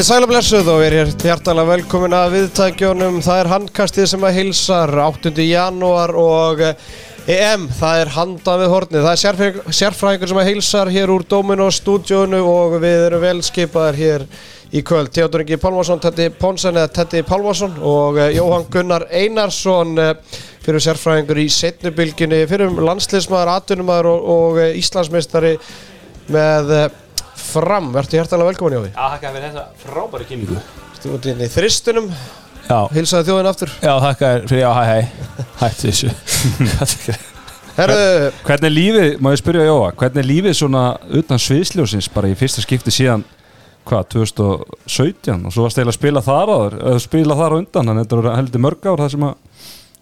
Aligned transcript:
Komið 0.00 0.14
sæla 0.14 0.28
blessuð 0.30 0.68
og 0.72 0.78
er 0.80 0.94
hér 0.96 1.10
hjartalega 1.12 1.68
velkomin 1.74 2.14
að 2.16 2.30
viðtækjónum. 2.32 3.18
Það 3.20 3.40
er 3.42 3.48
handkastið 3.50 4.06
sem 4.08 4.22
að 4.24 4.36
hilsar 4.38 4.92
8. 5.04 5.32
janúar 5.44 6.14
og 6.16 6.62
eh, 6.64 6.86
EM, 7.34 7.66
það 7.76 8.00
er 8.00 8.12
handa 8.14 8.54
við 8.62 8.72
hornið. 8.72 9.04
Það 9.04 9.10
er 9.12 9.74
sérfræðingur, 9.76 10.30
sem 10.30 10.40
að 10.40 10.48
hilsar 10.48 10.90
hér 10.94 11.12
úr 11.12 11.26
Dominos 11.28 11.82
stúdjónu 11.82 12.40
og 12.40 12.78
við 12.80 13.04
erum 13.10 13.26
velskipaðar 13.26 14.00
hér 14.00 14.24
í 14.72 14.80
kvöld. 14.88 15.12
Teodor 15.12 15.44
Ingi 15.44 15.60
Pálmarsson, 15.60 16.00
Tetti 16.00 16.30
Pónsen 16.32 16.80
eða 16.80 16.94
Tetti 16.96 17.20
Pálmarsson 17.28 17.76
og 17.84 18.22
eh, 18.24 18.32
Jóhann 18.38 18.64
Gunnar 18.72 19.04
Einarsson 19.12 19.92
eh, 20.00 20.40
fyrir 20.64 20.86
sérfræðingur 20.86 21.44
í 21.44 21.48
setnubilginni, 21.52 22.40
fyrir 22.48 22.72
landsliðsmaður, 22.88 23.52
atvinnumæður 23.58 24.12
og, 24.14 24.32
og 24.38 24.64
Íslandsmeistari 24.80 25.58
með 26.32 26.72
fram. 27.54 27.86
Vertu 27.96 28.12
hjartalega 28.20 28.50
velkomin 28.52 28.76
Jóði. 28.78 28.90
Já, 28.94 29.04
þakka 29.14 29.28
fyrir 29.34 29.46
þessa 29.48 29.64
frábæri 29.86 30.24
kynningu. 30.30 30.58
Þú 31.00 31.08
ert 31.16 31.26
inn 31.32 31.40
í 31.40 31.48
þristunum, 31.50 32.06
Já, 32.70 32.78
hilsaði 32.94 33.24
þjóðin 33.30 33.50
aftur. 33.50 33.70
Já 33.82 33.94
þakka 34.04 34.26
fyrir, 34.46 34.62
já, 34.62 34.70
hæ, 34.76 34.82
hæ. 34.86 34.98
Hætti 35.64 35.84
þessu. 35.90 36.08
Herðu, 37.80 38.30
Hvernig 38.44 38.66
er 38.68 38.74
lífið, 38.74 39.12
má 39.22 39.28
ég 39.32 39.38
spyrja 39.40 39.64
Jóa, 39.68 39.90
hvernig 39.96 40.20
er 40.24 40.28
lífið 40.28 40.54
svona 40.58 40.82
utan 41.16 41.38
sviðsljósins 41.40 42.08
bara 42.12 42.28
í 42.28 42.34
fyrsta 42.36 42.60
skipti 42.64 42.90
síðan, 42.92 43.22
hvað, 43.88 44.02
2017 44.16 45.46
og 45.48 45.52
svo 45.54 45.62
varst 45.64 45.78
eiginlega 45.78 45.94
að 45.94 45.98
spila 46.00 46.20
þar 46.26 46.48
áður, 46.52 46.74
eða 46.90 47.00
spila 47.06 47.34
þar 47.38 47.52
á 47.54 47.56
undan, 47.62 47.86
þannig 47.88 47.94
að 47.94 48.00
þetta 48.04 48.16
eru 48.18 48.34
heldur 48.36 48.64
mörg 48.66 48.82
ár 48.90 49.00
það 49.04 49.12
sem 49.14 49.24
að 49.30 49.34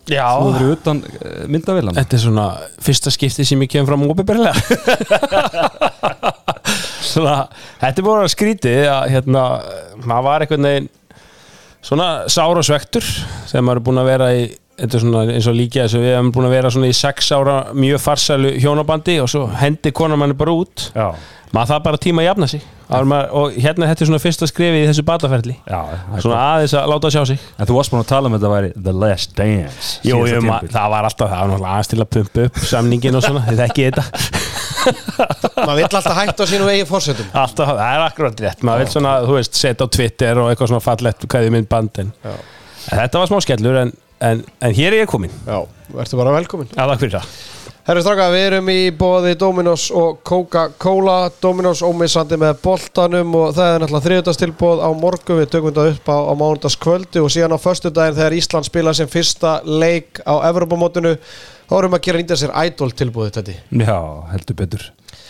Já, 0.08 0.24
þú 0.40 0.48
verið 0.56 0.70
utan 0.72 0.96
eh, 1.04 1.44
myndavillan. 1.52 1.96
þetta 2.00 2.14
er 2.16 2.22
svona 2.24 2.46
fyrsta 2.88 3.10
skipti 3.12 3.44
sem 3.44 3.60
ég 3.66 3.70
kem 3.76 3.84
fram 3.88 4.06
óbyrberlega 4.08 4.56
Svona, 7.08 7.36
þetta 7.80 8.02
er 8.02 8.06
búin 8.06 8.22
að 8.22 8.32
skrítið 8.34 8.86
að 8.92 9.10
hérna, 9.14 9.44
maður 10.04 10.26
var 10.28 10.44
einhvern 10.44 10.68
veginn 10.68 10.88
svona 11.88 12.08
sára 12.30 12.64
svektur 12.66 13.06
þegar 13.48 13.64
maður 13.64 13.80
er 13.80 13.86
búin 13.86 14.02
að 14.02 14.10
vera 14.10 14.32
í 14.36 14.42
þetta 14.78 14.98
er 14.98 15.02
svona 15.04 15.24
eins 15.34 15.48
og 15.50 15.56
líka 15.58 15.84
þess 15.84 15.98
að 15.98 16.04
við 16.06 16.14
hefum 16.16 16.30
búin 16.36 16.48
að 16.48 16.54
vera 16.56 16.70
svona 16.74 16.90
í 16.90 16.96
sex 16.96 17.32
ára 17.34 17.58
mjög 17.74 18.02
farsælu 18.04 18.54
hjónabandi 18.62 19.18
og 19.22 19.30
svo 19.32 19.44
hendi 19.60 19.92
konar 19.96 20.20
manni 20.20 20.36
bara 20.38 20.54
út. 20.54 20.88
Já, 20.94 21.08
maður 21.52 21.72
það 21.72 21.86
bara 21.88 22.02
tíma 22.06 22.22
að 22.24 22.28
jafna 22.30 22.50
sig. 22.54 22.66
Maður, 22.88 23.26
og 23.36 23.56
hérna 23.60 23.88
þetta 23.90 24.04
er 24.04 24.08
svona 24.08 24.22
fyrsta 24.22 24.46
skrifið 24.48 24.80
í 24.80 24.88
þessu 24.88 25.04
bataferli. 25.04 25.56
Já, 25.68 25.80
svona 26.22 26.38
aðeins 26.54 26.74
að 26.78 26.86
láta 26.94 27.10
sjá 27.12 27.20
sig. 27.28 27.42
En 27.58 27.68
þú 27.68 27.76
varst 27.76 27.92
búin 27.92 28.00
að 28.00 28.10
tala 28.14 28.30
um 28.30 28.36
að 28.36 28.40
þetta 28.40 28.52
væri 28.54 28.70
The 28.78 28.94
Last 28.96 29.34
Dance. 29.36 29.90
Jú, 30.08 30.22
jú, 30.30 30.40
það 30.72 30.94
var 30.94 31.08
alltaf 31.10 31.28
það 31.28 31.42
var 31.42 31.50
náttúrulega 31.52 31.74
aðeins 31.74 31.92
til 31.92 32.00
að 32.00 32.10
pumpa 32.16 32.46
upp 32.48 32.62
samningin 32.70 33.18
og 33.18 33.26
svona, 33.26 33.44
þið 33.50 33.60
þekki 33.64 33.88
þetta. 33.90 34.06
Maður 35.66 35.78
vill 35.82 35.88
alltaf 35.88 36.16
hætta 36.16 36.46
á 36.46 36.48
sínum 36.48 36.70
eigin 36.72 36.88
fórsetum 36.88 37.28
alltaf, 37.36 37.74
það 37.74 37.82
er 37.92 38.04
akkurat 38.06 38.42
rétt. 38.44 38.64
Maður 38.64 38.84
vil 38.84 38.92
svona, 38.94 39.14
þú 39.26 39.36
veist, 39.36 39.58
setja 39.58 39.84
á 39.84 39.94
Twitter 39.98 40.40
og 40.40 40.48
eitthvað 40.52 40.70
svona 40.72 40.84
fallett 40.84 41.26
hvað 41.26 41.44
þið 41.44 41.54
mynd 41.56 41.68
bandin 41.72 42.12
en 42.24 43.02
þetta 43.02 43.20
var 43.20 43.30
smá 43.30 43.40
skellur 43.44 43.80
en, 43.82 43.92
en, 44.24 44.42
en 44.60 44.74
hér 44.74 44.92
er 44.94 45.04
ég 45.04 45.10
komin, 45.10 45.32
Já, 45.46 45.62
verður 45.92 46.22
bara 46.24 46.34
velkomin 46.38 46.74
að 46.74 46.92
takk 46.92 47.04
fyrir 47.04 47.16
það. 47.18 47.38
Herru 47.88 48.02
straka, 48.04 48.26
við 48.28 48.42
erum 48.50 48.66
í 48.68 48.80
bóði 48.92 49.30
Dominos 49.40 49.86
og 49.96 50.18
Coca-Cola. 50.28 51.30
Dominos 51.40 51.80
ómissandi 51.80 52.36
með 52.36 52.58
boltanum 52.60 53.30
og 53.38 53.54
það 53.56 53.68
er 53.70 53.80
náttúrulega 53.80 54.04
þriðutastilbóð 54.04 54.82
á 54.84 54.90
morgun. 54.92 55.38
Við 55.38 55.48
tökum 55.54 55.72
þetta 55.72 55.94
upp 55.94 56.10
á, 56.12 56.16
á 56.28 56.32
mánudagskvöldi 56.36 57.22
og 57.24 57.32
síðan 57.32 57.56
á 57.56 57.64
föstudaginn 57.64 58.18
þegar 58.18 58.36
Ísland 58.36 58.68
spila 58.68 58.92
sem 58.92 59.08
fyrsta 59.08 59.54
leik 59.64 60.20
á 60.28 60.36
Evropamótinu 60.50 61.14
þá 61.16 61.72
erum 61.78 61.94
við 61.94 62.00
að 62.02 62.04
gera 62.10 62.20
nýta 62.20 62.38
sér 62.42 62.52
idol 62.66 62.90
tilbúið 62.92 63.38
þetta 63.38 63.56
Já, 63.80 63.96
heldur 64.34 64.58
betur. 64.60 64.84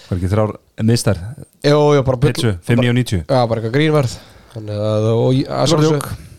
Var 0.08 0.18
ekki 0.18 0.32
þrjár 0.34 0.56
mistar, 0.88 1.22
Jú, 1.62 1.78
jú, 1.94 2.02
bara 2.10 2.20
pitsu, 2.26 2.56
5.90. 2.66 3.22
Já, 3.22 3.38
bara 3.38 3.60
eitthvað 3.60 3.78
grínverð 3.78 4.18
Þannig 4.54 4.78
að, 4.90 5.08
og 5.12 5.34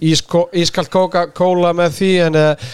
ísko- 0.02 0.48
ískalt 0.58 0.90
Coca-Cola 0.94 1.74
með 1.78 1.94
því 2.00 2.10
en 2.26 2.40
uh, 2.40 2.70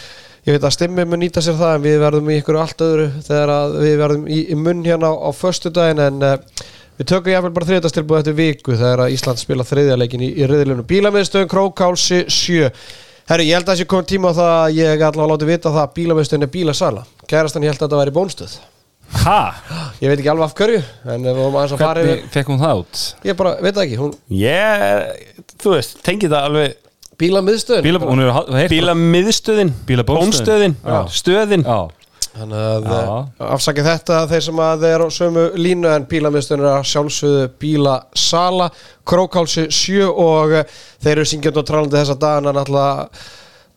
ég 0.46 0.56
veit 0.56 0.68
að 0.70 0.76
stimmi 0.78 1.06
mun 1.10 1.22
nýta 1.24 1.44
sér 1.44 1.58
það 1.60 1.76
en 1.80 1.86
við 1.86 1.98
verðum 2.06 2.30
í 2.32 2.38
ykkur 2.42 2.60
allt 2.62 2.84
öðru 2.86 3.08
þegar 3.26 3.54
við 3.82 3.96
verðum 4.04 4.28
í, 4.32 4.40
í 4.54 4.58
munn 4.60 4.84
hérna 4.86 5.12
á, 5.12 5.14
á 5.26 5.30
föstudaginn 5.36 6.04
en 6.06 6.22
uh, 6.24 6.36
við 7.00 7.10
tökum 7.12 7.34
jáfnvel 7.34 7.56
bara 7.58 7.70
þriðastilbúð 7.72 8.22
eftir 8.22 8.38
viku 8.38 8.78
þegar 8.78 9.04
að 9.08 9.16
Ísland 9.18 9.42
spila 9.42 9.66
þriðjarleikin 9.68 10.24
í, 10.24 10.30
í 10.40 10.48
riðilunum 10.48 10.88
bílamiðstöðun 10.92 11.52
Krókálsi 11.52 12.22
7 12.32 12.70
Herri, 13.26 13.48
ég 13.50 13.58
held 13.58 13.66
að 13.66 13.74
þessi 13.74 13.90
komið 13.90 14.08
tíma 14.12 14.30
á 14.32 14.38
það 14.38 14.52
að 14.54 14.76
ég 14.78 15.02
allavega 15.02 15.32
láti 15.34 15.48
vita 15.50 15.72
það 15.74 15.82
að 15.82 15.94
bílamiðstöðun 15.98 16.46
er 16.46 16.52
bílasala. 16.54 17.06
Kærastan 17.26 17.64
ég 17.66 17.72
held 17.74 17.80
að 17.82 17.88
þetta 17.88 18.02
væri 18.04 18.14
bónstöð 18.14 18.52
Ha? 19.26 19.40
Ég 20.02 20.10
veit 20.12 20.20
ekki 20.20 20.30
alveg 20.32 20.46
af 20.50 20.56
hverju 20.60 20.80
en 21.14 21.24
við 21.26 21.38
vorum 21.38 21.56
aðeins 21.60 21.76
að 21.76 21.82
fara 21.82 22.02
Hvernig 22.02 22.24
yfir 22.24 22.32
fekk 22.36 22.50
hún 22.52 22.60
það 22.62 22.80
út? 22.82 23.04
Ég 23.26 23.38
bara, 23.40 23.54
veit 23.64 23.76
það 23.78 23.84
ekki, 23.86 24.00
hún 24.02 24.16
ég, 24.42 24.88
þú 25.62 25.76
veist, 25.76 26.00
tengi 26.06 26.30
það 26.32 26.48
alveg 26.50 26.74
bílamiðstöðun 27.22 27.86
Bíla, 27.86 28.02
hún 28.06 28.24
heyrt 28.60 28.74
bílamiðstöðin, 28.74 29.72
Bílabónstöðin. 29.88 30.76
bónstöðin 30.76 30.76
Já. 30.84 30.98
stöðin, 31.22 31.64
Já, 31.70 31.80
Þannig 32.36 32.60
að 32.60 32.88
Já. 32.92 32.98
uh, 33.16 33.46
afsakið 33.56 33.86
þetta 33.88 34.16
þeir 34.28 34.44
sem 34.50 34.58
að 34.66 34.82
þeir 34.84 34.94
eru 34.98 35.06
á 35.08 35.12
sömu 35.16 35.44
línu 35.56 35.88
en 35.94 36.08
bílamiðstöðun 36.12 36.66
er 36.66 36.72
að 36.74 36.90
sjálfsögðu 36.92 37.46
bílasala 37.64 38.68
Krókálsi 39.08 39.70
7 39.72 40.10
og 40.12 40.58
uh, 40.60 40.66
þeir 41.06 41.14
eru 41.16 41.30
syngjandi 41.32 41.62
og 41.64 41.68
trálandi 41.70 41.96
þessa 42.02 42.18
dagana 42.20 42.52
náttúrulega 42.58 43.08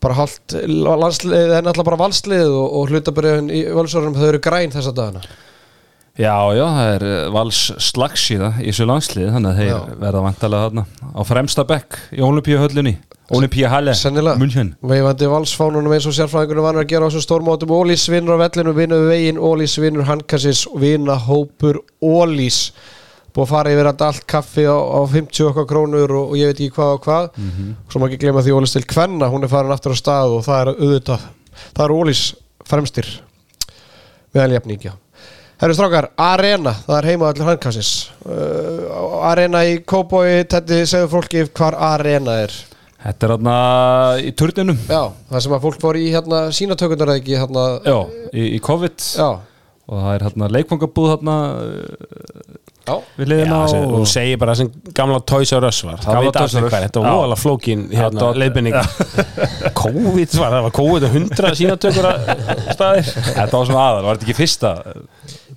bara 0.03 0.17
hálft 0.21 0.55
landslið 0.69 1.53
er 1.57 1.65
náttúrulega 1.65 1.89
bara 1.91 2.01
valslið 2.05 2.47
og, 2.49 2.65
og 2.79 2.93
hlutabriðin 2.93 3.53
í 3.53 3.61
völsórum 3.75 4.17
þau 4.17 4.27
eru 4.31 4.41
græn 4.43 4.75
þessa 4.75 4.95
dagana 4.95 5.23
Já, 6.19 6.35
já, 6.51 6.65
það 6.67 6.89
er 6.97 7.03
eh, 7.07 7.27
vals 7.31 7.59
slagsíða 7.79 8.49
í 8.59 8.71
þessu 8.73 8.87
landslið 8.89 9.29
þannig 9.37 9.53
að 9.53 9.59
þeir 9.61 9.69
Já. 9.69 9.77
verða 10.01 10.23
vantarlega 10.25 10.65
þarna 10.65 11.13
á 11.15 11.21
fremsta 11.29 11.63
bekk 11.69 11.99
í 12.11 12.25
Olimpíuhöllinni 12.27 12.97
Olimpíuhalle, 13.29 13.93
Sennilega. 13.93 14.39
München 14.41 14.73
veifandi 14.81 15.27
valsfánunum 15.29 15.93
eins 15.93 16.07
og 16.09 16.15
sérfræðingunum 16.17 16.65
vanur 16.65 16.81
að 16.81 16.89
gera 16.91 17.05
á 17.05 17.09
þessum 17.11 17.23
stórmótum 17.23 17.71
Ólís 17.77 18.07
vinnur 18.09 18.35
á 18.35 18.41
vellinu, 18.41 18.73
vinnur 18.75 19.05
veginn 19.07 19.39
Ólís 19.39 19.77
vinnur 19.79 20.07
handkassis 20.09 20.65
og 20.67 20.81
vinna 20.81 21.15
hópur 21.27 21.83
Ólís 22.01 22.71
að 23.45 23.51
fara 23.53 23.73
yfir 23.73 23.89
þetta 23.91 24.09
allt 24.11 24.25
kaffi 24.29 24.65
á, 24.69 24.77
á 24.77 24.99
50 25.09 25.49
okkar 25.51 25.67
krónur 25.69 26.15
og, 26.15 26.31
og 26.33 26.39
ég 26.39 26.51
veit 26.51 26.59
ekki 26.59 26.75
hvað 26.77 26.93
og 26.95 27.03
hvað. 27.07 27.27
Svo 27.89 28.01
má 28.01 28.07
ekki 28.09 28.21
glemma 28.23 28.45
því 28.45 28.55
Ólís 28.57 28.75
til 28.75 28.85
Kvenna 28.89 29.31
hún 29.31 29.45
er 29.45 29.51
farin 29.51 29.75
aftur 29.75 29.95
á 29.95 29.97
stað 29.99 30.37
og 30.37 30.45
það 30.47 30.61
er 30.63 30.73
auðvitað 30.75 31.27
það 31.73 31.85
er 31.85 31.95
Ólís 31.97 32.23
fremstir 32.69 33.11
meðaljafningja 34.35 34.95
Herru 35.59 35.75
strákar, 35.75 36.05
Arena, 36.15 36.71
það 36.85 36.95
er 36.95 37.05
heima 37.09 37.25
allir 37.27 37.47
handkassis. 37.49 37.87
Uh, 38.23 39.17
Arena 39.27 39.65
í 39.67 39.81
Kóboi, 39.83 40.45
Teddy, 40.47 40.85
segðu 40.87 41.09
fólki 41.11 41.41
hvar 41.51 41.75
Arena 41.75 42.37
er. 42.45 42.53
Þetta 42.99 43.25
er 43.27 43.33
þarna 43.33 43.55
í 44.23 44.31
turninum 44.39 44.79
Já, 44.87 45.01
það 45.29 45.43
sem 45.43 45.53
að 45.55 45.65
fólk 45.65 45.77
fór 45.83 45.99
í 45.99 46.07
hérna 46.11 46.39
sínatökundar 46.55 47.11
eða 47.11 47.21
ekki 47.21 47.37
hérna 47.39 47.65
Já, 47.83 47.97
í, 48.31 48.47
í 48.55 48.59
COVID. 48.63 49.03
Já, 49.19 49.27
og 49.87 50.01
það 50.03 50.15
er 50.15 50.25
hérna 50.27 50.49
leikfangabúð 50.55 51.11
þarna 51.13 51.35
já. 51.59 52.78
Við 52.89 53.25
Já, 53.25 53.29
liðina 53.33 53.59
þessi, 53.63 53.79
og 53.85 53.93
þú 53.95 54.07
segir 54.13 54.39
bara 54.41 54.55
sem 54.59 54.69
gamla 54.99 55.19
Toys 55.31 55.53
R 55.57 55.67
Us 55.69 55.79
var. 55.87 55.99
Gamla 56.03 56.15
það 56.15 56.25
veit 56.25 56.39
Toys 56.39 56.53
R 56.53 56.57
allir 56.57 56.67
Us. 56.67 56.73
hvað, 56.73 56.85
þetta 56.87 57.03
var 57.05 57.17
óalega 57.19 57.39
flókin 57.43 57.85
hérna, 57.93 58.29
leiðbynning 58.43 58.75
COVID 59.79 60.37
var, 60.39 60.55
það 60.55 60.65
var 60.67 60.75
COVID 60.79 61.07
og 61.09 61.15
hundra 61.17 61.53
sínatökur 61.59 62.09
staðir. 62.75 63.11
Þetta 63.29 63.51
var 63.57 63.69
svona 63.71 63.85
aðal, 63.89 64.05
var 64.09 64.19
þetta 64.19 64.29
ekki 64.29 64.37
fyrsta 64.39 64.73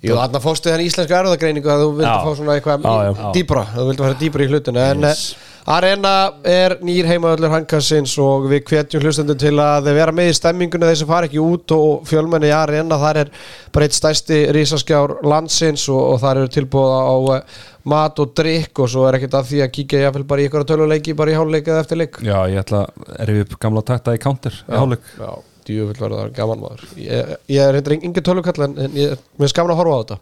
Jú, 0.03 0.17
þarna 0.19 0.41
fóstu 0.43 0.67
þenni 0.71 0.89
íslensku 0.89 1.15
erðagreiningu 1.15 1.69
að 1.71 1.81
þú 1.85 1.89
vildi 1.97 2.11
Já. 2.11 2.19
fá 2.25 2.35
svona 2.35 2.57
eitthvað 2.59 2.83
Já, 2.83 2.93
já. 3.07 3.11
í- 3.13 3.33
dýpra, 3.39 3.61
þú 3.77 3.87
vildi 3.89 4.03
fara 4.03 4.19
dýpra 4.19 4.43
í 4.43 4.51
hlutinu 4.51 4.81
en 4.83 5.01
Yes. 5.07 5.25
yes. 5.33 5.49
Arena 5.63 6.09
er 6.43 6.73
nýr 6.83 7.05
heimaðallur 7.07 7.53
hankarsins 7.53 8.17
og 8.19 8.49
við 8.51 8.65
hvetjum 8.67 8.99
hlustendum 9.05 9.37
til 9.39 9.53
að 9.63 9.85
vera 9.95 10.11
með 10.11 10.33
í 10.33 10.33
stemminguna 10.35 10.89
þeir 10.89 10.97
sem 10.99 11.07
fara 11.07 11.29
ekki 11.29 11.39
út 11.39 11.71
og 11.71 12.01
fjölmenni 12.09 12.49
í 12.49 12.55
Arena 12.57 12.97
þar 12.99 13.19
er 13.21 13.29
bara 13.71 13.87
eitt 13.87 13.95
stærsti 13.95 14.41
risaskjár 14.51 15.13
landsins 15.23 15.85
og, 15.87 16.01
og 16.03 16.19
þar 16.19 16.41
eru 16.41 16.51
tilbúða 16.51 16.99
á 16.99 17.15
uh, 17.15 17.61
mat 17.87 18.19
og 18.19 18.35
drikk 18.35 18.83
og 18.83 18.91
svo 18.91 19.07
er 19.07 19.21
ekkert 19.21 19.39
að 19.39 19.47
því 19.53 19.63
að 19.63 19.71
kíkja 19.79 20.03
jáfnvel 20.03 20.27
bara 20.27 20.43
í 20.43 20.49
ykkur 20.51 20.67
töluleiki 20.67 21.15
bara 21.15 21.31
í 21.31 21.39
háluleik 21.39 21.71
eða 21.71 21.85
eftir 21.85 22.01
leik 22.03 22.19
Já, 22.27 22.41
ég 22.51 22.59
ætla 22.59 22.83
að 22.91 23.25
rifja 23.31 23.47
upp 23.47 23.55
gamla 23.63 23.87
takta 23.87 24.17
í 24.19 24.19
counter 24.19 24.59
í 24.67 24.75
hálfleik 24.75 25.07
Já, 25.15 25.31
djúvill 25.67 25.99
verður 25.99 26.19
það 26.19 26.35
gaman 26.39 26.63
maður. 26.63 26.83
Ég, 26.99 27.31
ég 27.51 27.63
er 27.63 27.77
reyndar 27.77 27.95
engin 27.97 28.25
tölukall 28.25 28.67
en, 28.67 28.75
ég, 28.97 29.15
er 29.17 29.51
skaman 29.51 29.75
að 29.75 29.81
horfa 29.81 29.95
á 29.95 30.01
þetta. 30.03 30.19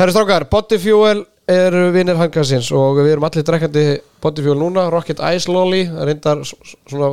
Herri 0.00 0.14
strákar, 0.14 0.46
Bodyfuel 0.48 1.26
eru 1.50 1.82
vinnir 1.94 2.16
hangarsins 2.16 2.70
og 2.76 3.00
við 3.00 3.14
erum 3.14 3.26
allir 3.26 3.44
drekkandi 3.44 3.84
Bodyfuel 4.22 4.56
núna, 4.60 4.86
Rocket 4.92 5.20
Ice 5.34 5.50
Lolly 5.50 5.82
er 5.88 6.08
reyndar 6.08 6.40
svona 6.46 7.10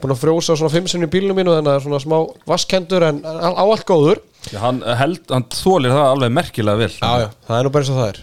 búin 0.00 0.14
að 0.14 0.22
frjósa 0.22 0.56
svona 0.56 0.72
fimm 0.72 0.88
sinni 0.88 1.08
í 1.08 1.12
bílunum 1.12 1.40
mínu 1.40 1.56
þannig 1.56 1.74
að 1.74 1.84
svona 1.86 2.00
smá 2.04 2.16
vasskendur 2.48 3.06
en 3.08 3.22
á 3.24 3.50
á 3.50 3.64
allt 3.64 3.86
góður. 3.88 4.22
Já, 4.48 4.60
hann 4.62 4.80
held, 5.02 5.24
hann 5.28 5.48
þólir 5.52 5.92
það 5.92 6.10
alveg 6.14 6.34
merkilega 6.38 6.80
vel. 6.80 6.92
Já, 6.96 7.24
já, 7.24 7.28
það 7.48 7.58
er 7.58 7.66
nú 7.66 7.72
bara 7.74 7.84
eins 7.84 7.92
og 7.92 8.00
það 8.00 8.12
er. 8.12 8.20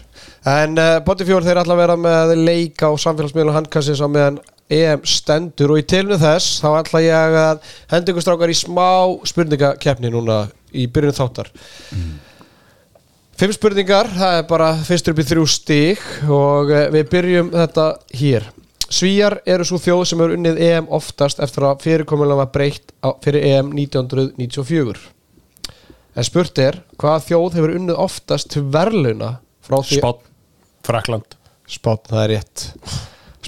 En 0.54 0.78
uh, 0.82 0.92
Bodyfuel 1.06 1.44
þeir 1.46 1.62
að 1.62 1.80
vera 1.82 1.98
með 2.00 2.34
leika 2.40 2.90
á 2.90 2.92
samfélagsmiðlum 3.04 3.58
handkassins 3.58 4.02
á 4.02 4.08
meðan 4.08 4.40
EM 4.68 5.04
stendur 5.08 5.72
og 5.74 5.80
í 5.80 5.86
tilinu 5.88 6.18
þess 6.20 6.60
þá 6.62 6.68
ætla 6.82 7.04
ég 7.04 7.36
að 7.42 7.68
henda 7.92 8.12
ykkur 8.12 8.24
strákar 8.24 8.52
í 8.52 8.56
smá 8.58 8.88
spurningakeppni 9.28 10.12
núna 10.12 10.42
í 10.76 10.84
byrjun 10.92 11.16
þáttar 11.16 11.52
Fimm 13.38 13.52
spurningar, 13.54 14.08
það 14.10 14.36
er 14.40 14.46
bara 14.50 14.68
fyrstur 14.82 15.14
upp 15.14 15.20
í 15.22 15.24
þrjú 15.28 15.42
stík 15.46 16.06
og 16.26 16.72
eh, 16.74 16.88
við 16.90 17.04
byrjum 17.12 17.52
þetta 17.52 17.84
hér. 18.18 18.48
Svíjar 18.90 19.36
eru 19.46 19.66
svo 19.68 19.78
þjóð 19.78 20.00
sem 20.10 20.24
eru 20.24 20.34
unnið 20.34 20.58
EM 20.66 20.88
oftast 20.98 21.38
eftir 21.44 21.68
að 21.68 21.84
fyrirkomulega 21.84 22.40
var 22.40 22.50
breytt 22.56 22.90
fyrir 23.22 23.46
EM 23.46 23.70
1994. 23.76 25.04
En 26.18 26.26
spurt 26.26 26.58
er, 26.58 26.80
hvaða 26.98 27.22
þjóð 27.28 27.60
hefur 27.60 27.76
unnið 27.76 28.02
oftast 28.08 28.50
til 28.56 28.64
verðluna 28.74 29.36
frá 29.62 29.78
því... 29.84 30.00
Spott 30.00 30.26
Frakland 30.88 31.38
Spott, 31.68 32.10
það 32.10 32.24
er 32.24 32.30
rétt. 32.32 32.66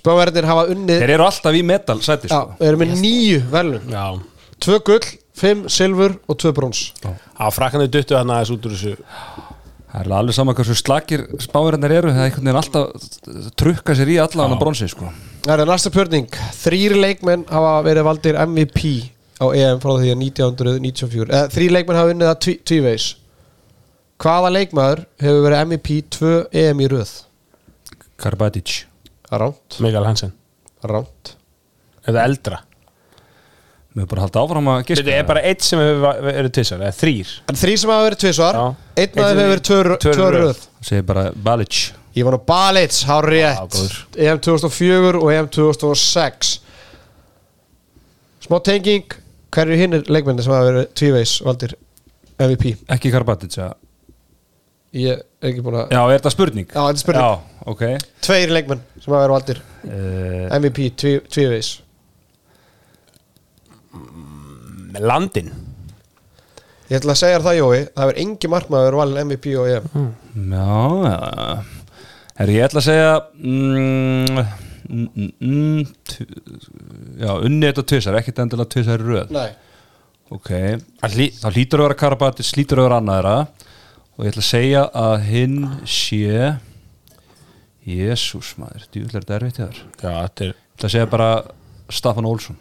Spáverðinir 0.01 0.49
hafa 0.49 0.67
unnið... 0.73 1.01
Þeir 1.03 1.15
eru 1.19 1.27
alltaf 1.29 1.57
í 1.57 1.63
metal 1.67 1.99
sæti 2.05 2.31
Já, 2.31 2.35
sko. 2.41 2.57
við 2.61 2.69
erum 2.71 2.83
með 2.85 2.95
nýju 3.05 3.41
verðlun. 3.53 3.95
Já 3.95 4.05
Tvö 4.61 4.77
gull, 4.85 5.07
fimm 5.41 5.63
silfur 5.73 6.19
og 6.29 6.37
tvö 6.41 6.51
brons. 6.57 6.81
Á 7.41 7.49
Fraklandi 7.53 7.89
duttu 7.93 8.17
hann 8.19 8.29
aðeins 8.33 8.51
út 8.53 8.67
úr 8.69 8.75
þessu 8.77 8.97
Það 9.91 10.03
er 10.05 10.11
alveg 10.15 10.37
sama 10.37 10.53
hversu 10.55 10.75
slakir 10.79 11.23
spáverðarnir 11.43 11.95
eru 11.97 12.11
Það 12.13 12.21
er 12.21 12.29
einhvern 12.29 12.45
veginn 12.47 12.59
alltaf 12.61 13.55
trukka 13.59 13.97
sér 13.99 14.13
í 14.13 14.19
allan 14.23 14.53
að 14.55 14.61
bronsi 14.61 14.87
sko. 14.93 15.09
Það 15.47 15.63
er 15.65 15.71
næsta 15.73 15.91
spurning. 15.91 16.29
Þrýr 16.61 16.95
leikmenn 17.01 17.43
hafa 17.51 17.73
verið 17.89 18.07
valdir 18.07 18.39
MVP 18.45 18.85
á 19.43 19.47
EM 19.57 19.81
frá 19.83 19.91
því 19.97 20.13
að 20.13 20.23
1994. 20.29 21.27
Eh, 21.41 21.49
Þrýr 21.57 21.75
leikmenn 21.75 21.99
hafa 21.99 22.13
unnið 22.15 22.31
að 22.31 22.39
tví- 22.45 22.61
tvívegis. 22.71 23.09
Hvaða 24.21 24.53
leikmaður 24.61 25.03
hefur 25.25 25.43
verið 25.49 25.65
MVP 25.67 25.99
2 26.21 26.33
EM 26.63 26.85
í 26.85 26.91
röð? 26.93 27.17
Karbadic 28.21 28.85
Ránt, 29.31 29.79
Mikael 29.81 30.05
Hansen 30.09 30.33
ránt. 30.83 31.37
Eða 32.09 32.25
eldra 32.27 32.59
Við 33.91 34.01
erum 34.05 34.09
bara 34.13 34.23
halda 34.25 34.43
áfram 34.45 34.69
að 34.71 34.81
giska 34.89 35.03
Þetta 35.03 35.15
er 35.19 35.27
bara 35.29 35.41
eitt 35.51 35.65
sem 35.67 35.81
hefur 35.83 36.21
verið 36.25 36.53
tvisar 36.57 36.83
Eða 36.87 36.97
þrýr 37.01 37.33
En 37.51 37.59
þrýr 37.61 37.81
sem 37.83 37.91
hafa 37.93 38.05
verið 38.07 38.21
tvisvar, 38.25 38.59
Já. 38.59 38.67
einn 38.97 39.09
Einn 39.11 39.19
maður 39.21 39.41
hefur 39.41 39.51
verið 39.53 39.65
tvö 39.69 39.79
tvö 40.05 40.13
tvö 40.15 40.29
röð. 40.31 40.45
röð. 40.47 40.63
segir 40.89 41.07
bara 41.11 41.25
Balic 41.35 41.81
Ég 42.17 42.27
var 42.27 42.35
nú 42.35 42.41
Balits, 42.43 43.03
hár 43.07 43.29
Já, 43.31 43.53
rétt. 43.63 43.99
EM 44.19 44.41
2004 44.43 45.21
og 45.21 45.29
EM 45.31 45.47
2006. 45.55 46.49
Smá 48.43 48.59
tenging, 48.67 49.05
hver 49.55 49.69
eru 49.71 49.79
hinnir 49.79 50.03
leikmenni 50.11 50.43
sem 50.43 50.51
hafa 50.55 50.73
verið 50.73 50.89
tvívegis 50.99 51.37
valdir 51.47 51.77
MVP? 52.41 52.73
Ekki 52.91 53.13
Karbadic 53.15 53.55
ja. 53.61 53.69
Ég 54.97 55.23
ekki 55.49 55.63
búin 55.65 55.79
að... 55.81 55.93
Já, 55.95 56.01
er 56.05 56.19
þetta 56.19 56.33
spurning? 56.35 56.67
Já, 56.69 56.81
þetta 56.81 56.99
er 56.99 57.03
spurning. 57.03 57.25
Já, 57.25 57.65
ok. 57.73 57.85
Tveir 58.27 58.53
leikmenn 58.53 58.83
sem 58.99 59.15
hafa 59.15 59.23
verið 59.25 59.35
valdir. 59.37 59.63
Uh, 59.81 60.45
MVP 60.59 60.81
tví- 61.01 61.23
tvívegis 61.33 61.71
Með 64.91 65.07
landin. 65.07 65.51
Ég 66.91 66.99
ætla 66.99 67.15
að 67.15 67.21
segja 67.21 67.39
það 67.45 67.57
Jói 67.61 67.77
Það 67.95 68.01
hefur 68.03 68.17
engi 68.25 68.49
markmaður 68.51 68.89
verið 68.89 69.01
valin 69.01 69.21
MVP 69.29 69.53
og 69.61 69.69
EM. 69.71 69.85
Já, 70.51 70.73
já 72.41 72.51
ég 72.51 72.65
ætla 72.67 72.81
að 72.81 72.87
segja 72.89 73.13
mm, 73.39 74.41
mm, 74.91 75.09
mm, 75.15 75.33
mm, 75.47 75.83
Já, 77.21 77.33
unni 77.47 77.69
þetta 77.69 77.85
tvisar 77.93 78.19
Ekkert 78.21 78.43
endilega 78.45 78.73
tvisar 78.75 79.05
röð. 79.07 79.33
Nei. 79.35 79.51
Ok, 80.31 80.51
þá 81.03 81.49
hlýtur 81.51 81.81
að 81.83 81.89
vera 81.89 81.99
Karabatis 81.99 82.53
hlýtur 82.55 82.79
að 82.79 82.87
vera 82.87 82.99
annaðra 83.03 83.33
og 84.21 84.27
ég 84.27 84.35
ætla 84.35 84.43
að 84.43 84.51
segja 84.51 84.81
að 85.01 85.15
hinn 85.31 85.61
sé 85.89 86.51
Jésús 87.89 88.51
maður, 88.61 88.83
djúvill 88.93 89.15
er 89.17 89.23
þetta 89.25 89.37
erfitt 89.39 89.57
í 89.57 89.63
þar 89.63 89.79
ég 89.79 90.03
Já, 90.05 90.11
þetta 90.11 90.45
er 90.45 90.51
ætla 90.53 90.89
að 90.91 90.93
segja 90.93 91.07
bara 91.11 91.29
Staffan 91.91 92.29
Olsson. 92.29 92.59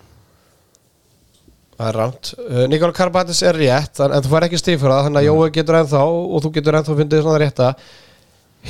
Það 1.75 1.89
er 1.89 1.99
rámt 1.99 2.31
uh, 2.39 2.63
Nikola 2.71 2.95
Karbatis 2.95 3.43
er 3.43 3.59
rétt 3.59 3.99
en, 4.03 4.15
þú 4.23 4.31
fær 4.31 4.47
ekki 4.47 4.59
stíf 4.59 4.79
fyrir 4.79 4.95
það 4.95 5.05
Þannig 5.09 5.19
að 5.19 5.27
Jói 5.27 5.51
getur 5.59 5.79
ennþá 5.81 6.05
og 6.07 6.41
þú 6.45 6.53
getur 6.55 6.79
ennþá 6.79 6.97
fundið 7.01 7.27
svona 7.27 7.43
rétta. 7.43 7.69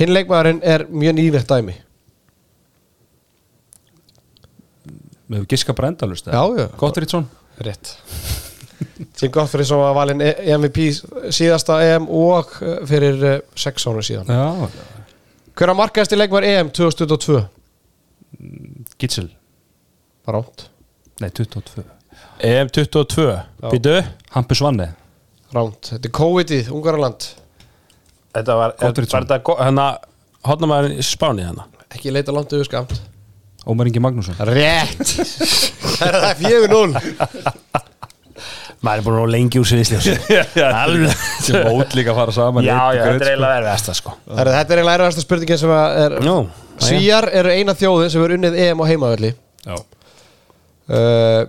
Hinn 0.02 0.14
leikmaðurinn 0.14 0.60
er 0.74 0.86
mjög 0.90 1.16
nýlegt 1.18 1.50
dæmi. 1.54 1.78
Með 5.30 5.50
giska 5.54 5.74
brendalust 5.78 6.26
Já, 6.26 6.42
já. 6.58 6.70
Gottridsson 6.78 7.30
Rétt 7.62 7.94
Tim 9.16 9.32
Gottfried 9.34 9.68
sem 9.68 9.80
var 9.80 9.94
valin 9.96 10.22
E- 10.24 10.36
MVP 10.56 10.86
síðasta 11.34 11.80
EM 11.84 12.06
og 12.08 12.54
uh, 12.60 12.78
fyrir 12.88 13.20
uh, 13.24 13.36
sex 13.58 13.86
ára 13.90 14.04
síðan. 14.04 14.30
Já, 14.30 14.68
Hver 15.58 15.72
að 15.74 15.80
markaðasti 15.82 16.16
leikmaður 16.16 16.46
EM 16.48 16.70
2022? 16.76 17.40
Gitzel 19.00 19.28
Rámt 20.30 20.68
Nei, 21.20 21.28
22 21.28 21.84
EM 22.48 22.70
22 22.72 23.26
Býtu 23.66 23.98
Hampus 24.36 24.62
Vanni 24.64 24.86
Rámt 25.52 25.90
Þetta 25.92 26.08
er 26.08 26.14
COVID-ið, 26.16 26.70
Ungarland 26.72 27.26
Þetta 28.30 28.56
var. 28.56 28.74
Var 28.80 28.96
þetta 28.96 29.40
Hérna 29.60 29.86
Hotnamaður 30.46 30.94
í 30.96 31.04
Spáni 31.04 31.44
hérna? 31.44 31.66
Ekki 31.90 32.12
leita 32.14 32.32
langt 32.32 32.54
yfir 32.56 32.70
skamt 32.70 33.00
Ómar 33.68 33.90
Ingi 33.90 34.00
Magnússon. 34.00 34.38
Rétt. 34.48 35.10
Það 36.00 36.14
er 36.30 36.38
fjögur 36.38 36.70
núl 36.72 36.94
Maður 38.80 39.00
er 39.00 39.04
búin 39.04 39.18
að 39.20 39.32
lengi 39.34 39.60
úr 39.60 39.66
sviðsljósi 39.68 40.12
Alveg. 40.82 41.24
Sem 41.44 41.66
mót 41.68 41.92
líka 41.98 42.14
að 42.14 42.18
fara 42.22 42.32
saman 42.32 42.64
Já, 42.64 42.78
já, 42.96 43.02
graut, 43.04 43.12
þetta 43.12 43.12
er 43.12 43.20
sko. 43.20 43.30
eiginlega 43.34 43.54
verðast 43.58 43.90
sko. 43.98 44.14
Þetta 44.30 44.56
er 44.56 44.80
eiginlega 44.80 44.94
erfasta 44.96 45.24
spurningin 45.26 45.60
sem 45.60 45.72
að 45.76 45.96
er 46.06 46.14
Nú 46.24 46.36
Svíjar 46.80 47.26
eru 47.36 47.52
eina 47.52 47.74
þjóðin 47.76 48.12
sem 48.14 48.22
er 48.24 48.32
unnið 48.38 48.54
EM 48.64 48.80
á 48.80 48.84
heimavelli. 48.88 49.30
Já. 49.66 49.74
uh, 50.96 51.42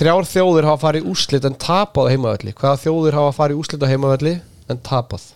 Þrjár 0.00 0.24
þjóðir 0.30 0.68
hafa 0.70 0.80
farið 0.86 1.08
úrslit 1.10 1.44
en 1.44 1.56
tapað 1.60 2.08
á 2.08 2.10
heimavelli. 2.14 2.54
Hvaða 2.56 2.80
þjóðir 2.86 3.18
hafa 3.18 3.34
farið 3.42 3.60
úrslit 3.60 3.84
á 3.84 3.90
heimavelli 3.92 4.32
en 4.72 4.80
tapað? 4.86 5.26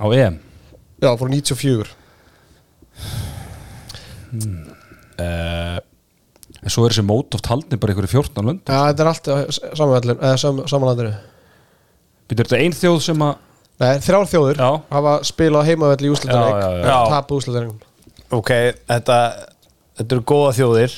Á 0.00 0.06
EM? 0.08 0.38
Já, 1.02 1.10
fór 1.20 1.28
94 1.34 1.92
uh, 5.20 5.78
En 6.62 6.70
svo 6.70 6.84
er 6.86 6.94
þessi 6.94 7.04
mót 7.06 7.34
oft 7.34 7.48
haldni 7.50 7.78
bara 7.82 7.94
ykkur 7.94 8.06
í 8.06 8.12
14 8.12 8.48
lönd 8.48 8.68
Já, 8.70 8.80
þetta 8.92 9.02
er 9.02 9.10
allt 9.10 9.30
samanlandinu. 10.70 11.14
Býtur 12.30 12.46
þetta 12.48 12.60
ein 12.62 12.76
þjóð 12.76 13.00
sem 13.08 13.24
að 13.26 13.40
Nei, 13.82 13.96
þrjár 14.04 14.28
þjóðir 14.30 14.60
Já. 14.62 14.68
hafa 14.92 15.12
spilað 15.26 15.66
heimavelli 15.66 16.10
í. 16.12 16.18
Já. 16.22 16.98
tapað 17.10 17.38
úrslitalegum 17.40 17.80
Ok, 18.36 18.52
þetta 18.86 19.16
Þetta 19.92 20.16
eru 20.16 20.24
góða 20.24 20.52
þjóðir. 20.56 20.94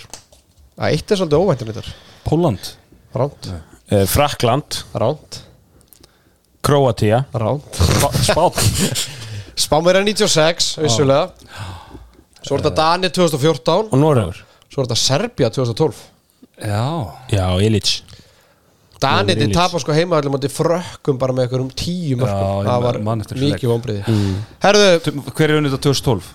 Það 0.74 0.92
eitt 0.94 1.10
er 1.12 1.18
svolítið 1.18 1.42
óvæntum 1.44 1.70
þetta. 1.70 1.94
Póland 2.24 2.68
Ránt, 3.14 3.48
uh, 3.50 4.04
Frakland 4.10 4.78
ránt, 4.98 5.40
Króatía. 6.64 7.24
Ránt. 7.36 7.78
Spát 8.24 8.58
Spámur 9.64 9.94
er 9.94 10.02
96, 10.06 10.70
vissulega. 10.82 11.28
Svo 12.40 12.56
er 12.56 12.64
þetta 12.64 12.72
Dani 12.78 13.10
2014 13.14 13.92
Og 13.94 14.00
Noregur 14.00 14.40
Svo 14.74 14.82
er 14.82 14.88
þetta 14.90 14.98
Serbia 14.98 15.50
2012 15.54 16.02
Já. 16.66 16.82
Já, 17.30 17.46
Illich. 17.62 17.94
Danið 19.02 19.40
Nú, 19.42 19.50
tapa 19.54 19.80
sko 19.82 19.94
heimavelli 19.94 20.30
mútið 20.32 20.52
frökkum 20.54 21.18
bara 21.20 21.34
með 21.34 21.46
einhverjum 21.48 21.72
tíu 21.76 22.16
mörgum 22.20 22.30
Já, 22.30 22.62
ég 22.62 22.68
Það 22.70 22.84
var 22.86 22.98
man 23.06 23.22
eftir 23.24 23.38
þessu 23.40 23.50
mikið 23.52 23.72
vonbriði 23.72 24.22
Herðu, 24.64 24.86
Tu- 25.04 25.14
Hver 25.34 25.50
er 25.50 25.58
unnið 25.60 25.74
þetta 25.76 25.90
2012? 25.90 26.32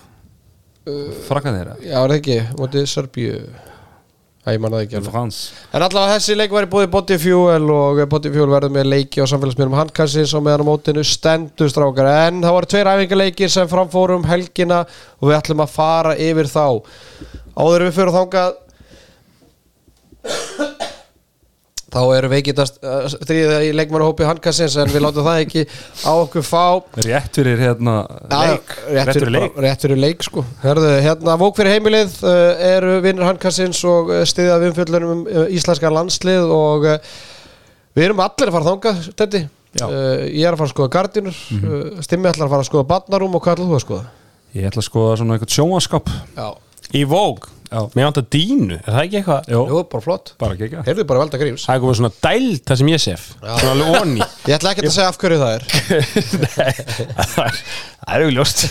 Frakkan 1.28 1.56
þeirra? 1.58 1.74
Já 1.84 1.98
er 2.00 2.06
það 2.14 2.16
ekki? 2.20 2.36
Mútið 2.58 2.86
Serbíu. 2.90 3.34
Æ, 4.40 4.54
ég 4.56 4.60
man 4.64 4.72
það 4.72 4.84
ekki 4.86 4.96
alveg. 4.96 5.10
Frans. 5.12 5.38
En 5.76 5.82
allavega 5.84 6.14
þessi 6.16 6.36
leik 6.40 6.52
var 6.56 6.64
í 6.64 6.70
búið 6.72 6.86
Body 6.94 7.18
Fuel 7.20 7.66
og 7.74 7.98
Body 8.10 8.30
Fuel 8.32 8.48
verður 8.48 8.72
með 8.72 8.88
leiki 8.88 9.20
á 9.20 9.28
samfélagsmiðlum 9.28 9.76
handkassins 9.76 10.32
og 10.38 10.42
meðan 10.46 10.64
á 10.64 10.70
mótinu 10.70 11.04
stendur 11.04 11.68
strákar. 11.70 12.08
En 12.30 12.40
það 12.40 12.56
voru 12.56 12.70
tveir 12.72 12.90
æfingarleikir 12.94 13.52
sem 13.52 13.68
framfórum 13.68 14.24
helgina 14.30 14.80
og 15.20 15.28
við 15.28 15.36
ætlum 15.42 15.60
að 15.66 15.74
fara 15.76 16.16
yfir 16.16 16.48
þá 16.48 16.64
áður 17.60 17.86
við 17.86 17.96
fyrir 17.98 18.16
þangað 18.16 18.58
þá 21.90 22.00
erum 22.14 22.30
við 22.30 22.40
ekki 22.40 22.54
að 22.62 23.06
stríða 23.16 23.58
í 23.66 23.70
leikmannahópi 23.74 24.26
handkassins 24.28 24.76
en 24.78 24.92
við 24.92 25.02
látum 25.04 25.26
það 25.26 25.40
ekki 25.44 25.64
á 26.06 26.12
okkur 26.12 26.44
fá. 26.46 26.64
Rétt 27.02 27.38
fyrir 27.40 27.58
hérna 27.64 27.96
leik. 28.30 28.74
rétt 28.86 29.12
fyrir 29.16 29.34
leik, 29.34 29.58
rétt 29.64 29.86
fyrir 29.86 30.00
leik 30.04 30.26
sko. 30.26 30.44
Herðu, 30.62 30.92
hérna 31.02 31.36
vók 31.40 31.58
fyrir 31.58 31.74
heimilið 31.76 32.14
uh, 32.22 32.36
eru 32.70 32.96
vinnur 33.04 33.26
handkassins 33.26 33.82
og 33.90 34.12
uh, 34.12 34.22
stiðað 34.28 34.64
við 34.64 34.72
umfjöllunum 34.72 35.14
um 35.16 35.24
uh, 35.26 35.46
íslenska 35.50 35.90
landslið 35.90 36.54
og 36.54 36.86
við 36.86 38.06
erum 38.06 38.22
allir 38.22 38.52
að 38.52 38.58
fara 38.58 38.70
þangað 38.70 39.02
þetta 39.10 39.44
ég 39.70 40.42
er 40.42 40.54
að 40.54 40.58
fara 40.58 40.66
að 40.66 40.72
skoða 40.72 40.94
gardinur 40.96 41.36
uh, 41.58 42.00
Stimmi 42.02 42.30
ætlar 42.30 42.48
að 42.48 42.54
fara 42.56 42.64
að 42.64 42.70
skoða 42.70 42.88
barnarum 42.90 43.36
og 43.38 43.44
hvað 43.44 43.58
ætlar 43.58 43.70
þú 43.70 43.76
að 43.76 43.84
skoða? 43.84 44.08
Ég 44.50 44.66
ætla 44.66 44.82
að 44.82 44.88
skoða 44.88 45.12
svona 45.20 45.36
eitthvað 45.36 45.54
sjónvaskap 45.54 46.10
Já, 46.34 46.48
Í 46.96 47.04
Vogue. 47.06 47.56
Mér 47.94 48.08
vantar 48.08 48.24
dínu, 48.26 48.80
er 48.80 48.86
það 48.90 49.04
ekki 49.04 49.18
eitthvað? 49.20 49.50
Jú, 49.52 49.80
bara 49.92 50.02
flott. 50.02 50.32
Bara 50.42 50.56
gegja 50.58 50.80
Heyrðu 50.82 51.04
bara 51.06 51.20
velda 51.22 51.38
gríms 51.38 51.62
Það 51.68 51.76
er 51.76 51.82
komið 51.84 51.98
svona 52.00 52.08
dælt 52.24 52.64
það 52.66 52.78
sem 52.80 52.88
ég 52.90 53.02
sef. 53.04 53.26
Svona 53.44 53.74
alveg 53.76 53.98
onni 54.00 54.24
Ég 54.50 54.54
ætla 54.56 54.72
ekki 54.72 54.88
að 54.88 54.94
segja 54.96 55.12
af 55.12 55.18
hverju 55.22 55.38
það 55.38 55.52
er. 55.54 55.62
Er- 56.64 57.60
það 58.00 58.16
er 58.16 58.24
augljóst. 58.26 58.64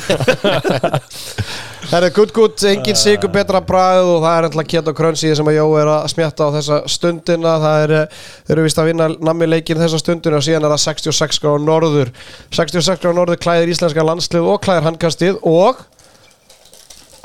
Það 1.90 2.06
er 2.10 2.14
gutt 2.18 2.34
gutt, 2.36 2.64
engin 2.68 2.98
sigur 3.00 3.32
betra 3.32 3.62
bragð 3.64 4.10
og 4.18 4.20
það 4.26 4.36
er 4.36 4.48
alltaf 4.50 4.68
kjent 4.74 4.90
og 4.92 4.98
krönsi 5.00 5.32
sem 5.40 5.48
að 5.48 5.56
Jó 5.62 5.66
er 5.80 5.92
að 5.94 6.08
smjatta 6.12 6.50
á 6.52 6.56
þessa 6.58 6.80
stundina. 6.92 7.54
Það 7.64 7.84
er, 7.86 7.94
eh, 8.02 8.26
þeir 8.50 8.56
eru 8.58 8.66
vist 8.68 8.82
að 8.84 8.90
vinna 8.92 9.08
nammi 9.30 9.48
leikin 9.48 9.80
þessa 9.80 10.02
stundina 10.04 10.42
og 10.42 10.44
síðan 10.44 10.68
er 10.68 10.76
það 10.76 10.84
66 10.90 11.40
gráður 11.46 11.64
norður. 11.70 12.12
66 12.52 13.00
gráður 13.00 13.18
norður 13.22 13.40
klæðir 13.48 13.72
íslenska 13.78 14.04
landslið 14.12 14.52
og 14.52 14.60
klæðir 14.68 14.90
handkastið 14.90 15.40
og 15.48 15.86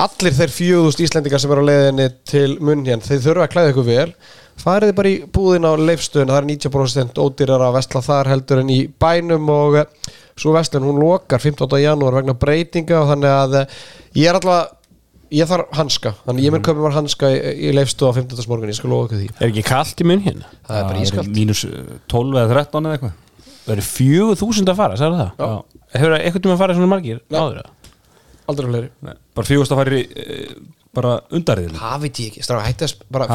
allir 0.05 0.35
þeir 0.37 0.53
fjögust 0.55 1.03
Íslendingar 1.05 1.43
sem 1.43 1.53
eru 1.55 1.65
á 1.65 1.69
leiðinni 1.71 2.07
til 2.29 2.49
munn 2.65 2.85
hérna, 2.87 3.05
þeir 3.07 3.23
þurfa 3.25 3.47
að 3.47 3.53
klæða 3.55 3.73
ykkur 3.75 3.87
vel 3.89 4.07
farið 4.61 4.91
þið 4.93 4.99
bara 5.01 5.11
í 5.11 5.17
búðin 5.35 5.67
á 5.67 5.73
leifstöðun 5.81 6.31
það 6.31 6.41
er 6.41 6.49
90% 6.53 7.21
ódýrar 7.25 7.65
að 7.67 7.77
vestla 7.79 8.03
þar 8.07 8.31
heldur 8.31 8.63
en 8.63 8.71
í 8.71 8.79
bænum 9.03 9.51
og 9.55 9.79
eh, 9.81 10.13
svo 10.39 10.55
vestlun 10.55 10.87
hún 10.87 11.01
lokar 11.03 11.43
15. 11.43 11.67
janúar 11.83 12.19
vegna 12.21 12.37
breytinga 12.39 13.01
og 13.01 13.11
þannig 13.11 13.35
að 13.35 13.59
eh, 13.63 13.77
ég 14.21 14.31
er 14.31 14.39
alltaf 14.39 14.81
ég 15.35 15.49
þarf 15.51 15.73
hanska, 15.75 16.13
þannig 16.29 16.45
ég 16.47 16.55
mun 16.55 16.63
köpa 16.63 16.85
mér 16.85 16.95
hanska 16.95 17.31
í, 17.35 17.39
í 17.67 17.73
leifstöð 17.75 18.13
á 18.15 18.17
15. 18.21 18.45
morgun, 18.51 18.71
ég 18.71 18.79
skal 18.79 18.93
lofa 18.93 19.09
ykkur 19.09 19.23
því 19.25 19.29
Er 19.41 19.49
ekki 19.49 19.65
kallt 19.67 20.03
í 20.05 20.07
munn 20.07 20.23
hérna? 20.23 20.51
það 20.69 20.79
er 20.79 20.89
bara 20.93 21.05
ískalt 21.09 21.33
Mínus 21.35 21.65
eh, 21.67 21.95
12 22.13 22.39
eða 22.45 22.59
13 22.61 22.91
eða 22.91 22.99
eitthvað 22.99 23.21
Það 23.65 23.73
eru 23.75 23.87
fjögur 23.89 24.37
þúsund 24.37 24.71
að 24.71 24.77
fara, 24.77 24.97
sagði 25.01 25.23
það? 25.23 25.31
Já. 25.41 25.83
Hefur 25.95 26.15
eitthvað 26.19 26.43
tíma 26.45 26.55
að 26.55 26.61
fara 26.61 26.75
svona 26.77 26.89
margir 26.91 27.21
Nei. 27.33 27.39
áður? 27.41 27.63
eða? 27.63 27.84
Aldrei 28.51 28.69
fleiri. 28.71 28.89
Nei, 29.07 29.15
Bara 29.35 29.47
fjögust 29.51 29.73
að 29.75 29.81
færi 29.83 30.01
bara 30.95 31.13
undarriðil 31.35 31.75
það 31.75 32.03
veit 32.05 32.19
ég 32.23 32.27
ekki, 32.31 32.43
strafa, 32.47 32.69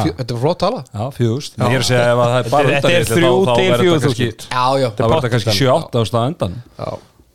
fjö, 0.00 0.12
þetta 0.16 0.32
er 0.34 0.38
flott 0.40 0.60
tala. 0.62 0.80
Já, 0.94 1.02
fjögust 1.18 1.58
Ég 1.60 1.74
er 1.76 1.82
að 1.82 1.88
segja 1.90 2.04
ef 2.08 2.20
að 2.24 2.30
það 2.30 2.38
er 2.40 2.48
bara 2.54 2.70
Þetta 2.70 2.72
er 2.72 2.80
undarriðil 2.80 3.10
þrjú 3.10 3.30
þá, 3.30 3.50
þá 3.50 3.54
til 3.60 3.66
verður 3.70 3.84
fjögur 3.84 4.00
þetta 4.00 4.06
kannski 4.06 4.28
þúsund. 4.30 4.46
já, 4.50 4.64
já, 4.80 4.88
þá 4.90 5.02
verður 5.04 5.16
þetta 5.20 5.32
kannski 5.34 5.52
7-8 5.60 6.00
á 6.00 6.02
stað 6.10 6.24
undan. 6.30 6.54
Já. 6.80 6.88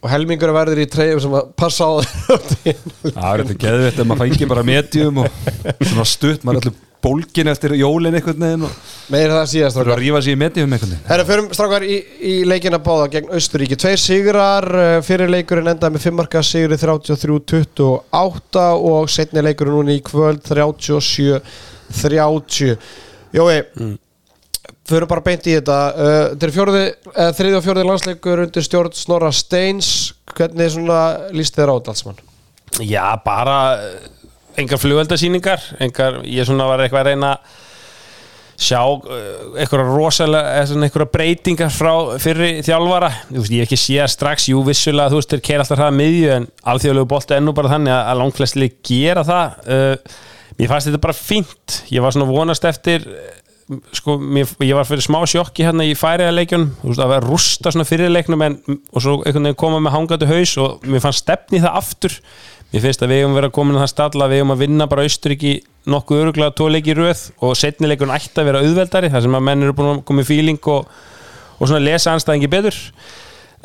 og 0.06 0.10
helmingur 0.14 0.52
verður 0.56 0.82
í 0.82 0.88
treyjum 0.96 1.22
sem 1.26 1.34
að 1.38 1.44
passa 1.62 1.84
á 1.86 1.94
það 2.02 2.02
Það 3.06 3.30
er 3.30 3.44
þetta 3.44 3.58
geðvitt 3.66 4.00
ef 4.02 4.06
maður 4.10 4.22
fængi 4.26 4.50
er 7.06 7.12
bólgin 7.12 7.48
eftir 7.52 7.76
jólin 7.78 8.16
einhvern 8.18 8.40
veginn 8.42 8.64
og 8.66 8.72
meira 9.14 9.36
það 9.40 9.50
síðast 9.52 9.76
það 9.78 9.86
er 9.86 9.92
að 9.94 10.00
rífa 10.02 10.20
sig 10.26 10.34
í 10.34 10.40
medium 10.42 10.74
einhvern 10.74 10.94
veginn 10.94 11.10
Herra, 11.10 11.26
förum 11.28 11.48
strákar 11.54 11.84
í, 11.86 11.88
í 12.20 12.44
leikina 12.48 12.80
báða 12.84 13.08
gegn 13.14 13.32
Austuríki. 13.36 13.76
Tveir 13.80 14.00
sigrar, 14.02 14.66
eh, 14.82 15.02
fyrir 15.06 15.30
leikurinn 15.32 15.72
endaði 15.74 15.94
með 15.96 16.06
fimmarka 16.08 16.40
sigri 16.46 16.78
33-28 16.82 18.66
og 18.92 19.02
setni 19.12 19.42
leikurinn 19.46 19.76
núna 19.80 19.92
í 19.96 20.02
kvöld 20.06 20.42
37-30. 20.50 22.78
Jói, 23.36 23.58
förum 24.90 25.08
bara 25.12 25.26
beint 25.26 25.46
í 25.50 25.58
þetta. 25.58 25.78
Uh, 25.96 26.26
Þetta 26.36 26.46
er 26.48 26.56
fjórði, 26.56 26.86
uh, 27.12 27.32
þriði 27.36 27.58
og 27.58 27.66
fjórði 27.66 27.84
landsleikur 27.90 28.44
undir 28.46 28.64
stjórn 28.66 28.94
Snorra 28.96 29.32
Steins. 29.36 29.90
Hvernig 30.36 30.68
svona 30.74 31.02
líst 31.36 31.56
þér 31.58 31.70
á 31.74 31.76
þetta 31.78 31.92
alls 31.94 32.06
mann? 32.08 32.20
Já, 32.84 33.16
bara 33.24 33.80
eh, 33.80 34.08
engar 34.62 34.82
flugveldasýningar 34.82 35.70
ég 35.82 36.48
svona 36.48 36.68
var 36.70 36.84
eitthvað 36.84 37.02
að 37.04 37.10
reyna 37.12 37.32
að 37.36 37.64
sjá 38.56 38.80
uh, 38.88 39.56
eitthvað 39.60 39.90
rosalega, 39.92 40.64
eitthvað 40.64 41.12
breytingar 41.14 41.72
frá 41.74 41.92
fyrri 42.24 42.62
þjálfara. 42.66 43.12
Veist, 43.30 43.52
ég 43.52 43.64
hef 43.64 43.70
ekki 43.70 43.80
séð 43.80 44.12
strax, 44.14 44.50
jú 44.52 44.64
vissulega 44.68 45.12
þú 45.12 45.22
veist, 45.22 45.34
þeir 45.34 45.46
keira 45.50 45.66
alltaf 45.66 45.82
hraða 45.82 45.98
miðju 46.00 46.36
en 46.38 46.50
alþjóðlegu 46.74 47.12
bolti 47.12 47.38
ennú 47.38 47.56
bara 47.58 47.74
þannig 47.76 47.96
að, 47.96 48.12
langflestli 48.22 48.70
gera 48.88 49.26
það. 49.28 49.58
Uh, 49.68 50.22
mér 50.60 50.72
fannst 50.72 50.92
þetta 50.92 51.04
bara 51.08 51.18
fínt. 51.18 51.82
Ég 51.92 52.06
var 52.06 52.16
svona 52.16 52.30
vonast 52.30 52.68
eftir 52.70 53.04
eh, 53.12 53.28
sko, 53.98 54.16
mér, 54.22 54.56
ég 54.64 54.78
var 54.78 54.88
fyrir 54.88 55.04
smá 55.04 55.20
sjokki 55.28 55.68
hérna 55.68 55.88
í 55.88 55.96
færiðarleikjun, 56.00 56.68
þú 56.80 56.94
veist, 56.94 57.04
að 57.04 57.16
vera 57.18 57.28
rústa 57.28 57.76
svona 57.76 57.90
fyrirleiknum 57.90 58.48
en, 58.48 58.60
og 58.96 59.04
svo 59.04 59.20
koma 59.60 59.84
með 59.84 59.98
hangandi 59.98 60.32
haus 60.32 60.56
og 60.64 60.86
mér 60.88 61.04
fannst 61.04 61.26
stefni 61.26 61.64
það 61.66 61.82
aftur 61.82 62.20
mér 62.74 62.84
finnst 62.84 63.04
að 63.06 63.12
við 63.14 63.22
hefum 63.24 63.36
verið 63.38 63.50
að 63.50 63.56
koma 63.56 63.72
inn 63.72 63.80
á 63.80 63.84
það 63.84 63.92
stalla 63.94 64.30
við 64.32 64.42
hefum 64.42 64.54
að 64.56 64.64
vinna 64.64 64.88
bara 64.92 65.06
Austuríki 65.06 65.52
nokkuð 65.86 66.22
öruglega 66.24 66.82
í 66.82 66.96
röð 66.98 67.22
og 67.46 67.54
setni 67.60 67.90
leikun 67.92 68.14
ætti 68.16 68.42
að 68.42 68.50
vera 68.50 68.64
auðveldari 68.64 69.12
þar 69.14 69.26
sem 69.26 69.38
að 69.38 69.46
menn 69.48 69.64
eru 69.64 69.76
búin 69.78 69.92
að 69.94 70.04
koma 70.10 70.26
í 70.26 70.28
fíling 70.28 70.60
og, 70.74 70.90
og 71.60 71.70
svona 71.70 71.84
lesa 71.86 72.16
anstæðingi 72.16 72.50
betur 72.52 72.80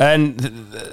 en 0.00 0.30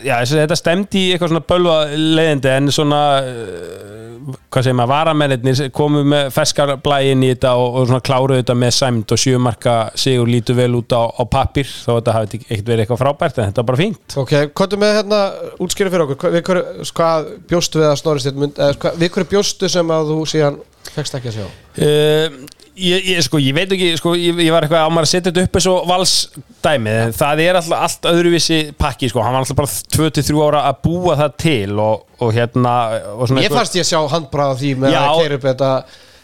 já, 0.04 0.18
þetta 0.28 0.58
stemdi 0.60 1.08
í 1.08 1.12
eitthvað 1.14 1.32
svona 1.34 1.48
bölva 1.48 1.78
leiðindi 1.96 2.52
en 2.52 2.72
svona 2.74 3.02
uh, 3.24 4.34
hvað 4.52 4.66
segir 4.66 4.76
maður, 4.76 4.92
varamennir 4.92 5.62
komu 5.76 6.04
með 6.08 6.32
ferskar 6.36 6.74
blæinn 6.84 7.24
í 7.24 7.32
þetta 7.32 7.54
og, 7.60 7.80
og 7.80 7.88
svona 7.90 8.04
kláruðu 8.04 8.42
þetta 8.42 8.58
með 8.60 8.74
sæmt 8.76 9.14
og 9.16 9.22
sjömarka 9.22 9.76
sigur 10.00 10.32
lítur 10.32 10.58
vel 10.60 10.74
út 10.80 10.96
á, 10.96 11.04
á 11.08 11.24
pappir 11.32 11.70
að 11.70 12.02
þetta 12.02 12.16
hafi 12.18 12.42
ekkert 12.42 12.72
verið 12.72 12.84
eitthvað 12.84 13.04
frábært 13.04 13.40
en 13.40 13.52
þetta 13.52 13.64
var 13.64 13.70
bara 13.72 13.82
fínt 13.84 14.18
Ok, 14.24 14.34
hvað 14.58 14.78
með 14.84 14.96
hérna 15.00 15.22
útskýra 15.64 15.94
fyrir 15.94 16.08
okkur, 16.08 16.34
við 16.36 16.48
hverju, 16.50 16.90
hvað 17.00 17.32
bjóstu 17.52 17.84
við 17.84 17.92
að 17.94 18.82
hvað, 18.82 19.00
við 19.00 19.14
hverju 19.16 19.32
bjóstu 19.36 19.72
sem 19.72 19.96
að 19.96 20.12
þú 20.12 20.20
síðan 20.34 20.60
fegst 20.94 21.18
ekki 21.18 21.32
að 21.32 21.40
sjá? 21.40 21.48
Uh, 21.78 22.38
ég, 22.78 23.06
ég, 23.14 23.22
sko, 23.26 23.40
ég 23.42 23.56
veit 23.58 23.72
ekki 23.74 23.92
sko, 24.00 24.14
ég, 24.18 24.40
ég 24.46 24.54
var 24.54 24.66
eitthvað 24.66 24.86
á 24.86 24.90
maður 24.94 25.08
að 25.08 25.12
setja 25.12 25.32
þetta 25.32 25.46
upp 25.46 25.60
eins 25.60 25.68
og 25.72 25.88
valsdæmi, 25.92 26.96
það 27.18 27.44
er 27.44 27.60
alltaf 27.60 27.86
allt 27.88 28.10
öðruvísi 28.12 28.60
pakki, 28.80 29.12
sko, 29.12 29.24
hann 29.26 29.36
var 29.36 29.46
alltaf 29.46 29.60
bara 29.60 29.72
2-3 29.98 30.42
ára 30.48 30.66
að 30.70 30.82
búa 30.88 31.16
það 31.22 31.38
til 31.44 31.80
og, 31.84 32.04
og 32.22 32.36
hérna 32.36 32.76
og 33.16 33.24
svona 33.30 33.46
Ég 33.46 33.56
fannst 33.56 33.80
ég 33.80 33.88
að 33.88 33.92
sjá 33.94 34.14
handbræða 34.14 34.60
því 34.62 34.76
með 34.84 34.94
Já. 34.96 35.00
að 35.04 35.22
keira 35.22 35.40
upp 35.40 35.48
þetta. 35.48 35.72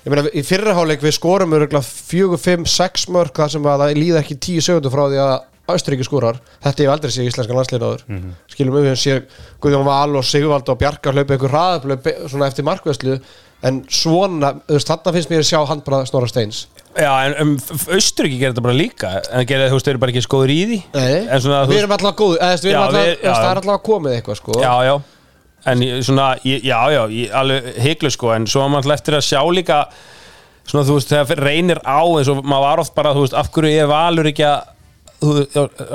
Ég 0.03 0.11
meina, 0.11 0.27
í 0.35 0.43
fyrraháleik 0.43 1.03
við 1.03 1.15
skorum 1.15 1.55
öruglega 1.55 1.85
4, 1.87 2.39
5, 2.45 2.69
6 2.75 3.09
mörg 3.15 3.39
þar 3.39 3.55
sem 3.55 3.71
að 3.71 3.83
það 3.85 3.99
líða 4.01 4.23
ekki 4.23 4.39
10 4.49 4.67
segundur 4.67 4.93
frá 4.93 5.05
því 5.07 5.23
að 5.23 5.35
Austuríki 5.63 6.03
skórar, 6.03 6.41
þetta 6.59 6.83
hefur 6.83 6.91
aldrei 6.91 7.13
séð 7.15 7.27
íslenskan 7.29 7.55
landsliðnaður 7.55 8.01
mm 8.03 8.17
-hmm. 8.17 8.31
skilum 8.51 8.75
við, 8.75 8.87
við 8.89 8.97
séð 8.99 9.37
Guðjón 9.63 9.85
Val 9.87 10.17
og 10.19 10.25
Sigvald 10.27 10.67
og 10.67 10.79
Bjarkar 10.81 11.15
hlaupa 11.15 11.37
ykkur 11.37 11.53
hraðablöp 11.53 12.09
svona 12.27 12.49
eftir 12.51 12.67
markvæslu 12.67 13.15
en 13.63 13.81
svona, 13.91 14.53
þarna 14.69 15.13
finnst 15.15 15.31
mér 15.31 15.43
að 15.43 15.49
sjá 15.49 15.59
handbræða 15.69 16.09
Snorra 16.09 16.29
Steins. 16.31 16.63
Já, 16.93 17.09
en 17.25 17.33
um, 17.41 17.53
Austuríki 17.95 18.37
gerir 18.37 18.51
þetta 18.53 18.63
bara 18.67 18.75
líka. 18.77 19.11
En 19.33 19.47
gerir, 19.49 19.71
þú 19.71 19.77
veist, 19.79 19.87
þeir 19.87 19.95
eru 19.95 20.01
bara 20.03 20.13
ekki 20.13 20.23
skóður 20.27 20.51
í 20.53 20.57
því. 20.69 20.79
Nei, 20.93 21.39
svona, 21.41 21.61
við 21.71 21.79
erum 21.81 21.95
alltaf 21.95 22.15
góð 22.19 22.35
eða, 22.37 22.57
við 22.61 22.69
Já, 22.69 22.73
erum 22.75 22.83
alltaf, 22.87 23.07
við- 23.07 23.23
já. 23.23 23.31
það 23.33 23.49
er 23.53 23.61
alltaf 23.63 23.83
komið 23.87 24.17
eitthvað 24.19 24.39
sko. 24.41 24.57
Já, 24.61 24.73
já. 24.89 24.93
En 25.73 25.83
svona, 26.03 26.27
ég, 26.43 26.65
já, 26.67 26.79
já, 26.91 27.01
ég, 27.15 27.31
alveg 27.39 27.71
hyglu 27.87 28.11
sko, 28.13 28.33
en 28.35 28.45
svo 28.51 28.65
var 28.65 28.73
maður 28.75 28.83
alltaf 28.91 28.99
eftir 28.99 29.17
að 29.17 29.25
sjá 29.29 29.41
líka 29.57 29.79
svona, 30.67 30.83
þú 30.89 30.97
veist, 30.99 31.13
þegar 31.15 31.43
reynir 31.47 31.79
á 31.87 31.99
eins 32.03 32.29
og 32.33 32.43
maður 32.43 32.65
var 32.67 32.81
oft 32.83 32.93
bara, 32.99 33.13
þú 33.15 33.23
veist, 33.25 33.37
af 33.41 33.49
hverju 33.55 33.71
ég 33.77 33.87
valur 33.89 34.29
ekki 34.29 34.45
að 34.51 34.61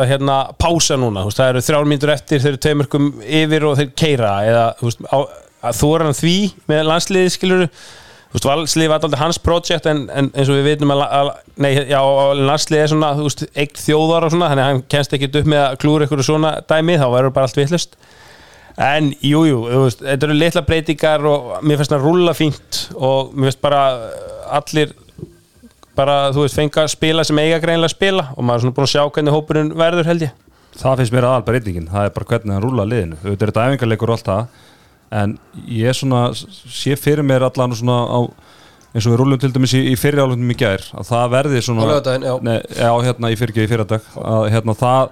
hérna, 0.09 0.39
pása 0.61 0.97
núna, 0.99 1.23
þú 1.27 1.31
veist, 1.31 1.41
það 1.43 1.51
eru 1.53 1.63
þrjár 1.67 1.89
mínútur 1.93 2.13
eftir 2.15 2.41
þeir 2.43 2.53
eru 2.55 2.61
tveimörkum 2.65 3.09
yfir 3.43 3.67
og 3.69 3.77
þeir 3.81 3.91
keira 4.03 4.33
eða, 4.49 4.65
þú 4.81 4.89
veist, 4.89 5.05
á, 5.13 5.19
að 5.65 5.81
þú 5.81 5.95
er 5.95 6.05
hann 6.07 6.19
því 6.19 6.37
með 6.71 6.85
landsliði, 6.89 7.33
skilur 7.35 7.65
þú 7.69 8.37
veist, 8.37 8.47
landsliði 8.51 8.91
var 8.93 9.01
alltaf 9.01 9.23
hans 9.23 9.41
projekt 9.43 9.89
en, 9.91 10.05
en 10.13 10.31
eins 10.35 10.51
og 10.53 10.59
við 10.59 10.71
veitum 10.73 10.95
að, 10.95 11.05
að 11.19 11.33
nei, 11.65 11.73
já, 11.89 12.01
landsliði 12.39 12.85
er 12.85 12.93
svona, 12.93 13.15
þú 13.19 13.27
veist, 13.27 13.45
eitt 13.55 13.83
þjóðar 13.83 14.29
og 14.29 14.35
svona, 14.35 14.53
þannig 14.53 14.65
að 14.65 14.71
hann 14.73 14.87
kennst 14.95 15.17
ekki 15.17 15.33
upp 15.33 15.51
með 15.55 15.65
að 15.65 15.79
klúra 15.83 16.09
ykkur 16.09 16.25
svona 16.27 16.55
dæmi, 16.69 16.99
þá 17.01 17.09
verður 17.15 17.37
bara 17.39 17.51
allt 17.51 17.61
vittlust 17.61 17.99
En, 18.79 19.09
jú, 19.27 19.41
jú, 19.43 19.63
þú 19.67 19.79
veist, 19.89 20.03
þetta 20.07 20.27
eru 20.29 20.35
litla 20.39 20.61
breytingar 20.63 21.25
og 21.27 21.47
mér 21.67 21.81
finnst 21.81 21.91
það 21.91 22.05
rúlla 22.07 22.35
fínt 22.39 22.77
og 22.95 23.33
mér 23.35 23.51
finnst 23.51 23.63
bara 23.65 23.81
allir 24.55 24.93
bara, 25.99 26.29
þú 26.31 26.45
veist, 26.45 26.55
fenga 26.55 26.85
að 26.85 26.93
spila 26.93 27.25
sem 27.27 27.41
eiga 27.43 27.59
greinlega 27.59 27.91
að 27.91 27.97
spila 27.97 28.29
og 28.37 28.47
maður 28.47 28.61
er 28.61 28.65
svona 28.65 28.77
búin 28.77 28.87
að 28.87 28.93
sjá 28.93 29.03
hvernig 29.17 29.35
hópurinn 29.35 29.73
verður, 29.75 30.07
held 30.07 30.25
ég. 30.29 30.37
Það 30.79 31.01
finnst 31.01 31.17
mér 31.17 31.27
aðal 31.27 31.47
breytingin, 31.49 31.89
það 31.91 32.07
er 32.07 32.15
bara 32.15 32.31
hvernig 32.31 32.55
hann 32.55 32.63
rúla 32.69 32.87
liðinu. 32.87 33.19
Auðvitað 33.25 33.43
er 33.49 33.51
þetta 33.51 33.67
æfingarleikur 33.67 34.13
og 34.13 34.19
allt 34.21 34.31
það 34.31 34.63
en 35.15 35.39
ég 35.73 35.97
svona, 35.97 36.29
sé 36.35 36.97
fyrir 36.99 37.25
mér 37.27 37.47
allan 37.49 37.75
svona 37.77 38.03
á 38.05 38.21
eins 38.95 39.07
og 39.07 39.13
við 39.13 39.21
rúlum 39.21 39.41
til 39.41 39.51
dæmis 39.53 39.75
í, 39.77 39.83
í 39.93 39.97
fyrir 40.01 40.25
álundum 40.25 40.53
í 40.53 40.57
gær 40.59 40.85
að 40.97 41.09
það 41.11 41.33
verði 41.35 41.65
svona 41.65 41.87
laugardaginn, 41.87 42.29
já. 42.29 42.35
Nei, 42.45 42.57
já, 42.73 42.91
hérna 43.05 43.33
í 43.33 43.37
fyrirgeði 43.39 43.71
fyrirdag 43.73 44.09
að 44.23 44.47
hérna 44.55 44.75
það 44.79 45.11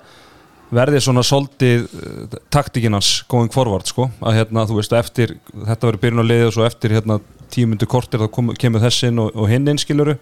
verði 0.76 1.02
svona 1.04 1.22
soldið 1.26 1.84
uh, 1.86 2.38
taktikinn 2.52 2.96
hans 2.96 3.10
going 3.30 3.52
forward 3.54 3.86
sko 3.88 4.08
að 4.18 4.40
hérna 4.40 4.66
þú 4.66 4.80
veist 4.80 4.96
eftir 4.96 5.36
þetta 5.54 5.90
verður 5.90 6.02
byrjun 6.02 6.24
á 6.24 6.30
liði 6.30 6.48
og 6.48 6.56
svo 6.56 6.66
eftir 6.66 6.96
hérna 6.96 7.20
tímundu 7.52 7.88
kortir 7.88 8.24
þá 8.24 8.30
kom, 8.34 8.50
kemur 8.58 8.82
þessin 8.82 9.22
og, 9.22 9.30
og 9.36 9.52
hinn 9.52 9.68
innskiluru 9.70 10.16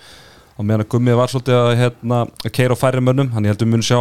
og 0.55 0.67
meðan 0.67 0.91
gummið 0.91 1.19
var 1.19 1.33
svolítið 1.33 1.61
að 1.61 1.73
hérna 1.81 2.21
að 2.27 2.55
keira 2.59 2.77
á 2.77 2.83
færri 2.83 3.03
mönnum 3.03 3.33
hann 3.35 3.47
ég 3.47 3.55
heldur 3.55 3.71
mun 3.71 3.87
sjá 3.87 3.99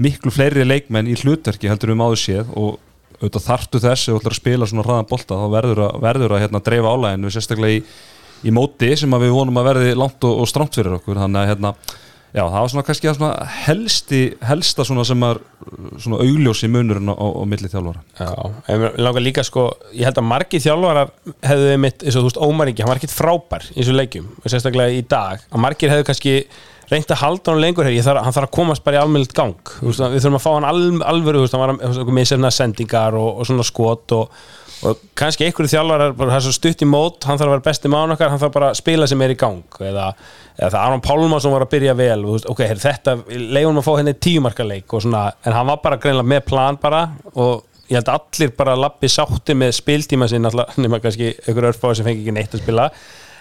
miklu 0.00 0.30
fleiri 0.32 0.64
leikmenn 0.66 1.08
í 1.08 1.16
hlutverki 1.18 1.70
heldur 1.70 1.94
um 1.94 2.04
áður 2.04 2.22
séð 2.22 2.52
og 2.54 2.76
auðvitað 3.20 3.46
þartu 3.46 3.82
þess 3.84 4.08
ef 4.08 4.12
þú 4.12 4.20
ætlar 4.20 4.34
að 4.34 4.40
spila 4.40 4.70
svona 4.70 4.86
hraðan 4.86 5.10
bolta 5.10 5.38
þá 5.40 5.46
verður 5.56 5.84
að, 5.86 6.00
verður 6.06 6.34
að 6.36 6.42
hérna, 6.44 6.62
dreifa 6.66 6.94
álæginu 6.96 7.32
sérstaklega 7.32 7.78
í, 7.78 7.84
í 8.46 8.54
móti 8.54 8.90
sem 8.98 9.20
við 9.20 9.36
vonum 9.36 9.60
að 9.62 9.70
verði 9.70 9.94
langt 9.96 10.26
og, 10.28 10.42
og 10.42 10.50
stramt 10.50 10.76
fyrir 10.76 10.98
okkur 10.98 11.22
þannig 11.22 11.42
að 11.42 11.54
hérna 11.54 11.76
Já, 12.36 12.42
það 12.42 12.56
var 12.58 12.68
svona 12.68 12.84
kannski 12.84 13.12
svona 13.16 13.44
helsti, 13.64 14.18
helsta 14.44 14.84
svona 14.84 15.04
sem 15.08 15.22
er 15.24 15.38
svona 16.02 16.18
augljósi 16.20 16.68
munurinn 16.68 17.08
á, 17.08 17.16
á, 17.16 17.42
milli 17.48 17.70
þjálfara. 17.72 18.02
Já, 18.18 18.32
en 18.74 18.84
langar 19.00 19.24
líka 19.24 19.44
sko 19.46 19.64
ég 19.94 20.04
held 20.04 20.20
að 20.20 20.26
margir 20.34 20.60
þjálfarar 20.60 21.14
hefðu 21.48 21.78
mitt, 21.80 22.04
eins 22.04 22.18
og 22.18 22.26
þú 22.26 22.28
veist, 22.28 22.40
Ómar 22.44 22.72
Ingi, 22.72 22.84
hann 22.84 22.92
var 22.92 23.00
ekkit 23.00 23.14
frábær 23.16 23.64
í 23.70 23.78
þessu 23.78 23.96
leikjum, 23.96 24.26
og 24.42 24.52
sérstaklega 24.52 24.98
í 24.98 25.00
dag 25.08 25.46
að 25.48 25.64
margir 25.64 25.94
hefðu 25.94 26.08
kannski 26.10 26.34
reynt 26.90 27.10
að 27.10 27.22
halda 27.22 27.52
hann 27.52 27.62
lengur 27.62 27.88
hér, 27.88 28.04
þarf, 28.04 28.22
hann 28.26 28.36
þarf 28.36 28.48
að 28.48 28.54
komast 28.56 28.84
bara 28.86 28.98
í 28.98 29.02
almennilegt 29.02 29.34
gang. 29.36 29.72
Við 29.82 30.20
þurfum 30.20 30.38
að 30.38 30.44
fá 30.44 30.52
hann 30.52 30.68
al, 30.68 30.84
alvöru 31.14 31.42
hann 31.46 31.62
var 31.64 31.74
að 31.74 32.14
misefna 32.14 32.52
sendingar 32.54 33.18
og, 33.18 33.40
og 33.40 33.48
svona 33.48 33.66
skot 33.66 34.14
og, 34.16 34.40
og 34.86 35.04
kannski 35.18 35.46
einhverju 35.46 35.82
bara 35.88 36.10
það 36.14 36.38
er 36.38 36.46
svo 36.46 36.54
stutt 36.54 36.84
í 36.84 36.88
mót 36.88 37.26
hann 37.26 37.40
þarf 37.40 37.48
að 37.48 37.54
vera 37.56 37.66
besti 37.68 37.92
mánu 37.92 38.16
okkar, 38.16 38.32
hann 38.32 38.42
þarf 38.42 38.56
bara 38.58 38.72
að 38.72 38.80
spila 38.82 39.08
sem 39.10 39.22
er 39.24 39.34
í 39.34 39.38
gang, 39.40 39.78
eða, 39.80 40.10
eða 40.58 40.72
það 40.74 40.80
Aron 40.82 41.06
Pálmarsson 41.06 41.54
var 41.56 41.66
að 41.66 41.72
byrja 41.74 41.96
vel, 41.98 42.18
veist, 42.28 42.50
ok, 42.52 42.66
her, 42.68 42.82
þetta 42.82 43.16
leiðum 43.30 43.80
að 43.80 43.88
fá 43.88 43.94
henni 43.96 44.14
tíumarkaleik 44.26 44.94
og 44.94 45.06
svona, 45.06 45.30
en 45.42 45.56
hann 45.56 45.72
var 45.72 45.80
bara 45.82 45.98
greinlega 46.02 46.34
með 46.34 46.44
plan 46.50 46.78
bara 46.82 47.06
og 47.34 47.64
ég 47.86 48.00
held 48.00 48.10
að 48.10 48.18
allir 48.20 48.52
bara 48.58 48.74
lappi 48.78 49.10
sátti 49.10 49.54
með 49.58 49.76
spiltíma 49.78 50.28
sinn 50.30 50.48
alltaf, 50.48 50.76
nema 50.80 51.00
kannski 51.02 51.32
einhverju 51.34 51.72
örfáði 51.72 52.00
sem 52.00 52.08
fengi 52.08 52.24
ekki 52.24 52.34
neitt 52.34 52.56
að 52.56 52.64
spila 52.64 52.90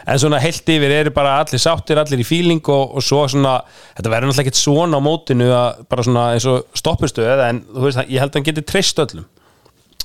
en 0.05 0.21
svona 0.21 0.39
heilt 0.41 0.69
yfir 0.75 0.93
eru 0.99 1.13
bara 1.15 1.39
allir 1.41 1.61
sáttir 1.61 1.99
allir 2.01 2.21
í 2.21 2.27
fíling 2.27 2.61
og, 2.71 2.97
og 2.97 3.05
svo 3.05 3.23
svona 3.31 3.57
þetta 3.97 4.11
verður 4.11 4.29
náttúrulega 4.31 4.45
ekkert 4.45 4.61
svona 4.61 4.99
á 5.01 5.05
mótinu 5.05 5.49
að 5.53 5.81
bara 5.89 6.05
svona 6.05 6.25
eins 6.35 6.47
og 6.49 6.67
stoppustuð 6.77 7.45
en 7.47 7.63
þú 7.71 7.87
veist, 7.87 8.03
ég 8.05 8.21
held 8.21 8.31
að 8.33 8.39
hann 8.39 8.47
geti 8.49 8.65
treyst 8.65 9.01
öllum. 9.01 9.25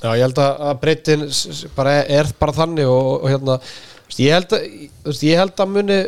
Já, 0.01 0.09
ég 0.17 0.25
held 0.25 0.41
að 0.41 0.73
breytin 0.81 1.27
bara 1.77 1.99
er 2.09 2.31
bara 2.39 2.57
þannig 2.57 2.89
og, 2.89 3.11
og 3.21 3.29
hérna, 3.29 3.59
ég 4.17 4.33
held 4.33 4.55
að 4.57 5.23
ég 5.27 5.41
held 5.41 5.61
að 5.61 5.75
muni 5.75 5.99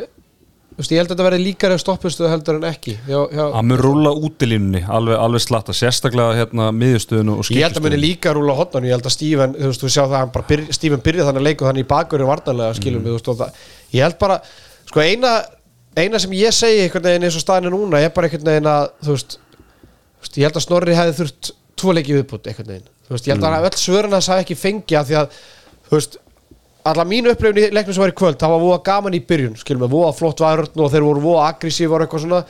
ég 0.74 1.00
held 1.00 1.08
að 1.08 1.14
þetta 1.14 1.26
verði 1.28 1.42
líkari 1.44 1.80
stoppustuð 1.82 2.30
heldur 2.32 2.58
en 2.60 2.68
ekki 2.70 2.96
já, 3.06 3.18
já, 3.30 3.44
Hann 3.54 3.68
mun 3.70 3.82
rúla 3.82 4.14
útilínunni, 4.18 4.84
alveg, 4.90 5.18
alveg 5.22 5.44
slatta, 5.46 5.76
sérstaklega 5.78 6.38
hérna 6.40 6.70
miðjustöðinu 6.74 7.36
og 7.40 7.50
Ég 7.54 7.66
held 7.68 7.78
að 7.78 7.86
muni 7.86 7.98
skiptustöðinu. 7.98 8.04
líka 8.08 8.34
rúla 8.34 8.56
hotnan, 8.58 8.88
ég 8.90 8.96
held 8.96 9.10
að 9.10 9.16
Steven 9.18 9.58
þú 9.58 9.70
veist, 9.70 9.84
þú 9.84 9.92
sjá 9.94 10.04
það, 10.04 10.16
hann 10.18 10.34
bara 10.34 10.48
byrja, 11.06 11.28
þannig 11.28 11.42
að 11.44 11.50
leiku 11.50 11.68
þannig 11.68 11.86
í 11.86 11.90
bakurinn 11.94 12.32
varnarlega, 12.32 12.78
skilum 12.80 13.06
við, 13.06 13.20
það, 13.28 13.60
ég 13.94 14.08
held 14.08 14.18
bara, 14.24 14.40
sko, 14.90 15.04
eina 15.04 15.36
eina 15.98 16.20
sem 16.22 16.34
ég 16.38 16.54
segi 16.56 16.86
einhvern 16.88 17.06
veginn 17.06 17.28
eins 17.28 17.38
og 17.38 17.44
staðinu 17.44 17.74
núna 17.74 18.02
er 18.02 18.14
bara 18.16 18.30
einhvern 18.30 18.50
veginn 18.50 18.70
að, 18.70 18.88
þú 19.06 19.16
veist, 19.18 19.38
þú 19.38 20.26
veist 20.26 20.40
ég 20.40 20.48
held 20.48 20.58
að 20.58 20.66
Snorri 20.66 20.98
hefði 20.98 21.16
þurft 21.20 21.52
tvo 21.80 21.94
leiki 21.94 22.18
viðbútt 22.18 22.50
einhvern 22.50 22.72
veginn, 22.74 22.88
þú 23.06 23.16
veist, 23.16 23.28
ég 23.30 23.36
held 23.36 23.48
að 23.50 23.68
öll 23.70 23.80
svörun 23.84 24.16
hans 24.18 24.30
hafi 24.32 24.46
ekki 24.46 24.58
fengið 24.58 25.00
af 25.00 25.10
því 25.10 25.20
að, 25.22 25.40
þú 25.90 25.98
veist 26.00 26.18
alla 26.92 27.06
mínu 27.08 27.32
upplifin 27.34 27.64
í 27.64 27.72
leiknum 27.74 27.96
sem 27.96 28.04
var 28.04 28.12
í 28.14 28.18
kvöld 28.18 28.40
það 28.42 28.54
var 28.54 28.62
voða 28.64 28.84
gaman 28.90 29.18
í 29.18 29.24
byrjun, 29.28 29.58
skilum 29.60 29.86
við, 29.86 29.96
voða 29.96 30.14
flott 30.18 30.44
varurn 30.44 30.84
og 30.84 30.94
þeir 30.94 31.08
voru 31.08 31.24
voða 31.24 31.50
aggressív 31.54 31.94
og 31.94 32.04
eitthvað 32.06 32.26
svona 32.26 32.44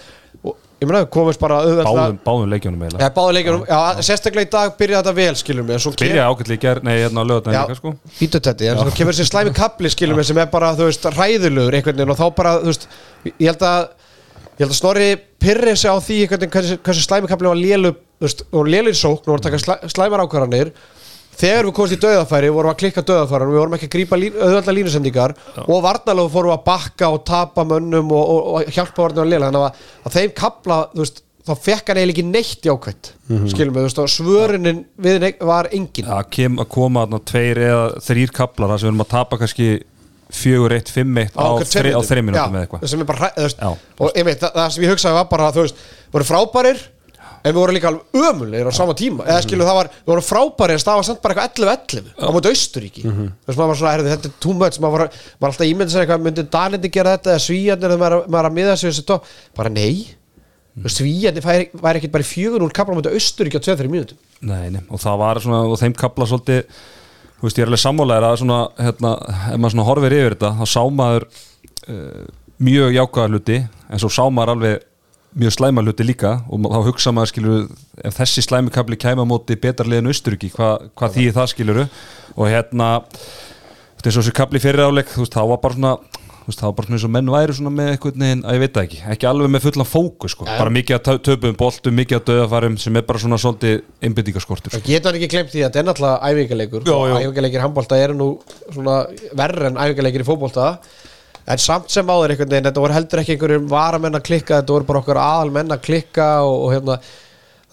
og 0.44 0.58
ég 0.84 0.90
meina, 0.90 1.06
komist 1.08 1.40
bara 1.40 1.62
auðveldlega 1.64 1.96
Báðum, 1.96 2.18
báðum 2.26 2.50
leikjónum 2.52 2.82
eiginlega. 2.84 3.06
Já, 3.06 3.14
báði 3.16 3.36
leikjunum, 3.38 3.66
já, 3.70 4.02
sérstaklega 4.10 4.48
í 4.48 4.52
dag 4.52 4.74
byrjaði 4.80 5.00
þetta 5.00 5.14
vel, 5.20 5.36
skilum 5.40 5.68
við, 5.70 5.78
en 5.78 5.84
svo 5.86 5.94
Byrja 6.02 6.26
ágætlega 6.28 6.58
í 6.58 6.64
gerð, 6.66 6.88
nei, 6.88 6.94
hérna 6.98 7.24
á 7.24 7.26
lögðan 7.30 7.56
Já, 7.56 7.62
sko. 7.78 7.94
þetta, 8.20 8.56
en 8.68 8.82
svo 8.82 8.96
kemur 8.98 9.16
þessi 9.16 9.30
slæmi 9.30 9.54
kapli, 9.56 9.92
skilum 9.94 10.20
við, 10.20 10.28
sem 10.32 10.42
er 10.44 10.50
bara, 10.52 10.74
þú 10.76 10.90
veist, 10.90 11.08
ræðilegur 11.16 11.78
einhvern 11.80 12.02
veginn 12.02 12.16
og 12.16 12.20
þá 12.20 12.26
bara, 12.42 12.56
þú 12.66 12.74
veist, 12.74 12.88
ég 13.30 13.46
held 13.48 13.64
að 13.70 13.86
ég 14.54 14.66
held 14.66 14.74
að 14.74 14.80
Snorri 14.82 15.08
pyrri 15.42 15.78
sig 15.80 15.94
á 15.94 15.98
því 16.04 16.18
einhvern 16.26 16.44
veginn 16.44 16.56
hversu, 16.58 16.80
hversu 16.84 17.06
slæmi 17.08 17.32
kapli 17.32 17.50
var 17.54 17.62
lélu, 17.62 17.94
og 18.52 18.68
lélir 18.68 18.98
sókn 18.98 19.24
og 19.24 19.32
voru 19.32 19.40
að 19.40 19.48
taka 19.48 19.62
slæ, 19.64 19.78
slæmar 19.94 20.26
ákvarðanir 20.26 20.74
þegar 21.40 21.68
við 21.68 21.76
komumst 21.78 21.98
í 21.98 22.00
döðafæri 22.04 22.54
vorum 22.54 22.70
við 22.70 22.76
að 22.76 22.80
klikka 22.84 23.06
döðafæri 23.10 23.50
við 23.50 23.62
vorum 23.62 23.78
ekki 23.78 23.90
að 23.90 23.94
grípa 23.98 24.20
lín, 24.20 24.40
auðvölda 24.40 24.76
línusendingar 24.78 25.36
og 25.66 25.84
varnalega 25.84 26.34
fórum 26.34 26.52
við 26.52 26.58
að 26.58 26.66
bakka 26.70 27.12
og 27.14 27.22
tapa 27.28 27.68
mönnum 27.68 28.12
og, 28.14 28.34
og, 28.34 28.50
og 28.54 28.74
hjálpa 28.74 29.08
varnalega 29.08 29.32
lélega. 29.34 29.52
Þannig 29.52 29.68
að, 29.68 29.86
að 30.04 30.18
þeim 30.20 30.36
kapla, 30.44 30.80
veist 30.98 31.24
þá 31.44 31.54
fekk 31.60 31.90
hann 31.92 32.00
eiginlega 32.00 32.14
ekki 32.16 32.28
neitt 32.30 32.68
jákvætt 32.68 33.10
skilum 33.52 33.76
við, 33.76 33.82
þú 33.82 33.88
veist, 33.88 34.00
og 34.04 34.12
svörunin 34.14 34.84
við 35.04 35.26
var 35.44 35.68
engin. 35.76 36.08
Að 36.08 36.30
kem, 36.38 36.60
að 36.62 36.70
koma 36.72 37.04
þarna 37.04 37.20
tveir 37.32 37.60
eða 37.66 37.82
þrýr 38.06 38.34
kaplar 38.38 38.72
þar 38.72 38.80
sem 38.80 38.88
við 38.88 38.94
erum 38.94 39.04
að 39.04 39.12
tapa 39.12 39.40
kannski 39.42 39.68
fjögur, 40.34 40.74
eitt, 40.78 40.90
fimm, 40.90 41.18
eitt 41.22 41.36
á, 41.36 41.46
á 41.46 41.52
mínútum. 41.60 42.08
þreim 42.08 42.30
minútum 42.30 42.40
Já, 42.40 42.56
eða 42.56 42.64
eitthvað. 42.64 42.86
er 44.24 44.30
það, 44.42 44.56
það 44.56 44.72
sem 44.76 44.86
ég 44.86 44.94
hugsaði 44.94 45.20
var 45.20 45.28
bara 45.30 45.52
þú 45.54 45.66
veist, 45.66 45.84
voru 46.16 46.30
frábærir 46.30 46.82
en 47.44 47.52
við 47.52 47.60
vorum 47.60 47.76
líka 47.76 47.90
alveg 47.90 48.24
ömulegir 48.30 48.70
á 48.72 48.74
sama 48.74 48.96
tíma. 48.98 49.26
Eða 49.28 49.44
skilu 49.44 49.68
það 49.68 49.78
var, 49.80 49.90
við 50.00 50.12
vorum 50.14 50.26
frábærir 50.26 50.78
en 50.78 50.84
það 50.84 51.00
var 51.00 51.08
samt 51.10 51.22
bara 51.24 51.44
eitthvað 51.44 51.68
11-11 51.68 52.12
á 52.16 52.28
móti 52.32 52.52
Austuríki 52.54 53.04
þú 53.04 53.14
veist, 53.20 53.58
maður 53.60 53.72
var 53.72 53.80
svona, 53.80 53.94
herrðu, 53.94 54.12
þetta 54.14 54.30
er 54.30 54.36
too 54.46 54.56
much. 54.56 54.80
Maður 54.84 55.04
var, 55.04 55.18
maður 55.42 55.52
alltaf 55.52 55.70
ímyndið 55.70 55.94
sér 55.94 56.06
eitthvað, 56.06 56.24
myndi 56.28 56.46
Danindi 56.56 56.92
gera 56.94 57.16
þetta 57.18 57.34
eða 57.34 57.44
Svíjarnir 57.44 57.96
maður, 58.00 58.28
maður 58.32 58.50
að 58.50 58.58
miða 58.60 58.78
topp, 59.10 59.32
bara 59.60 59.74
nei. 59.74 60.06
Mm. 60.74 60.88
Svíjarnir 60.90 61.46
væri, 61.46 61.68
ekkit 62.00 62.14
bara 62.14 62.26
í 62.26 62.30
4-0 62.32 62.70
kapla 62.74 62.96
á 62.96 62.98
móti 62.98 63.12
Austuríki 63.12 63.60
á 63.60 63.66
2-3 63.68 63.92
mínútum. 63.92 64.22
Nei, 64.40 64.72
nei, 64.74 64.82
og 64.88 65.04
það 65.04 65.20
var 65.22 65.42
svona, 65.44 65.60
og 65.68 65.78
þeim 65.82 65.98
kapla 66.00 66.30
svolítið, 66.32 66.64
þú 67.38 67.46
veist, 67.46 67.60
ég 67.60 67.66
er 67.66 67.70
alveg 67.70 67.84
sammálaður 67.84 68.30
að 68.30 68.40
svona, 68.42 68.62
hérna, 68.80 69.12
ef 69.52 69.60
maður 69.60 69.76
svona 69.76 69.86
horfir 69.92 70.16
yfir 70.18 70.38
þetta, 70.38 70.52
þá 70.58 70.66
sá 70.72 70.82
maður 70.98 71.28
uh, 71.28 72.26
mjög 72.64 72.98
jákvæða 72.98 73.30
hluti, 73.30 73.60
en 73.92 74.02
svo 74.02 74.10
sá 74.16 74.24
maður 74.34 74.56
alveg 74.56 74.90
mjög 75.40 75.54
slæma 75.56 75.82
hluti 75.84 76.06
líka 76.06 76.34
og 76.50 76.68
þá 76.70 76.80
hugsa 76.88 77.14
maður, 77.16 77.32
skilur, 77.34 77.68
ef 78.06 78.18
þessi 78.20 78.44
slæmi 78.46 78.74
kapli 78.74 78.98
kæma 79.02 79.26
móti 79.28 79.58
betarliðin 79.60 80.10
Austuríki, 80.12 80.52
hvað 80.54 80.90
hva 80.94 81.10
þýðir 81.14 81.38
það, 81.40 81.48
skilur, 81.54 81.80
og 82.38 82.50
hérna, 82.52 82.90
veist, 83.08 84.06
eins 84.06 84.18
og 84.18 84.22
þessi 84.26 84.36
kapli 84.38 84.62
fyrir 84.64 84.86
áleik, 84.90 85.10
þú 85.14 85.24
veist, 85.26 85.34
þá 85.38 85.48
var 85.54 85.62
bara 85.64 85.78
svona, 85.80 85.94
þú 86.44 86.50
veist, 86.52 86.60
það 86.60 86.68
var 86.70 86.76
bara 86.78 86.88
svona 86.90 86.98
eins 87.00 87.08
og 87.08 87.14
menn 87.16 87.32
væri 87.34 87.56
svona 87.58 87.74
með 87.78 87.92
eitthvað 87.94 88.20
neginn, 88.24 88.44
að 88.46 88.58
ég 88.58 88.64
veit 88.66 88.80
ekki, 88.84 89.00
ekki 89.16 89.30
alveg 89.30 89.54
með 89.56 89.66
fullan 89.66 89.90
fókus, 89.90 90.36
sko, 90.36 90.48
bara 90.50 90.74
mikið 90.78 90.98
að 91.00 91.04
tö- 91.08 91.22
töpuðum 91.30 91.58
boltum, 91.64 91.96
mikið 92.02 92.20
að 92.20 92.26
döðafarum 92.30 92.76
sem 92.84 93.00
er 93.02 93.08
bara 93.08 93.24
svona 93.24 93.40
svolítið 93.42 93.80
einbyttingaskortur, 94.04 94.76
sko. 94.76 94.84
Getur 94.90 95.10
hann 95.14 95.20
ekki 95.22 95.32
glemt 95.34 95.54
því 95.56 95.64
að 95.64 95.70
þetta 95.72 95.82
er 95.82 95.88
náttúrulega 95.90 96.34
æfingarleikur 96.34 96.92
æfingarleikir 97.24 97.64
handbólta 97.66 98.02
eru 98.04 98.20
nú 98.20 98.30
svona 98.76 99.00
verri 99.40 99.70
en 99.72 99.80
æfingarleikir 99.88 100.26
í 100.26 100.28
fótbolta 100.28 100.68
en 101.44 101.62
samt 101.62 101.92
sem 101.92 102.10
áður 102.10 102.34
einhvern 102.34 102.54
veginn 102.54 102.70
þetta 102.70 102.84
voru 102.86 102.98
heldur 102.98 103.22
ekki 103.24 103.36
einhverjum 103.36 103.70
varamenn 103.72 104.20
að 104.20 104.26
klikka 104.30 104.62
þetta 104.62 104.76
voru 104.78 104.90
bara 104.90 105.04
okkur 105.04 105.22
aðalmenn 105.26 105.76
að 105.76 105.86
klikka 105.90 106.30
og, 106.48 106.58
og 106.66 106.74
hérna 106.78 106.98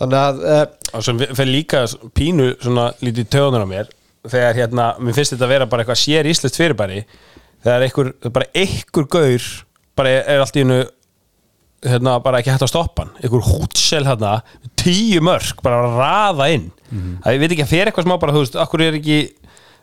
þannig 0.01 0.21
að 0.21 0.45
uh, 0.45 0.63
og 0.99 1.07
sem 1.07 1.25
fyrir 1.29 1.53
líka 1.55 1.85
pínu 2.19 2.53
svona 2.59 2.91
lítið 3.05 3.33
töðunar 3.37 3.67
á 3.67 3.73
mér 3.73 3.91
þegar 4.29 4.57
hérna, 4.59 4.93
mér 5.01 5.17
finnst 5.17 5.35
þetta 5.37 5.47
að 5.47 5.55
vera 5.55 5.69
bara 5.71 5.85
eitthvað 5.85 6.01
sér 6.03 6.29
íslenskt 6.29 6.61
fyrirbæri 6.61 7.05
þegar 7.65 7.85
einhver, 7.87 8.15
bara 8.29 8.49
einhver 8.57 9.07
gaur 9.13 9.51
bara 9.99 10.17
er, 10.21 10.41
allt 10.43 10.57
í 10.57 10.65
hennu 10.65 10.81
hérna, 11.85 12.19
bara 12.25 12.41
ekki 12.41 12.53
hægt 12.53 12.65
að 12.67 12.73
stoppa 12.73 13.05
hann. 13.05 13.15
Einhver 13.21 13.45
hútsel 13.47 14.05
hérna, 14.09 14.41
tíu 14.81 15.23
mörg 15.25 15.61
bara 15.65 15.81
að 15.85 15.99
raða 16.01 16.49
inn. 16.57 16.67
Að 17.25 17.37
ég 17.37 17.43
veit 17.43 17.55
ekki 17.55 17.65
að 17.65 17.73
fyrir 17.73 17.91
eitthvað 17.91 18.09
smá 18.09 18.17
bara, 18.21 18.35
þú 18.37 18.45
veist, 18.45 18.59
akkur 18.61 18.85
er 18.85 18.99
ekki 18.99 19.19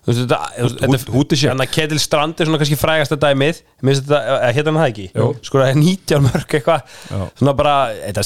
þú 0.07 0.13
veist, 0.13 0.21
þetta, 0.23 0.37
þú 0.55 0.63
veist, 0.63 0.77
Hút- 0.79 0.95
þetta 0.95 1.13
hútisjekk. 1.17 1.51
Þannig 1.51 1.67
að 1.67 1.73
Ketil 1.75 1.99
Strand 1.99 2.39
er 2.39 2.47
svona 2.47 2.59
kannski 2.61 2.77
frægasta 2.79 3.17
dæmið 3.19 3.59
Mér 3.83 3.91
finnst 3.91 4.05
þetta, 4.07 4.21
eða 4.37 4.51
hérna 4.55 4.71
hann 4.71 4.79
það 4.79 4.91
ekki. 4.93 5.07
Sko 5.49 5.59
það 5.59 5.71
er 5.73 5.79
19 5.81 6.23
mörg 6.27 6.55
eitthvað. 6.57 6.95
Svona 7.41 7.55
bara, 7.59 7.75
þetta, 8.07 8.25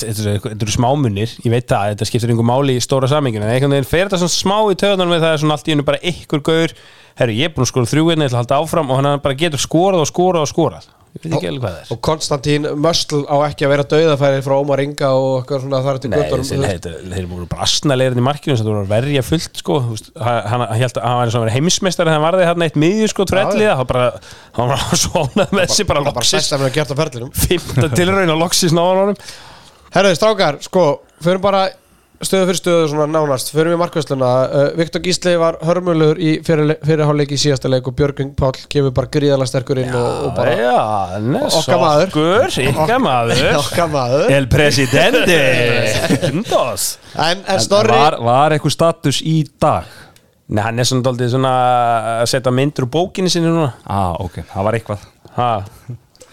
eru 0.53 0.75
smámunir 0.77 1.35
Ég 1.41 1.51
veit 1.55 1.67
það, 1.73 1.91
þetta 1.95 2.09
skiptir 2.11 2.31
einhver 2.35 2.49
máli 2.51 2.77
í 2.77 2.85
stóra 2.85 3.09
saminginu 3.11 3.47
En 3.47 3.53
einhvern 3.55 3.73
veginn 3.75 3.89
fer 3.89 4.05
þetta 4.07 4.21
svona 4.21 4.37
smá 4.37 4.57
í 4.69 4.77
töðunum 4.85 5.17
Það 5.17 5.29
er 5.33 5.41
svona 5.43 5.57
allt 5.57 5.67
í 5.67 5.73
hennu 5.75 5.87
bara 5.89 6.01
einhver 6.05 6.45
gaur 6.45 6.75
Herru, 7.19 7.33
ég 7.35 7.49
er 7.49 7.55
búin 7.57 7.65
að 7.65 7.71
skora 7.73 7.89
þrjú 7.91 8.05
einnig, 8.13 8.29
ég 8.29 8.31
ætla 8.31 8.39
að 8.39 8.43
halda 8.45 8.61
áfram 8.63 8.91
Og 8.93 9.01
hann 9.01 9.19
bara 9.25 9.35
getur 9.41 9.59
skorað 9.61 10.05
og 10.05 10.09
skorað 10.13 10.45
og 10.45 10.51
skorað 10.53 10.87
Ég 11.12 11.26
veit 11.26 11.34
ekki 11.36 11.47
alveg 11.50 11.63
hvað 11.65 11.74
það 11.76 11.80
er. 11.82 11.89
Og 11.91 12.00
Konstantín 12.08 12.67
Möstl 12.80 13.17
á 13.28 13.36
ekki 13.43 13.65
að 13.67 13.71
vera 13.74 13.84
dauðafæri 13.91 14.43
frá 14.45 14.54
Ómar 14.56 14.80
Inga 14.80 15.10
og 15.12 15.34
eitthvað 15.41 15.65
svona 15.65 15.82
þar 15.84 16.00
til 16.00 16.12
guttunum 16.13 16.45
þeir, 16.47 16.88
eru 17.17 17.28
búin 17.28 17.50
bara 17.52 17.65
asnalegirinn 17.67 18.21
í 18.21 18.24
markinu 18.24 18.56
sem 18.56 18.63
þú 18.63 18.71
voru 18.71 18.86
að 18.86 18.93
verja 18.93 19.24
fullt 19.28 19.60
sko. 19.60 19.80
Hann, 20.15 20.39
hann 20.47 20.63
hann 20.63 20.80
hélt 20.80 21.02
að 21.02 21.08
hann 21.10 21.19
var 21.19 21.34
svona 21.36 21.52
heimsmeistari 21.58 22.08
þegar 22.08 22.15
hann 22.15 22.28
varði 22.30 22.47
hérna 22.47 22.69
eitt 22.69 22.80
miðju 22.80 23.12
sko 23.12 23.28
trelliða 23.28 23.76
hann 23.82 23.89
bara, 23.91 24.08
hann 24.56 24.71
var 24.71 24.88
svonað 25.04 25.52
með 25.58 25.65
þessi 25.65 25.88
bara 25.91 26.06
loksis 26.08 26.32
stærst 26.32 26.56
að 26.56 26.63
vera 26.63 26.76
gert 26.80 26.95
á 26.95 27.00
ferlinum. 27.02 27.36
Fymta 27.43 27.91
tilraun 27.91 28.36
og 28.38 28.41
loksis 28.45 28.78
náðan 28.78 29.04
honum. 29.04 29.21
Herðu, 29.91 30.15
strákar, 30.15 30.62
sko, 30.63 30.88
förum 31.19 31.43
bara 31.43 31.65
stöðu 32.25 32.47
fyrir 32.49 32.60
stöðu 32.60 32.88
svona 32.91 33.05
nánast. 33.10 33.51
Förum 33.53 33.73
við 33.73 33.79
markvæsluna, 33.81 34.29
uh, 34.47 34.65
Viktor 34.79 35.01
Gísli 35.05 35.34
var 35.41 35.57
hörmulegur 35.65 36.19
í 36.21 36.34
fyrir, 36.45 36.75
fyrirháleik 36.86 37.34
í 37.36 37.39
síðasta 37.41 37.71
leik 37.71 37.88
og 37.89 37.95
Björgun 37.97 38.34
Páll 38.38 38.60
kemur 38.71 38.93
bara 38.97 39.10
gríðalega 39.13 39.49
sterkur 39.51 39.81
inn 39.84 39.95
og, 39.97 40.10
og 40.27 40.36
bara 40.38 40.53
Já, 40.57 41.21
nes, 41.25 41.57
Okkar 41.62 41.81
maður. 41.81 42.12
okkur, 42.12 42.60
ykkar 42.67 43.01
maður. 43.05 43.43
Okkar 43.63 43.91
maður. 43.95 44.27
El 44.38 44.49
Presidente. 44.51 45.39
En, 46.31 47.43
en 47.47 47.63
Snorri 47.63 47.95
Var, 47.95 48.19
var 48.25 48.55
eitthvað 48.55 48.75
status 48.77 49.21
í 49.25 49.41
dag? 49.62 49.89
Nei, 50.51 50.62
hann 50.65 50.84
er 50.84 50.88
svona 50.88 51.05
daldið 51.07 51.34
svona 51.36 51.55
að 52.21 52.29
setja 52.34 52.51
myndur 52.51 52.88
úr 52.88 52.91
bókinni 52.91 53.31
sinni 53.31 53.47
núna. 53.51 53.71
Ah, 53.88 54.12
ok, 54.19 54.41
það 54.51 54.67
var 54.67 54.77
eitthvað. 54.77 55.05
Ha. 55.38 55.51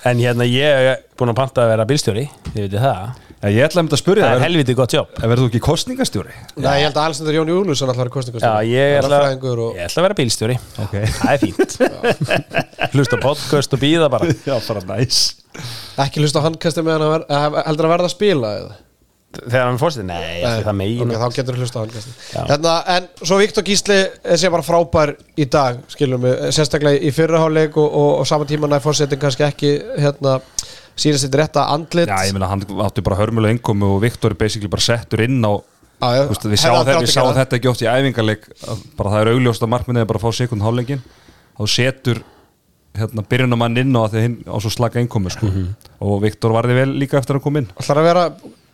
En 0.09 0.19
hérna 0.23 0.47
ég 0.47 0.91
er 0.93 1.01
búin 1.19 1.31
að 1.33 1.39
panta 1.39 1.65
að 1.65 1.73
vera 1.73 1.85
bílstjóri 1.87 2.25
Þið 2.53 2.61
veitir 2.65 2.83
það 2.83 3.28
ja, 3.43 3.51
Ég 3.55 3.63
ætla 3.69 3.81
að 3.81 3.85
mynda 3.87 3.97
að 3.99 4.03
spyrja 4.03 4.25
Það 4.27 4.37
er 4.39 4.45
helviti 4.47 4.75
gott 4.79 4.95
jobb. 4.97 5.13
verður 5.23 5.45
þú 5.45 5.51
ekki 5.53 5.61
kostningastjóri? 5.69 6.33
Nei, 6.59 6.73
ég 6.81 6.89
held 6.89 6.97
að 6.99 7.05
Alexander 7.05 7.37
Jón 7.39 7.53
Júlusson 7.53 7.93
alltaf 7.93 8.03
er 8.03 8.11
Já, 8.11 8.15
kostningastur 8.17 8.67
ég 8.67 8.99
ætla, 8.99 9.21
og- 9.69 9.77
ég 9.79 9.85
ætla 9.87 10.03
að 10.03 10.07
vera 10.09 10.19
bílstjóri. 10.19 10.59
Ok. 10.85 10.97
Það 11.19 11.33
er 11.33 11.39
fínt. 11.45 11.79
Hlusta 12.95 13.17
á 13.17 13.21
podcast 13.23 13.73
og 13.79 13.81
býða 13.85 14.11
bara. 14.11 14.27
Já, 14.49 14.59
bara 14.67 14.83
næs. 14.91 15.23
Ekki 15.99 16.23
hlusta 16.23 16.43
á 16.43 16.47
handkasti 16.49 16.83
meðan 16.87 17.07
að 17.07 17.15
ver, 17.15 17.25
eh, 17.31 17.63
heldur 17.69 17.89
að 17.89 17.95
verða 17.97 18.11
að 18.11 18.15
spila 18.17 18.53
eða? 18.59 18.77
Þegar 19.39 19.67
hann 19.69 19.79
fórstu, 19.79 20.03
nei, 20.09 20.41
nei. 20.41 20.63
það 20.65 20.77
megin. 20.79 21.11
Ok, 21.13 21.19
þá 21.21 21.35
getur 21.37 21.59
hlusta 21.61 21.79
á 21.79 21.83
handkasti 21.85 22.13
Já. 22.33 22.43
hérna, 22.49 22.75
En 22.95 23.09
svo 23.21 23.37
Viktor 23.39 23.63
Gísli 23.67 23.99
sé 24.41 24.49
bara 24.51 24.65
frábær 24.65 25.13
í 25.37 25.45
dag 25.53 25.83
Skilum 25.93 26.25
við, 26.25 26.47
sérstaklega 26.57 27.03
í 27.05 27.13
fyrraháleik 27.13 27.77
og, 27.77 27.93
og, 27.93 28.13
sýnast 30.99 31.27
þetta 31.27 31.41
rétta 31.43 31.67
andlit 31.75 32.11
Já, 32.11 32.19
ég 32.29 32.35
meina, 32.37 32.49
hann 32.51 32.65
átti 32.85 33.05
bara 33.07 33.19
hörmulega 33.21 33.57
innkomu 33.57 33.95
og 33.97 34.03
Viktor 34.05 34.35
er 34.35 34.41
basically 34.41 34.71
bara 34.73 34.85
settur 34.85 35.23
inn 35.25 35.39
á 35.47 35.53
Já, 35.99 36.09
já, 36.15 36.25
veist, 36.31 36.45
við 36.47 36.61
sáum 36.63 36.77
átt 36.79 36.91
þetta, 36.93 37.35
það. 37.35 37.55
ekki 37.59 37.71
oft 37.73 37.83
í 37.83 37.89
æfingarleik 37.91 38.45
bara 38.99 39.15
það 39.15 39.23
er 39.25 39.31
augljóst 39.33 39.65
að 39.67 39.73
markminnið 39.73 40.05
er 40.05 40.11
bara 40.13 40.21
að 40.21 40.27
fá 40.29 40.39
sekund 40.39 40.63
hálfleikin 40.63 41.01
þá 41.59 41.63
setur 41.75 42.21
hérna, 42.99 43.25
byrjunamann 43.31 43.81
inn 43.83 43.99
á 43.99 44.07
á 44.07 44.57
svo 44.63 44.71
slaka 44.71 45.03
innkomu 45.03 45.31
sko. 45.35 45.47
Mhm. 45.51 45.75
og 46.01 46.23
Viktor 46.23 46.55
varði 46.55 46.79
vel 46.79 46.93
líka 47.03 47.19
eftir 47.19 47.39
að 47.39 47.43
koma 47.43 47.63
inn 47.65 47.71
Ætlar 47.79 47.99
að 48.03 48.09
vera 48.11 48.25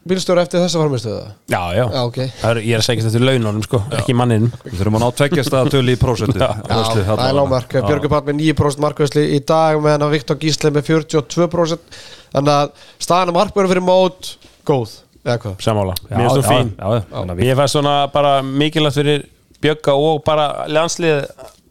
bílstjóra 0.08 0.42
eftir 0.44 0.60
þessa 0.62 0.80
farmistuða? 0.82 1.22
Já, 1.48 1.60
já, 1.76 1.84
Já, 1.84 2.00
ok. 2.08 2.18
Það 2.40 2.50
er, 2.50 2.60
ég 2.68 2.74
er 2.76 2.82
að 2.82 2.86
segja 2.88 3.04
þetta 3.06 3.22
laununum, 3.24 3.62
sko, 3.64 3.80
ekki 3.98 4.16
manninum. 4.18 4.50
Við 4.64 4.76
þurfum 4.80 4.98
að 4.98 5.04
ná 5.04 5.08
tveggjast 5.20 5.56
að 5.58 5.70
tölu 5.74 5.94
í 5.94 6.00
prósentu 6.00 6.40
Já. 6.42 6.48
Já, 6.68 6.80
það 7.08 7.22
er 7.28 7.36
lágmark, 7.38 7.76
Björgur 7.88 8.12
Pall 8.12 8.22
með 8.28 8.38
9% 8.42 8.84
markvæsli 8.84 9.24
í 9.36 9.40
dag 9.48 9.80
meðan 9.84 10.06
að 10.08 10.14
Viktor 10.18 10.40
Gísli 10.42 10.72
með 10.74 10.90
42% 10.90 11.98
þannig 12.34 12.54
að 12.54 12.86
staðan 13.06 13.32
að 13.32 13.38
markvæður 13.40 13.72
fyrir 13.74 13.86
mót 13.88 14.32
góð, 14.68 14.94
eða 15.24 15.38
hvað? 15.44 15.56
Samála, 15.64 15.96
mér 16.10 16.22
finnst 16.24 16.40
þú 16.40 16.46
fín. 16.50 16.72
já, 16.76 16.86
já, 16.98 17.02
já, 17.14 17.44
Ég 17.48 17.58
fæst 17.62 17.76
svona 17.78 17.96
bara 18.12 18.34
mikilvægt 18.44 19.00
fyrir 19.00 19.26
Bjögga 19.64 19.94
og 19.96 20.20
bara 20.26 20.48
landslið 20.68 21.22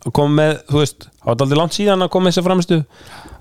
að 0.03 0.13
koma 0.17 0.35
með, 0.39 0.53
þú 0.69 0.79
veist, 0.81 1.05
það 1.19 1.29
var 1.29 1.43
aldrei 1.45 1.59
langt 1.59 1.75
síðan 1.77 2.05
að 2.05 2.09
koma 2.13 2.31
þessi 2.31 2.43
framistu 2.43 2.77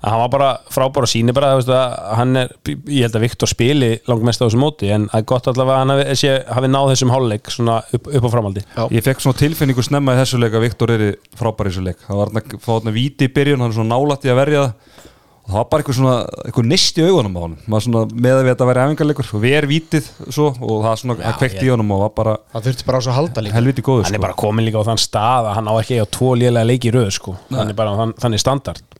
að 0.03 0.11
hann 0.11 0.21
var 0.21 0.31
bara 0.33 0.49
frábár 0.71 1.05
og 1.07 1.11
síni 1.11 1.35
bara, 1.35 1.51
þú 1.53 1.59
veist 1.61 1.71
að 1.75 1.95
hann 2.19 2.39
er, 2.39 2.53
ég 2.91 3.05
held 3.05 3.17
að 3.19 3.25
Viktor 3.25 3.51
spili 3.51 3.91
langt 4.09 4.25
mest 4.27 4.43
á 4.43 4.45
þessu 4.45 4.61
móti 4.61 4.91
en 4.91 5.07
það 5.11 5.21
er 5.21 5.27
gott 5.31 5.49
allavega 5.51 5.77
að 5.77 5.83
hann 5.83 5.93
hafi, 5.95 6.31
hafi 6.57 6.71
náð 6.71 6.89
þessum 6.93 7.13
hálfleik 7.13 7.53
svona 7.55 7.77
upp, 7.95 8.09
upp 8.11 8.27
á 8.27 8.33
framaldi 8.35 8.65
Já. 8.65 8.83
Ég 8.95 9.05
fekk 9.07 9.23
svona 9.23 9.39
tilfinningu 9.43 9.85
snemma 9.85 10.15
í 10.15 10.21
þessu 10.21 10.41
leik 10.43 10.57
að 10.59 10.65
Viktor 10.67 10.95
er 10.95 11.05
frábær 11.39 11.69
í 11.69 11.73
þessu 11.73 11.85
leik. 11.87 12.03
Það 12.07 12.19
var 12.19 12.31
hann 12.31 12.43
að 12.43 12.57
fá 12.59 12.71
þarna 12.73 12.95
víti 12.95 13.27
í 13.27 13.33
byrjun 13.37 13.63
hann 13.63 13.71
er 13.71 13.77
svona 13.79 13.95
nálætt 13.97 14.27
í 14.27 14.33
að 14.33 14.39
verja 14.43 14.65
það 14.67 15.09
og 15.43 15.51
það 15.51 15.57
var 15.59 15.67
bara 15.71 15.83
eitthvað 15.83 15.97
svona 15.97 16.15
eitthvað 16.45 16.67
nist 16.71 16.99
í 16.99 17.03
augunum 17.03 17.35
á 17.35 17.41
hann 17.43 17.55
maður 17.67 17.85
svona 17.87 18.03
með 18.15 18.37
að 18.37 18.43
við 18.43 18.51
þetta 18.53 18.67
væri 18.69 18.83
æfingarleikur 18.83 19.29
og 19.33 19.43
við 19.43 19.55
er 19.57 19.67
vítið 19.67 20.09
svo 20.23 20.47
og 20.55 20.85
það 20.85 20.99
svona 21.01 21.17
það 21.19 21.37
kveikt 21.41 21.63
í 21.63 21.71
honum 21.73 21.93
og 21.95 22.03
var 22.05 22.13
bara 22.21 22.35
Það 22.53 22.67
þurfti 22.69 22.87
bara 22.87 22.99
á 22.99 23.03
svo 23.03 23.13
að 23.13 23.19
halda 23.19 23.43
líka 23.43 23.57
helviti 23.59 23.83
góður 23.83 24.07
hann 24.07 24.15
er 24.15 24.21
sko. 24.21 24.25
bara 24.27 24.39
komin 24.39 24.67
líka 24.67 24.79
á 24.79 24.87
þann 24.87 25.03
stað 25.03 25.49
að 25.49 25.57
hann 25.59 25.71
á 25.71 25.73
ekki 25.81 25.99
á 25.99 26.07
tvo 26.17 26.33
lélega 26.39 26.69
leiki 26.69 26.91
í 26.91 26.95
röð 26.95 27.09
sko. 27.17 27.35
hann 27.51 27.73
er 27.73 27.77
bara 27.77 27.97
þann, 27.99 28.15
þannig 28.23 28.43
standard 28.43 28.99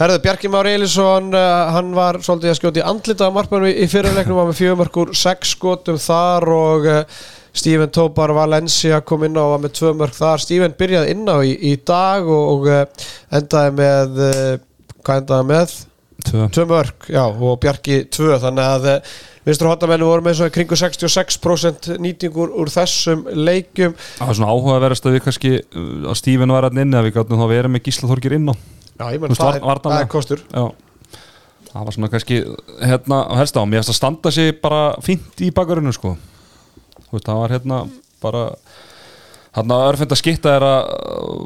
Herðu, 0.00 0.16
Bjarki 0.24 0.48
Már 0.48 0.64
Elísson, 0.64 1.26
uh, 1.36 1.74
hann 1.74 1.90
var 1.92 2.16
svolítið 2.24 2.54
að 2.54 2.54
skjóta 2.56 2.80
í 2.80 2.84
andlita 2.88 3.26
á 3.28 3.36
markmannum 3.36 3.68
í, 3.68 3.74
í 3.84 3.88
fyrirleiknum, 3.90 4.38
var 4.38 4.46
með 4.48 4.56
fjögumörkur, 4.56 5.10
sex 5.12 5.50
skotum 5.58 5.98
þar 6.00 6.46
og 6.56 6.88
uh, 6.88 7.18
Steven 7.52 7.90
Tópar 7.92 8.32
Valencia 8.32 9.02
kom 9.04 9.26
inn 9.26 9.36
á 9.36 9.44
og 9.44 9.52
var 9.58 9.62
með 9.66 9.74
tvö 9.76 9.92
mörk 10.00 10.16
þar. 10.16 10.40
Steven 10.40 10.72
byrjaði 10.78 11.12
inn 11.12 11.28
á 11.28 11.36
í, 11.44 11.52
í 11.52 11.74
dag 11.84 12.24
og, 12.24 12.46
og 12.54 12.70
uh, 12.70 13.04
endaði 13.36 13.76
með, 13.76 14.22
uh, 14.24 14.69
hann 15.08 15.48
með? 15.48 15.76
Tvö. 16.20 16.46
Tvö 16.52 16.64
mörk, 16.68 17.06
já, 17.08 17.22
og 17.24 17.54
Bjarki 17.62 18.02
tvö, 18.12 18.34
þannig 18.42 18.66
að 18.74 18.88
uh, 18.92 19.12
vinstur 19.48 19.70
hotamennu 19.70 20.04
voru 20.04 20.24
með 20.26 20.34
svo 20.36 20.48
kringu 20.52 20.76
66% 20.76 21.94
nýtingur 21.96 22.52
úr 22.60 22.68
þessum 22.68 23.22
leikum. 23.32 23.94
það 24.18 24.28
var 24.28 24.36
svona 24.36 24.50
áhugaverðast 24.52 25.08
að 25.08 25.16
við 25.16 25.24
kannski 25.24 25.52
að 25.64 26.18
Stífin 26.20 26.52
var 26.52 26.68
hann 26.68 26.82
inni 26.82 26.98
að 27.00 27.08
við 27.08 27.16
gáttum 27.16 27.40
þá 27.40 27.46
verið 27.54 27.72
með 27.72 27.84
Gísla 27.88 28.10
Þorgir 28.12 28.36
inn 28.36 28.52
á 28.52 28.54
Já, 29.00 29.06
ég 29.14 29.22
menn, 29.22 29.32
það, 29.32 29.60
var- 29.64 29.80
það 29.80 29.96
er 29.96 30.10
kostur. 30.12 30.42
Já, 30.52 30.66
það 31.70 31.86
var 31.88 31.96
svona 31.96 32.10
kannski 32.12 32.42
hérna 32.84 33.22
helst 33.40 33.56
á, 33.56 33.62
mér 33.64 33.80
finnst 33.80 33.94
að 33.94 34.00
standa 34.02 34.34
sig 34.36 34.52
bara 34.60 34.82
fínt 35.00 35.40
í 35.40 35.48
bakarinu 35.56 35.94
sko 35.96 36.18
Þú 37.00 37.16
veist, 37.16 37.26
það 37.26 37.40
var 37.40 37.54
hérna 37.56 37.78
bara 38.20 38.44
örfend 39.58 40.12
að 40.14 40.20
skitta 40.20 40.52
er 40.58 40.66
að 40.66 40.92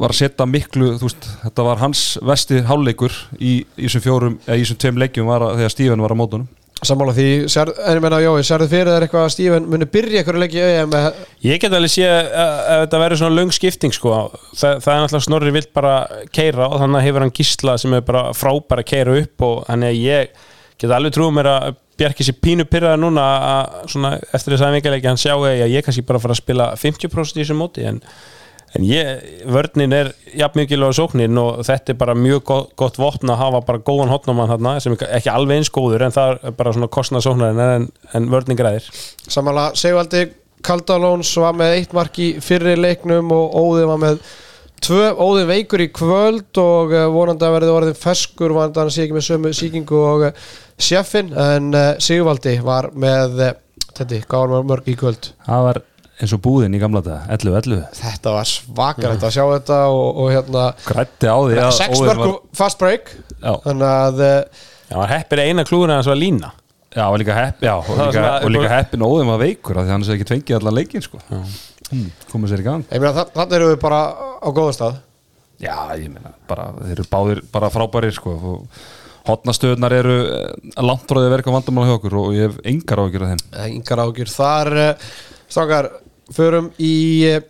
var 0.03 0.13
að 0.13 0.19
setja 0.19 0.49
miklu, 0.49 0.91
þú 1.01 1.09
veist, 1.09 1.31
þetta 1.45 1.65
var 1.71 1.81
hans 1.81 2.03
vesti 2.21 2.61
hálfleikur 2.69 3.15
í 3.39 3.55
í 3.65 3.87
þessum 3.87 4.05
fjórum, 4.05 4.37
eða 4.45 4.59
í 4.59 4.65
þessum 4.67 4.83
tveim 4.83 5.01
leikjum 5.01 5.31
var 5.31 5.47
að, 5.47 5.57
þegar 5.63 5.75
Stífin 5.75 6.05
var 6.05 6.15
á 6.15 6.21
mótunum. 6.21 6.51
Sammála 6.85 7.15
því, 7.17 7.27
sér, 7.49 7.71
en 7.87 7.97
ég 7.97 8.03
menna, 8.03 8.19
Jói, 8.21 8.43
sérðu 8.45 8.67
fyrir 8.69 8.91
þér 8.91 9.05
eitthvað 9.07 9.23
að 9.25 9.31
Steven 9.33 9.69
muni 9.71 9.87
byrja 9.89 10.21
eitthvað 10.21 10.41
leiki 10.43 10.59
í 10.59 10.65
EM 10.67 10.91
með 10.93 11.21
Ég 11.47 11.61
get 11.63 11.77
alveg 11.79 11.93
sé 11.95 12.09
að 12.11 12.27
ef 12.35 12.83
þetta 12.83 13.01
verður 13.01 13.21
svona 13.23 13.39
löng 13.39 13.53
skipting 13.55 13.95
sko, 13.95 14.17
það, 14.59 14.83
það 14.85 14.91
er 14.91 15.01
náttúrulega 15.05 15.27
snorri 15.29 15.55
vilt 15.55 15.71
bara 15.77 15.95
keira 16.35 16.67
og 16.67 16.83
þannig 16.83 17.07
hefur 17.07 17.25
hann 17.25 17.33
gísla 17.39 17.77
sem 17.81 17.95
er 17.97 18.05
bara 18.05 18.25
frábær 18.37 18.83
að 18.83 18.91
keira 18.91 19.17
upp 19.23 19.47
og 19.47 19.63
þannig 19.71 19.95
að 19.95 20.03
ég 20.03 20.45
get 20.83 20.97
alveg 20.99 21.15
trúið 21.15 21.37
mér 21.39 21.51
að 21.55 21.79
Bjarki 21.99 22.27
sér 22.27 22.39
pínu 22.43 22.67
pyrraði 22.71 23.03
núna 23.03 23.25
að 23.49 23.91
svona 23.95 24.15
eftir 24.35 24.55
þess 24.55 24.67
að 24.67 24.79
vikaleiki 24.79 25.11
hann 25.11 25.21
sjá 25.21 25.35
að 25.37 25.67
ég 25.71 25.85
kannski 25.87 26.07
bara 26.07 26.23
fara 26.23 26.35
að 26.35 26.43
spila 26.43 26.71
50% 26.81 27.39
í 27.39 27.45
þessu 27.45 27.57
móti 27.59 27.87
en, 27.87 28.01
en 28.75 28.87
ég, 28.89 29.27
vörnin 29.47 29.95
er 29.95 30.13
jafn 30.35 30.63
mikilvæg 30.63 30.97
sóknin 30.99 31.39
og 31.41 31.65
þetta 31.67 31.95
er 31.95 32.01
bara 32.01 32.17
mjög 32.19 32.47
gott, 32.51 32.73
gott 32.81 32.99
vopn 32.99 33.31
að 33.31 33.43
hafa 33.45 33.65
bara 33.69 33.85
góðan 33.87 34.15
hotnumann 34.15 34.51
þarna 34.51 34.79
sem 34.83 34.97
er 34.99 35.19
ekki 35.21 35.31
alveg 35.35 35.63
eins 35.63 35.75
góður 35.75 36.07
en 36.09 36.17
það 36.17 36.39
er 36.41 36.57
bara 36.59 36.75
svona 36.75 36.91
kostnað 36.99 37.29
sóknar 37.29 37.61
en, 37.79 37.91
en 38.15 38.33
vörnin 38.33 38.59
græðir. 38.59 38.91
Sammála, 39.29 39.71
Sigvaldi 39.79 40.27
Kaldalóns 40.65 41.31
var 41.37 41.57
með 41.57 41.79
eitt 41.79 41.95
mark 41.95 42.19
í 42.19 42.31
fyrri 42.43 42.75
leiknum 42.79 43.31
og 43.37 43.55
Óðin 43.61 43.91
var 43.91 44.01
með 44.01 44.21
tvö, 44.85 45.07
Óðin 45.25 45.49
veikur 45.49 45.83
í 45.85 45.89
kvöld 45.95 46.61
og 46.61 46.93
eh, 46.95 47.07
vonandi 47.13 47.47
að 47.47 47.57
verði 47.57 47.73
orðin 47.75 47.99
feskur 47.99 48.55
vonandi 48.57 48.81
að 48.81 48.85
hann 48.85 48.95
sé 48.97 49.07
ekki 49.07 49.17
með 49.17 49.27
sömu 49.29 49.53
síkingu 49.57 50.03
og 50.05 50.27
uh, 50.29 50.45
sjeffin 50.77 51.33
en 51.33 51.71
uh, 51.73 51.89
Sigvaldi 52.03 52.59
var 52.65 52.91
með 52.93 53.41
þetta, 53.97 54.21
hvað 54.29 54.55
var 54.55 54.69
mörg 54.69 54.93
í 54.93 54.97
kvöld? 55.01 55.31
Það 55.47 55.67
var 55.71 55.81
eins 56.15 56.37
og 56.37 56.43
búðin 56.45 56.77
í 56.77 56.83
gamla 56.83 57.03
dag, 57.03 57.25
11-11 57.35 57.89
þetta 57.99 58.37
var 58.37 58.47
svakarætt 58.47 59.25
að 59.27 59.35
sjá 59.35 59.43
þetta 59.57 59.81
og, 59.91 60.05
og 60.23 60.31
hérna 60.31 60.69
Grætti 60.85 61.33
á 61.33 61.39
því 61.43 61.59
að 61.65 61.75
sex 61.81 61.97
Óðinn 61.99 62.11
mörg 62.13 62.23
var, 62.23 62.35
og 62.37 62.61
fast 62.61 62.79
break 62.85 63.11
já, 63.41 63.53
þannig 63.65 63.91
að 63.91 64.25
Já, 64.95 64.99
hann 65.01 65.11
heppir 65.11 65.41
eina 65.43 65.65
klúður 65.67 65.91
en 65.91 65.99
hans 65.99 66.09
var 66.11 66.19
lína. 66.21 66.53
Já, 66.95 67.09
og 67.09 67.17
líka 67.19 67.35
hepp, 67.35 67.63
já, 67.65 67.73
og 67.75 67.87
Það 67.89 67.97
var 67.99 68.07
líka, 68.07 68.19
svona- 68.21 68.45
og 68.45 68.51
líka 68.55 68.69
heppin 68.71 69.03
Óðin 69.03 69.31
var 69.33 69.39
veikur 69.41 69.79
af 69.79 69.87
því 69.87 69.91
hann 69.91 70.05
er 70.05 70.15
ekki 70.15 70.27
tvengið 70.29 70.59
allan 70.61 70.77
leikin 70.79 71.03
sko. 71.03 71.19
Hmm, 71.91 72.11
komið 72.33 72.55
sér 72.55 72.65
í 72.65 72.69
gang. 72.69 72.85
Þannig 72.91 73.57
erum 73.59 73.73
við 73.73 73.81
bara 73.85 74.03
á 74.41 74.49
góðum 74.49 74.77
stað. 74.77 75.01
Já, 75.63 75.77
ég 75.97 76.11
meina, 76.11 76.35
bara, 76.51 76.73
þeir 76.81 76.99
eru 76.99 77.11
báðir 77.13 77.41
bara 77.55 77.73
frábærir 77.73 78.15
sko. 78.17 78.35
Og 78.35 78.79
hotnastöðunar 79.25 79.95
eru 79.97 80.17
eh, 80.29 80.73
langt 80.85 81.07
frá 81.09 81.21
því 81.21 81.29
að 81.29 81.35
verka 81.39 81.55
vandamála 81.55 81.89
hjá 81.89 81.99
okkur 81.99 82.17
og 82.21 82.35
ég 82.37 82.49
hef 82.49 82.57
engar 82.69 83.03
ágjur 83.05 83.25
af 83.25 83.31
þeim. 83.33 83.43
Engar 83.71 84.03
ágjur 84.05 84.33
þar 84.33 84.69
uh, 84.83 85.13
Strákar, 85.49 85.87
förum 86.35 86.71
í 86.83 86.95
að 87.33 87.43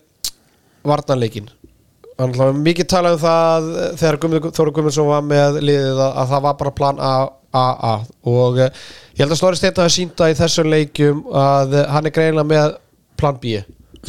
mikið 2.62 2.86
talað 2.90 3.16
um 3.16 3.22
það 3.24 3.70
eh, 3.72 3.88
þegar 3.98 4.20
Guðmundur 4.22 4.54
Þóru 4.54 4.74
Guðmundsson 4.76 5.10
var 5.10 5.24
með 5.26 5.58
liðið 5.64 5.98
að, 5.98 6.12
að 6.22 6.34
það 6.34 6.44
var 6.46 6.54
bara 6.60 6.76
plan 6.78 7.02
A, 7.02 7.14
A, 7.50 7.66
A. 7.90 7.94
Og 8.30 8.60
uh, 8.60 8.68
ég 9.16 9.24
held 9.24 9.34
að 9.34 9.40
Snorri 9.40 9.58
Steinn 9.58 9.80
hafi 9.82 9.96
sínda 9.96 10.30
í 10.30 10.38
þessum 10.38 10.70
leikjum 10.70 11.24
að 11.34 11.74
uh, 11.80 11.88
hann 11.90 12.06
er 12.06 12.14
greinilega 12.14 12.50
með 12.52 12.76
plan 13.18 13.40
B 13.42 13.58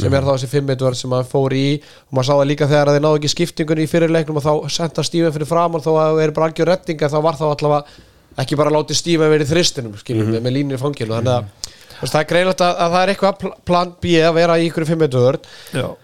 sem 0.00 0.12
er 0.18 0.26
þá 0.26 0.32
þessi 0.34 0.50
fimmeitvörð 0.52 0.98
sem 1.00 1.14
hann 1.16 1.28
fór 1.30 1.56
í. 1.56 1.64
Og 2.10 2.18
maður 2.18 2.28
sá 2.30 2.34
það 2.36 2.50
líka 2.52 2.68
þegar 2.70 2.90
að 2.92 2.98
þeir 2.98 3.06
náðu 3.06 3.20
ekki 3.22 3.32
skiptingunni 3.34 3.86
í 3.86 3.90
fyrir 3.90 4.12
leiknum 4.16 4.40
og 4.42 4.46
þá 4.46 4.52
senda 4.80 5.06
Stífan 5.06 5.34
fyrir 5.36 5.50
fram 5.50 5.78
og 5.78 5.86
þá 5.86 5.92
er 6.26 6.34
bara 6.36 6.50
algjör 6.50 6.72
rettinga 6.74 7.12
þá 7.12 7.18
var 7.24 7.40
þá 7.40 7.46
allavega 7.52 8.04
ekki 8.44 8.58
bara 8.60 8.74
látið 8.76 9.00
Stífan 9.00 9.32
verið 9.32 9.48
í 9.48 9.54
þristinum 9.54 9.96
skiljum 10.02 10.34
við 10.36 10.44
með 10.44 10.56
línir 10.60 10.76
í 10.76 10.82
fanginu. 10.82 11.16
Þannig 11.16 11.32
að 11.32 11.72
veist, 11.96 12.12
það 12.12 12.18
er 12.20 12.26
greinlegt 12.28 12.60
að, 12.60 12.72
að 12.84 12.90
það 12.92 13.02
er 13.06 13.10
eitthvað 13.14 13.36
pl- 13.40 13.52
plan 13.64 13.92
B 14.04 14.10
að 14.20 14.34
vera 14.36 14.56
í 14.60 14.66
ykkur 14.68 14.84
fimmeitvörð 14.90 15.46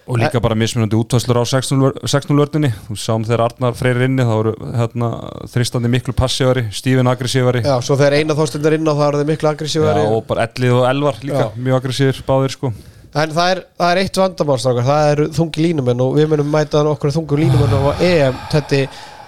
og 0.09 0.17
líka 0.23 0.41
bara 0.41 0.57
mismunandi 0.57 0.97
útvæslur 0.97 1.37
á 1.37 1.45
6-0 1.45 2.39
vördunni 2.39 2.71
þú 2.87 2.97
sáum 2.97 3.27
þegar 3.29 3.43
Arnar 3.51 3.77
Freyr 3.77 4.01
inni 4.07 4.25
þá 4.25 4.33
eru 4.39 4.55
hérna, 4.79 5.11
þristandi 5.53 5.91
miklu 5.93 6.15
passívari 6.17 6.65
Stífin 6.73 7.13
aggressívari. 7.13 7.61
Já, 7.69 7.77
svo 7.85 7.99
þegar 8.01 8.17
eina 8.23 8.39
þóstundar 8.41 8.79
inn 8.79 8.89
á 8.89 8.95
það 8.97 9.05
eru 9.11 9.21
þið 9.21 9.31
miklu 9.35 9.51
aggressífari 9.53 10.07
og 10.17 10.25
bara 10.33 10.49
Ellið 10.49 10.79
og 10.79 10.89
Elvar 10.95 11.21
líka 11.21 11.45
Já. 11.45 11.53
mjög 11.69 11.79
aggressífir 11.83 12.25
báðir 12.33 12.57
sko 12.57 12.73
En 13.13 13.33
það 13.37 13.51
er, 13.53 13.59
það 13.77 13.91
er 13.91 13.99
eitt 14.01 14.19
vandamálstrákar, 14.23 14.87
það 14.87 15.11
eru 15.11 15.27
þungi 15.37 15.67
línumenn 15.67 16.01
og 16.01 16.15
við 16.17 16.31
munum 16.33 16.49
mæta 16.49 16.81
okkur 16.89 17.13
þungu 17.13 17.41
línumenn 17.43 17.75
á 17.77 17.81
EM 18.01 18.39
þetta, 18.55 18.79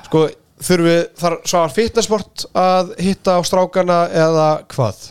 sko, 0.07 0.23
þurfum 0.65 0.89
við 0.89 1.03
þar 1.21 1.37
svar 1.53 1.75
fitnessport 1.75 2.47
að 2.57 2.95
hitta 3.05 3.37
á 3.37 3.41
strákana 3.45 3.99
eða 4.09 4.49
hvað? 4.73 5.03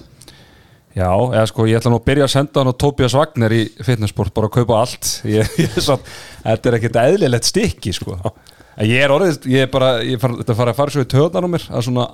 Já, 0.93 1.09
eða 1.09 1.45
sko 1.49 1.67
ég 1.69 1.77
ætla 1.77 1.93
nú 1.93 1.99
að 2.01 2.09
byrja 2.09 2.25
að 2.25 2.33
senda 2.33 2.61
hann 2.61 2.73
á 2.73 2.81
Tobias 2.81 3.15
Wagner 3.17 3.53
í 3.53 3.61
fitnessport 3.85 4.33
bara 4.33 4.49
að 4.49 4.57
kaupa 4.59 4.81
allt. 4.81 5.13
Ég, 5.35 5.53
ég, 5.57 5.77
svo, 5.81 5.99
þetta 6.43 6.69
er 6.69 6.77
ekkert 6.77 6.99
eðlilegt 7.01 7.49
stykki 7.49 7.93
sko. 7.97 8.17
En 8.73 8.89
ég 8.89 9.01
er 9.05 9.13
orðið, 9.13 9.47
ég 9.53 9.65
er 9.65 9.71
bara 9.73 9.95
ég 10.05 10.21
far, 10.21 10.35
þetta 10.41 10.57
fara 10.57 10.73
að 10.73 10.81
fara 10.81 10.93
svo 10.93 11.05
í 11.05 11.09
töðan 11.09 11.45
á 11.45 11.53
mér 11.53 11.65
að 11.69 11.87
svona 11.87 12.05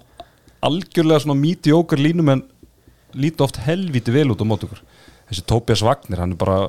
algjörlega 0.64 1.24
svona 1.24 1.40
mediocre 1.40 2.00
línum 2.00 2.32
en 2.36 2.44
líti 3.20 3.44
oft 3.44 3.60
helviti 3.64 4.12
vel 4.16 4.30
út 4.32 4.44
á 4.44 4.48
mót 4.48 4.66
okkur 4.68 4.82
þessi 5.30 5.46
Tobias 5.50 5.84
Wagner, 5.86 6.24
hann 6.24 6.36
er 6.36 6.42
bara 6.42 6.60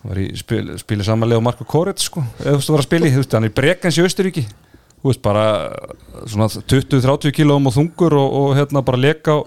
hann 0.00 0.12
var 0.12 0.20
í 0.22 0.30
spil, 0.38 0.64
spili 0.80 1.04
samanlega 1.04 1.42
á 1.42 1.46
Marko 1.48 1.66
Koret 1.68 2.00
sko 2.00 2.22
eða 2.40 2.60
þú 2.60 2.76
veist 2.78 2.94
að 2.94 3.08
í, 3.08 3.12
þú 3.12 3.22
veist, 3.24 3.36
hann 3.36 3.48
er 3.48 3.56
brekans 3.56 3.98
í 4.00 4.04
Austuríki 4.06 4.46
þú 4.46 5.10
veist 5.10 5.22
bara 5.24 5.44
svona 6.28 6.48
20-30 6.48 7.36
kílóum 7.36 7.68
og 7.70 7.76
þungur 7.76 8.16
og, 8.20 8.38
og 8.40 8.56
hérna 8.58 8.84
bara 8.84 9.00
leka 9.00 9.40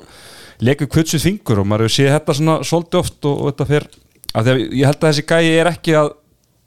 leka 0.63 0.87
kvitsuð 0.89 1.23
fingur 1.23 1.61
og 1.61 1.69
maður 1.69 1.87
hefur 1.87 1.95
séð 1.97 2.13
þetta 2.15 2.35
svona 2.37 2.57
svolítið 2.67 2.99
oft 3.01 3.29
og, 3.29 3.39
og 3.39 3.51
þetta 3.51 3.69
fer 3.69 3.87
af 4.33 4.45
því 4.45 4.53
að 4.53 4.61
ég 4.63 4.85
held 4.89 4.99
að 4.99 5.09
þessi 5.09 5.25
gæi 5.29 5.49
er 5.53 5.69
ekki 5.73 5.97
að 5.97 6.13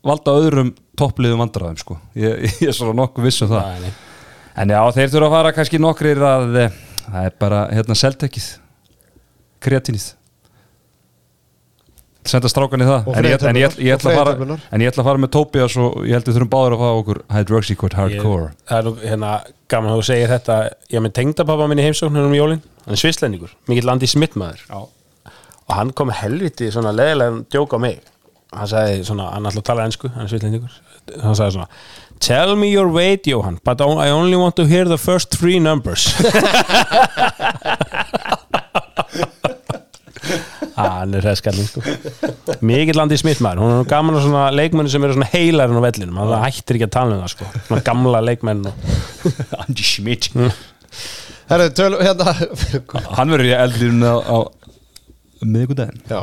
valda 0.07 0.35
öðrum 0.39 0.75
toppliðum 0.97 1.43
vandræðum 1.43 1.81
sko. 1.81 1.97
Ég, 2.19 2.45
ég 2.63 2.71
er 2.71 2.77
svona 2.77 2.97
nokkuð 3.01 3.27
viss 3.27 3.43
um 3.45 3.51
það. 3.51 3.81
Nei. 3.83 3.95
en 4.63 4.73
já 4.73 4.81
þeir 4.99 5.11
þurfa 5.15 5.27
að 5.27 5.35
fara 5.37 5.57
kannski 5.57 5.81
nokkrir 5.83 6.23
að 6.25 6.61
eh, 6.63 6.79
það 7.07 7.29
er 7.29 7.35
bara 7.43 7.65
hérna 7.73 7.99
seltekið 7.99 8.47
kreatinið 9.67 10.07
senda 12.31 12.49
strákan 12.51 12.83
í 12.83 12.89
það. 12.89 13.11
En 13.17 13.29
ég, 13.29 13.45
en, 13.51 13.59
ég, 13.61 13.77
ég, 13.83 13.93
ætla 13.97 14.15
fara, 14.17 14.33
en 14.71 14.85
ég 14.85 14.91
ætla 14.93 15.03
að 15.05 15.09
fara 15.11 15.23
með 15.25 15.31
Tobias 15.37 15.77
og 15.83 16.01
ég 16.07 16.17
held 16.17 16.25
að 16.27 16.31
við 16.33 16.37
þurfum 16.39 16.53
báður 16.57 16.77
að 16.77 16.83
fá 16.83 16.89
okkur 17.01 17.21
Hydroxycut 17.37 17.97
Hardcore. 17.99 18.49
Ég- 18.51 18.67
Það 18.71 18.79
er 18.79 18.89
nú 18.89 18.95
hérna 19.03 19.31
gaman 19.73 19.93
að 19.93 20.01
þú 20.01 20.05
segir 20.11 20.33
þetta. 20.35 20.57
Ég 20.97 21.05
með 21.07 21.15
tengdapappa 21.21 21.69
minn 21.71 21.83
í 21.83 21.87
heimsóknir 21.87 22.27
um 22.29 22.37
jólin. 22.39 22.63
Hann 22.87 22.95
er 22.99 23.03
svislendingur, 23.03 23.55
mikill 23.71 23.87
landi 23.89 24.07
smittmaður 24.11 24.61
Já. 24.69 24.83
Og 25.67 25.73
hann 25.75 25.91
kom 25.99 26.11
helviti 26.15 26.69
svona 26.71 26.93
leðilega 26.95 27.41
djók 27.51 27.75
á 27.75 27.79
mig. 27.83 27.99
Hann 28.55 28.69
sagði 28.71 29.01
svona, 29.05 29.25
hann 29.35 29.49
ætla 29.51 29.59
að 29.61 29.67
tala 29.67 29.85
ensku 29.89 30.09
Hann 30.15 30.23
er 30.23 30.31
svislendingur 30.31 30.71
Hann 31.21 31.35
sagði 31.35 31.57
svona 31.57 31.67
Tell 32.23 32.55
me 32.57 32.69
your 32.71 32.87
weight, 32.95 33.27
Johan 33.27 33.59
But 33.67 33.81
I 33.83 34.09
only 34.15 34.37
want 34.39 34.55
to 34.57 34.65
hear 34.71 34.85
the 34.87 34.97
first 34.97 35.35
three 35.35 35.59
numbers 35.59 36.07
Ah, 40.27 40.66
hann 40.77 41.17
er 41.17 41.25
hresskallin 41.25 41.69
sko. 41.69 41.83
mikill 42.67 42.99
landi 42.99 43.19
smittmaður 43.21 43.63
hún 43.65 43.73
er 43.73 43.81
nú 43.81 43.89
gaman 43.91 44.19
að 44.19 44.27
svona 44.27 44.45
leikmenni 44.55 44.93
sem 44.93 45.07
eru 45.07 45.17
svona 45.17 45.31
heilarinn 45.33 45.81
á 45.81 45.87
vellinum. 45.87 46.21
Hann 46.21 46.45
hættir 46.45 46.79
ekki 46.79 46.89
að 46.89 46.95
tala 46.99 47.17
um 47.17 47.25
það 47.25 47.33
sko. 47.35 47.51
svona 47.69 47.87
gamla 47.87 48.23
leikmenn 48.25 48.69
og... 48.71 48.87
Andy 49.63 49.87
Schmidt 49.87 50.31
Herru, 51.47 51.67
tölum 51.79 52.03
hérna 52.03 52.33
hann 53.17 53.33
verður 53.33 53.49
í 53.49 53.57
eldlýrun 53.57 54.07
á, 54.07 54.15
á 54.19 54.39
miðgudaginn 55.47 56.03
Já 56.11 56.23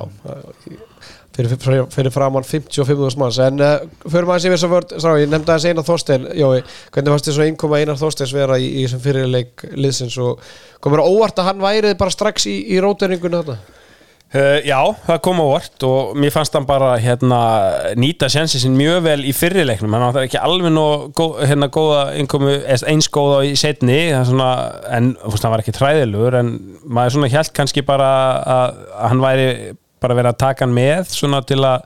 fyrir, 1.33 1.53
fyrir, 1.57 1.85
fyrir 1.89 2.13
framann 2.13 2.45
55.000 2.45 3.17
manns. 3.17 3.39
En 3.41 3.61
uh, 3.61 3.77
fyrir 4.05 4.27
maður 4.29 4.45
sem 4.45 4.53
við 4.53 4.61
svo 4.61 4.71
vörd 4.73 4.95
strá, 4.95 5.13
ég 5.21 5.31
nefndi 5.31 5.49
aðeins 5.49 5.69
Einar 5.71 5.87
Þorstein. 5.87 6.27
Jói, 6.37 6.59
hvernig 6.93 7.15
fannst 7.15 7.29
þið 7.29 7.37
svona 7.37 7.47
innkoma 7.51 7.79
Einar 7.81 8.01
Þorsteins 8.01 8.35
vera 8.37 8.59
í, 8.61 8.67
í 8.69 8.83
þessum 8.85 9.01
fyrirleik 9.03 9.65
liðsins 9.73 10.17
og 10.21 10.43
komur 10.83 11.01
óvart 11.01 11.41
að 11.41 11.49
hann 11.49 11.63
værið 11.63 11.97
bara 12.01 12.13
strax 12.13 12.45
í, 12.51 12.59
í 12.75 12.81
róteringunni 12.83 13.41
þarna 13.41 13.81
Uh, 14.33 14.63
já, 14.65 14.79
það 15.05 15.19
kom 15.27 15.41
á 15.41 15.45
vort 15.45 15.83
og 15.85 16.15
mér 16.17 16.31
fannst 16.33 16.55
hann 16.57 16.65
bara 16.65 16.95
hérna, 16.97 17.41
nýta 18.01 18.25
sjansi 18.33 18.63
sin 18.63 18.73
mjög 18.73 19.03
vel 19.05 19.19
í 19.29 19.33
fyrirleiknum 19.37 19.93
hann 19.93 20.07
var 20.07 20.25
ekki 20.25 20.39
alveg 20.41 20.73
góð, 21.13 21.35
hérna, 21.45 21.69
góða 21.69 21.99
innkomu, 22.17 22.55
eins 22.65 23.11
góða 23.13 23.43
í 23.45 23.53
setni 23.59 23.99
svona, 24.25 24.49
en 24.89 25.11
fúst, 25.21 25.45
hann 25.45 25.53
var 25.53 25.61
ekki 25.61 25.75
træðilugur 25.77 26.39
en 26.39 26.49
maður 26.81 27.19
svona 27.19 27.29
hjælt 27.29 27.53
kannski 27.53 27.85
bara 27.85 28.09
að, 28.41 28.81
að 28.97 29.07
hann 29.11 29.23
væri 29.27 29.47
bara 30.01 30.17
verið 30.17 30.33
að 30.33 30.41
taka 30.47 30.65
hann 30.65 30.75
með 30.81 31.13
svona 31.13 31.43
til 31.45 31.61
að 31.61 31.85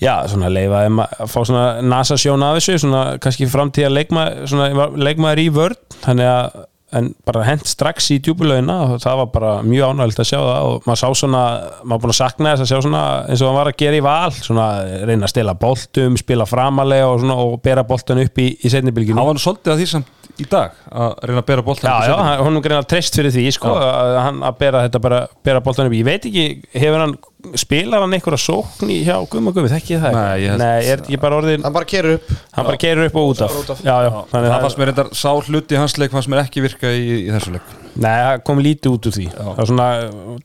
já, 0.00 0.14
svona 0.30 0.50
leifa 0.52 0.82
að 0.88 1.28
fá 1.28 1.38
svona 1.42 1.66
nasa 1.84 2.16
sjón 2.20 2.44
af 2.46 2.58
þessu, 2.58 2.80
svona 2.82 3.04
kannski 3.22 3.48
framtíða 3.50 3.92
leikmaður, 3.92 4.48
svona 4.50 4.88
leikmaður 4.96 5.42
í 5.42 5.48
vörn. 5.54 5.80
Þannig 6.04 6.30
að 6.32 6.60
en 6.96 7.10
bara 7.28 7.44
hent 7.44 7.68
strax 7.68 8.06
í 8.14 8.18
djúbulögina 8.24 8.76
og 8.84 9.02
það 9.02 9.18
var 9.20 9.30
bara 9.34 9.50
mjög 9.66 9.92
ánægilt 9.92 10.22
að 10.22 10.28
sjá 10.30 10.38
það 10.38 10.68
og 10.68 10.86
maður 10.88 11.00
sá 11.02 11.08
svona, 11.20 11.42
maður 11.82 12.04
búin 12.04 12.14
að 12.14 12.18
sakna 12.20 12.52
þess 12.54 12.64
að 12.64 12.70
sjá 12.70 12.84
svona 12.86 13.02
eins 13.28 13.42
og 13.42 13.50
hann 13.50 13.58
var 13.58 13.70
að 13.72 13.80
gera 13.82 13.98
í 13.98 14.04
val 14.06 14.36
svona 14.36 14.68
reyna 15.10 15.28
að 15.28 15.34
stela 15.34 15.56
boltum, 15.66 16.16
spila 16.20 16.48
framalega 16.48 17.10
og, 17.10 17.20
svona, 17.24 17.36
og 17.44 17.58
bera 17.64 17.84
boltan 17.88 18.22
upp 18.24 18.40
í, 18.40 18.48
í 18.56 18.72
setnibilginu 18.72 19.20
hann 19.20 19.30
var 19.34 19.42
svolítið 19.42 19.74
að 19.74 19.82
því 19.82 19.90
samt 19.92 20.17
í 20.38 20.46
dag 20.48 20.74
að 20.90 21.14
reyna 21.26 21.40
að 21.42 21.46
bera 21.48 21.62
boltan 21.66 21.88
Já, 21.90 22.08
já, 22.08 22.16
hann- 22.22 22.42
honum 22.46 22.62
greina 22.62 22.84
treyst 22.86 23.16
fyrir 23.18 23.32
því 23.34 23.46
sko, 23.56 23.72
að, 23.74 24.18
hann, 24.22 24.38
að 24.46 24.58
bera 24.60 24.82
þetta 24.86 25.00
bara, 25.02 25.18
bera 25.44 25.60
boltan 25.64 25.88
upp 25.90 25.96
ég 25.98 26.04
veit 26.06 26.28
ekki, 26.30 26.44
hefur 26.78 27.02
hann 27.02 27.14
spilar 27.58 28.02
hann 28.04 28.14
einhverja 28.16 28.38
sókn 28.42 28.90
í 28.90 29.00
hjá 29.06 29.16
Gumma 29.30 29.52
Gummi, 29.54 29.70
þekki 29.70 29.94
ég 29.96 30.00
það 30.02 30.12
ekki? 30.12 30.18
Nei, 30.18 30.38
ég 30.42 30.52
held- 30.52 30.62
Nei, 30.62 30.86
er 30.92 31.02
ekki 31.02 31.18
bara 31.22 31.36
orðin 31.40 31.62
hann 31.66 31.72
bara 31.76 31.88
kerur 31.90 32.14
upp. 32.18 32.30
Hann 32.56 32.66
bara 32.70 32.80
keirur 32.82 33.06
upp 33.10 33.18
og 33.20 33.28
út 33.34 33.42
af, 33.46 33.58
af. 33.74 33.82
Já, 33.86 33.94
já, 34.06 34.10
þannig 34.32 34.48
það 34.50 34.56
að 34.58 34.64
fannst 34.66 34.78
mér 34.82 34.90
reyndar 34.92 35.10
sá 35.14 35.30
hluti 35.48 35.74
í 35.76 35.78
hans 35.82 35.98
leik 36.02 36.10
fannst 36.16 36.28
mér 36.32 36.42
ekki 36.44 36.64
virka 36.66 36.90
í, 36.90 37.04
í 37.26 37.30
þessu 37.34 37.54
leik. 37.54 37.70
Nei, 37.98 38.14
það 38.22 38.42
kom 38.46 38.58
lítið 38.62 38.92
út 38.94 39.06
úr 39.10 39.16
því. 39.18 39.26
Það 39.34 39.56
var 39.58 39.70
svona, 39.72 39.88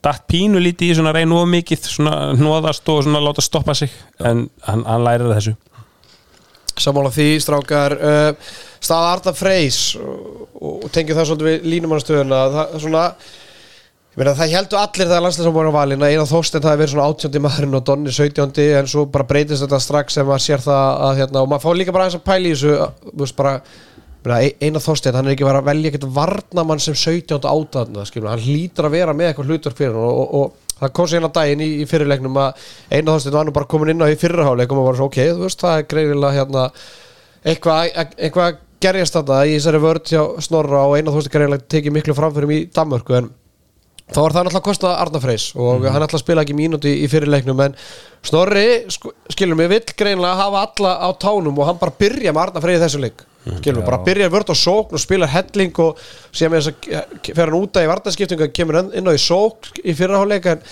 datt 0.02 0.24
pínu 0.30 0.62
lítið 0.62 0.90
í 0.90 0.96
svona 0.98 1.12
reynu 1.14 1.38
of 1.42 1.46
mikið, 1.50 1.86
svona 1.90 2.14
hnóðast 2.38 2.88
og 2.94 3.02
svona 3.06 3.22
láta 3.22 3.42
stoppa 3.46 3.74
sig, 3.78 3.90
en 4.22 4.48
hann, 4.66 4.82
hann 4.86 5.04
lærir 5.06 5.30
þessu. 5.34 5.54
Sammála 6.74 7.10
því, 7.14 7.26
strákar. 7.42 7.94
Uh, 8.02 8.54
Staða 8.84 9.14
Arda 9.14 9.32
Freys 9.36 9.78
og, 10.00 10.44
og 10.60 10.90
tengjum 10.94 11.18
það 11.18 11.30
svolítið 11.30 11.50
við 11.50 11.70
línumannastöðuna 11.72 12.42
það 12.54 12.76
er 12.76 12.84
svona 12.84 13.04
meina, 14.14 14.34
það 14.38 14.52
heldur 14.54 14.80
allir 14.80 15.10
það 15.10 15.24
landslæsum 15.24 15.58
á 15.58 15.78
valin 15.78 16.04
að 16.04 16.12
Einar 16.14 16.28
Þorstein 16.30 16.62
það 16.62 16.70
hefur 16.74 16.82
verið 16.84 16.92
svona 16.94 17.08
18. 17.14 17.40
maðurinn 17.46 17.78
og 17.78 17.86
Donni 17.88 18.14
17. 18.14 18.68
en 18.78 18.90
svo 18.92 19.06
bara 19.10 19.26
breytist 19.30 19.64
þetta 19.64 19.80
strax 19.82 20.18
sem 20.18 20.28
maður 20.28 20.44
sér 20.44 20.62
það 20.64 21.02
að 21.08 21.18
hérna, 21.22 21.42
og 21.42 21.50
maður 21.50 21.64
fá 21.64 21.78
líka 21.80 21.94
bara 21.96 22.06
aðeins 22.06 22.20
að 22.20 22.28
pæla 22.28 22.50
í 22.50 22.54
þessu 22.54 23.14
veist 23.22 23.38
bara 23.40 23.54
meina, 24.24 24.36
Ein- 24.38 24.68
Einar 24.68 24.84
Þorstein, 24.84 25.16
hann 25.18 25.30
er 25.30 25.34
ekki 25.34 25.48
verið 25.48 25.62
að 25.62 25.70
velja 25.72 25.90
ekkert 25.90 26.06
varnamann 26.18 26.84
sem 26.84 26.94
17. 26.94 27.40
átaðna 27.42 28.04
hann 28.30 28.44
hlýtur 28.44 28.88
að 28.88 28.94
vera 28.98 29.16
með 29.16 29.32
eitthvað 29.32 29.50
hlutverk 29.50 29.80
fyrir 29.80 29.98
hann 29.98 30.12
og, 30.12 30.36
og, 30.38 30.60
það 30.78 30.92
kom 30.96 31.08
sér 31.08 31.20
hérna 31.20 31.32
daginn 31.34 31.62
í, 31.64 31.68
í 31.82 31.88
fyrirleiknum 31.90 32.38
að 32.40 32.62
Einar 32.90 33.16
Þorstein 33.16 33.36
var 33.36 33.48
nú 33.48 33.54
bara 33.56 33.68
komin 33.70 33.92
inn 33.94 34.02
á 34.02 34.10
í 34.10 34.18
fyrirháleik 34.18 34.72
og 34.74 34.86
var 34.88 34.98
svo 34.98 35.10
ok, 35.10 35.18
þú 35.34 35.44
veist, 35.44 35.60
það 35.62 35.80
er 35.80 35.88
greinilega 35.90 36.38
hérna 36.38 36.64
eitthvað 37.44 37.98
eitthva 38.16 38.48
gerjast 38.84 39.16
þetta 39.16 39.40
í 39.48 39.54
þessari 39.56 39.80
vörð 39.82 40.12
hjá 40.12 40.22
Snorra 40.44 40.84
og 40.88 40.98
Einar 40.98 41.14
Þorstein 41.14 41.34
greinilega 41.34 41.72
tekið 41.74 41.96
miklu 41.96 42.16
framfyrir 42.16 42.52
í 42.52 42.60
Danmörku 42.74 43.16
en 43.18 43.30
þá 44.12 44.18
var 44.20 44.34
það 44.34 44.44
náttúrulega 44.44 44.60
að 44.60 44.66
kosta 44.66 44.90
Arna 45.00 45.20
Freys 45.22 45.46
og 45.56 45.86
hann 45.88 46.04
ætla 46.04 46.18
að 46.18 46.24
spila 46.24 46.42
ekki 46.44 46.56
mínúti 46.56 46.92
í 47.00 47.06
fyrirleiknum 47.08 47.62
en 47.64 47.76
Snorri, 48.24 48.66
sko, 48.92 49.14
skilur 49.32 49.56
mig, 49.58 49.70
vill 49.72 49.96
greinilega 49.96 50.36
hafa 50.40 50.64
alla 50.66 50.92
á 51.00 51.08
tánum 51.20 51.56
og 51.60 51.70
hann 51.70 51.80
bara 51.80 51.94
byrja 51.98 52.32
með 52.32 52.42
Arna 52.46 52.64
Frey 52.64 52.76
í 52.78 52.82
þessu 52.82 53.00
leik. 53.00 53.24
Skilur 53.44 53.80
mig, 53.80 53.88
bara 53.88 54.00
byrja 54.04 54.30
vörð 54.32 54.52
á 54.52 54.56
sókn 54.56 54.96
og 54.96 55.02
spila 55.02 55.28
helling 55.28 55.80
og 55.84 56.00
síðan 56.32 56.54
með 56.54 56.68
þess 56.68 56.92
að 57.00 57.32
fer 57.32 57.44
hann 57.44 57.58
úta 57.58 57.84
í 57.84 57.90
vartaskiptingu 57.90 58.48
kemur 58.56 58.80
hann 58.80 58.94
inn 58.96 59.08
á 59.08 59.12
í 59.12 59.20
sókn 59.20 59.82
í 59.84 59.96
fyrirháleik 59.96 60.48
en 60.52 60.64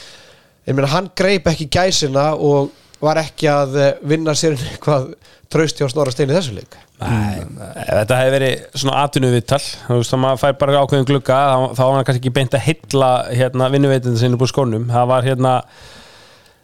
ég 0.68 0.77
meina 0.77 0.92
hann 0.92 1.11
greip 1.16 1.48
ekki 1.53 1.68
gæsina 1.72 2.33
og 2.37 2.72
var 3.03 3.20
ekki 3.20 3.51
að 3.51 3.77
eh, 3.81 3.92
vinna 4.07 4.37
sér 4.38 4.57
eitthvað 4.70 5.12
traust 5.53 5.81
hjá 5.81 5.88
Snorra 5.92 6.14
Steini 6.14 6.33
í 6.33 6.38
þessu 6.38 6.57
leik 6.57 6.81
þetta 7.07 8.19
hefði 8.21 8.35
verið 8.37 8.77
svona 8.77 9.01
atvinnu 9.07 9.33
viðtal 9.33 9.62
þú 9.62 9.99
veist, 9.99 10.12
þá 10.12 10.21
maður 10.25 10.43
fær 10.43 10.61
bara 10.61 10.83
ákveðin 10.83 11.09
glugga 11.09 11.41
þá, 11.73 11.83
var 11.83 11.97
hann 11.97 12.07
kannski 12.09 12.23
ekki 12.23 12.37
beint 12.37 12.57
að 12.57 12.65
heilla 12.67 13.11
hérna, 13.31 13.71
vinnuveitinu 13.73 14.21
sinni 14.21 14.38
búið 14.41 14.53
skónum. 14.53 14.87
Það 14.93 15.11
var 15.12 15.29
hérna 15.29 15.57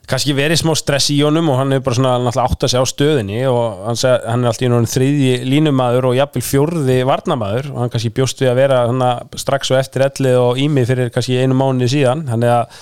kannski 0.08 0.32
verið 0.36 0.62
smá 0.62 0.72
stress 0.78 1.10
í 1.12 1.18
honum 1.20 1.50
og 1.52 1.58
hann 1.60 1.74
hefur 1.74 1.88
bara 1.90 1.98
svona 1.98 2.12
náttúrulega 2.24 2.46
átt 2.48 2.64
að 2.64 2.72
segja 2.72 2.84
á 2.84 2.92
stöðinni 2.92 3.40
og 3.50 3.82
hann, 3.84 3.98
seg, 4.00 4.22
hann 4.24 4.44
er 4.44 4.50
alltaf 4.50 4.64
í 4.64 4.70
náttúrulega 4.72 4.92
þriðji 4.94 5.32
línumæður 5.52 6.08
og 6.08 6.16
jafnvel 6.16 6.44
fjórði 6.48 7.00
varnamæður 7.08 7.72
og 7.74 7.82
hann 7.82 7.92
kannski 7.92 8.14
bjóst 8.16 8.40
við 8.40 8.52
að 8.54 8.60
vera 8.62 9.10
strax 9.36 9.74
og 9.74 9.80
eftir 9.82 10.06
ellið 10.08 10.38
og 10.40 10.62
ímið 10.64 10.92
fyrir 10.92 11.12
kannski 11.12 11.42
einu 11.42 11.58
mánuði 11.58 11.90
síðan. 11.98 12.24
Þannig 12.30 12.54
að 12.54 12.80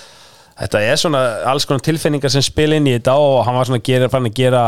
Þetta 0.57 0.79
er 0.81 0.97
svona 0.97 1.19
alls 1.45 1.67
konar 1.69 1.83
tilfinningar 1.85 2.31
sem 2.33 2.41
spil 2.41 2.71
inn 2.73 2.87
í 2.89 2.95
þetta 2.95 3.13
og 3.21 3.43
hann 3.45 3.57
var 3.59 3.67
svona 3.69 3.83
gera, 3.85 4.07
fann 4.09 4.25
að 4.25 4.39
gera 4.39 4.61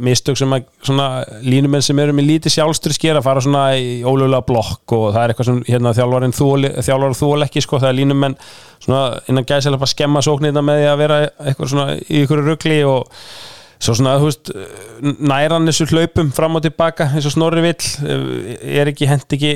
mistök 0.00 0.38
sem 0.40 0.54
að 0.56 0.70
svona 0.88 1.08
línumenn 1.44 1.84
sem 1.84 2.00
eru 2.00 2.14
með 2.16 2.30
lítið 2.30 2.54
sjálfstur 2.54 2.94
skera 2.96 3.20
fara 3.24 3.42
svona 3.44 3.66
í 3.76 3.98
ólulega 4.08 4.40
blokk 4.48 4.94
og 4.96 5.10
það 5.10 5.20
er 5.20 5.34
eitthvað 5.34 5.50
sem 5.50 5.58
hérna 5.68 5.92
þjálfarinn 5.98 6.36
þúl, 6.38 6.70
þjálfarinn 6.78 7.18
þúl 7.20 7.44
ekki 7.44 7.64
sko 7.66 7.82
það 7.82 7.90
er 7.90 7.98
línumenn 8.00 8.38
svona 8.78 9.02
innan 9.28 9.48
gæsilega 9.50 9.84
bara 9.84 9.92
skemma 9.92 10.24
sóknirna 10.24 10.64
með 10.64 10.80
því 10.80 10.88
að 10.94 11.02
vera 11.04 11.20
eitthvað 11.44 11.72
svona 11.74 11.98
í 12.00 12.24
ykkur 12.24 12.44
ruggli 12.48 12.80
og 12.88 13.20
svo 13.84 13.94
svona 13.98 14.16
þú 14.20 14.28
veist 14.30 14.50
næran 15.30 15.68
þessu 15.68 15.86
hlaupum 15.90 16.30
fram 16.34 16.58
og 16.58 16.64
tilbaka 16.64 17.10
eins 17.12 17.28
og 17.28 17.34
snorri 17.36 17.64
vill. 17.64 17.88
Er 18.64 18.90
ekki 18.90 19.08
hent 19.10 19.36
ekki 19.36 19.50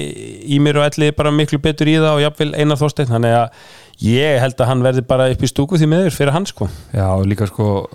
í 0.49 0.61
mér 0.62 0.81
og 0.83 0.88
ellið 0.91 1.14
bara 1.19 1.35
miklu 1.35 1.61
betur 1.64 1.91
í 1.91 1.99
það 1.99 2.17
og 2.17 2.25
jafnvel 2.27 2.51
einar 2.57 2.81
þórsteinn 2.81 3.12
þannig 3.12 3.38
að 3.38 3.62
ég 4.09 4.43
held 4.43 4.61
að 4.61 4.71
hann 4.71 4.85
verði 4.85 5.07
bara 5.09 5.31
upp 5.33 5.43
í 5.43 5.51
stúku 5.51 5.79
því 5.81 5.88
meður 5.91 6.14
fyrir 6.14 6.37
hans 6.37 6.53
sko. 6.55 6.69
Já, 6.95 7.09
líka 7.27 7.49
sko 7.51 7.88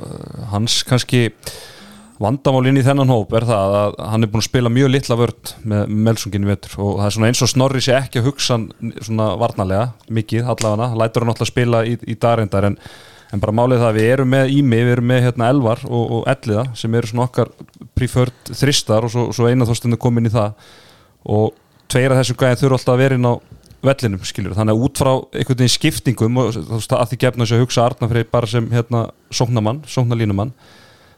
hans 0.52 0.82
kannski 0.88 1.30
vandamálinn 2.24 2.78
í 2.80 2.84
þennan 2.86 3.12
hóp 3.12 3.34
er 3.36 3.46
það 3.48 3.78
að 3.78 3.96
hann 4.12 4.26
er 4.26 4.32
búin 4.32 4.44
að 4.44 4.50
spila 4.50 4.72
mjög 4.72 4.92
litla 4.94 5.18
vörd 5.20 5.54
með 5.70 5.96
Melsungin 6.08 6.46
í 6.46 6.52
vetur. 6.52 6.76
Og 6.84 7.00
það 7.00 7.08
er 7.08 7.16
svona 7.16 7.32
eins 7.32 7.44
og 7.44 7.52
Snorri 7.52 7.82
sé 7.84 7.96
ekki 7.98 8.22
að 8.22 8.30
hugsa 8.30 8.58
hann 8.58 8.94
svona 9.00 9.32
varnalega 9.42 10.14
mikið 10.14 10.52
allavega, 10.54 10.94
lætur 11.00 11.26
hann 11.26 11.34
alltaf 11.34 11.50
spila 11.50 11.84
í, 11.88 11.98
í 12.08 12.18
darindar 12.20 12.70
en, 12.70 12.78
en 13.34 13.42
bara 13.42 13.56
málið 13.56 13.82
það 13.82 13.90
að 13.90 13.98
við 13.98 14.12
erum 14.14 14.30
með 14.34 14.54
Ími, 14.54 14.80
við 14.80 14.94
erum 14.94 15.10
með 15.10 15.24
hérna 15.28 15.50
Elvar 15.50 15.82
og, 15.88 16.04
og 16.18 16.28
Elliða 16.30 16.68
sem 16.78 16.98
eru 17.00 17.10
svona 17.10 17.26
okkar 17.26 17.50
preferred 17.98 18.54
þristar 18.54 19.08
og 19.08 19.14
svo, 19.14 19.26
svo 19.34 19.50
eina 19.50 19.66
þórstundu 19.70 19.98
komin 20.02 20.30
í 20.30 20.34
það. 20.34 20.54
Og 21.34 21.56
tveir 21.90 22.14
af 22.14 22.22
þessum 22.22 22.40
gæðin 22.40 22.62
þurfa 22.62 22.80
alltaf 22.80 22.94
að 22.94 23.04
vera 23.04 23.18
inn 23.18 23.30
á 23.30 23.34
vellinum 23.84 24.22
skilur, 24.24 24.54
þannig 24.56 24.78
að 24.78 24.86
út 24.86 25.02
frá 25.02 25.12
einhvern 25.12 25.60
veginn 25.60 25.74
skiptingum 25.74 26.40
og 26.40 26.54
þú 26.56 26.78
veist 26.78 26.94
að 26.96 27.10
því 27.10 27.20
gefna 27.26 27.44
þess 27.44 27.56
að 27.58 27.64
hugsa 27.66 27.84
Arnafrey 27.84 28.28
bara 28.32 28.48
sem 28.48 28.70
hérna 28.72 29.02
sóknamann, 29.28 29.82
sóknalínumann 29.92 30.54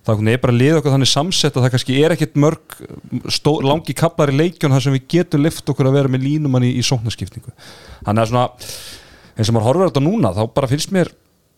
þá 0.05 0.11
er 0.17 0.41
bara 0.41 0.53
lið 0.53 0.79
okkur 0.79 0.93
þannig 0.95 1.09
samsett 1.09 1.55
að 1.57 1.65
það 1.65 1.73
kannski 1.75 1.97
er 2.01 2.13
ekkit 2.15 2.39
mörg 2.41 2.75
stó, 3.33 3.55
langi 3.65 3.93
kaplar 3.97 4.33
í 4.33 4.37
leikjun 4.37 4.73
þar 4.73 4.85
sem 4.85 4.95
við 4.97 5.05
getum 5.13 5.45
lift 5.45 5.69
okkur 5.69 5.89
að 5.89 5.97
vera 5.99 6.13
með 6.13 6.25
línumann 6.25 6.65
í, 6.65 6.75
í 6.77 6.83
sóknarskiptingu. 6.85 7.53
Þannig 8.05 8.25
að 8.25 8.31
svona 8.31 8.45
eins 9.35 9.49
og 9.49 9.55
maður 9.55 9.67
horfir 9.69 9.85
á 9.85 9.89
þetta 9.89 10.05
núna 10.05 10.33
þá 10.35 10.43
bara 10.57 10.69
finnst 10.71 10.93
mér 10.93 11.09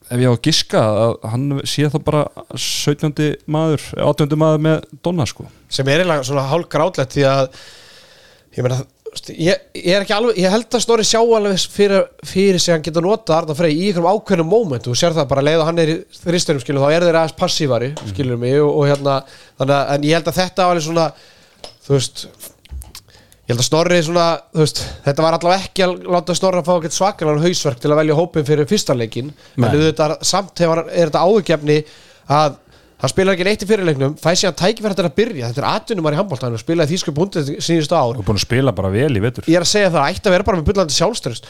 ef 0.08 0.22
ég 0.22 0.28
á 0.30 0.34
að 0.34 0.44
giska 0.48 0.84
að 0.88 1.16
hann 1.32 1.48
sé 1.68 1.88
þá 1.92 1.98
bara 2.06 2.26
17. 2.54 3.26
maður 3.52 3.88
18. 3.96 4.38
maður 4.40 4.64
með 4.68 4.86
Donna 5.04 5.28
sko 5.30 5.48
sem 5.70 5.88
er 5.88 6.04
eiginlega 6.04 6.28
svona 6.28 6.48
hálf 6.48 6.70
grátlegt 6.72 7.18
því 7.18 7.26
að 7.28 7.50
ég 8.58 8.66
meina 8.66 8.84
ég, 9.34 9.62
ég 9.74 10.12
alveg, 10.14 10.38
ég 10.40 10.52
held 10.52 10.68
að 10.78 10.84
Snorri 10.84 11.06
sjá 11.08 11.20
alveg 11.22 11.64
fyrir, 11.72 12.06
fyrir 12.28 12.62
sig 12.62 12.74
að 12.74 12.78
hann 12.78 12.86
geta 12.88 13.04
nota 13.04 13.38
Arna 13.38 13.56
Frey 13.58 13.74
í 13.74 13.88
einhverjum 13.90 14.10
ákveðnum 14.12 14.52
moment, 14.52 14.86
þú 14.86 14.96
sér 14.98 15.16
það 15.16 15.30
bara 15.32 15.46
leið 15.46 15.64
og 15.64 15.70
hann 15.70 15.82
er 15.82 15.94
í 15.94 15.98
þristunum 16.20 16.64
skilur, 16.64 16.84
þá 16.84 16.98
er 16.98 17.08
þeir 17.08 17.20
aðeins 17.22 17.38
passívari 17.40 17.90
skilur 18.12 18.42
mig 18.42 18.60
og, 18.62 18.70
og 18.72 18.92
hérna 18.92 19.18
þannig 19.58 19.76
að, 19.78 19.94
en 19.96 20.08
ég 20.08 20.20
held 20.20 20.32
að 20.32 20.40
þetta 20.42 20.68
var 20.68 20.76
alveg 20.76 20.88
svona 20.88 21.08
þú 21.88 21.96
veist 21.96 22.26
ég 23.48 23.54
held 23.56 23.62
að 23.64 23.68
Snorri 23.70 23.98
svona, 24.04 24.28
þú 24.52 24.60
veist, 24.66 24.80
þetta 25.06 25.24
var 25.24 25.38
allavega 25.38 25.64
ekki 25.70 25.84
að 25.86 25.94
láta 26.18 26.36
Snorri 26.36 26.60
að 26.62 26.68
fá 26.68 26.74
ekkert 26.82 26.96
svakalega 26.98 27.44
hausverk 27.48 27.80
til 27.84 27.92
að 27.94 28.00
velja 28.02 28.18
hópin 28.20 28.48
fyrir 28.48 28.68
fyrsta 28.68 28.96
leikin 28.98 29.30
en 29.56 29.68
auðvitað 29.72 30.18
samt 30.28 30.60
hefur, 30.64 30.82
er 30.92 31.08
þetta 31.12 31.22
áhugjefni 31.24 31.78
að 32.28 32.58
hann 32.98 33.12
spilar 33.14 33.36
ekki 33.38 33.46
neitt 33.46 33.62
í 33.64 33.70
fyrirleiknum 33.70 34.16
fæ 34.18 34.32
sér 34.34 34.50
að 34.52 34.58
tækifæra 34.58 34.96
þetta 34.98 35.04
að 35.12 35.16
byrja. 35.20 35.50
Þetta 35.52 35.62
er 35.62 35.68
atvinnumar 35.70 36.16
í 36.16 36.18
handbóltan 36.18 36.56
og 36.58 36.62
spilaði 36.64 36.96
þýsku 36.96 37.14
búndið 37.14 37.52
síðustu 37.62 37.94
ár. 37.94 38.18
Og 38.18 38.26
búin 38.26 38.40
að 38.40 38.46
spila 38.48 38.74
bara 38.74 38.90
vel 38.90 39.12
í 39.14 39.22
vetur. 39.22 39.46
Ég 39.46 39.60
er 39.60 39.66
að 39.68 39.70
segja 39.70 39.92
það, 39.94 40.08
ætti 40.16 40.32
að 40.32 40.34
vera 40.34 40.48
bara 40.48 40.58
með 40.58 40.66
bullandi 40.72 40.96
sjálfströst 40.98 41.46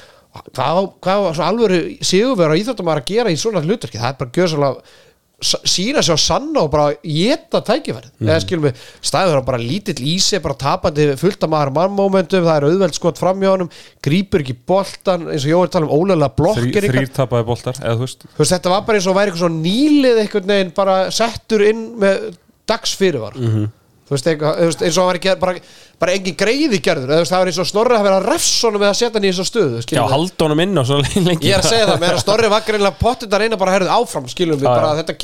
hvað, 0.52 0.76
á- 0.76 0.94
hvað 1.08 1.28
svo 1.40 1.46
alvöru 1.48 1.80
sigurverð 2.04 2.52
og 2.58 2.60
íþjóttumar 2.62 3.00
að 3.00 3.08
gera 3.14 3.32
í 3.32 3.40
svona 3.40 3.64
hlutverki? 3.64 3.96
Það 4.04 4.12
er 4.12 4.20
bara 4.20 4.48
svolítið 4.52 4.92
sína 5.38 6.02
sig 6.02 6.16
á 6.16 6.18
sanna 6.18 6.64
og 6.64 6.72
bara 6.74 6.96
geta 7.04 7.62
tækifærið. 7.62 8.10
Mhm. 8.18 8.30
eða 8.30 8.42
skilum 8.42 8.64
við, 8.66 8.80
stæður 9.06 9.46
bara 9.46 9.58
lítill 9.62 10.02
í 10.02 10.16
sig 10.20 10.42
bara 10.42 10.56
tapandi 10.58 11.06
fullt 11.16 11.44
af 11.44 11.50
maður 11.50 11.74
mannmomentum 11.76 12.44
það 12.44 12.58
er 12.58 12.66
auðveld 12.72 12.98
skot 12.98 13.18
fram 13.22 13.40
hjá 13.40 13.52
honum 13.52 13.70
grípur 14.02 14.42
ekki 14.42 14.58
boltan, 14.66 15.28
eins 15.30 15.46
og 15.46 15.52
Jói 15.54 15.70
tala 15.70 15.86
um 15.86 15.94
ólega 15.94 16.32
blokkir 16.34 16.90
þrýr 16.90 17.14
tapaði 17.14 17.46
boltar 17.46 17.78
eða 17.84 17.96
þú 18.00 18.08
veist. 18.08 18.26
Þetta 18.38 18.70
var 18.74 18.82
bara 18.82 18.98
eins 18.98 19.08
og 19.08 19.16
væri 19.16 19.32
eitthvað 19.32 19.62
nýlið 19.62 20.22
einhvern 20.24 20.48
veginn 20.48 20.74
bara 20.74 20.98
settur 21.12 21.62
inn 21.70 21.86
með 22.02 22.38
dagsfyrirvar 22.68 23.38
veist, 23.38 23.46
eitthvað, 23.48 23.72
þú 24.08 24.16
veist, 24.16 24.30
eins 24.32 24.96
og 24.96 25.02
hann 25.02 25.10
var 25.10 25.18
ekki 25.20 25.34
bara, 25.42 25.54
bara 26.00 26.14
engin 26.16 26.36
greiði 26.40 26.80
gerður, 26.84 27.12
eða 27.18 27.28
það 27.28 27.42
var 27.42 27.52
eins 27.52 27.60
og 27.60 27.68
Snorri 27.68 27.98
að 27.98 28.06
vera 28.08 28.22
refsonum 28.24 28.84
með 28.84 28.92
að 28.94 28.98
setja 29.02 29.18
hann 29.18 29.28
í 29.28 29.32
þessa 29.34 29.48
stöðu 29.50 29.82
Já, 29.84 30.00
við. 30.00 30.14
halda 30.14 30.46
honum 30.48 30.64
inn 30.64 30.80
á 30.80 30.84
svo 30.88 31.00
lengi. 31.02 31.50
Ég 31.50 31.58
er 31.58 31.64
að 31.64 31.72
segja 31.74 31.90
það, 31.90 32.00
með 32.04 32.14
að 32.14 32.22
Snorri 32.24 32.52
var 32.54 32.66
greinlega 32.70 33.02
pottit 33.02 33.36
að 33.36 33.44
reyna 33.44 33.60
bara 33.60 33.74
að 33.74 33.78
herðu 33.78 33.92
áfram, 33.98 34.30
skilum 34.32 34.62
við 34.62 34.70
bara 34.72 34.94
þetta, 35.02 35.18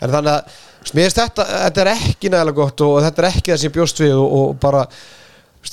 en 0.00 0.14
þannig 0.14 0.32
að 0.32 0.42
mér 0.80 1.04
finnst 1.04 1.20
þetta, 1.20 1.46
þetta 1.66 1.84
er 1.84 1.92
ekki 1.92 2.32
nægilega 2.32 2.58
gott 2.62 2.86
og 2.86 2.96
þetta 3.04 3.22
er 3.22 3.28
ekki 3.34 3.52
það 3.52 3.60
sem 3.60 3.68
ég 3.68 3.76
bjóst 3.76 4.00
við 4.00 4.14
og, 4.16 4.32
og 4.38 4.56
bara 4.62 4.86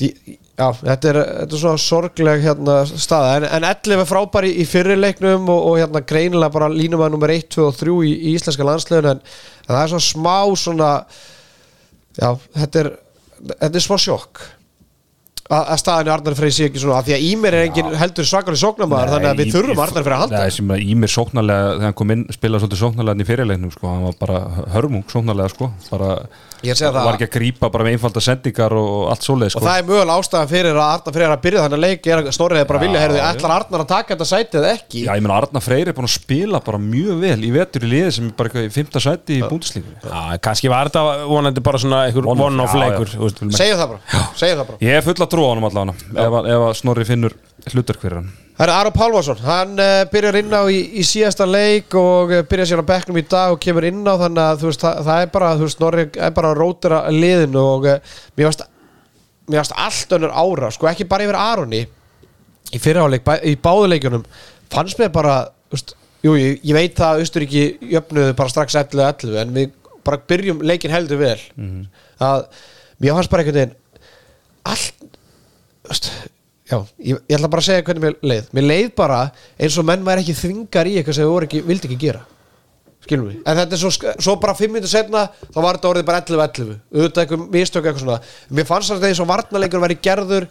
ég, 0.04 0.18
já, 0.58 0.68
þetta 0.82 1.12
er, 1.14 1.22
þetta 1.24 1.56
er 1.56 1.62
svona 1.64 1.80
sorgleg 1.80 2.44
hérna 2.44 2.78
staða, 2.92 3.38
en, 3.38 3.48
en 3.56 3.70
11 3.72 4.04
er 4.04 4.10
frábæri 4.12 4.52
í 4.60 4.68
fyrirleiknum 4.68 5.48
og, 5.48 5.62
og 5.72 5.80
hérna 5.80 6.04
greinilega 6.04 6.52
bara 6.58 6.68
línum 6.74 7.06
að 7.06 7.16
nummer 7.16 7.32
1, 7.32 7.48
2 7.56 7.70
og 7.70 7.80
3 7.80 7.96
í, 8.04 8.14
í 8.28 8.36
já, 12.18 12.30
þetta 12.58 12.84
er 12.84 12.94
þetta 13.38 13.74
er 13.74 13.86
smá 13.86 13.98
sjokk. 14.02 14.46
Að, 15.48 15.62
að 15.72 15.78
staðinu 15.80 16.12
Arnar 16.12 16.36
Frey 16.36 16.52
sé 16.52 16.66
ekki 16.68 16.82
svona 16.82 16.98
af 17.00 17.06
því 17.08 17.14
að 17.16 17.22
í 17.24 17.30
mér 17.40 17.56
er 17.56 17.66
engin 17.70 17.94
heldur 17.96 18.26
svakari 18.28 18.58
sóknarmaður 18.60 19.14
þannig 19.14 19.30
að 19.30 19.38
við 19.40 19.54
þurfum 19.54 19.80
Arnar 19.80 20.04
Frey 20.04 20.16
að 20.18 20.24
halda. 20.26 20.42
Nei, 20.42 20.56
sem 20.58 20.74
að 20.76 20.82
Ímir 20.92 21.14
sóknarlega 21.14 21.70
þegar 21.70 21.86
hann 21.88 21.96
kom 22.02 22.12
inn 22.18 22.26
spilaði 22.36 22.64
svolítið 22.66 22.82
sóknarlega 22.82 23.24
í 23.24 23.28
fyrirleiknum 23.30 23.72
sko, 23.72 23.88
hann 23.94 24.04
var 24.10 24.18
bara 24.20 24.42
hörmung 24.74 25.06
sóknarlega 25.14 25.54
sko, 25.54 25.70
bara 25.88 26.10
Það- 26.63 27.06
var 27.06 27.17
ekki 27.17 27.28
að 27.28 27.34
grípa 27.38 27.70
bara 27.72 27.84
með 27.86 27.93
einfalda 27.98 28.22
sendingar 28.26 28.74
og 28.74 29.10
allt 29.12 29.24
svoleið 29.28 29.52
sko. 29.54 29.60
og 29.62 29.67
það 29.67 29.78
er 29.82 29.86
mögulega 29.88 30.15
ástæðan 30.22 30.50
fyrir 30.52 30.74
að 30.78 30.88
Arnar 30.88 31.13
Freyr 31.17 31.34
að 31.36 31.41
byrja 31.46 31.63
þannig 31.65 31.78
að 31.78 31.84
leik 31.86 32.08
er 32.08 32.17
að 32.22 32.30
Snorrið 32.38 32.62
er 32.63 32.65
bara 32.72 32.82
vilja 32.84 33.02
heyrðu, 33.04 33.20
ætlar 33.28 33.54
Arnar 33.58 33.84
að 33.84 33.88
taka 33.91 34.15
þetta 34.15 34.28
sæti 34.32 34.58
eða 34.62 34.72
ekki? 34.78 35.04
Já, 35.06 35.12
ég 35.17 35.22
meina 35.28 35.38
Arna 35.38 35.62
Freyr 35.67 35.88
er 35.88 35.93
búin 35.98 36.08
að 36.10 36.15
spila 36.17 36.60
bara 36.65 36.78
mjög 36.82 37.22
vel 37.22 37.38
í 37.46 37.52
vetur 37.54 37.86
í 37.88 37.91
liði 37.93 38.12
sem 38.17 38.26
er 38.32 38.34
bara 38.41 38.50
eitthvað 38.50 38.67
í 38.67 38.74
fymta 38.78 39.04
sæti 39.04 39.38
í 39.38 39.43
búndislíku 39.48 39.93
Já, 40.08 40.38
kannski 40.48 40.70
var 40.74 40.89
þetta 40.89 41.06
vonandi 41.30 41.63
bara 41.63 41.78
svona 41.78 42.02
einhver 42.08 42.26
One-off, 42.34 42.74
leikur 42.74 43.08
segjum 43.54 43.78
það 43.78 43.88
bara, 43.93 44.26
segjum 44.36 44.58
það 44.63 44.67
bara. 44.72 44.78
Ég 44.82 44.98
er 44.98 45.06
full 45.06 45.13
að 45.22 45.30
trúa 45.34 45.54
honum 45.54 45.70
allavega 45.70 45.93
ef, 46.26 46.41
ef 46.58 46.67
að 46.72 46.76
Snorri 46.82 47.06
finnur 47.06 47.38
hlutverk 47.72 48.02
fyrir 48.02 48.22
hann 48.22 48.34
Það 48.58 48.63
er 48.65 48.72
Aron 48.74 48.93
Pálvarsson, 48.96 49.41
hann 49.46 49.74
uh, 49.78 50.00
byrjar 50.10 50.39
inn 50.39 50.54
á 50.56 50.65
í, 50.65 50.80
í 50.98 51.04
síðasta 51.06 51.46
leik 51.46 51.93
og 51.98 52.32
uh, 52.34 52.39
byrjar 52.50 52.72
sér 52.72 52.82
á 52.82 52.89
bekknum 52.89 53.20
í 53.22 53.26
dag 53.30 53.54
og 53.54 53.60
kemur 53.62 53.86
inn 53.86 54.00
á 54.02 54.17
þannig 54.17 54.41
að 54.41 54.63
veist, 54.65 54.82
það, 54.82 55.02
það 55.06 55.22
er 55.22 55.30
bara, 55.36 55.52
þú 55.60 55.67
veist, 55.67 55.84
Norri 55.84 56.06
er 56.10 56.32
bara 56.39 56.50
að 56.50 56.58
rótira 56.63 57.02
liðinu 57.13 57.62
og 57.62 57.86
uh, 57.91 58.15
mér 58.34 58.50
varst 58.50 58.63
mér 59.48 59.62
varst 59.62 59.76
allt 59.78 60.15
önnur 60.17 60.34
ára, 60.34 60.72
sko 60.74 60.89
ekki 60.89 61.06
bara 61.08 61.28
yfir 61.28 61.38
Aroni 61.39 61.84
í 62.74 62.82
fyrraháleik, 62.82 63.24
bæ, 63.28 63.36
í 63.46 63.54
báðuleikjunum 63.62 64.26
fannst 64.74 65.00
mér 65.00 65.12
bara, 65.13 65.36
þú 65.70 65.78
veist, 65.78 65.93
jú, 66.26 66.34
ég, 66.41 66.58
ég 66.65 66.76
veit 66.76 66.98
það 66.98 67.13
að 67.13 67.22
Austuríki 67.24 67.67
jöfnuðu 67.93 68.34
bara 68.41 68.54
strax 68.56 68.80
11-11 68.82 69.38
en 69.43 69.54
við 69.56 69.76
bara 70.08 70.20
byrjum 70.32 70.65
leikin 70.65 70.91
heldur 70.91 71.20
vel. 71.22 71.38
Að 72.24 72.48
mér 73.04 73.17
fannst 73.20 73.32
bara 73.32 73.43
einhvern 73.46 73.60
veginn 73.62 73.78
allt 74.67 75.06
þú 75.06 75.93
veist, 75.93 76.10
já, 76.68 76.78
ég, 77.00 77.20
ég 77.30 77.38
ætla 77.38 77.50
bara 77.52 77.64
að 77.64 77.70
segja 77.70 77.86
hvernig 77.88 78.04
mér 78.04 78.18
leið. 78.32 78.50
Mér 78.58 78.68
leið 78.68 78.90
bara 78.98 79.22
eins 79.60 79.78
og 79.80 79.88
menn 79.88 80.04
væri 80.08 80.26
ekki 80.26 80.36
þvingar 80.42 80.90
í 80.90 80.98
eitthvað 81.00 81.18
sem 81.18 81.28
þau 81.28 81.34
voru 81.36 81.48
ekki, 81.48 81.64
vildi 81.68 81.90
ekki 81.90 82.00
gera. 82.02 82.24
Skilum 83.08 83.28
við, 83.30 83.42
en 83.48 83.60
þetta 83.62 83.78
er 83.78 83.82
svo, 83.82 83.92
svo 84.20 84.36
bara 84.42 84.56
fimm 84.58 84.74
minnur 84.76 84.92
setna, 84.92 85.28
þá 85.54 85.60
var 85.64 85.78
þetta 85.78 85.90
orðið 85.94 86.08
bara 86.10 86.22
11-11 86.26 86.72
auðvitað 86.92 87.22
eitthvað 87.24 87.44
mistök 87.54 87.86
eitthvað 87.86 88.02
svona. 88.04 88.18
Mér 88.58 88.68
fannst 88.68 88.92
þetta 88.92 89.12
eins 89.12 89.22
og 89.24 89.30
varnarleikur 89.30 89.84
væri 89.84 90.00
gerður 90.04 90.48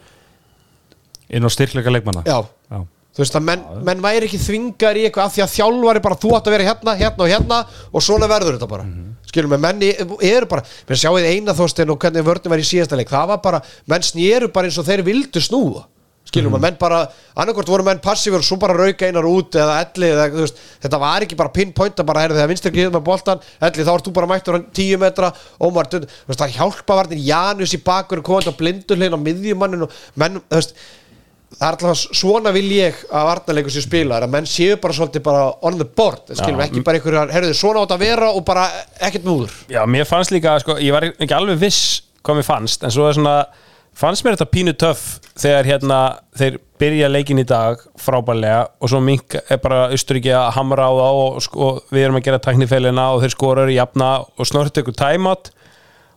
inn 1.27 1.45
á 1.45 1.51
styrkleika 1.53 1.93
leikmanna? 1.93 2.23
Já, 2.25 2.39
Já. 2.71 2.79
þú 3.19 3.23
veist 3.25 3.37
að 3.37 3.45
menn, 3.51 3.67
menn 3.89 4.05
væri 4.05 4.31
ekki 4.31 4.41
þvingar 4.41 5.01
í 5.01 5.05
eitthvað 5.09 5.27
af 5.27 5.35
því 5.35 5.45
að 5.45 5.53
þjálfari 5.57 6.03
bara 6.07 6.19
þú 6.23 6.33
átt 6.39 6.49
að 6.49 6.57
vera 6.57 6.69
hérna, 6.71 6.95
hérna 7.03 7.27
og 7.27 7.33
hérna 7.35 7.59
og 7.91 8.07
svona 8.07 8.31
verður 8.31 8.57
þetta 8.57 8.71
bara. 8.71 8.87
Skilum 9.27 9.53
við, 9.53 9.63
menn 9.67 9.85
eru 10.31 10.49
bara 10.49 10.65
menn 10.87 11.03
sjáuð 11.03 11.27
eina 11.29 11.57
þóstin 11.59 11.93
og 11.93 12.01
hvernig 12.01 12.25
vörðin 12.25 12.55
var 12.55 12.63
í 12.63 12.69
síðasta 12.71 12.97
leik. 12.97 13.11
Það 13.11 13.29
var 13.35 13.43
bara, 13.45 13.61
menn 13.91 14.07
snýru 14.07 14.49
bara 14.55 14.71
eins 14.71 14.79
og 14.81 14.87
þeir 14.87 15.05
vildu 15.05 15.43
snúa 15.45 15.85
skilum 16.27 16.57
við, 16.57 16.63
menn 16.67 16.79
bara 16.81 17.05
annarkvort 17.39 17.71
voru 17.71 17.87
menn 17.87 18.03
passífur 18.03 18.43
og 18.43 18.47
svo 18.47 18.59
bara 18.61 18.77
rauka 18.77 19.07
einar 19.07 19.29
út 19.29 19.57
eða 19.59 19.79
elli, 19.85 20.11
eða, 20.11 20.27
veist, 20.35 20.61
þetta 20.83 21.01
var 21.03 21.27
ekki 21.27 21.39
bara 21.39 21.55
pinpointa 21.55 22.07
bara, 22.07 22.25
heyrðu, 22.25 22.41
þegar 22.41 22.53
vinstir 22.53 22.75
glíðum 22.75 22.99
með 22.99 23.07
boltan 23.07 23.43
elli, 23.69 23.87
þá 23.87 23.93
ert 23.95 24.09
þú 24.09 24.15
bara 24.19 24.31
mættur 24.33 24.59
hann 24.59 24.69
10 24.77 25.03
metra 25.03 25.33
Ómar, 25.63 25.91
veist, 25.93 26.43
það 26.43 26.55
hjálpa 26.59 27.01
varnir 27.01 27.25
Janus 27.27 27.75
í 27.77 27.83
bakur, 27.87 28.25
komandi 28.27 28.53
á 28.53 28.59
blindurlein 28.59 29.17
á 29.17 29.21
miðjumannin 29.23 29.87
og 29.87 29.99
menn, 30.19 30.41
veist 30.53 30.75
það 31.57 31.67
er 31.67 31.77
alltaf 31.77 32.17
svona 32.19 32.53
vil 32.53 32.67
ég 32.75 32.97
að 33.07 33.29
varnarleikur 33.31 33.73
sér 33.73 33.85
spila, 33.87 34.19
er 34.19 34.27
að 34.27 34.33
menn 34.35 34.49
séu 34.51 34.77
bara 34.83 34.97
svolítið 34.97 35.23
bara 35.25 35.45
on 35.65 35.79
the 35.79 35.87
board, 35.87 36.27
skilum 36.33 36.59
við, 36.59 36.67
ekki 36.67 36.83
bara 36.85 36.99
einhverjar 36.99 37.33
herruðu, 37.33 37.57
svona 37.57 37.85
átt 37.85 37.95
að 37.95 38.03
vera 38.03 38.33
og 38.35 38.43
bara 38.47 38.67
ekkert 39.09 39.29
múður. 39.29 39.55
Já, 39.73 39.81
mér 39.89 40.09
fannst 40.09 40.35
líka, 40.35 40.57
sko, 40.61 40.77
ég 40.83 40.93
var 40.93 41.07
ekki 41.09 41.37
alveg 41.37 41.63
viss 41.63 42.03
hvað 42.27 42.41
mér 42.41 42.49
fannst, 42.49 42.85
en 42.85 42.93
svo 42.93 43.07
er 43.09 43.17
svona 43.17 43.37
fannst 43.97 44.25
mér 44.25 44.37
þetta 44.37 44.53
pínu 44.53 44.75
töff 44.79 45.05
þegar 45.41 45.69
hérna, 45.71 45.99
þeir 46.37 46.59
byrja 46.81 47.09
leikin 47.11 47.41
í 47.41 47.47
dag 47.49 47.81
frábærlega 48.01 48.67
og 48.81 48.93
svo 48.93 49.01
mink 49.05 49.37
er 49.41 49.61
bara 49.63 49.87
Austuríki 49.95 50.33
að 50.37 50.51
hamra 50.59 50.89
á 50.89 50.93
þá 50.93 51.07
og, 51.09 51.39
sko, 51.45 51.69
við 51.93 52.07
erum 52.07 52.19
að 52.21 52.27
gera 52.29 52.43
tæknifælina 52.45 53.07
og 53.15 53.23
þeir 53.25 53.37
skorar 53.37 53.73
í 53.73 53.79
jafna 53.79 54.11
og 54.25 54.49
snort 54.49 54.83
ykkur 54.83 54.97
timeout. 54.97 55.53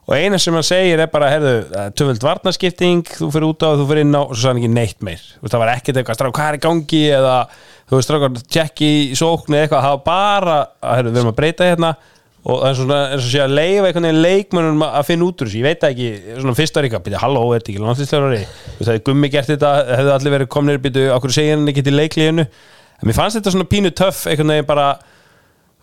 Og 0.10 0.16
eina 0.18 0.40
sem 0.42 0.56
hann 0.58 0.66
segir 0.66 1.00
er 1.04 1.10
bara, 1.14 1.28
herðu, 1.30 1.52
töföld 1.94 2.24
varnaskipting 2.26 3.04
þú 3.14 3.28
fyrir 3.30 3.52
út 3.52 3.62
á, 3.62 3.78
þú 3.78 3.84
fyrir 3.92 4.08
inn 4.08 4.18
á 4.18 4.22
og 4.24 4.32
svo 4.34 4.50
hann 4.50 4.60
ekki 4.60 4.72
neitt 4.74 5.04
meir. 5.06 5.22
Veist, 5.38 5.54
það 5.54 5.62
var 5.62 5.74
ekkert 5.76 6.00
eitthvað, 6.02 6.18
strák, 6.18 6.34
hvað 6.34 6.50
er 6.50 6.58
í 6.58 6.62
gangi? 6.64 7.02
eða, 7.14 7.36
þú 7.86 8.00
veist, 8.00 8.10
strákar, 8.10 8.40
tjekki 8.56 8.90
í 9.04 9.20
sóknu 9.20 9.60
eitthvað, 9.60 9.86
það 9.86 9.94
var 9.94 10.02
bara 10.08 10.56
herðu, 10.96 11.14
við 11.14 11.22
erum 11.22 11.30
að 11.30 11.38
breyta 11.38 11.70
hérna 11.70 11.94
og 12.50 12.64
það 12.64 12.70
er 12.70 12.80
svona, 12.80 12.98
eins 13.14 13.28
og 13.28 13.32
sé 13.34 13.44
að 13.44 13.54
leifa 13.58 13.90
einhvern 13.90 14.08
veginn 14.10 14.24
leikmönnum 14.26 14.86
að 14.88 15.06
finna 15.08 15.28
út 15.30 15.44
úr 15.44 15.50
þessu, 15.50 15.62
ég 15.62 15.68
veit 15.68 15.86
ekki 15.90 16.10
svona 16.40 16.58
fyrsta 16.58 16.84
ríka, 16.86 17.04
býta, 17.06 17.22
halló, 17.24 17.46
er 17.54 17.62
þetta 17.62 17.74
ekki 17.74 17.84
landslýstjárari 17.86 18.42
þú 18.48 18.80
veist, 18.82 18.92
er 18.96 19.06
gummi 19.10 19.32
gert 19.34 19.54
þetta, 19.54 19.72
hefðu 20.00 20.16
allir 20.16 20.36
verið 20.38 20.52
komnir 20.58 20.82
býtu, 20.84 21.06
okkur 21.16 21.36
segja 21.36 21.56
hann 21.56 21.72
ekki 21.72 21.86
til 21.86 21.96
leiklíðinu 22.00 22.48
en 22.50 23.08
mér 23.08 23.18
fannst 23.18 23.40
þetta 23.40 23.56
svona 23.56 23.70
pínu 23.70 23.94
töff 23.96 24.26
einhvern 24.28 24.56
veginn 24.56 24.70
bara 24.70 24.90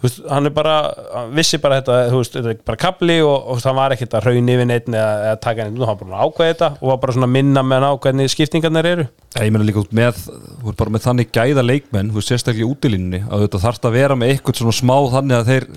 veist, 0.02 0.22
hann 0.30 0.48
er 0.48 0.54
bara, 0.54 0.76
hann 1.14 1.32
vissi 1.36 1.58
bara 1.62 1.80
þetta 1.80 1.98
þú 2.10 2.20
veist, 2.20 2.36
þetta 2.36 2.52
er 2.52 2.60
bara 2.68 2.80
kapli 2.80 3.16
og, 3.24 3.36
og 3.52 3.60
það 3.62 3.78
var 3.78 3.94
ekkert 3.96 4.16
að 4.18 4.28
raun 4.28 4.50
yfir 4.52 4.68
neitt 4.68 4.88
eða, 4.90 5.10
eða 5.30 5.36
taka 5.46 5.66
neitt 5.66 5.84
hann 5.90 6.00
bara 6.00 6.18
að 6.18 6.30
ákveða 6.30 6.52
þetta 6.52 6.70
og 6.76 6.90
var 6.90 6.98
bara 7.04 7.16
svona 7.16 7.28
að 7.28 7.34
minna 7.36 7.64
með 7.66 7.78
hann 7.78 7.96
á 7.96 8.00
hvernig 8.06 8.32
skiptingarnir 8.32 8.90
eru. 8.92 9.06
Ég 9.36 9.54
meina 9.54 9.68
líka 9.68 9.82
út 9.82 9.94
með, 9.96 10.22
þú 10.26 10.72
er 10.72 10.80
bara 10.82 10.94
með 10.96 11.06
þannig 11.06 11.32
gæða 11.36 11.66
leikmenn, 11.66 12.10
þú 12.12 12.20
veist 12.20 12.32
sérstaklega 12.32 12.66
í 12.66 12.72
útilínunni 12.74 13.22
að 13.26 13.46
þetta 13.46 13.62
þarf 13.64 13.88
að 13.88 13.96
vera 14.00 14.18
með 14.18 14.34
eitthvað 14.34 14.60
svona 14.60 14.76
smá 14.76 14.96
þannig 15.16 15.38
að 15.38 15.52
þeir, 15.52 15.68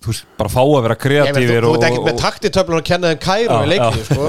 þú 0.00 0.12
veist, 0.12 0.24
bara 0.40 0.48
fá 0.52 0.60
að 0.64 0.82
vera 0.86 0.94
veit, 0.96 1.02
kreatífir 1.04 1.64
þú 1.66 1.72
ert 1.76 1.86
ekki 1.90 2.02
með 2.06 2.18
taktitöflun 2.22 2.78
að 2.80 2.86
kenna 2.88 3.10
þeim 3.12 3.20
kæru 3.26 3.58
í 3.60 3.70
leikinu, 3.74 4.04
sko. 4.08 4.22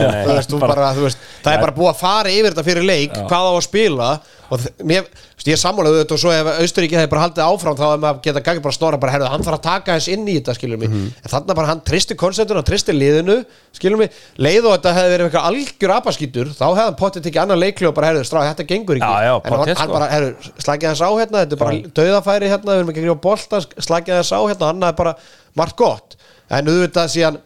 Það 1.45 1.53
er 1.53 1.61
bara 1.63 1.75
búið 1.77 1.91
að 1.93 1.99
fara 2.01 2.33
yfir 2.33 2.49
þetta 2.51 2.65
fyrir 2.67 2.87
leik, 2.89 3.15
hvað 3.31 3.47
á 3.47 3.51
að 3.55 3.63
spila 3.69 4.09
og 4.51 4.63
mér, 4.87 5.05
ég 5.45 5.55
er 5.55 5.59
sammálaðu 5.61 6.01
og 6.03 6.19
svo 6.19 6.31
ef 6.35 6.49
Austuríki 6.59 6.97
hefði 6.97 7.09
bara 7.13 7.23
haldið 7.23 7.43
áfram 7.45 7.77
þá 7.79 7.83
hefði 7.85 8.01
maður 8.03 8.21
geta 8.25 8.41
gangið 8.45 8.63
bara 8.65 8.75
snorra 8.75 8.99
bara 9.01 9.13
herðu, 9.15 9.29
hann 9.31 9.45
þarf 9.47 9.57
að 9.57 9.63
taka 9.67 9.95
þess 9.95 10.09
inn 10.11 10.25
í 10.27 10.35
þetta 10.37 10.55
skilur 10.57 10.81
mig. 10.81 10.89
Mhm. 10.91 11.05
en 11.23 11.31
þannig 11.33 11.57
bara 11.61 11.69
hann 11.71 11.81
tristi 11.87 12.17
konceptun 12.19 12.59
hann 12.59 12.67
tristi 12.67 12.95
liðinu 12.95 13.37
skilur 13.77 14.01
mig, 14.01 14.11
leið 14.37 14.67
og 14.67 14.75
þetta 14.75 14.93
hefði 14.97 15.13
verið 15.15 15.29
eitthvað 15.29 15.47
algjör 15.51 15.93
apaskýtur 15.97 16.51
þá 16.51 16.65
hefði 16.67 16.85
hann 16.85 16.99
pottið 17.01 17.25
tekið 17.27 17.43
annan 17.45 17.61
leikli 17.63 17.87
og 17.87 17.95
bara 17.95 18.11
herðu, 18.11 18.25
strá, 18.27 18.41
þetta 18.51 18.67
gengur 18.67 18.99
ekki. 18.99 19.07
Já, 19.07 19.29
já, 19.29 19.33
en 19.39 19.55
hann, 19.55 19.67
hann 19.71 19.77
sko. 19.79 19.93
bara, 19.95 20.09
herðu, 20.11 20.51
slagið 20.65 20.89
þess 20.91 21.05
á 21.07 21.09
hérna 21.15 21.45
þetta 21.45 21.55
er 21.55 21.61
bara 21.63 21.93
dauðafæri 22.01 22.51
hérna, 22.51 22.71
við 22.75 22.81
erum 22.81 22.91
ekki 22.91 23.01
að 23.01 23.07
grífa 23.07 23.21
bolta 23.23 23.61
slagið 23.87 24.19
þess 24.19 24.35
á 24.35 24.39
hérna, 24.51 24.71
hann 24.73 24.83
er 24.91 24.97
bara 24.99 25.15
margt 25.55 25.77
gott, 25.79 26.17
en 26.51 26.67
auðvitað 26.67 27.13
síðan 27.15 27.39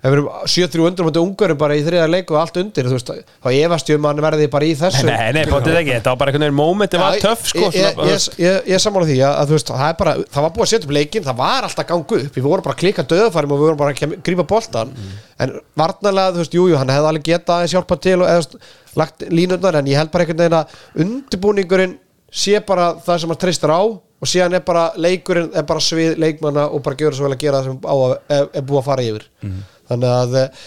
ef 0.00 0.06
við 0.08 0.14
erum 0.16 0.28
7-3 0.48 0.84
undur 0.88 1.04
mútið 1.06 1.22
ungurum 1.26 1.58
bara 1.60 1.74
í 1.76 1.82
þriða 1.84 2.06
leik 2.08 2.30
og 2.32 2.38
allt 2.40 2.56
undir 2.56 2.86
veist, 2.88 3.10
þá 3.44 3.48
efast 3.52 3.90
ég 3.92 3.98
um 4.00 4.06
að 4.08 4.14
hann 4.14 4.22
verði 4.24 4.46
bara 4.54 4.64
í 4.64 4.74
þessu. 4.80 5.02
Nei, 5.04 5.32
nei, 5.36 5.42
bóttið 5.50 5.76
ekki, 5.80 5.92
þetta 5.98 6.14
var 6.14 6.20
bara 6.22 6.32
einhvern 6.32 6.46
veginn 6.46 6.56
moment, 6.56 6.94
þetta 6.94 7.04
var 7.04 7.18
töff 7.24 7.44
sko 7.50 7.66
ég, 7.76 8.00
ég, 8.08 8.28
ég, 8.40 8.70
ég, 8.72 8.80
sammála 8.80 9.08
því 9.10 9.18
að, 9.28 9.34
að 9.42 9.52
veist, 9.52 9.72
það, 9.74 9.84
er 9.92 9.98
bara, 10.00 10.14
það 10.32 10.46
var 10.46 10.54
búið 10.56 10.64
að 10.66 10.72
setja 10.72 10.88
upp 10.88 10.94
leikin 10.96 11.26
það 11.28 11.38
var 11.42 11.68
alltaf 11.68 11.88
gangu 11.92 12.20
upp, 12.22 12.32
við 12.40 12.46
vorum 12.48 12.64
bara 12.64 12.76
að 12.78 12.80
klika 12.84 13.06
döðafærum 13.12 13.52
og 13.52 13.60
við 13.60 13.66
vorum 13.68 13.82
bara 13.84 13.96
að 13.96 14.16
grípa 14.30 14.48
boltan 14.54 14.94
Mm. 15.00 15.10
en 15.44 15.52
varnarlega, 15.78 16.32
þú 16.34 16.40
veist, 16.42 16.54
jújú, 16.56 16.70
jú, 16.72 16.76
hann 16.80 16.90
hefði 16.92 17.08
alveg 17.12 17.26
getað 17.28 17.60
aðeins 17.60 17.74
hjálpa 17.76 17.96
til 18.00 18.16
og 18.24 18.28
eða, 18.32 18.60
lagt 18.98 19.22
línundar 19.30 19.76
en 19.78 19.86
ég 19.92 20.00
held 20.00 20.10
bara 20.10 20.24
einhvern 20.24 20.40
veginn 20.42 20.56
að 20.58 21.04
undirbúningurinn 21.04 21.98
sé 22.30 22.60
bara 22.66 22.92
það 23.04 23.20
sem 23.22 23.32
hann 23.32 23.40
treystar 23.42 23.72
á 23.74 23.80
og 24.20 24.28
síðan 24.28 24.54
er 24.58 24.64
bara 24.66 24.84
leikurinn 25.00 25.50
er 25.56 25.64
bara 25.68 25.82
svið 25.82 26.18
leikmanna 26.20 26.66
og 26.70 26.82
bara 26.84 26.98
gjör 27.00 27.16
svo 27.16 27.26
vel 27.28 27.34
að 27.36 27.42
gera 27.44 27.60
það 27.62 27.70
sem 27.70 27.78
að, 27.94 28.02
er, 28.36 28.48
er 28.60 28.66
búið 28.68 28.80
að 28.82 28.88
fara 28.90 29.06
yfir. 29.06 29.24
Mhm. 29.42 29.62
Þannig 29.90 30.14
að 30.20 30.38
eh, 30.44 30.62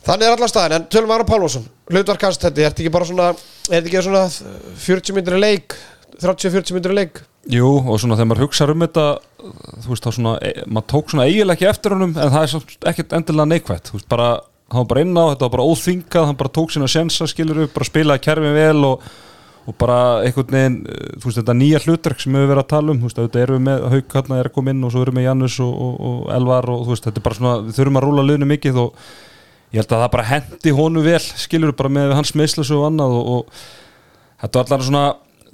Þannig 0.00 0.24
er 0.24 0.32
allar 0.32 0.48
staðin, 0.48 0.72
en 0.78 0.84
tölum 0.88 1.10
Aron 1.12 1.28
Pálmarsson 1.28 1.66
hlutvarkast 1.90 2.40
þetta, 2.40 2.62
er 2.62 2.70
þetta 2.70 2.80
ekki 2.86 2.92
bara 2.94 3.08
svona 3.08 3.26
er 3.34 3.82
þetta 3.82 3.90
ekki 3.90 4.04
svona 4.06 4.22
40 4.80 5.16
myndir 5.18 5.36
í 5.36 5.40
leik 5.42 5.74
30-40 6.20 6.76
myndir 6.76 6.94
í 6.94 6.96
leik? 6.96 7.20
Jú, 7.50 7.68
og 7.80 8.00
svona 8.00 8.16
þegar 8.18 8.30
maður 8.30 8.44
hugsa 8.46 8.68
um 8.68 8.84
þetta 8.84 9.04
þú 9.40 9.92
veist 9.92 10.06
þá 10.06 10.10
svona, 10.12 10.34
e, 10.44 10.64
maður 10.68 10.88
tók 10.92 11.12
svona 11.12 11.26
eiginlega 11.28 11.56
ekki 11.56 11.68
eftir 11.70 11.94
honum 11.96 12.12
en 12.12 12.32
það 12.34 12.42
er 12.42 12.74
ekkert 12.92 13.14
endilega 13.16 13.48
neikvætt. 13.48 13.90
Þú 13.90 13.96
veist 13.96 14.10
bara, 14.12 14.28
hann 14.70 14.82
var 14.82 14.90
bara 14.92 15.04
inn 15.06 15.16
á, 15.16 15.24
þetta 15.32 15.46
var 15.46 15.54
bara 15.56 15.68
óþvingað 15.70 16.28
hann 16.28 16.38
bara 16.42 16.54
tók 16.58 16.74
sína 16.74 16.90
sjensa, 16.90 17.28
skilur 17.30 17.64
upp 17.64 17.74
bara 17.76 17.88
spilaði 17.88 18.24
kerfin 18.26 18.56
vel 18.56 18.84
og, 18.90 19.08
og 19.70 19.76
bara 19.78 19.96
einhvern 20.24 20.50
veginn, 20.56 20.76
eh, 20.90 21.16
þú 21.20 21.28
veist 21.28 21.40
þetta 21.40 21.56
nýja 21.56 21.80
hlutverk 21.84 22.22
sem 22.22 22.34
við 22.34 22.46
verið 22.50 22.62
að 22.64 22.70
tala 22.72 22.92
um, 22.92 23.00
þú 23.00 23.08
veist 23.08 23.20
þetta 23.20 23.42
erum 23.44 23.58
við 23.58 23.66
með 23.68 23.88
Hauk 23.94 24.14
hérna 24.16 24.38
er 24.40 24.50
að 24.50 24.54
koma 24.56 24.74
inn 24.74 24.84
og 24.84 24.94
svo 24.94 25.02
erum 25.04 25.20
við 25.20 25.26
Janus 25.28 25.58
og, 25.62 25.72
og, 25.86 25.96
og 26.10 26.30
Elvar 26.34 26.70
og 26.74 26.84
þú 26.84 26.94
veist 26.94 27.08
þetta 27.08 27.20
er 27.20 27.26
bara 27.28 27.38
svona 27.38 27.56
við 27.66 27.78
þurfum 27.78 28.00
að 28.00 28.06
rúla 28.06 28.26
liðinu 28.26 28.50
mikið 28.50 28.80
og 28.82 29.02
ég 29.70 29.80
held 29.80 29.94
að 29.94 30.04
það 30.04 30.14
bara 30.16 30.28
hendi 30.30 30.76
honum 30.80 31.06
vel 31.06 31.24
skilur 31.44 31.74
bara 31.78 31.92
með 32.00 32.14
hans 32.18 32.34
meðslösu 32.34 32.78
og 32.80 32.86
annað 32.90 33.18
og, 33.18 33.34
og 33.34 33.60
þetta 34.42 34.58
var 34.58 34.66
allar 34.66 34.86
svona 34.88 35.04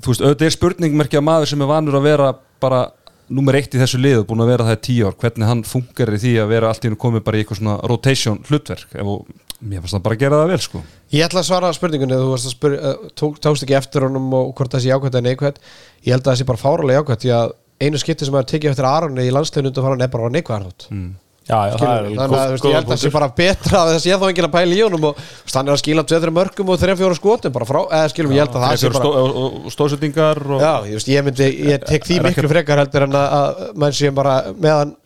þú 0.01 0.13
veist, 0.13 0.23
auðvitað 0.25 0.47
er 0.47 0.57
spurningmerki 0.57 1.21
að 1.21 1.27
maður 1.29 1.53
sem 1.53 1.65
er 1.65 1.73
vanur 1.73 1.99
að 1.99 2.09
vera 2.09 2.31
bara 2.63 2.87
nummer 3.27 3.59
eitt 3.59 3.75
í 3.75 3.81
þessu 3.81 3.99
lið 4.01 4.23
og 4.23 4.29
búin 4.31 4.45
að 4.45 4.53
vera 4.53 4.69
það 4.69 4.77
í 4.79 4.85
tíu 4.87 5.09
ár, 5.09 5.17
hvernig 5.19 5.51
hann 5.51 5.65
funkar 5.67 6.15
í 6.15 6.21
því 6.23 6.33
að 6.41 6.53
vera 6.53 6.71
allt 6.71 6.85
í 6.85 6.89
hennu 6.89 7.01
komið 7.03 7.25
bara 7.27 7.37
í 7.37 7.43
eitthvað 7.43 7.61
svona 7.61 7.77
rotation 7.91 8.39
hlutverk 8.47 8.95
og 9.03 9.27
mér 9.61 9.83
fannst 9.83 9.97
það 9.97 10.05
bara 10.07 10.17
að 10.17 10.25
gera 10.25 10.41
það 10.41 10.51
vel 10.53 10.63
sko. 10.65 10.83
Ég 11.15 11.27
ætla 11.27 11.43
að 11.43 11.49
svara 11.49 11.75
spurningunni, 11.77 12.19
þú 12.21 12.33
varst 12.33 12.49
að 12.49 12.57
spur, 12.57 12.75
uh, 12.77 13.13
tók, 13.19 13.39
tókst 13.45 13.67
ekki 13.67 13.79
eftir 13.79 14.07
honum 14.09 14.27
og 14.37 14.51
hvort 14.57 14.75
það 14.75 14.85
sé 14.85 14.91
jákvæmt 14.93 15.21
en 15.21 15.29
neikvæmt 15.31 15.63
ég 16.07 16.13
held 16.13 16.25
að 16.25 16.33
það 16.33 16.41
sé 16.41 16.49
bara 16.51 16.63
fáralega 16.63 17.03
jákvæmt 17.03 17.25
því 17.25 17.37
að 17.37 17.55
einu 17.87 18.01
skipti 18.01 18.27
sem 18.29 18.37
að 18.37 18.51
tekið 18.55 18.73
eftir 18.73 18.89
Aronni 18.89 19.29
í 19.29 19.33
landsleginu 19.35 19.73
undan 19.73 19.87
fara 19.87 20.05
er 20.05 20.13
bara 20.13 20.35
neikvæmt 20.35 20.91
mm. 20.91 21.15
Já, 21.47 21.61
já, 21.71 21.75
það 21.79 21.93
er 21.95 22.07
þannig 22.19 22.33
að 22.41 22.53
ég 22.57 22.73
held 22.75 22.89
að 22.89 22.89
það 22.91 22.99
sé 22.99 23.11
bara 23.15 23.27
betra 23.39 23.79
að 23.79 23.89
það 23.93 24.01
sé 24.03 24.17
þá 24.19 24.25
enginn 24.27 24.47
að 24.49 24.55
pæla 24.57 24.75
í 24.75 24.81
honum 24.83 25.05
og 25.07 25.21
er 25.61 25.69
að 25.71 25.79
skila 25.79 26.03
2-3 26.11 26.33
mörgum 26.35 26.73
og 26.75 26.81
3-4 26.83 27.19
skotum 27.21 27.55
bara 27.55 27.69
frá, 27.69 27.79
eða 27.85 28.09
skilum, 28.11 28.33
ég 28.35 28.43
held 28.43 28.57
að 28.59 28.65
það 28.65 28.81
sé 28.81 28.91
bara 28.97 29.13
og, 29.21 29.69
stóðsettingar 29.71 30.41
og 30.43 30.65
Já, 30.65 30.73
ég, 30.89 30.97
veist, 30.97 31.13
ég 31.13 31.27
myndi, 31.29 31.49
ég 31.71 31.87
tek 31.87 32.09
því 32.09 32.19
miklu 32.25 32.51
frekar 32.51 32.83
heldur 32.83 33.07
en 33.07 33.15
að, 33.21 33.37
að 33.39 33.79
mann 33.79 33.95
sé 33.95 34.11
bara 34.17 34.35
meðan 34.59 34.97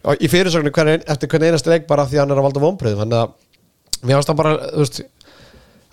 á, 0.00 0.10
í 0.16 0.32
fyrirsögnu 0.32 0.72
hvern, 0.72 1.04
eftir 1.04 1.32
hvern 1.34 1.50
einasta 1.50 1.74
leik 1.74 1.84
bara 1.90 2.08
því 2.08 2.16
að 2.16 2.24
hann 2.24 2.32
er 2.32 2.40
að 2.40 2.48
valda 2.48 2.64
vonbröð 2.64 2.96
þannig 3.02 3.20
að 3.20 3.36
mér 4.02 4.24
það 4.24 4.40
bara 4.40 4.54
þú 4.64 4.82
veist, 4.82 5.00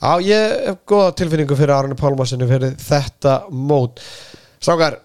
á, 0.01 0.11
ég 0.25 0.57
hef 0.67 0.81
góða 0.89 1.13
tilfinningu 1.19 1.57
fyrir 1.59 1.75
Arne 1.75 1.97
Pálmarsinni 1.99 2.49
fyrir 2.49 2.75
þetta 2.81 3.37
mót. 3.51 4.01
Strákar, 4.61 4.99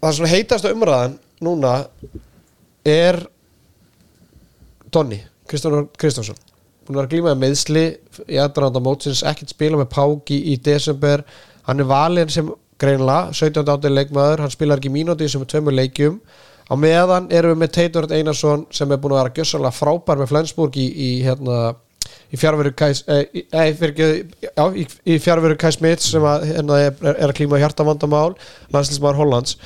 það 0.00 0.16
sem 0.18 0.32
heitast 0.32 0.68
umræðan 0.70 1.18
núna 1.44 1.76
er 2.84 3.20
Donni, 4.94 5.20
Kristján 5.50 5.88
Kristjánsson. 5.98 6.38
Búin 6.84 6.98
að 6.98 7.00
vera 7.00 7.08
að 7.08 7.14
glíma 7.14 7.32
með 7.32 7.40
meðsli 7.42 7.84
í 8.28 8.36
aðdraðanda 8.38 8.82
mótsins, 8.84 9.24
ekkert 9.26 9.54
spila 9.54 9.80
með 9.80 9.88
Páki 9.94 10.36
í 10.52 10.58
desember, 10.60 11.24
hann 11.64 11.80
er 11.80 11.88
valinn 11.88 12.32
sem 12.32 12.50
greinlega, 12.80 13.32
17. 13.32 13.70
áttir 13.72 13.94
leikmaður 13.94 14.44
hann 14.44 14.52
spilar 14.52 14.80
ekki 14.80 14.92
mínúti 14.92 15.28
sem 15.30 15.42
er 15.42 15.50
tveimur 15.50 15.76
leikjum. 15.76 16.18
Á 16.64 16.74
meðan 16.80 17.28
erum 17.32 17.54
við 17.54 17.60
með 17.60 17.72
Teitur 17.76 18.06
Einarsson 18.08 18.66
sem 18.72 18.92
er 18.92 19.00
búin 19.00 19.14
að 19.14 19.20
vera 19.22 19.34
gjössalega 19.36 19.76
frábær 19.76 20.20
með 20.20 20.30
Flensburg 20.30 20.78
í, 20.80 20.86
í 20.88 21.10
hérna 21.24 21.74
í 22.34 22.38
fjárveru 22.40 22.72
Kæs 22.78 23.02
eh, 23.08 23.24
í- 25.04 25.18
fjárveru 25.22 25.56
Kæs 25.60 25.78
Smits 25.78 26.10
sem 26.14 26.24
að, 26.28 26.46
hérna, 26.52 26.78
er, 26.88 26.96
er 27.14 27.28
að 27.30 27.36
klíma 27.38 27.60
hjartavandamál 27.62 28.34
landslýsmaður 28.74 29.20
Hollands. 29.22 29.56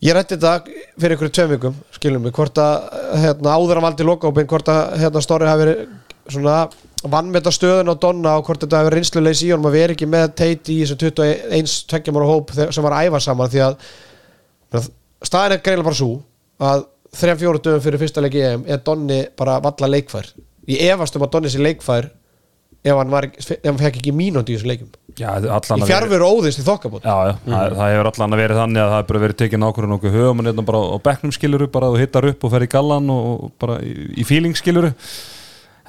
Ég 0.00 0.14
rætti 0.16 0.38
þetta 0.38 0.52
fyrir 0.96 1.12
einhverju 1.16 1.32
tveim 1.36 1.50
vikum, 1.54 1.74
skilum 1.92 2.22
mig, 2.24 2.32
hvort 2.36 2.56
að 2.62 2.86
hérna, 3.20 3.56
áður 3.58 3.80
að 3.82 3.84
valdi 3.88 4.06
lokópin, 4.08 4.46
hvort 4.48 4.70
að 4.72 4.94
hérna, 5.02 5.20
Snorri 5.24 5.50
hafi 5.50 5.64
verið 5.66 5.82
svona 6.30 6.54
vannmeta 7.10 7.52
stöðun 7.52 7.90
á 7.92 7.94
Donna 8.00 8.36
og 8.38 8.46
hvort 8.48 8.62
þetta 8.64 8.78
hafi 8.80 8.88
verið 8.90 8.98
reynslulegs 9.00 9.42
í 9.44 9.50
honum 9.52 9.68
að 9.70 9.76
vera 9.76 9.94
ekki 9.96 10.08
með 10.08 10.26
teiti 10.40 10.76
í 10.78 10.82
þessum 10.84 11.00
21 11.02 11.74
tveggjamara 11.90 12.28
hóp 12.28 12.52
sem 12.60 12.84
var 12.86 12.96
æfa 13.02 13.20
saman 13.24 13.50
því 13.52 13.62
að 13.66 14.88
staðin 15.26 15.56
er 15.56 15.62
greinlega 15.64 15.88
bara 15.88 15.98
svo 16.00 16.10
að 16.70 16.84
þrejum 17.20 17.40
fjóru 17.40 17.62
dögum 17.64 17.82
fyrir 17.84 18.02
fyrsta 18.04 18.22
leik 18.24 18.36
í 18.38 18.42
EM 18.46 18.64
er 18.70 18.82
Donni 18.86 19.20
bara 19.36 19.56
valla 19.64 19.88
leikfær 19.90 20.28
ég 20.76 20.94
efast 20.94 21.16
um 21.18 21.26
að 21.26 21.32
Donni 21.36 21.52
sé 21.52 21.60
leikfær 21.62 22.10
ef 22.80 22.96
hann, 22.96 23.10
var, 23.12 23.26
ef 23.28 23.50
hann 23.66 23.76
fekk 23.80 23.98
ekki 24.00 24.12
mínúndi 24.16 24.54
í 24.54 24.56
þessum 24.56 24.70
leikum 24.72 24.90
Já, 25.20 25.28
allan 25.36 25.60
í 25.60 25.82
vera- 25.82 25.88
fjárveru 25.90 26.26
óðist 26.32 26.60
í 26.62 26.64
þokkabót. 26.64 27.04
Já, 27.04 27.16
já, 27.28 27.32
það, 27.44 27.74
það 27.76 27.90
hefur 27.92 28.08
allan 28.10 28.34
að 28.36 28.40
verið 28.40 28.60
þannig 28.60 28.80
að 28.80 28.88
það 28.92 28.96
hefur 29.00 29.08
bara 29.10 29.22
verið 29.24 29.38
tekið 29.42 29.60
nákvæmlega 29.60 29.90
nokkuð 29.92 30.14
höfum 30.16 30.40
og 30.40 30.46
nefnum 30.46 30.68
bara 30.70 30.80
á 30.80 30.96
bekknum 31.10 31.34
skiluru 31.36 31.66
bara 31.74 31.90
þú 31.92 31.98
hittar 32.00 32.28
upp 32.30 32.46
og 32.46 32.52
fer 32.54 32.64
í 32.64 32.70
gallan 32.72 33.10
og, 33.12 33.26
og 33.44 33.52
bara 33.60 33.76
í, 33.84 33.92
í 34.16 34.24
feeling 34.24 34.56
skiluru 34.56 34.92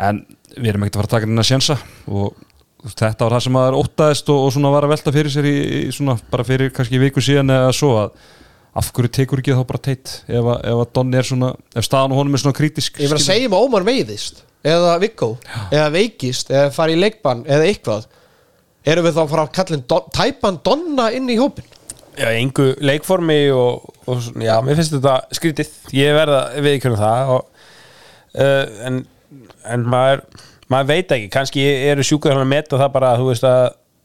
en 0.01 0.19
við 0.57 0.71
erum 0.73 0.83
ekkert 0.87 0.97
að 0.97 1.01
fara 1.03 1.07
að 1.07 1.15
taka 1.15 1.29
inn 1.31 1.43
að 1.45 1.49
sjensa 1.51 1.77
og 2.11 2.91
þetta 2.97 3.27
var 3.27 3.35
það 3.37 3.45
sem 3.45 3.57
að 3.61 3.69
er 3.71 3.79
óttaðist 3.79 4.33
og, 4.33 4.43
og 4.49 4.53
svona 4.57 4.73
var 4.73 4.87
að 4.89 4.93
velta 4.97 5.13
fyrir 5.15 5.31
sér 5.37 5.47
í, 5.47 5.55
í 5.85 5.95
svona 5.95 6.17
bara 6.33 6.47
fyrir 6.47 6.73
kannski 6.75 6.99
viku 7.05 7.23
síðan 7.23 7.53
eða 7.55 7.71
svo 7.77 7.91
að 8.01 8.15
af 8.81 8.87
hverju 8.95 9.11
tekur 9.15 9.41
ekki 9.43 9.55
þá 9.55 9.63
bara 9.69 9.83
teitt 9.83 10.15
ef, 10.31 10.43
að- 10.43 10.61
ef 10.71 10.79
að 10.81 10.91
Donni 10.97 11.19
er 11.21 11.27
svona, 11.27 11.53
ef 11.77 11.87
staðan 11.87 12.15
og 12.15 12.21
honum 12.23 12.35
er 12.35 12.41
svona 12.43 12.57
kritisk 12.57 12.99
Ég 13.03 13.11
verð 13.11 13.21
að 13.21 13.29
segja 13.29 13.51
mig 13.51 13.59
Ómar 13.67 13.85
meiðist 13.87 14.43
eða 14.63 14.95
Viggo, 15.01 15.35
eða 15.71 15.89
veikist? 15.93 16.51
Eða 16.53 16.71
fari 16.75 16.97
í 16.97 17.01
leikbann? 17.01 17.45
Eða 17.49 17.69
eitthvað? 17.69 18.09
Erum 18.91 19.05
við 19.05 19.17
þá 19.17 19.21
að 19.23 19.31
fara 19.35 19.45
að 19.45 19.53
kalla 19.57 19.79
don, 19.93 20.09
tæpan 20.15 20.59
Donna 20.65 21.11
inn 21.13 21.29
í 21.29 21.37
hópin 21.37 21.67
Já, 22.19 22.27
engu 22.35 22.73
leikformi 22.83 23.39
og, 23.55 23.85
og 24.11 24.23
já, 24.43 24.57
mér 24.65 24.75
finnst 24.75 24.91
þetta 24.97 25.13
skrítið. 25.37 25.69
Ég 25.95 26.15
verða 26.15 26.41
viðkjörnum 26.59 26.99
það 26.99 27.31
og, 27.37 27.61
uh, 28.35 28.65
en, 28.87 28.97
en 29.71 29.85
maður, 29.87 30.25
maður 30.71 30.89
veit 30.91 31.13
ekki, 31.15 31.29
kannski 31.31 31.63
eru 31.91 32.03
sjúkur 32.05 32.35
hann 32.35 32.43
að 32.43 32.51
meta 32.51 32.81
það 32.81 32.91
bara 32.97 33.13
að 33.13 33.23
þú 33.23 33.29
veist 33.29 33.47
að 33.47 33.61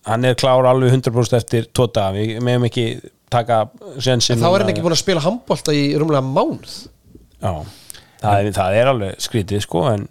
hann 0.07 0.28
er 0.28 0.38
klár 0.38 0.68
alveg 0.70 0.94
100% 0.94 1.38
eftir 1.40 1.66
tóta, 1.74 2.07
við 2.14 2.36
meðum 2.46 2.68
ekki 2.68 2.86
taka 3.32 3.64
sensin 3.98 4.36
en 4.36 4.44
þá 4.44 4.52
er 4.52 4.62
hann 4.62 4.70
ekki 4.76 4.84
búin 4.84 4.94
að 4.94 5.02
spila 5.02 5.24
handbólta 5.24 5.74
í 5.74 5.88
rúmlega 5.98 6.22
mánuð. 6.22 6.76
Já, 7.42 7.52
það 8.22 8.52
það 8.54 8.78
er 8.78 8.92
alveg 8.92 9.26
skrítið 9.26 9.66
sko 9.66 9.82
en, 9.90 10.07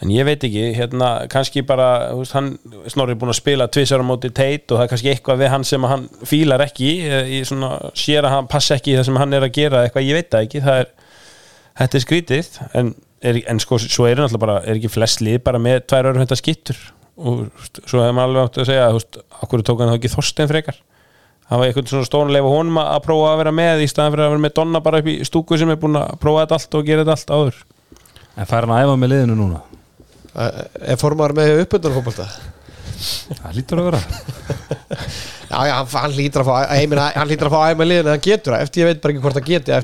en 0.00 0.12
ég 0.14 0.24
veit 0.24 0.44
ekki, 0.46 0.62
hérna 0.76 1.10
kannski 1.30 1.62
bara, 1.66 1.88
veist, 2.16 2.32
hann 2.36 2.54
Snorri 2.88 3.16
búin 3.20 3.32
að 3.32 3.40
spila 3.40 3.68
tvisar 3.72 4.00
á 4.00 4.06
móti 4.06 4.30
teit 4.32 4.70
og 4.70 4.78
það 4.78 4.84
er 4.86 4.92
kannski 4.94 5.12
eitthvað 5.12 5.42
við 5.42 5.52
hann 5.52 5.66
sem 5.68 5.86
hann 5.90 6.06
fílar 6.28 6.64
ekki 6.64 6.90
eh, 7.04 7.34
í 7.36 7.42
svona, 7.48 7.74
sér 7.98 8.28
að 8.28 8.36
hann 8.38 8.50
passa 8.50 8.78
ekki 8.78 8.94
í 8.94 8.98
það 8.98 9.08
sem 9.10 9.20
hann 9.20 9.36
er 9.36 9.46
að 9.46 9.54
gera 9.58 9.84
eitthvað, 9.84 10.08
ég 10.08 10.18
veit 10.20 10.30
það 10.32 10.46
ekki 10.48 10.64
það 10.64 10.82
er, 10.84 10.92
þetta 11.82 11.98
er 11.98 12.04
skrítið 12.06 12.52
en, 12.80 12.94
er, 13.20 13.42
en 13.52 13.62
sko, 13.62 13.80
svo 13.84 14.08
er 14.08 14.22
náttúrulega 14.22 14.44
bara 14.46 14.58
er 14.64 14.80
ekki 14.80 14.92
flest 14.92 15.24
lið 15.24 15.42
bara 15.44 15.60
með 15.62 15.82
tvær 15.90 16.12
öru 16.12 16.24
þetta 16.24 16.40
skittur 16.40 16.80
og 17.20 17.42
svo 17.84 18.00
hefur 18.00 18.16
maður 18.16 18.30
alveg 18.30 18.46
átt 18.46 18.62
að 18.62 18.70
segja 18.70 18.86
okkur 19.44 19.66
tók 19.68 19.82
hann 19.82 19.92
þá 19.92 19.98
ekki 19.98 20.12
Þorstein 20.14 20.48
frekar 20.48 20.78
það 21.50 21.60
var 21.60 21.66
eitthvað 21.66 21.90
svona 21.92 22.08
stónulega 22.08 22.52
honum 22.54 22.78
að 22.80 23.02
prófa 23.04 23.32
að 23.34 23.40
vera 23.42 23.52
með 23.52 23.82
í 23.84 23.90
staðan 23.90 24.14
fyrir 24.14 24.24
að 24.24 24.32
vera 24.32 24.44
með 24.46 24.54
Donna 24.56 24.80
bara 24.84 25.02
upp 25.02 25.10
í 25.10 25.16
stúku 25.26 25.58
sem 25.60 25.72
er 25.72 25.80
búin 25.82 25.98
að 26.00 26.14
prófa 26.22 26.46
þetta 26.46 26.58
allt 26.60 26.78
og 26.78 26.88
gera 26.88 27.04
þetta 27.04 27.18
allt 27.18 27.34
áður 27.36 27.60
En 28.38 28.48
fær 28.48 28.64
hann 28.64 28.72
að 28.72 28.86
æfa 28.86 28.96
með 28.96 29.12
liðinu 29.12 29.36
núna? 29.36 29.60
Er 30.34 31.00
formar 31.00 31.34
með 31.36 31.64
fótbolta 31.70 32.28
Það 33.00 33.54
lítur 33.56 33.80
að 33.80 33.86
vera. 33.88 34.00
Já, 35.50 35.56
já, 35.66 35.72
hann, 35.72 35.88
hann 35.94 36.12
lítur 36.14 36.42
að 36.44 36.50
fá 36.50 36.56
hann 37.16 37.30
lítur 37.30 37.48
að 37.48 37.54
fá 37.54 37.72
æma 37.72 37.86
liðin 37.86 38.04
en 38.06 38.12
hann 38.12 38.24
getur 38.26 38.54
það. 38.54 38.64
Eftir 38.66 38.82
ég 38.82 38.90
veit 38.90 39.00
bara 39.02 39.14
ekki 39.14 39.22
hvort 39.24 39.38
það 39.38 39.48
geti 39.48 39.74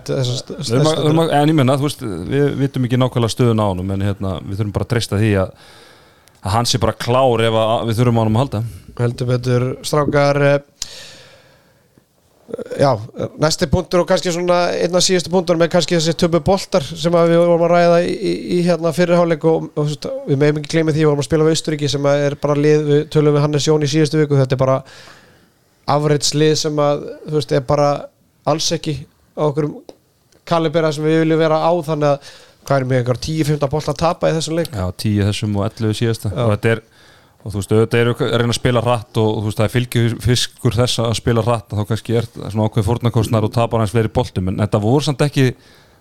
En 1.41 1.51
ég 1.51 1.57
menna, 1.57 1.79
þú 1.81 1.89
veist, 1.89 2.05
við 2.05 2.45
vitum 2.61 2.87
ekki 2.89 3.01
nákvæmlega 3.01 3.35
stöðun 3.35 3.63
á 3.65 3.67
honum 3.67 3.93
en 3.97 4.07
hérna, 4.07 4.35
við 4.45 4.61
þurfum 4.61 4.75
bara 4.77 4.87
að 4.87 4.93
treysta 4.93 5.21
því 5.23 5.33
að, 5.43 5.67
að 6.43 6.57
hann 6.59 6.71
sé 6.71 6.83
bara 6.83 6.97
klár 7.07 7.45
ef 7.49 7.59
að, 7.63 7.75
við 7.89 8.01
þurfum 8.03 8.21
á 8.21 8.23
honum 8.23 8.39
að 8.39 8.45
halda. 8.45 8.63
Heldur 9.01 9.31
betur 9.33 9.67
strákar 9.87 10.43
eh, 10.45 10.59
já, 12.79 12.91
næsti 13.43 13.67
punktur 13.71 14.03
og 14.03 14.09
kannski 14.09 14.33
svona 14.35 14.59
einn 14.77 14.95
af 14.95 15.05
síðustu 15.05 15.33
punktur 15.33 15.59
með 15.59 15.73
kannski 15.75 15.97
þessi 15.97 16.15
töpu 16.21 16.41
boltar 16.47 16.85
sem 16.87 17.15
við 17.17 17.41
vorum 17.41 17.65
að 17.67 17.73
ræða 17.75 17.99
í, 18.07 18.13
í, 18.15 18.35
í 18.57 18.61
hérna 18.67 18.93
fyrirháleik 18.95 19.47
og, 19.51 19.69
og, 19.75 19.91
og 19.97 20.29
við 20.31 20.41
meðum 20.43 20.61
ekki 20.61 20.75
gleyma 20.77 20.95
því 20.95 21.03
við 21.03 21.11
vorum 21.11 21.25
að 21.25 21.29
spila 21.29 21.49
við 21.49 21.57
Austuríki 21.57 21.91
sem 21.91 22.09
er 22.13 22.39
bara 22.43 22.59
lið, 22.59 22.87
við 22.91 23.05
tölum 23.15 23.37
við 23.37 23.47
Hannes 23.47 23.67
Jón 23.67 23.87
í 23.87 23.91
síðustu 23.91 24.21
viku, 24.23 24.39
þetta 24.39 24.55
er 24.55 24.63
bara 24.63 24.79
afrits 25.97 26.35
lið 26.39 26.55
sem 26.63 26.83
að 26.83 27.07
þú 27.27 27.39
veist, 27.39 27.55
er 27.59 27.67
bara 27.67 27.91
alls 28.47 28.71
ekki 28.77 28.99
á 29.35 29.43
okkur 29.51 29.71
kalibera 30.47 30.93
sem 30.95 31.07
við 31.07 31.25
viljum 31.25 31.43
vera 31.43 31.59
á 31.67 31.73
þannig 31.87 32.15
að 32.15 32.35
hvað 32.67 32.81
er 32.81 32.87
með 32.91 33.01
einhver 33.01 33.21
10-15 33.27 33.73
bolta 33.73 33.93
að 33.95 34.01
tapa 34.03 34.31
í 34.31 34.37
þessum 34.37 34.59
leik 34.59 34.71
Já, 34.75 34.87
10 35.03 35.27
þessum 35.29 35.59
og 35.59 35.67
11 35.69 35.99
síðasta 36.01 36.33
Já. 36.33 36.39
og 36.43 36.53
þetta 36.55 36.73
er, 36.75 36.83
og 37.47 37.55
þú 37.55 37.61
veist, 37.61 37.73
auðvitað 37.73 38.03
eru 38.03 38.15
að 38.19 38.37
reyna 38.43 38.53
að 38.53 38.59
spila 38.59 38.83
hratt 38.83 39.19
og, 39.23 39.27
og 39.31 39.41
þú 39.41 39.51
veist, 39.51 39.61
það 39.61 39.67
er 39.67 39.75
fylgjur 39.77 40.15
fiskur 40.25 40.77
þess 40.81 41.03
að 41.05 41.17
spila 41.21 41.45
hratt 41.47 41.73
og 41.73 41.81
þá 41.81 41.91
kannski 41.93 42.17
er 42.19 42.29
svona 42.35 42.67
ákveð 42.67 42.89
fórnarkostnar 42.89 43.47
og 43.47 43.53
tapar 43.55 43.83
hans 43.85 43.95
fleiri 43.95 44.11
boltum. 44.13 44.51
En 44.51 44.63
þetta 44.65 44.81
voru 44.83 45.07
samt 45.07 45.23
ekki 45.27 45.49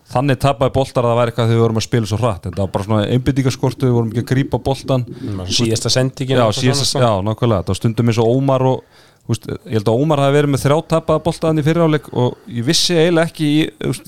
þannig 0.10 0.39
tapaði 0.41 0.74
boltar 0.76 1.06
að 1.06 1.12
það 1.12 1.20
væri 1.20 1.32
eitthvað 1.34 1.48
þegar 1.50 1.58
við 1.58 1.64
vorum 1.66 1.80
að 1.82 1.86
spila 1.86 2.10
svo 2.10 2.20
hratt. 2.22 2.43
Þetta 2.48 2.64
var 2.64 2.72
bara 2.74 2.88
svona 2.88 3.08
einbyttingaskortu, 3.14 3.88
við 3.88 3.96
vorum 3.98 4.12
ekki 4.12 4.24
að 4.24 4.30
grípa 4.32 4.62
boltan 4.66 5.06
síðasta 5.50 5.91
sendingin 5.93 6.38
Já, 6.38 6.46
og 6.46 6.54
svona, 6.54 6.62
síðast, 6.62 6.89
sko. 6.91 7.02
já, 7.02 7.12
nákvæmlega, 7.30 7.68
var 7.70 7.80
stundum 7.80 8.12
eins 8.12 8.22
og 8.22 8.30
Ómar 8.30 8.66
og 8.70 8.84
veist, 9.30 9.48
ég 9.50 9.80
held 9.80 9.89
að 9.89 10.02
Ómar 10.04 10.22
hafi 10.22 10.38
verið 10.38 10.54
með 10.54 10.66
þrjá 10.66 10.78
tapaða 10.93 11.24
boltaðan 11.26 11.62
í 11.62 11.66
fyriráleik 11.66 12.10
og 12.14 12.36
ég 12.54 12.68
vissi 12.68 12.98
eiginlega 12.98 13.32
ekki 13.32 13.48
í, 13.50 13.64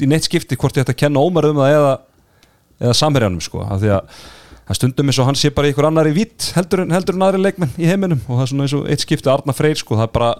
í 0.05 0.09
neitt 0.11 0.29
skipti 0.29 0.57
hvort 0.59 0.77
ég 0.77 0.85
ætti 0.85 0.93
að 0.93 1.01
kenna 1.01 1.23
Ómar 1.25 1.49
um 1.49 1.61
það 1.63 1.77
eða, 1.79 1.93
eða 2.85 2.97
samherjanum 3.01 3.41
sko, 3.41 3.65
af 3.65 3.81
því 3.81 3.95
að 3.97 4.19
það 4.67 4.79
stundum 4.81 5.09
eins 5.11 5.19
og 5.23 5.29
hann 5.29 5.39
sé 5.39 5.49
bara 5.55 5.69
ykkur 5.71 5.87
annar 5.89 6.09
í 6.09 6.13
vitt 6.17 6.51
heldur, 6.57 6.83
heldur 6.91 7.15
en 7.17 7.25
aðri 7.29 7.41
leikmenn 7.45 7.73
í 7.79 7.87
heiminum 7.89 8.19
og 8.27 8.35
það 8.39 8.45
er 8.45 8.51
svona 8.53 8.67
eins 8.67 8.75
og 8.77 8.87
eitt 8.91 9.03
skipti 9.05 9.31
Arna 9.31 9.55
Freyr 9.55 9.79
sko, 9.79 9.95
það 9.95 10.07
er 10.09 10.13
bara, 10.17 10.31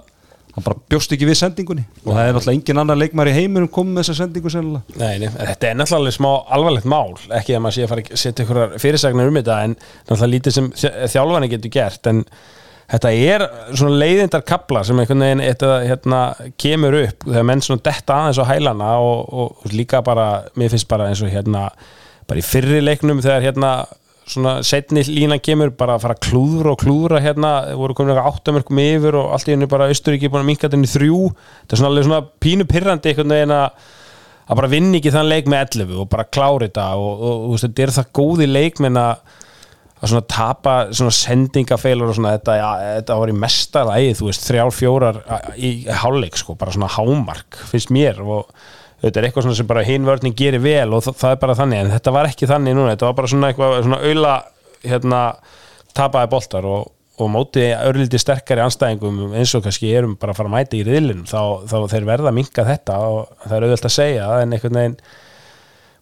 hann 0.58 0.66
bara 0.66 0.80
bjóst 0.92 1.14
ekki 1.16 1.30
við 1.30 1.40
sendingunni 1.40 1.86
og 2.04 2.12
það 2.12 2.22
er 2.26 2.36
náttúrulega 2.36 2.58
engin 2.60 2.82
annar 2.84 3.00
leikmar 3.00 3.32
í 3.32 3.36
heiminum 3.38 3.72
komið 3.72 3.96
með 3.96 4.04
þessa 4.08 4.18
sendingu 4.24 4.52
sennilega. 4.52 5.00
Nei, 5.00 5.16
nei, 5.24 5.30
þetta 5.38 5.70
er 5.72 5.80
náttúrulega 5.80 6.18
smá 6.18 6.30
alvarlegt 6.58 6.90
mál 6.92 7.16
ekki 7.40 7.56
að 7.56 7.64
maður 7.66 7.78
sé 7.80 7.86
að 7.88 7.92
fara 7.94 8.06
að 8.08 8.22
setja 8.26 8.46
ykkur 8.48 8.62
fyrirsagnir 8.84 9.32
um 9.32 9.40
þetta 9.42 9.58
en 9.70 9.76
náttúrulega 9.82 10.32
lítið 10.36 10.58
sem 10.60 10.72
þjá- 10.82 10.96
þjálfani 11.16 11.52
getur 11.56 11.74
gert 11.78 12.10
en 12.12 12.24
þetta 12.88 13.10
er 13.20 13.44
svona 13.76 13.98
leiðindar 14.02 14.44
kapla 14.48 14.82
sem 14.88 15.00
einhvern 15.04 15.24
veginn 15.26 15.42
þetta, 15.44 15.72
hérna, 15.90 16.20
kemur 16.64 16.96
upp 17.04 17.26
þegar 17.28 17.48
menn 17.50 17.64
svona 17.66 17.84
detta 17.84 18.16
aðeins 18.22 18.40
á 18.40 18.46
hælana 18.52 18.92
og, 19.04 19.34
og 19.44 19.72
líka 19.76 20.00
bara, 20.08 20.28
mér 20.56 20.72
finnst 20.72 20.88
bara 20.92 21.10
eins 21.12 21.20
og 21.24 21.32
hérna, 21.34 21.66
bara 22.28 22.40
í 22.40 22.46
fyrri 22.48 22.80
leiknum 22.84 23.20
þegar 23.24 23.44
hérna 23.50 23.72
svona 24.28 24.58
setni 24.68 25.04
línan 25.08 25.42
kemur 25.44 25.72
bara 25.78 25.96
að 25.98 26.04
fara 26.06 26.18
að 26.18 26.26
klúðra 26.28 26.74
og 26.74 26.82
klúðra 26.82 27.22
hérna, 27.24 27.52
voru 27.80 27.96
komin 27.98 28.14
eitthvað 28.14 28.34
áttamörkum 28.34 28.82
yfir 28.84 29.18
og 29.20 29.32
allt 29.36 29.48
í 29.48 29.56
henni 29.56 29.70
bara 29.72 29.88
Austuríki 29.92 30.32
búin 30.32 30.44
að 30.44 30.50
minka 30.52 30.68
þetta 30.68 30.80
inn 30.80 30.88
í 30.88 30.92
þrjú. 30.92 31.22
Þetta 31.62 31.76
er 31.76 31.82
svona 31.82 31.92
alveg 31.94 32.08
svona 32.10 32.22
pínu 32.44 32.68
pirrandi 32.70 33.14
einhvern 33.14 33.36
veginn 33.38 33.56
að 33.58 33.88
að 34.48 34.62
bara 34.62 34.72
vinna 34.72 34.96
ekki 34.96 35.12
þann 35.12 35.28
leik 35.28 35.50
með 35.52 35.64
11 35.82 35.98
og 36.00 36.08
bara 36.12 36.24
klára 36.32 36.68
þetta 36.70 36.86
og, 36.96 37.24
og, 37.28 37.42
og 37.50 37.62
þetta 37.64 37.84
er 37.84 37.94
það 37.98 38.14
góði 38.16 38.48
leikmenn 38.48 39.00
að 39.02 39.36
að 39.98 40.12
svona 40.12 40.26
tapa 40.30 40.74
svona 40.94 41.14
sendingafeilur 41.18 42.12
og 42.12 42.18
svona 42.18 42.36
þetta, 42.36 42.56
ja, 42.60 42.72
þetta 43.00 43.16
var 43.18 43.32
í 43.32 43.38
mesta 43.42 43.82
lagi 43.88 44.12
þú 44.20 44.28
veist, 44.28 44.44
þrjár, 44.46 44.74
fjórar 44.76 45.22
í 45.58 45.72
hálfleik 45.90 46.38
sko, 46.38 46.54
bara 46.60 46.74
svona 46.76 46.92
hámark 46.94 47.58
finnst 47.72 47.90
mér. 47.94 48.22
Og 48.22 48.52
þetta 49.04 49.20
er 49.20 49.28
eitthvað 49.28 49.48
svona 49.48 49.60
sem 49.60 49.70
bara 49.70 49.86
hinvörning 49.86 50.36
gerir 50.38 50.64
vel 50.64 50.90
og 50.96 51.06
það, 51.06 51.18
það 51.22 51.34
er 51.34 51.42
bara 51.44 51.58
þannig 51.60 51.82
en 51.84 51.94
þetta 51.94 52.14
var 52.16 52.30
ekki 52.32 52.50
þannig 52.50 52.78
núna, 52.78 52.94
þetta 52.96 53.10
var 53.10 53.18
bara 53.20 53.32
svona 53.34 53.52
eitthvað 53.52 53.76
svona 53.86 54.00
auðla 54.04 54.36
hérna 54.88 55.22
tapaði 55.98 56.32
boltar 56.34 56.68
og, 56.70 56.90
og 57.18 57.32
móti 57.34 57.68
örlítið 57.76 58.24
sterkari 58.24 58.64
anstæðingum 58.66 59.38
eins 59.38 59.54
og 59.58 59.64
kannski 59.66 59.94
erum 59.94 60.18
bara 60.20 60.34
að 60.34 60.42
fara 60.42 60.52
að 60.52 60.58
mæta 60.58 60.78
í 60.80 60.84
riðlinn 60.88 61.24
þá, 61.30 61.40
þá 61.70 61.78
þeir 61.94 62.10
verða 62.10 62.32
að 62.32 62.38
minka 62.40 62.68
þetta 62.68 63.00
og 63.06 63.32
það 63.46 63.56
er 63.58 63.68
auðvöld 63.68 63.90
að 63.90 63.98
segja 64.00 64.28
en 64.42 64.58
einhvern 64.58 64.82
veginn 64.82 65.00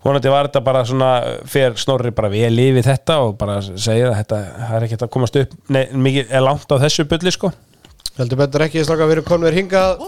vonandi 0.06 0.32
var 0.32 0.50
þetta 0.50 0.62
bara 0.66 0.84
svona 0.86 1.12
fyrir 1.50 1.80
snorri 1.82 2.12
bara 2.16 2.30
vel 2.32 2.54
yfir 2.62 2.86
þetta 2.86 3.20
og 3.26 3.38
bara 3.40 3.58
segja 3.66 4.12
að 4.12 4.20
þetta 4.22 4.42
er 4.78 4.88
ekki 4.88 5.00
að 5.02 5.14
komast 5.18 5.40
upp 5.42 5.56
nei, 5.74 5.84
mikið 5.92 6.36
er 6.36 6.46
langt 6.46 6.70
á 6.70 6.76
þessu 6.86 7.08
bulli 7.10 7.34
sko. 7.34 7.52
Heldur 8.16 8.40
betur 8.46 8.68
ekki 8.68 8.86
strákar 8.86 9.10
við 9.10 9.18
erum 9.18 9.28
konver 9.34 9.58
hingað 9.58 10.00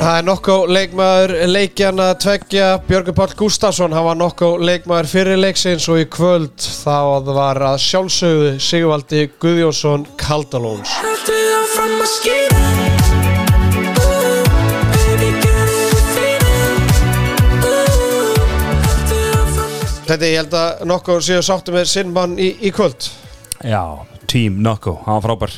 Það 0.00 0.16
er 0.16 0.24
nokkó 0.26 0.54
leikmaður 0.66 1.32
leikjana 1.46 2.08
tveggja. 2.18 2.68
Björgur 2.88 3.14
Páll 3.14 3.34
Gustafsson 3.38 3.92
hann 3.94 4.06
var 4.08 4.18
nokkó 4.18 4.54
leikmaður 4.58 5.10
fyrir 5.12 5.38
leiksins 5.38 5.86
og 5.92 6.00
í 6.02 6.06
kvöld 6.10 6.56
þá 6.58 7.20
var 7.30 7.60
að 7.70 7.78
sjálfsögðu 7.84 8.54
Sigvaldi 8.64 9.28
Guðjónsson 9.38 10.08
Kaldalóns 10.18 10.96
Þetta 20.10 20.26
ég 20.26 20.40
held 20.40 20.54
að 20.58 20.80
nokkó 20.90 21.14
séu 21.22 21.42
sáttu 21.46 21.70
með 21.70 21.84
sinn 21.86 22.08
mann 22.10 22.32
í, 22.34 22.48
í 22.66 22.72
kvöld. 22.74 23.06
Já, 23.62 23.82
Team 24.26 24.56
Nokko, 24.64 24.96
hann 25.04 25.20
var 25.20 25.28
frábær. 25.28 25.52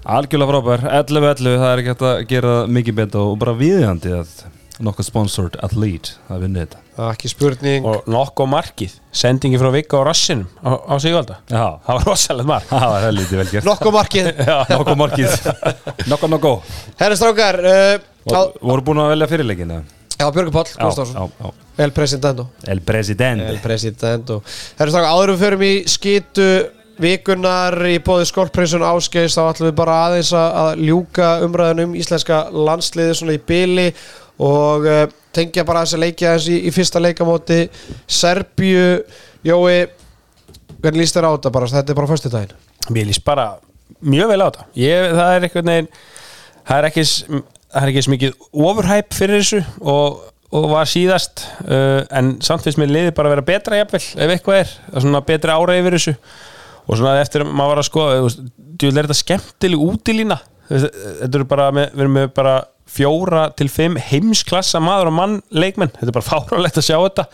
Algjörlega 0.00 0.54
frábær, 0.54 0.86
11-11 1.02 1.58
það 1.60 1.66
er 1.68 1.82
ekki 1.82 1.92
hægt 1.92 2.06
að 2.08 2.22
gera 2.30 2.54
mikið 2.72 2.96
betur 3.02 3.26
og 3.34 3.36
bara 3.42 3.54
viðjandi 3.58 4.14
að 4.16 4.32
Nokko 4.80 5.04
sponsored 5.04 5.58
athlete 5.60 6.14
það 6.30 6.42
vinni 6.46 6.62
þetta. 6.62 6.80
Það 6.96 7.04
er 7.04 7.18
ekki 7.18 7.32
spurning. 7.34 7.90
Og 7.90 8.10
nokkuð 8.16 8.50
markið, 8.54 8.96
sendingi 9.12 9.60
frá 9.60 9.68
Vigga 9.76 10.00
á 10.00 10.08
rassinum 10.08 10.48
á, 10.64 10.70
á 10.80 10.94
Sigvalda. 11.04 11.36
Já, 11.52 11.66
það 11.84 11.98
var 11.98 12.08
rosalegt 12.08 12.48
mark. 12.54 12.72
Það 12.72 12.88
var 12.94 13.08
helviti 13.10 13.40
vel 13.42 13.48
gert. 13.52 13.68
Nokkó 13.68 13.92
markið. 13.92 14.30
Nokko 14.72 14.98
markið. 15.04 15.38
Nokko 16.14 16.32
Nokko. 16.32 16.56
Herri 17.04 17.20
strákar 17.20 17.60
uh, 17.60 17.96
á, 18.24 18.40
Og 18.40 18.56
voru 18.72 18.88
búin 18.88 19.04
að 19.04 19.18
velja 19.18 19.34
fyrirleikina 19.36 19.82
Já, 20.20 20.26
Björgur 20.28 20.52
Páll 20.54 20.74
Gustafsson 20.76 21.16
já, 21.16 21.30
já. 21.40 21.84
El 21.84 21.94
Presidento 21.96 22.46
El 22.68 22.82
President 22.84 23.46
El 23.48 23.60
Presidento 23.64 24.42
Herri 24.78 24.92
strákar, 24.92 25.10
áður 25.14 25.32
en 25.32 25.38
við 25.38 25.44
förum 25.46 25.64
í 25.64 25.72
skitu 25.88 26.48
vikunar 27.00 27.76
í 27.88 27.94
bóði 28.04 28.26
Skorprinsun 28.28 28.84
Ásgeist 28.84 29.38
þá 29.38 29.46
ætlum 29.46 29.70
við 29.70 29.78
bara 29.78 30.00
aðeins 30.06 30.34
að, 30.36 30.58
að 30.62 30.82
ljúka 30.90 31.30
umræðan 31.46 31.86
um 31.86 31.96
íslenska 31.96 32.42
landsliði 32.52 33.16
svona 33.16 33.38
í 33.38 33.40
byli 33.50 33.86
og 34.40 34.84
uh, 34.88 35.06
tengja 35.36 35.64
bara 35.68 35.86
þess 35.86 35.96
að 35.96 36.04
leikja 36.04 36.34
aðeins 36.34 36.50
í, 36.52 36.60
í 36.68 36.74
fyrsta 36.76 37.00
leikamóti 37.00 37.62
Serbju 38.04 38.84
Jói, 39.48 39.86
hvernig 40.82 41.00
líst 41.00 41.16
þér 41.16 41.30
á 41.30 41.34
þetta 41.38 41.54
bara? 41.54 41.72
Þetta 41.72 41.94
er 41.94 42.00
bara 42.02 42.12
fyrstu 42.12 42.32
daginn 42.32 42.58
mér 42.92 43.08
líst 43.08 43.24
bara 43.24 43.54
mjög 44.00 44.32
vel 44.32 44.40
á 44.40 44.46
þetta. 44.48 44.66
Ég, 44.80 45.14
það 45.16 45.34
er 45.34 45.46
einhvern 45.46 45.72
veginn 45.72 45.90
það 46.68 46.76
er 46.76 46.88
ekki, 46.90 47.04
það 47.70 47.82
er 47.82 47.92
ekki 47.92 48.04
svo 48.04 48.14
mikið 48.14 48.46
overhype 48.66 49.16
fyrir 49.16 49.42
þessu 49.42 49.60
og, 49.92 50.20
og 50.56 50.68
var 50.72 50.90
síðast 50.90 51.44
uh, 51.66 52.02
en 52.18 52.32
samt 52.44 52.66
finnst 52.66 52.80
mér 52.80 52.92
liðið 52.94 53.12
bara 53.18 53.30
að 53.30 53.36
vera 53.36 53.46
betra 53.52 53.80
jafnvel 53.80 54.02
ef 54.02 54.34
eitthvað 54.34 54.62
er, 54.62 54.72
það 54.86 54.98
er 54.98 55.06
svona 55.06 55.22
betra 55.30 55.58
ára 55.58 55.78
yfir 55.78 55.96
þessu. 55.98 56.16
Og 56.90 56.98
svona 56.98 57.20
eftir 57.22 57.44
að 57.44 57.52
maður 57.54 57.74
var 57.74 57.82
að 57.82 57.86
skoða 57.86 58.32
þú 58.80 58.90
er 58.90 58.96
þetta 58.98 59.18
skemmtileg 59.20 59.82
útilína. 59.84 60.40
Þú 60.66 60.76
veist, 60.76 61.00
þetta 61.20 61.38
eru 61.38 61.48
bara 61.50 61.66
með, 61.76 61.92
við 61.94 62.04
erum 62.04 62.16
með 62.16 62.30
bara 62.34 62.54
fjóra 62.90 63.44
til 63.54 63.68
fimm 63.70 63.98
heimsklassa 64.02 64.80
maður 64.82 65.12
og 65.12 65.14
mann 65.14 65.36
leikmenn, 65.54 65.92
þetta 65.94 66.10
er 66.10 66.16
bara 66.16 66.30
fáralegt 66.32 66.80
að 66.80 66.88
sjá 66.88 66.96
þetta. 66.96 67.26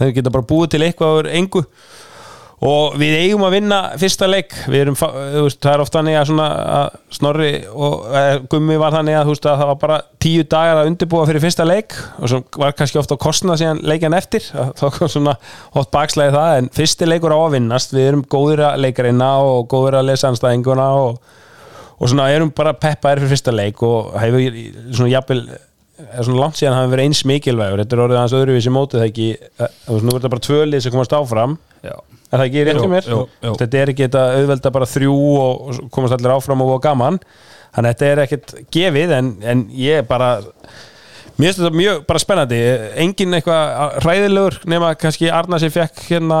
Þau 0.00 0.14
geta 0.16 0.32
bara 0.32 0.48
búið 0.54 0.72
til 0.72 0.82
eitthvað 0.86 1.18
úr 1.18 1.30
engu 1.36 1.66
og 2.62 2.94
við 3.00 3.16
eigum 3.18 3.42
að 3.42 3.56
vinna 3.56 3.78
fyrsta 3.98 4.28
leik. 4.30 4.54
Við 4.70 4.84
erum, 4.84 4.96
veist, 4.96 5.58
það 5.62 5.72
er 5.72 5.82
oft 5.82 5.96
þannig 5.96 6.18
að 6.20 6.30
að 6.42 6.98
Snorri 7.16 7.50
og 7.74 8.04
eh, 8.14 8.36
Gummi 8.52 8.76
var 8.78 8.94
þannig 8.94 9.18
að, 9.18 9.32
veist, 9.32 9.48
að 9.50 9.58
það 9.58 9.70
var 9.72 9.80
bara 9.80 9.98
tíu 10.22 10.44
dagar 10.46 10.82
að 10.82 10.92
undirbúa 10.92 11.26
fyrir 11.26 11.42
fyrsta 11.42 11.66
leik 11.66 11.96
og 12.20 12.30
svo 12.30 12.40
var 12.62 12.76
kannski 12.78 13.00
ofta 13.02 13.16
að 13.18 13.24
kostna 13.24 13.58
síðan 13.58 13.82
leikjan 13.82 14.14
eftir. 14.18 14.46
Að 14.54 14.70
þá 14.78 14.84
kom 14.94 15.10
svona 15.10 15.34
oft 15.80 15.90
bakslæði 15.94 16.36
það 16.36 16.60
en 16.60 16.70
fyrsti 16.78 17.10
leikur 17.10 17.34
á 17.34 17.38
að 17.40 17.58
vinnast. 17.58 17.96
Við 17.96 18.08
erum 18.12 18.24
góðir 18.36 18.64
að 18.68 18.78
leikarina 18.86 19.32
og 19.42 19.66
góðir 19.72 19.98
að 19.98 20.08
lesa 20.12 20.30
anstæðinguna 20.30 20.88
og, 21.02 21.18
og 21.98 22.14
svona 22.14 22.30
erum 22.30 22.54
bara 22.54 22.76
peppaðir 22.78 23.24
fyrir 23.24 23.34
fyrsta 23.34 23.58
leik 23.58 23.82
og 23.88 24.14
hefur 24.22 24.62
svona 24.94 25.12
jafnvel 25.16 25.44
svona 26.22 26.40
langt 26.40 26.58
síðan 26.58 26.78
hafi 26.78 26.94
verið 26.94 27.10
eins 27.10 27.26
mikilvægur. 27.26 27.82
Þetta 27.82 27.98
er 27.98 28.06
orðið 28.06 28.22
aðeins 28.22 28.38
öðruvísi 28.38 28.72
mótið 28.74 29.02
það 29.02 29.10
ekki 29.10 29.28
nú 29.58 30.14
er 30.14 30.16
þetta 30.16 30.34
bara 30.36 30.46
tvölið 30.46 30.84
sem 30.86 30.94
komast 30.94 31.14
áfram. 31.18 31.58
Já. 31.82 31.96
Er 32.32 32.40
það 32.40 32.46
ekki 32.46 32.62
rétt 32.64 32.78
hjá 32.80 32.88
mér? 32.88 33.08
Þetta 33.60 33.80
er 33.80 33.90
ekki 33.92 34.06
þetta 34.06 34.22
auðvelda 34.38 34.70
bara 34.72 34.88
þrjú 34.88 35.16
og 35.42 35.82
komast 35.92 36.16
allir 36.16 36.32
áfram 36.32 36.62
og 36.64 36.70
voða 36.72 36.86
gaman. 36.86 37.18
Þannig 37.72 37.90
að 37.90 37.92
þetta 37.92 38.08
er 38.08 38.22
ekkert 38.22 38.54
gefið 38.72 39.12
en, 39.18 39.28
en 39.52 39.66
ég 39.76 40.00
er 40.00 40.08
bara 40.08 40.38
Mér 41.40 41.48
finnst 41.48 41.62
þetta 41.62 41.76
mjög 41.80 42.00
bara 42.08 42.20
spennandi. 42.20 42.58
Engin 43.02 43.36
eitthvað 43.38 43.94
hræðilegur 44.04 44.58
nema 44.68 44.90
kannski 45.00 45.30
Arna 45.32 45.58
sem 45.60 45.72
fekk 45.72 46.02
hérna 46.10 46.40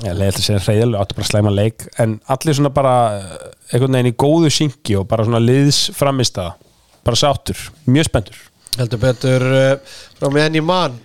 ég 0.00 0.16
leiði 0.16 0.30
að 0.30 0.46
segja 0.46 0.62
hræðilegur, 0.64 1.00
áttu 1.02 1.18
bara 1.18 1.28
slæma 1.28 1.52
leik 1.52 1.84
en 2.00 2.16
allir 2.32 2.56
svona 2.56 2.72
bara 2.72 2.94
einhvern 3.70 3.98
veginn 3.98 4.10
í 4.10 4.16
góðu 4.24 4.52
syngi 4.56 4.96
og 5.00 5.06
bara 5.10 5.28
svona 5.28 5.42
liðs 5.44 5.82
framist 5.96 6.40
það 6.40 6.56
bara 7.04 7.20
sáttur, 7.20 7.60
mjög 7.88 8.08
spenntur. 8.08 8.40
Heldur 8.78 9.00
betur 9.02 9.44
uh, 9.44 9.94
frá 10.16 10.32
meðan 10.32 10.58
í 10.60 10.64
mann 10.64 10.96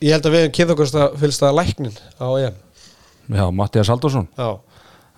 ég 0.00 0.14
held 0.14 0.26
að 0.26 0.34
við 0.34 0.44
hefum 0.44 0.56
kynnt 0.56 0.74
okkur 0.74 0.92
að 1.00 1.16
fylgst 1.20 1.44
að 1.44 1.56
læknin 1.58 1.96
á 2.20 2.28
EM 2.40 2.60
Já, 3.30 3.46
Mattias 3.54 3.90
Haldursson 3.92 4.26
já, 4.38 4.50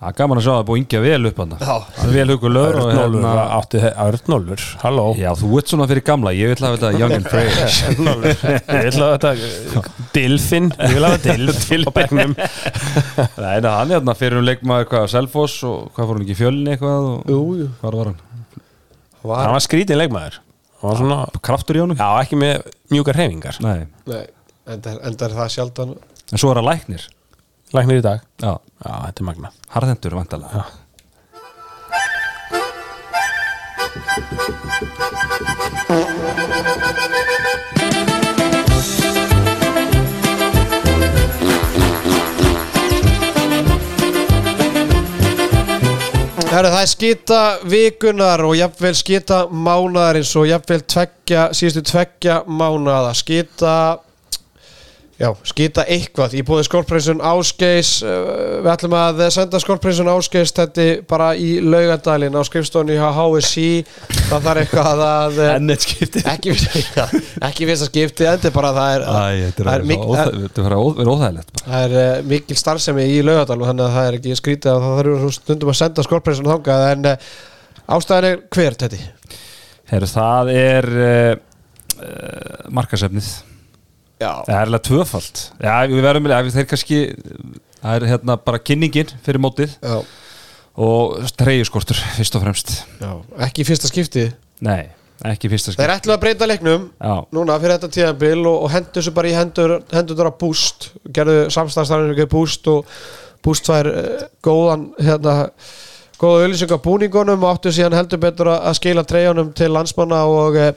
Það 0.03 0.09
er 0.11 0.17
gaman 0.19 0.39
að 0.41 0.43
sjá 0.43 0.51
það 0.51 0.65
búið 0.67 0.81
ingja 0.81 1.01
vel 1.05 1.29
upp 1.29 1.37
hann 1.39 1.53
Já. 1.63 1.75
Vel 2.11 2.25
hugur 2.33 2.51
lögur 2.51 2.79
Örnólfur, 2.83 3.21
hérna 3.23 3.45
átti 3.55 3.83
Örnólfur, 4.03 4.65
halló. 4.83 5.05
Já, 5.21 5.29
þú 5.39 5.51
ert 5.61 5.71
svona 5.71 5.87
fyrir 5.93 6.05
gamla, 6.09 6.33
ég 6.35 6.51
vil 6.51 6.67
hafa 6.67 6.81
þetta 6.81 6.99
young 6.99 7.15
and 7.21 7.29
fresh. 7.31 7.77
Örnólfur, 7.93 8.57
ég 8.59 8.89
vil 8.89 9.05
að 9.07 9.15
þetta 9.15 9.85
Dilfin, 10.17 10.69
ég 10.81 10.97
vil 10.97 11.07
að 11.07 11.15
þetta 11.15 11.37
Dilfin 11.39 12.35
Nei, 12.35 13.55
nei, 13.63 13.71
hann 13.71 13.87
er 13.87 13.95
hérna 13.95 14.17
fyrir 14.19 14.43
um 14.43 14.49
leikmaður 14.51 14.91
hvað, 14.91 15.09
Selfoss 15.15 15.63
og 15.71 15.95
hvað 15.95 16.11
fór 16.11 16.19
hann 16.19 16.27
ekki 16.27 16.35
í 16.35 16.41
fjölni 16.43 16.75
eitthvað 16.75 17.09
og 17.13 17.33
jú, 17.37 17.41
jú. 17.63 17.71
Hvað 17.79 17.99
var 18.03 18.11
hann? 18.11 18.21
var, 19.23 19.39
hann 19.47 19.55
var 19.55 19.67
skrítin 19.71 20.03
leikmaður. 20.03 20.43
Hann 20.83 20.91
var 20.91 21.03
svona, 21.05 21.23
Kraftur 21.47 21.79
í 21.79 21.87
honum? 21.87 22.03
já 22.03 22.11
ekki 22.27 22.43
með 22.43 22.67
mjúkar 22.91 23.23
hreyfingar. 23.23 23.63
Nei, 23.63 23.87
nei, 24.11 24.23
enda, 24.67 24.99
enda 24.99 25.29
er 25.31 25.39
það 25.45 25.59
sjaldan. 25.61 25.99
En 26.33 26.43
svo 26.43 26.51
er 26.51 26.59
hann 26.59 26.73
læknir 26.73 27.07
læknir 27.73 28.03
í 28.03 28.05
dag, 28.05 28.23
Já, 28.43 28.55
já 28.85 28.95
þetta 29.09 29.23
er 29.23 29.29
magna 29.31 29.53
harðendur 29.73 30.21
vantalega 30.21 30.65
Herra, 46.53 46.69
það 46.69 46.83
er 46.83 46.89
skita 46.91 47.37
vikunar 47.65 48.43
og 48.45 48.51
jafnvel 48.59 48.93
skita 48.93 49.37
mánaðarins 49.49 50.35
og 50.37 50.51
jafnvel 50.51 50.83
tveggja, 50.85 51.47
síðustu 51.57 51.81
tveggja 51.89 52.35
mánaða. 52.45 53.15
Skita 53.17 53.77
já, 55.23 55.29
skita 55.47 55.85
eitthvað. 55.87 56.35
Í 56.37 56.43
búið 56.47 56.65
skólprinsun 56.67 57.23
Ásgeis 57.25 57.91
uh, 58.05 58.59
við 58.65 58.71
ætlum 58.73 58.97
að 58.99 59.23
senda 59.35 59.61
skólprinsun 59.63 60.11
Ásgeis 60.11 60.53
þetta 60.57 60.87
bara 61.09 61.31
í 61.39 61.55
laugadalinn 61.63 62.35
á 62.35 62.43
skrifstónu 62.47 62.97
hjá 62.99 63.07
HSI 63.15 63.69
það 64.29 64.49
þarf 64.49 64.63
eitthvað 64.65 65.05
að 65.07 65.39
uh, 65.39 65.53
Ennett 65.55 65.87
skipti 65.87 66.25
ekki, 66.33 66.57
ekki 67.49 67.69
fyrsta 67.71 67.89
skipti 67.91 68.27
þetta 68.27 68.51
er 68.51 68.57
bara 68.57 68.73
það 68.77 68.97
er, 68.97 69.07
Æ, 69.07 69.15
það 69.61 69.73
er 69.73 69.87
er, 69.87 71.13
óþægilegt 71.13 71.63
það 71.63 71.87
er 72.01 72.27
mikil 72.35 72.59
starfsemi 72.59 73.07
í 73.15 73.23
laugadal 73.27 73.61
og 73.61 73.71
þannig 73.71 73.87
að 73.87 73.97
það 73.99 74.11
er 74.11 74.19
ekki 74.19 74.37
skrítið 74.43 74.75
að 74.75 74.85
það 74.87 75.01
þarf 75.01 75.39
stundum 75.39 75.73
að 75.73 75.81
senda 75.85 76.07
skólprinsun 76.09 76.51
þangað 76.51 76.89
en 76.91 77.11
uh, 77.13 77.33
ástæðan 77.97 78.31
er 78.33 78.45
hver 78.51 78.79
þetta 78.83 79.03
Heru, 79.93 80.09
Það 80.09 80.51
er 80.57 80.87
uh, 81.05 81.33
markasefnið 82.73 83.52
Það 84.23 84.57
er 84.57 84.65
alveg 84.67 84.87
tvöfald 84.89 85.45
Já, 85.63 85.75
við 85.91 86.03
verðum 86.07 86.27
með 86.29 86.51
þeir 86.57 86.69
kannski 86.71 86.99
það 87.83 87.95
er 87.99 88.09
hérna 88.13 88.39
bara 88.47 88.63
kynningin 88.63 89.13
fyrir 89.25 89.43
mótið 89.43 89.77
já, 89.83 89.97
og 90.83 91.31
treyjuskortur 91.39 91.99
fyrst 92.17 92.39
og 92.39 92.45
fremst. 92.45 92.75
Já, 93.03 93.13
ekki 93.49 93.67
fyrsta 93.69 93.91
skipti? 93.91 94.27
Nei, 94.63 94.87
ekki 95.29 95.51
fyrsta 95.53 95.75
skil 95.75 95.83
Þeir 95.83 95.95
ætlu 95.97 96.15
að 96.15 96.23
breyta 96.25 96.49
leiknum 96.49 96.89
Já, 96.95 97.15
núna 97.35 97.59
fyrir 97.63 97.77
þetta 97.77 97.93
tíðanbil 97.99 98.39
og, 98.47 98.59
og 98.67 98.75
hendur 98.75 98.99
þessu 99.01 99.15
bara 99.17 99.33
í 99.33 99.37
hendur 99.37 99.79
hendur 99.93 100.31
á 100.31 100.33
Boost, 100.39 100.93
gerðu 101.11 101.39
samstæðstæðinu 101.55 102.29
Boost 102.33 102.71
og 102.73 102.93
Boost 103.43 103.67
fær 103.67 103.91
uh, 103.91 104.29
góðan 104.45 104.93
hérna 105.03 105.37
góða 106.23 106.45
auðlýsing 106.45 106.71
á 106.71 106.79
búningunum 106.79 107.43
og 107.43 107.57
áttu 107.57 107.73
síðan 107.75 107.97
heldur 107.99 108.21
betur 108.23 108.53
að 108.53 108.69
að 108.71 108.79
skila 108.79 109.03
treyjunum 109.09 109.51
til 109.59 109.73
landsmanna 109.75 110.23
og 110.31 110.59
uh, 110.63 110.71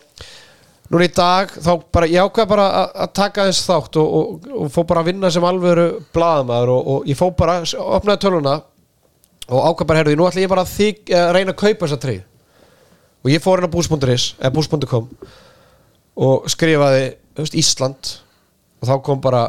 núna 0.92 1.08
í 1.08 1.14
dag 1.16 1.50
þá 1.56 1.72
bara 1.96 2.10
ég 2.12 2.28
ákveð 2.28 2.52
bara 2.52 2.68
að, 2.94 3.10
taka 3.18 3.48
þess 3.50 3.66
þátt 3.70 4.00
og, 4.02 4.14
og, 4.20 4.48
og 4.60 4.72
fó 4.74 4.84
bara 4.86 5.02
að 5.02 5.12
vinna 5.12 5.32
sem 5.34 5.48
alvöru 5.48 5.88
blaðamaður 6.16 6.74
og, 6.76 6.92
og 6.94 7.10
ég 7.10 7.20
fó 7.20 7.30
bara, 7.38 7.58
opnaði 7.98 8.24
töluna 8.26 8.56
og 9.50 9.68
ákveð 9.72 9.90
bara, 9.90 10.04
herðu, 10.04 10.16
nú 10.20 10.30
ætla 10.30 10.46
ég 10.46 10.52
bara 10.52 10.66
að, 10.66 10.74
þig, 10.76 11.02
að 11.10 11.34
reyna 11.38 11.56
að 11.56 11.62
kaupa 11.64 11.88
þessa 11.88 12.02
treyju 12.06 12.24
og 13.26 13.34
ég 13.34 13.42
fór 13.42 13.66
á 13.66 13.70
boost.is 13.74 14.28
eða 14.38 14.54
boost.com 14.54 15.10
og 16.16 16.50
skrifaði 16.52 17.06
veist, 17.36 17.58
Ísland 17.58 18.12
og 18.80 18.90
þá 18.90 18.96
kom 19.06 19.22
bara 19.24 19.48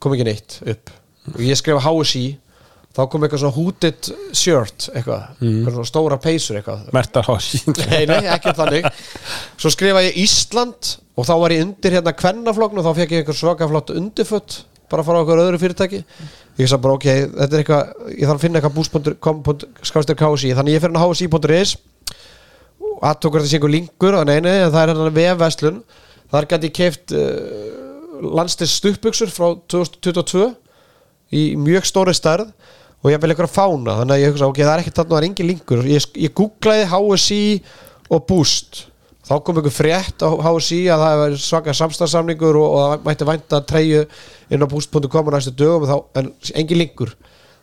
kom 0.00 0.14
ekki 0.16 0.26
neitt 0.26 0.58
upp. 0.64 0.92
Og 1.34 1.42
ég 1.44 1.58
skrifa 1.58 1.82
HSI 1.84 2.24
þá 2.96 3.02
kom 3.06 3.22
eitthvað 3.24 3.42
svona 3.44 3.54
hooded 3.56 4.08
shirt 4.34 4.88
eitthvað, 4.90 5.28
eitthvað 5.38 5.76
svona 5.76 5.90
stóra 5.90 6.18
peysur 6.22 6.58
eitthvað. 6.58 6.88
Mertar 6.96 7.28
Hossi 7.28 7.60
nei, 7.76 8.02
nei, 8.10 8.24
ekki 8.34 8.54
þannig. 8.58 8.88
Svo 9.60 9.72
skrifaði 9.74 10.10
ég 10.10 10.18
Ísland 10.24 10.94
og 11.14 11.28
þá 11.28 11.34
var 11.44 11.54
ég 11.54 11.62
undir 11.66 11.96
hérna 11.98 12.16
kvennaflokn 12.16 12.80
og 12.80 12.88
þá 12.88 12.92
fekk 12.98 13.14
ég 13.14 13.22
eitthvað 13.22 13.40
svaka 13.40 13.70
flott 13.70 13.94
undirfött 13.94 14.62
bara 14.90 15.04
frá 15.06 15.20
okkur 15.20 15.38
öðru 15.44 15.60
fyrirtæki. 15.62 16.00
Ég 16.58 16.66
sagði 16.66 16.82
bara 16.86 16.96
ok, 16.96 17.06
þetta 17.36 17.56
er 17.56 17.62
eitthvað 17.62 18.10
ég 18.16 18.24
þarf 18.26 18.34
að 18.34 18.44
finna 18.44 18.58
eitthvað 18.58 20.16
KSI 20.18 20.56
þannig 20.58 20.74
ég 20.74 20.82
fyrir 20.82 20.98
hsi.is 20.98 21.76
og 22.80 23.04
aðtókur 23.06 23.42
þetta 23.42 23.52
sé 23.52 23.60
einhver 23.60 23.72
linkur 23.74 24.16
nei, 24.26 24.40
nei, 24.42 24.56
það 24.66 24.80
er 24.80 24.92
hérna 24.92 25.12
vefverslun. 25.14 25.78
Þar 26.30 26.48
gæti 26.50 26.70
ég 26.70 26.74
keift 26.74 27.14
uh, 27.14 27.70
landstins 28.34 28.74
stuppbuxur 28.80 29.30
frá 29.32 29.54
2022 29.70 30.50
í 31.38 31.44
mjög 31.60 31.86
stóri 31.86 32.14
stærð 32.16 32.50
og 33.00 33.08
ég 33.08 33.20
vil 33.22 33.32
eitthvað 33.32 33.52
fána 33.54 33.96
þannig 34.00 34.14
að 34.14 34.22
ég 34.22 34.32
hugsa, 34.34 34.48
ok, 34.50 34.60
það 34.60 34.72
er 34.74 34.82
ekkert 34.82 34.98
þarna, 35.00 35.12
það 35.14 35.20
er 35.20 35.26
engin 35.30 35.48
linkur. 35.48 35.82
Ég, 35.88 36.06
ég 36.20 36.34
googlaði 36.36 36.88
HSI 36.90 37.42
og 38.12 38.24
Boost. 38.28 38.82
Þá 39.30 39.34
kom 39.46 39.60
einhver 39.60 39.72
frétt 39.72 40.24
á 40.26 40.28
HSI 40.28 40.80
að 40.90 41.04
það 41.04 41.20
var 41.20 41.36
svaka 41.40 41.74
samstæðsamningur 41.78 42.58
og, 42.60 42.66
og 42.66 42.80
það 42.82 43.06
mætti 43.06 43.28
vænta 43.28 43.60
treyju 43.68 44.02
inn 44.50 44.66
á 44.66 44.72
boost.com 44.72 45.30
á 45.30 45.34
næstu 45.36 45.54
dögum 45.54 45.86
og 45.86 45.90
þá, 45.90 46.20
en 46.20 46.30
engin 46.60 46.80
linkur. 46.82 47.14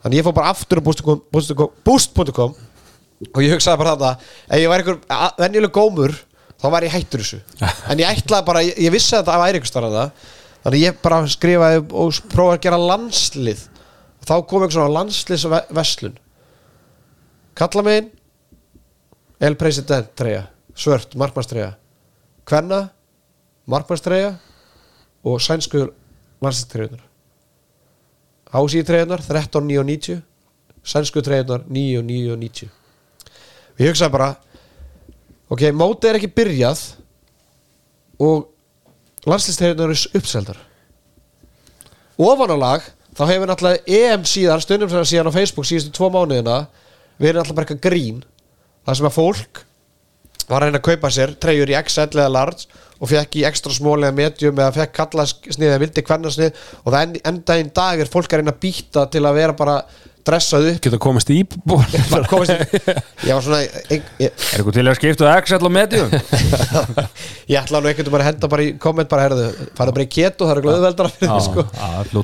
Þannig 0.05 0.21
ég 0.21 0.27
fór 0.29 0.37
bara 0.37 0.53
aftur 0.55 0.81
á 0.81 0.85
boost.com 0.87 1.21
boost.com 1.33 1.75
boost.com 1.85 2.57
og 3.27 3.39
ég 3.43 3.53
hugsaði 3.57 3.81
bara 3.81 3.95
þetta 3.97 4.31
ef 4.47 4.61
ég 4.61 4.71
væri 4.71 4.85
einhver 4.85 5.37
venjuleg 5.41 5.73
gómur 5.75 6.13
þá 6.57 6.67
væri 6.71 6.89
ég 6.89 6.97
hættur 6.97 7.25
þessu. 7.25 7.41
En 7.91 8.01
ég 8.01 8.09
ætlaði 8.09 8.47
bara, 8.47 8.63
ég, 8.65 8.77
ég 8.87 8.93
vissi 8.93 9.17
að 9.17 9.27
það 9.29 9.43
væri 9.43 9.59
einhver 9.59 9.73
starf 9.73 9.97
þannig 10.63 10.83
ég 10.83 11.01
bara 11.03 11.19
skrifaði 11.29 11.83
og 11.83 12.21
prófaði 12.31 12.57
að 12.57 12.63
gera 12.63 12.79
landslið. 12.81 13.67
og 13.67 13.76
þá 14.27 14.35
kom 14.43 14.63
einhver 14.63 14.75
svona 14.75 14.95
landsliðsveslun 14.97 16.17
kalla 17.57 17.83
megin 17.85 18.11
El 19.39 19.55
President 19.59 20.09
treyja 20.17 20.47
svört 20.77 21.15
markmannstreyja 21.19 21.75
Kvenna 22.47 22.87
markmannstreyja 23.69 24.33
og 25.27 25.41
sænsku 25.43 25.87
landsliðstreyjunar 26.43 27.03
Hási 28.53 28.83
treyjunar 28.87 29.23
13.990 29.23 30.21
sænsku 30.87 31.23
treyjunar 31.23 31.65
9.990 31.69 32.69
Ég 33.77 33.91
hugsaði 33.91 34.13
bara 34.13 34.29
ok, 35.53 35.69
mótið 35.71 36.09
er 36.09 36.19
ekki 36.19 36.33
byrjað 36.33 36.83
og 38.23 38.47
landsliðstreyjunar 39.27 39.93
er 39.93 40.05
uppseldar 40.17 40.63
ofanálag 42.17 42.87
þá 43.17 43.23
hefur 43.31 43.49
náttúrulega 43.49 43.97
EM 43.99 44.25
síðan 44.29 44.61
stundum 44.63 44.91
sem 44.91 45.05
síðan 45.09 45.29
á 45.33 45.37
Facebook 45.37 45.65
síðustu 45.67 45.93
tvo 45.97 46.09
mánuðina 46.13 46.57
verið 47.17 47.39
náttúrulega 47.41 47.57
bara 47.57 47.67
eitthvað 47.67 47.85
grín. 47.87 48.19
Það 48.87 48.99
sem 48.99 49.09
að 49.09 49.15
fólk 49.17 49.63
var 50.47 50.61
að 50.63 50.67
reyna 50.69 50.79
að 50.79 50.85
kaupa 50.87 51.09
sér 51.11 51.33
treyjur 51.43 51.71
í 51.73 51.79
XL 51.81 52.05
eða 52.21 52.29
large 52.31 52.67
og 52.97 53.09
fekk 53.11 53.35
í 53.37 53.43
ekstra 53.49 53.73
small 53.75 53.99
eða 54.05 54.15
medium 54.15 54.57
eða 54.61 54.73
fekk 54.77 54.93
kallasnið 55.01 55.65
eða 55.67 55.81
vildi 55.83 56.03
kvennasnið 56.07 56.61
og 56.83 56.93
það 56.93 57.01
en- 57.01 57.19
enda 57.33 57.57
einn 57.59 57.71
dag 57.75 57.99
er 58.05 58.09
fólk 58.13 58.31
að 58.31 58.39
reyna 58.41 58.53
að 58.55 58.61
býta 58.63 59.03
til 59.11 59.25
að 59.27 59.37
vera 59.41 59.53
bara 59.59 59.75
dressað 60.27 60.67
upp. 60.73 60.79
Geta 60.85 60.99
komist 61.01 61.29
í 61.33 61.37
Bara 61.67 62.23
komast 62.29 62.51
í- 62.53 62.95
ég 63.27 63.33
var 63.33 63.43
svona 63.45 63.59
ég, 63.63 64.03
ég, 64.21 64.27
Er 64.27 64.57
eitthvað 64.59 64.77
til 64.77 64.85
að 64.91 64.97
skipta 64.99 65.33
XL 65.41 65.67
og 65.69 65.73
medium? 65.73 66.13
ég 67.51 67.57
ætla 67.61 67.81
nú 67.81 67.89
einhvern 67.89 68.07
veginn 68.11 68.21
að 68.21 68.27
henda 68.29 68.49
bara 68.51 68.65
í 68.67 68.73
komment 68.81 69.09
bara 69.11 69.25
herðu, 69.27 69.47
farið 69.77 69.97
bara 69.97 70.05
í 70.07 70.11
keto, 70.17 70.47
það 70.49 70.53
er 70.57 70.63
glöðveldara 70.67 71.13
fyrir 71.15 71.31
því 71.33 71.45
sko. 71.47 71.65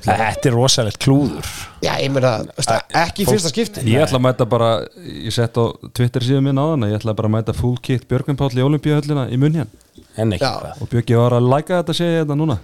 Þetta 0.08 0.52
er 0.52 0.58
rosalegt 0.58 1.00
klúður. 1.04 1.54
Já, 1.84 1.94
ég 2.00 2.12
meina, 2.16 2.34
veist 2.58 2.74
ekki 3.04 3.26
í 3.26 3.30
fyrsta 3.32 3.52
skipti. 3.52 3.86
Ég 3.92 4.04
ætla 4.06 4.20
að 4.22 4.26
mæta 4.28 4.48
bara, 4.50 4.70
ég 5.04 5.34
sett 5.36 5.58
á 5.60 5.66
Twitter 5.96 6.24
síðan 6.26 6.46
minn 6.48 6.62
áðan 6.62 6.88
að 6.88 6.94
ég 6.94 7.02
ætla 7.02 7.16
bara 7.18 7.32
að 7.32 7.36
mæta 7.40 7.56
full 7.58 7.76
kit 7.84 8.06
Björgvin 8.12 8.40
Páll 8.40 8.54
í 8.60 8.64
Olimpíuhöllina 8.66 9.28
í 9.34 9.40
munn 9.42 9.58
hérna 9.62 9.82
En 10.18 10.30
ekki 10.36 10.46
hvað. 10.46 10.78
Og 10.82 10.90
Björgi 10.92 11.18
var 11.18 11.34
að 11.38 11.48
læka 11.50 11.80
þetta 11.82 11.96
segja 11.98 12.22
þetta 12.24 12.38
núna. 12.38 12.58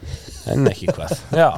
En 0.53 0.69
ekki 0.69 0.89
hvað. 0.93 1.13
Já 1.33 1.49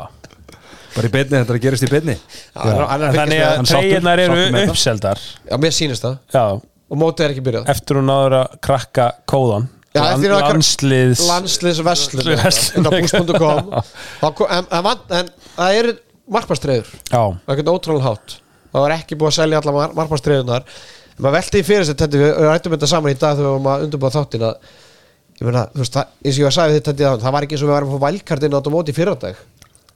bara 0.95 1.07
í 1.07 1.11
beinni, 1.13 1.33
þetta 1.37 1.53
er 1.53 1.59
að 1.59 1.65
gerist 1.65 1.85
í 1.85 1.89
beinni. 1.91 2.15
Að 2.55 2.81
Þannig 3.17 3.43
að 3.45 3.61
treyjunar 3.71 4.21
eru 4.25 4.39
þetta. 4.41 4.63
uppseldar. 4.71 5.21
Já, 5.49 5.55
mér 5.63 5.75
sýnist 5.77 6.05
það. 6.07 6.17
Já. 6.35 6.43
Og 6.91 6.99
mótið 6.99 7.25
er 7.25 7.33
ekki 7.35 7.43
byrjað. 7.45 7.69
Eftir 7.71 7.99
hún 8.01 8.09
náður 8.11 8.37
að 8.41 8.57
krakka 8.67 9.07
kóðan. 9.31 9.67
Já, 9.91 10.01
að- 10.07 10.25
Landsliðs 10.31 11.21
landsliðsverslun. 11.27 12.29
Verslun. 12.39 12.77
inn 12.79 12.87
á 12.87 12.91
búst.com 12.95 13.71
Þá 14.21 14.27
kom- 14.37 14.51
en, 14.55 14.67
en, 14.71 14.85
en 15.19 15.29
það 15.57 15.79
eru 15.81 15.95
markmannstreyður 16.31 16.87
Já. 17.11 17.19
Það 17.19 17.51
er 17.51 17.55
ekkert 17.57 17.71
ótrúlega 17.73 18.05
hátt. 18.07 18.35
Það 18.71 18.85
var 18.85 18.93
ekki 18.95 19.17
búið 19.19 19.31
að 19.31 19.35
selja 19.35 19.59
alla 19.59 19.73
mar 19.75 19.95
markmannstreyðunar 19.99 20.63
maður 21.21 21.35
velti 21.35 21.59
í 21.59 21.65
fyrir 21.67 21.83
sér 21.85 21.97
þetta, 21.99 22.21
við 22.21 22.31
rættum 22.47 22.73
þetta 22.77 22.87
saman 22.89 23.11
í 23.11 23.17
dag 23.19 23.35
þegar 23.35 23.45
við 23.45 23.51
varum 23.51 23.67
að 23.73 23.83
undurbúða 23.85 24.13
þáttin 24.15 24.45
að 24.47 24.55
ég 25.41 25.47
meina, 25.49 25.63
þú 25.73 25.81
veist, 25.83 25.93
það, 25.97 26.13
eins 26.23 26.31
og 26.31 26.39
ég 26.39 26.45
var 26.47 26.51
að 26.53 26.55
sagði 26.55 26.77
þetta 26.79 26.93
það, 27.01 27.19
það 27.25 27.35
var 27.35 27.45
ekki 27.45 27.55
eins 27.57 27.61
og 27.65 27.67
við 27.67 27.75
varum 27.75 27.91
að 27.91 27.97
fá 27.97 28.05
vælkartinn 28.07 28.55
á 28.55 28.59
móti 28.71 28.93
í 28.93 28.97
fyrradag 28.97 29.41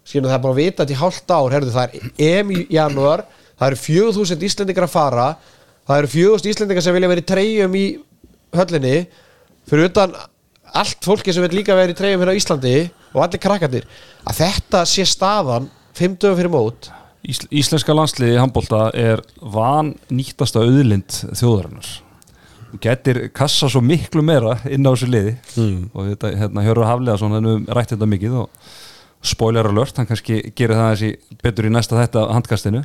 skilur 0.05 0.29
það 0.29 0.37
er 0.37 0.43
bara 0.45 0.55
að 0.55 0.61
vita 0.61 0.83
þetta 0.83 0.95
í 0.95 1.01
hálft 1.01 1.33
ár 1.33 1.55
herðu, 1.55 1.73
það 1.75 1.85
er 1.85 2.29
EM 2.29 2.53
í 2.53 2.61
janúar 2.75 3.25
það 3.55 3.67
eru 3.71 3.81
4000 3.81 4.47
Íslendingar 4.49 4.87
að 4.87 4.95
fara 4.95 5.27
það 5.87 5.97
eru 6.01 6.13
4000 6.13 6.53
Íslendingar 6.53 6.85
sem 6.85 6.97
vilja 6.97 7.11
vera 7.11 7.23
í 7.23 7.29
treyjum 7.33 7.77
í 7.79 7.85
höllinni 8.55 8.95
fyrir 9.69 9.89
utan 9.89 10.15
allt 10.75 11.05
fólki 11.05 11.33
sem 11.33 11.45
vil 11.45 11.59
líka 11.61 11.75
vera 11.77 11.93
í 11.93 11.97
treyjum 11.97 12.21
hérna 12.21 12.35
á 12.35 12.39
Íslandi 12.39 12.75
og 13.15 13.23
allir 13.23 13.41
krakkarnir. 13.41 13.85
Að 14.27 14.41
þetta 14.41 14.83
sé 14.89 15.05
staðan 15.07 15.69
5 15.95 16.17
dögum 16.21 16.39
fyrir 16.39 16.51
mót. 16.51 16.89
Ísl 17.25 17.47
Íslenska 17.49 17.95
landsliði 17.95 18.35
í 18.35 18.41
handbólta 18.41 18.89
er 18.93 19.23
van 19.41 19.93
nýttasta 20.13 20.61
auðlind 20.61 21.21
þjóðarinnar. 21.31 21.93
Getur 22.83 23.21
kassa 23.33 23.69
svo 23.71 23.79
miklu 23.81 24.21
meira 24.25 24.57
inn 24.67 24.85
á 24.85 24.91
þessu 24.91 25.07
liði. 25.09 25.37
Og 25.95 26.11
þetta, 26.11 26.33
hérna, 26.41 26.65
Hjörður 26.65 26.89
Hafleðarsson 26.89 27.37
hann 27.37 27.49
hefur 27.49 27.79
rætt 27.79 27.93
þetta 27.95 28.09
mikið 28.11 28.35
og 28.43 28.73
spoiler 29.27 29.69
alert, 29.69 29.97
hann 29.99 30.07
kannski 30.09 30.39
gerir 30.55 30.77
það 30.77 30.91
þessi 30.93 31.37
betur 31.43 31.67
í 31.67 31.73
næsta 31.73 31.99
þetta 31.99 32.25
handkastinu. 32.35 32.83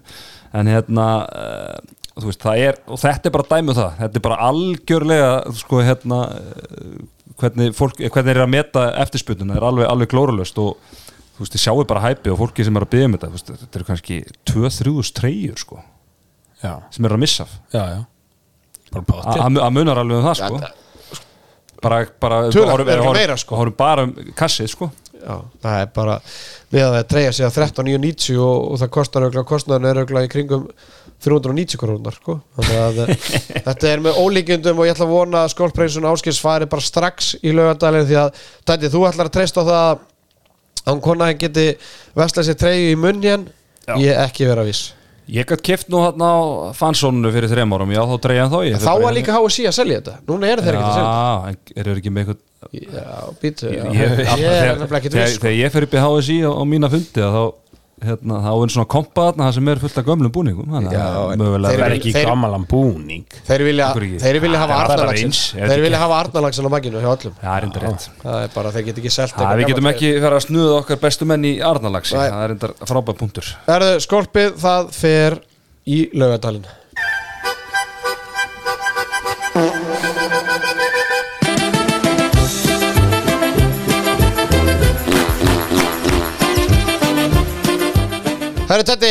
En 0.57 0.70
hérna 0.70 1.07
uh, 1.28 1.95
þú 2.16 2.30
veist, 2.30 2.47
er, 2.57 2.80
og 2.91 3.01
þetta 3.01 3.30
er 3.30 3.36
bara 3.36 3.49
dæmið 3.55 3.80
það. 3.80 3.95
Þetta 4.03 4.20
er 4.20 4.26
bara 4.26 4.41
algjörlega 4.51 5.30
sko, 5.61 5.82
hérna, 5.86 6.20
uh, 6.34 7.20
hvernig 7.41 7.76
fólk 7.76 8.01
hvernig 8.03 8.34
er 8.34 8.43
að 8.45 8.53
meta 8.53 8.88
eftirsputuna, 9.05 9.55
það 9.55 9.62
er 9.62 9.68
alveg, 9.70 9.88
alveg 9.93 10.12
glórulöst 10.12 10.61
og 10.61 10.76
þú 11.41 11.45
veist, 11.45 11.55
þið 11.57 11.62
sjáu 11.64 11.84
bara 11.88 12.05
hæpi 12.05 12.32
og 12.32 12.41
fólki 12.43 12.66
sem 12.66 12.76
er 12.76 12.84
að 12.84 12.93
byggja 12.95 13.09
um 13.09 13.16
þetta, 13.16 13.30
veist, 13.34 13.53
þetta 13.62 13.80
eru 13.80 13.88
kannski 13.88 14.18
2-3 14.51 15.12
treyjur 15.20 15.62
sko, 15.62 15.80
Já, 16.61 16.74
sem 16.93 17.07
eru 17.09 17.16
að 17.16 17.22
missa 17.22 17.47
já, 17.72 17.80
já. 17.95 18.01
Bara 18.93 19.34
að 19.41 19.70
munar 19.72 20.01
alveg 20.03 20.18
um 20.18 20.26
það 20.26 20.41
sko. 20.43 20.59
bara, 21.80 22.03
bara 22.20 22.41
horfum- 22.51 23.14
meira, 23.16 23.36
sko. 23.41 23.57
horfum 23.57 23.76
bara 23.78 24.05
um 24.05 24.12
kassið 24.36 24.68
sko 24.74 24.91
Já, 25.21 25.37
það 25.62 25.83
er 25.83 25.91
bara 25.95 26.16
við 26.73 26.85
að 26.85 26.95
það 26.97 27.09
treyja 27.12 27.33
sig 27.37 27.47
að 27.47 27.57
13.990 27.59 28.41
og, 28.41 28.59
og 28.71 28.81
það 28.81 28.93
kostar 28.97 29.27
auðvitað, 29.27 29.47
kostnaðan 29.51 29.89
er 29.91 30.01
auðvitað 30.01 30.27
í 30.27 30.31
kringum 30.35 30.66
390 31.21 31.81
krónar 31.81 32.16
sko. 32.16 32.37
þetta 33.66 33.91
er 33.91 34.05
með 34.05 34.21
ólíkjundum 34.23 34.81
og 34.81 34.89
ég 34.89 34.95
ætla 34.95 35.09
að 35.09 35.12
vona 35.12 35.43
að 35.45 35.53
skólpreysun 35.55 36.09
áskils 36.09 36.41
fari 36.41 36.68
bara 36.71 36.85
strax 36.85 37.35
í 37.45 37.53
lögadalinn 37.57 38.09
því 38.09 38.21
að 38.23 38.47
Dæti, 38.71 38.93
þú 38.93 39.05
ætlar 39.11 39.29
að 39.29 39.37
treysta 39.37 39.64
á 39.64 39.68
það 39.68 39.83
að 39.83 40.07
hann 40.87 41.05
konaðin 41.05 41.43
geti 41.43 41.66
vestlað 42.16 42.49
sér 42.49 42.61
treyju 42.64 42.95
í 42.95 42.97
munn 43.01 43.27
ég 44.01 44.25
ekki 44.25 44.49
vera 44.49 44.64
viss 44.64 44.95
ég 45.31 45.49
gætt 45.51 45.64
keft 45.66 45.91
nú 45.93 46.03
hann 46.03 46.22
á 46.22 46.35
fansónu 46.76 47.31
fyrir 47.35 47.51
þrejum 47.53 47.74
árum, 47.76 47.95
já 47.95 48.03
þá 48.11 48.14
dreigja 48.26 48.47
hann 48.47 48.55
þá 48.55 48.61
ég 48.66 48.85
þá 48.85 48.93
var 49.05 49.16
líka 49.16 49.37
HSI 49.37 49.66
að 49.70 49.76
selja 49.78 50.01
þetta. 50.01 50.14
Núna 50.31 50.51
eru 50.51 50.64
þeir 50.66 50.78
ekki 50.78 50.89
að 50.91 50.97
selja 50.99 51.11
já, 51.11 51.51
en 51.51 51.59
eru 51.76 51.91
þeir 51.91 52.01
ekki 52.03 52.14
með 52.14 52.22
eitthvað 52.24 52.41
þetta 52.41 52.49
já, 53.01 53.35
býtu, 53.41 53.70
já, 53.72 53.85
þegar, 54.20 54.83
sko. 54.91 55.45
þegar 55.45 55.57
ég 55.57 55.74
fer 55.74 55.87
upp 55.87 55.95
í 55.97 56.05
HSI 56.05 56.39
á, 56.45 56.53
mína 56.68 56.91
fundi 56.93 57.24
þá 57.24 57.43
hérna, 58.05 58.38
þá 58.44 58.51
er 58.64 58.72
svona 58.74 58.88
kompa 58.94 59.24
þarna 59.28 59.46
það 59.48 59.55
sem 59.57 59.68
er 59.72 59.80
fullt 59.82 59.98
af 60.01 60.07
gömlum 60.09 60.32
búningum 60.32 60.70
þeir 60.70 60.94
Það 61.61 61.84
er 61.86 61.94
ekki 61.96 62.12
þeir- 62.14 62.28
gammalan 62.30 62.64
búning. 62.70 63.24
þeir 63.48 63.64
vilja, 63.66 63.88
þeir 64.24 64.38
vilja 64.44 64.59
hafa 64.62 64.72
Það 64.78 64.88
bara 64.88 64.96
arnalagsin 65.01 65.30
eins, 65.30 65.40
er 65.55 65.68
þeir 65.74 65.82
vilja 65.84 66.01
hafa 66.01 66.18
arnalagsin 66.24 66.66
á 66.66 66.70
maginu 66.72 67.03
hjá 67.05 67.11
öllum. 67.14 67.34
Já, 67.42 67.53
reyndir 67.61 67.84
rétt. 67.86 68.09
Það 68.24 68.38
er 68.44 68.51
bara, 68.55 68.72
þeir 68.76 68.84
get 68.90 68.98
ekki 69.03 69.12
selt 69.12 69.34
við 69.61 69.66
getum 69.74 69.90
ekki 69.92 70.12
fara 70.24 70.36
að 70.40 70.46
snuða 70.48 70.78
okkar 70.80 71.01
bestu 71.05 71.24
menn 71.28 71.44
í 71.44 71.55
Arnalagsi 71.61 72.16
Nei. 72.16 72.28
það 72.30 72.42
er 72.44 72.48
reyndar 72.55 72.74
frábæð 72.88 73.18
punktur. 73.20 73.53
Erðu, 73.68 73.92
skorpið, 74.07 74.53
það 74.64 74.90
fer 74.96 75.38
í 75.86 75.98
laugadalinn 76.14 76.66
Herru 88.71 88.85
Tetti, 88.87 89.09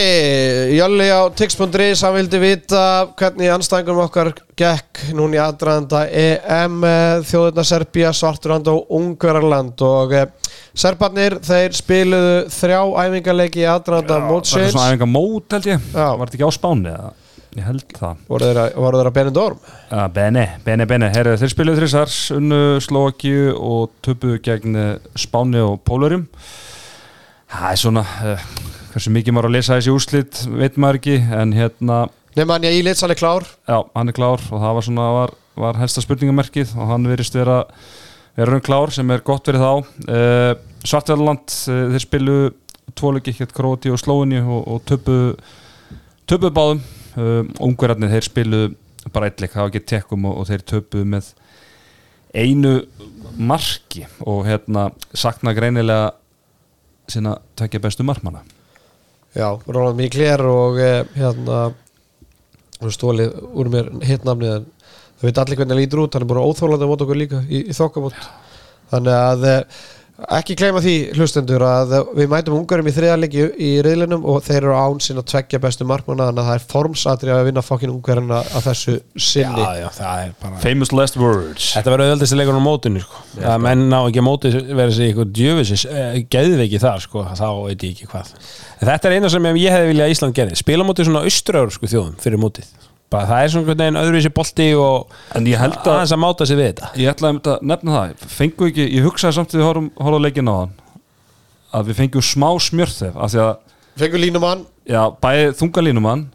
Jolli 0.72 1.10
á 1.12 1.28
tix.is, 1.36 2.00
hann 2.06 2.14
vildi 2.16 2.40
vita 2.40 2.84
hvernig 3.20 3.50
anstæðingum 3.52 3.98
okkar 4.06 4.30
gekk 4.56 5.02
núna 5.18 5.36
í 5.36 5.42
aðdraðanda 5.44 6.06
EM 6.16 6.78
eh, 6.88 7.16
þjóðurna 7.28 7.66
Serbía, 7.68 8.14
Svarturland 8.16 8.70
og 8.72 8.94
Ungverarland 8.96 9.84
og 9.84 10.16
eh, 10.16 10.32
Serbarnir, 10.72 11.36
þeir 11.44 11.76
spiluðu 11.76 12.40
þrjá 12.56 12.80
æfingarleiki 13.04 13.66
í 13.66 13.68
aðdraðanda 13.68 14.14
Það 14.14 14.24
er 14.24 14.32
mótsins 14.32 14.72
svona 14.78 14.88
æfinga 14.94 15.12
mót 15.12 15.58
held 15.58 15.70
ég 15.74 15.92
Já. 15.92 16.08
Var 16.08 16.24
þetta 16.24 16.40
ekki 16.40 16.48
á 16.48 16.56
Spáni? 16.62 16.96
eða? 16.96 17.14
Ég 17.60 17.68
held 17.68 18.00
það 18.00 18.26
voru 18.32 18.48
þeir 18.48 18.64
að, 18.64 18.74
voru 18.80 19.04
þeir 19.04 19.12
að 19.12 19.20
Benidorm 19.20 19.62
uh, 19.68 20.08
Bene, 20.16 20.50
bene, 20.64 20.88
bene 20.88 21.12
Herri, 21.12 21.36
Þeir 21.44 21.58
spiluðu 21.58 21.84
þrissars 21.84 22.24
unnu 22.40 22.64
Slovakíu 22.88 23.52
og 23.60 23.92
töpuðu 24.08 24.40
gegn 24.48 24.84
Spáni 25.20 25.68
og 25.68 25.82
Pólurum 25.84 26.30
Það 27.52 27.72
er 27.74 27.82
svona 27.84 28.08
uh, 28.24 28.52
hversu 29.00 29.14
mikið 29.16 29.32
maður 29.32 29.48
að 29.48 29.54
lesa 29.56 29.76
þessi 29.78 29.92
úrslit 29.96 30.40
veit 30.60 30.76
maður 30.76 30.98
ekki 31.00 31.14
en 31.40 31.52
hérna 31.56 31.98
nema 32.36 32.58
hann 32.58 32.66
í 32.68 32.82
litsalli 32.84 33.16
klár. 33.16 33.46
Já, 33.64 33.78
hann 33.96 34.12
er 34.12 34.16
klár 34.18 34.44
og 34.44 34.60
það 34.60 34.76
var 34.76 34.86
svona 34.86 35.06
var, 35.16 35.34
var 35.60 35.80
helsta 35.80 36.04
spurningamerkið 36.04 36.74
og 36.76 36.92
hann 36.92 37.08
verist 37.08 37.38
vera 37.38 37.62
vera 38.36 38.52
raun 38.52 38.66
klár 38.66 38.92
sem 38.96 39.14
er 39.16 39.24
gott 39.24 39.48
verið 39.48 39.64
þá. 39.64 39.94
Uh, 40.04 40.52
Svartfjalland, 40.84 41.56
uh, 41.72 41.80
þeir 41.96 42.06
spilu 42.06 42.38
tvoleiki 43.00 43.36
hér 43.40 43.56
Króti 43.56 43.94
og 43.94 44.02
Slóinni 44.02 44.44
og, 44.44 44.68
og 44.68 44.84
töpuðu 44.90 45.32
töpuðu 46.28 46.54
báðum. 46.60 46.84
Uh, 47.16 47.42
ungverðarnir 47.70 48.12
þeir 48.18 48.28
spilu 48.28 48.62
bara 49.16 49.32
eitthvað, 49.32 49.56
það 49.56 49.64
var 49.64 49.74
ekki 49.74 49.86
tekkum 49.96 50.28
og, 50.28 50.38
og 50.44 50.52
þeir 50.52 50.68
töpuðu 50.76 51.08
með 51.16 51.34
einu 52.36 52.76
marki 53.40 54.06
og 54.28 54.44
hérna 54.46 54.90
sakna 55.16 55.56
greinilega 55.56 56.14
sinna 57.10 57.40
tvekja 57.58 57.88
bestu 57.88 58.06
markmanna 58.06 58.44
já, 59.36 59.48
Róland 59.68 60.00
Miklér 60.00 60.42
og 60.48 60.80
eh, 60.82 61.06
hérna 61.16 61.70
stólið 62.80 63.36
úr 63.60 63.70
mér 63.72 63.90
hittnamnið 64.08 64.54
en 64.56 64.68
það 65.20 65.26
veit 65.28 65.42
allir 65.42 65.60
hvernig 65.60 65.76
hann 65.76 65.82
lítur 65.82 66.04
út 66.06 66.16
hann 66.16 66.24
er 66.24 66.30
búin 66.30 66.44
óþólandi 66.48 66.88
á 66.88 66.92
mót 66.92 67.04
okkur 67.04 67.20
líka 67.20 67.42
í, 67.50 67.66
í 67.68 67.76
þokkamót. 67.76 68.20
Þannig 68.90 69.18
að 69.18 69.48
eh, 69.50 69.82
ekki 70.36 70.56
gleyma 70.60 70.82
því 70.84 70.94
hlustendur 71.16 71.64
að 71.64 71.94
við 72.18 72.30
mætum 72.32 72.56
ungarum 72.58 72.88
í 72.90 72.94
þriðarleiki 72.96 73.46
í 73.56 73.70
riðlinum 73.86 74.26
og 74.28 74.42
þeir 74.46 74.58
eru 74.60 74.74
án 74.76 75.00
sinna 75.04 75.24
tveggja 75.26 75.62
bestu 75.64 75.88
markmanna 75.88 76.28
þannig 76.30 76.44
að 76.44 76.50
það 76.50 76.58
er 76.60 76.66
formsatri 76.74 77.34
að 77.34 77.44
vinna 77.48 77.64
fokkin 77.66 77.94
ungarina 77.94 78.42
að 78.44 78.68
þessu 78.68 78.96
sinni. 79.16 79.64
Já, 79.64 79.80
já, 79.84 79.88
það 80.00 80.26
er 80.26 80.36
bara 80.44 80.62
Famous 80.64 80.94
last 80.96 81.20
words. 81.22 81.72
Þetta 81.78 81.94
verður 81.96 82.12
auðvöldist 82.12 82.38
leikur 82.40 82.60
á 82.60 82.64
mótinu 82.68 83.06
sko. 83.06 83.24
að 83.54 83.64
menn 83.68 83.88
ná 83.94 83.98
ekki 84.02 84.24
að 84.24 84.28
móti 84.28 84.54
verið 84.68 84.94
sig 84.98 85.10
eitthvað 85.14 85.34
djöfisis, 85.40 85.86
eh, 85.90 86.22
geðveiki 86.36 86.84
þar 86.84 87.06
sko, 87.06 87.26
þá 87.40 87.48
veit 87.64 87.88
ég 87.88 87.96
ekki 87.96 88.12
hvað. 88.12 88.36
En 88.82 88.88
Þetta 88.90 89.10
er 89.10 89.18
eina 89.20 89.30
sem 89.30 89.50
ég 89.56 89.76
hefði 89.76 89.92
viljað 89.94 90.08
að 90.08 90.16
Ísland 90.18 90.36
gerði. 90.36 90.60
Spila 90.60 90.88
móti 90.88 91.08
svona 91.08 91.24
austuröður 91.28 91.76
sko, 91.78 91.92
þjóðum 91.94 92.20
fyrir 92.20 92.42
mótið 92.42 92.89
bara 93.10 93.26
það 93.30 93.44
er 93.44 93.50
svona 93.54 93.64
einhvern 93.66 93.80
veginn 93.82 94.00
öðruvísi 94.04 94.32
bolti 94.34 94.68
og 94.78 95.16
En 95.36 95.46
ég 95.50 95.58
held 95.58 95.78
að 95.82 95.94
aðeins 95.96 96.14
að 96.14 96.22
máta 96.24 96.46
sig 96.46 96.58
við 96.60 96.68
þetta. 96.74 96.90
Ég 96.96 97.14
ætlaði 97.14 97.40
að 97.54 97.62
nefna 97.72 97.96
það. 97.98 98.28
Fengu 98.40 98.68
ekki, 98.70 98.86
ég 98.96 99.04
hugsaði 99.08 99.34
samt 99.40 99.56
við 99.58 99.66
horfum 99.66 100.22
leikin 100.24 100.50
á 100.52 100.56
hann 100.60 100.74
að 101.74 101.86
við 101.92 102.00
fengjum 102.04 102.26
smá 102.26 102.50
smjörþef 102.66 103.16
af 103.18 103.32
því 103.34 103.40
að, 103.46 103.56
fengur 104.02 104.22
línumann, 104.24 104.62
já, 104.90 105.02
bæði 105.22 105.50
þungalínumann 105.60 106.28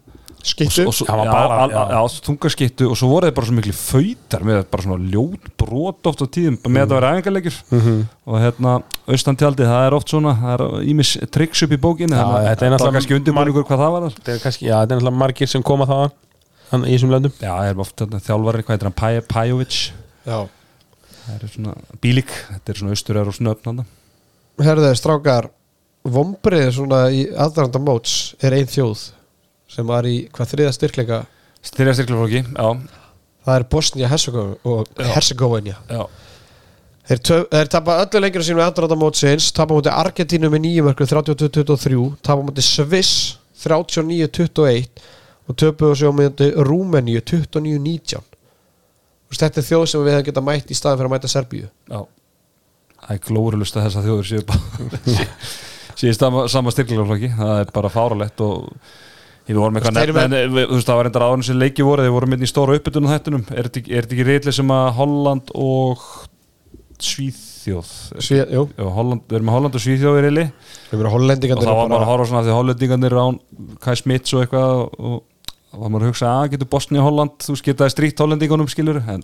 skittu 0.45 0.83
og 0.85 0.93
svo, 0.93 1.07
Hann 1.09 1.17
var 1.17 1.25
já, 1.25 1.31
bara- 1.33 1.55
al- 1.63 1.71
já. 1.73 1.83
já, 1.89 2.21
þungaskittu 2.27 2.87
og 2.91 2.97
svo 2.99 3.07
voru 3.09 3.25
þeir 3.27 3.33
bara 3.35 3.47
svo 3.47 3.55
miklu 3.57 3.73
fautar 3.73 4.43
með 4.45 4.59
bara 4.69 4.83
svona 4.85 5.09
ljót 5.11 5.47
brot 5.57 6.05
oft 6.11 6.21
á 6.21 6.27
tíðum 6.29 6.59
með 6.69 6.83
að 6.83 6.91
það 6.91 6.95
vera 6.99 7.13
æfingarleikjur 7.15 7.57
Mhm. 7.71 8.03
og 8.27 8.35
hérna, 8.43 8.73
austantjaldi, 9.09 9.63
það 9.65 9.87
er 9.87 9.93
oft 9.97 10.07
svona 10.13 10.35
það 10.37 10.53
er 10.53 10.85
ímis 10.85 11.17
tricks 11.31 11.63
upp 11.63 11.71
í 11.71 11.77
bókinni. 11.81 12.13
Já, 12.13 12.21
þannig 12.21 12.37
að 12.37 12.45
þetta 12.45 12.61
er 12.61 12.69
það 12.69 12.75
náttúrulega 12.77 12.93
kannski 12.99 13.15
undirbúningur 13.19 13.65
hvað 13.65 13.81
það 13.81 13.91
var 13.95 14.01
þar. 14.05 14.13
þetta 14.19 14.31
er 14.35 14.39
kannski, 14.45 14.65
já, 14.69 14.75
þetta 14.85 14.91
er 14.91 14.99
náttúrulega 15.01 15.17
margir 15.17 15.47
sem 15.49 15.63
koma 15.63 15.85
hann 15.89 16.11
í 16.73 16.95
þessum 16.95 17.11
löndum. 17.13 17.33
Já, 17.39 17.51
það 17.53 17.69
er 17.71 17.81
oft 17.85 17.95
þarna 18.01 18.19
þjálfari, 18.25 18.63
hvað 18.65 18.75
heitir 18.75 18.89
hann, 18.89 18.97
Paj- 19.01 19.27
Pajovic? 19.31 19.77
Já. 20.25 20.39
það 21.25 21.43
er 21.43 21.53
svona 21.53 21.75
bílik, 22.01 22.31
þetta 22.51 22.71
er 22.73 22.79
svona 22.81 22.95
austur 22.95 23.17
og 23.21 23.33
snöfn 23.37 23.69
hann 23.71 23.85
herðu 24.65 24.91
strákar 24.95 25.47
vombriði 26.05 26.71
svona 26.75 26.99
í 27.11 27.23
aðdraðanda 27.33 27.81
móts 27.83 28.35
er 28.45 28.53
ein 28.55 28.67
þjóð 28.69 29.07
sem 29.75 29.87
var 29.89 30.05
í 30.05 30.27
hvað 30.31 30.51
þriða 30.53 30.73
styrkleika? 30.77 31.17
Styrja 31.65 31.95
styrklaflokki, 31.97 32.43
já, 32.45 32.67
það 33.45 33.55
er 33.57 33.65
Bosnia 33.73 34.11
og 34.63 34.87
Herzegovina 35.01 35.75
já. 35.89 36.03
Þeir, 37.05 37.19
þeir 37.51 37.67
tapa 37.69 37.99
öllu 38.01 38.21
lengjur 38.21 38.45
sínum 38.45 38.61
við 38.61 38.67
aðdraðanda 38.69 38.97
mótsins 39.01 39.51
tapa 39.53 39.75
mútið 39.77 39.93
Argentínu 39.97 40.49
með 40.53 40.63
9 40.69 40.85
mörgur 40.87 41.09
32-23, 41.11 41.99
tapa 42.25 42.45
mútið 42.47 42.65
Sviss 42.69 43.11
39-21 43.61 44.87
og 45.49 45.57
töpuðu 45.61 46.09
á 46.09 46.11
mútið 46.19 46.55
Rúmeníu 46.69 47.21
29-19 47.21 48.21
Þú 49.25 49.33
veist, 49.33 49.41
Þetta 49.41 49.61
er 49.61 49.65
þjóð 49.69 49.85
sem 49.89 50.03
við 50.05 50.13
hefum 50.15 50.27
getað 50.29 50.45
mætt 50.49 50.69
í 50.71 50.77
staðin 50.77 50.99
fyrir 50.99 51.09
að 51.09 51.13
mæta 51.15 51.29
Serbíu. 51.31 51.69
Já. 51.89 51.99
Það 53.05 53.15
er 53.15 53.23
glórulust 53.25 53.77
að 53.79 53.87
þess 53.87 53.97
að 53.99 54.05
þjóður 54.09 54.29
séu 54.29 55.25
séu 55.99 56.13
sama, 56.17 56.45
sama 56.51 56.71
styrklarflokki 56.73 57.29
það 57.37 57.59
er 57.63 57.73
bara 57.75 57.91
fáralegt 57.93 58.41
og 58.45 58.69
Við 59.45 59.59
við- 60.55 60.69
þú 60.71 60.77
veist, 60.79 60.87
það 60.89 60.97
var 60.97 61.07
endur 61.11 61.23
áður 61.27 61.43
sem 61.45 61.59
leiki 61.61 61.83
voru, 61.85 62.01
þeir 62.01 62.13
voru 62.15 62.29
með 62.31 62.45
í 62.45 62.47
stóra 62.49 62.77
uppbytunum 62.79 63.11
þættunum, 63.11 63.43
er 63.53 63.67
þetta 63.67 63.81
ekki- 63.83 63.93
er 63.99 64.07
ekki 64.09 64.25
reyðli 64.25 64.53
sem 64.57 64.71
að 64.73 64.87
Holland 64.97 65.51
og 65.53 66.01
Svíþjóð 67.05 67.91
Sví, 68.25 68.39
jú, 68.55 68.63
Já, 68.73 68.85
Holland, 68.95 69.21
við 69.29 69.37
erum 69.37 69.49
með 69.51 69.55
Holland 69.57 69.77
og 69.77 69.83
Svíþjóð 69.83 70.17
í 70.17 70.23
reyðli 70.25 70.45
við 70.47 71.05
og 71.05 71.61
það 71.67 71.77
var 71.77 71.91
bara 71.93 72.01
að 72.07 72.09
horfa 72.09 72.27
svona 72.31 72.43
því 72.47 72.55
hollendingarnir 72.57 73.17
án 73.21 73.39
Kai 73.85 73.95
Smits 73.99 74.33
og 74.33 74.41
eitthvað 74.45 74.81
og 74.97 75.21
var 75.75 75.91
maður 75.91 76.07
að 76.07 76.11
hugsa 76.13 76.31
að 76.31 76.55
getur 76.55 76.71
Bosni 76.71 77.01
og 77.01 77.09
Holland 77.09 77.37
þú 77.45 77.59
getaði 77.67 77.93
stríkt 77.93 78.23
hollendingunum 78.23 78.71
skilur 78.71 79.01
en 79.03 79.23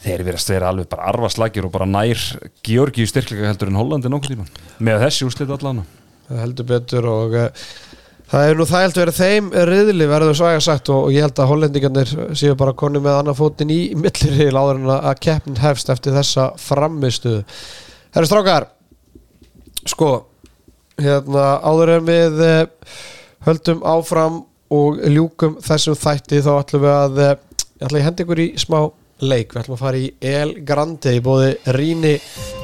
þeir 0.00 0.24
verðast 0.24 0.52
vera 0.52 0.70
alveg 0.72 0.88
bara 0.90 1.08
arfaslagir 1.12 1.66
og 1.68 1.72
bara 1.74 1.88
nær 1.88 2.20
Georgíu 2.66 3.08
styrkleika 3.08 3.50
heldur 3.50 3.70
en 3.70 3.80
Hollandi 3.80 4.12
nokkuð 4.12 4.34
tíma 4.34 4.46
með 4.80 5.04
þessi 5.04 5.28
úslit 5.28 5.52
allan. 5.52 5.82
Heldur 6.30 6.68
betur 6.70 7.08
og 7.10 7.36
uh, 7.36 7.68
það 8.30 8.48
er 8.48 8.58
nú 8.58 8.66
það 8.70 8.84
heldur 8.86 9.04
verið 9.04 9.20
þeim 9.20 9.52
riðli 9.70 10.08
verður 10.08 10.40
svæga 10.40 10.64
sagt 10.64 10.90
og, 10.94 11.10
ég 11.12 11.26
held 11.26 11.42
að 11.42 11.52
hollendingarnir 11.52 12.14
séu 12.38 12.56
bara 12.58 12.76
konu 12.78 13.02
með 13.02 13.20
annan 13.20 13.36
fótinn 13.36 13.74
í 13.74 13.80
millirriðil 13.98 14.56
áður 14.56 14.80
en 14.80 14.90
að 14.94 15.08
að 15.12 15.22
keppnin 15.26 15.60
hefst 15.60 15.92
eftir 15.92 16.16
þessa 16.16 16.50
framistuðu 16.60 17.44
Herru 18.14 18.30
strákar 18.30 18.70
sko 19.88 20.12
hérna 21.00 21.58
áður 21.66 21.96
en 21.98 22.06
við 22.08 22.40
uh, 22.46 22.62
höldum 23.48 23.84
áfram 23.88 24.44
og 24.70 25.00
ljúkum 25.10 25.58
þessum 25.64 25.98
þætti 25.98 26.40
þá 26.44 26.50
ætlum 26.54 26.84
við 26.84 26.92
að 26.94 27.20
uh, 27.20 27.30
ég 27.80 27.86
ætla 27.86 28.00
að 28.00 28.04
henda 28.06 28.24
ykkur 28.24 28.42
í 28.42 28.48
smá 28.60 28.78
leik. 29.20 29.54
Við 29.54 29.62
ætlum 29.62 29.76
að 29.76 29.82
fara 29.82 30.00
í 30.00 30.10
El 30.30 30.52
Grande 30.66 31.14
í 31.16 31.22
bóði 31.24 31.50
Ríni. 31.76 32.14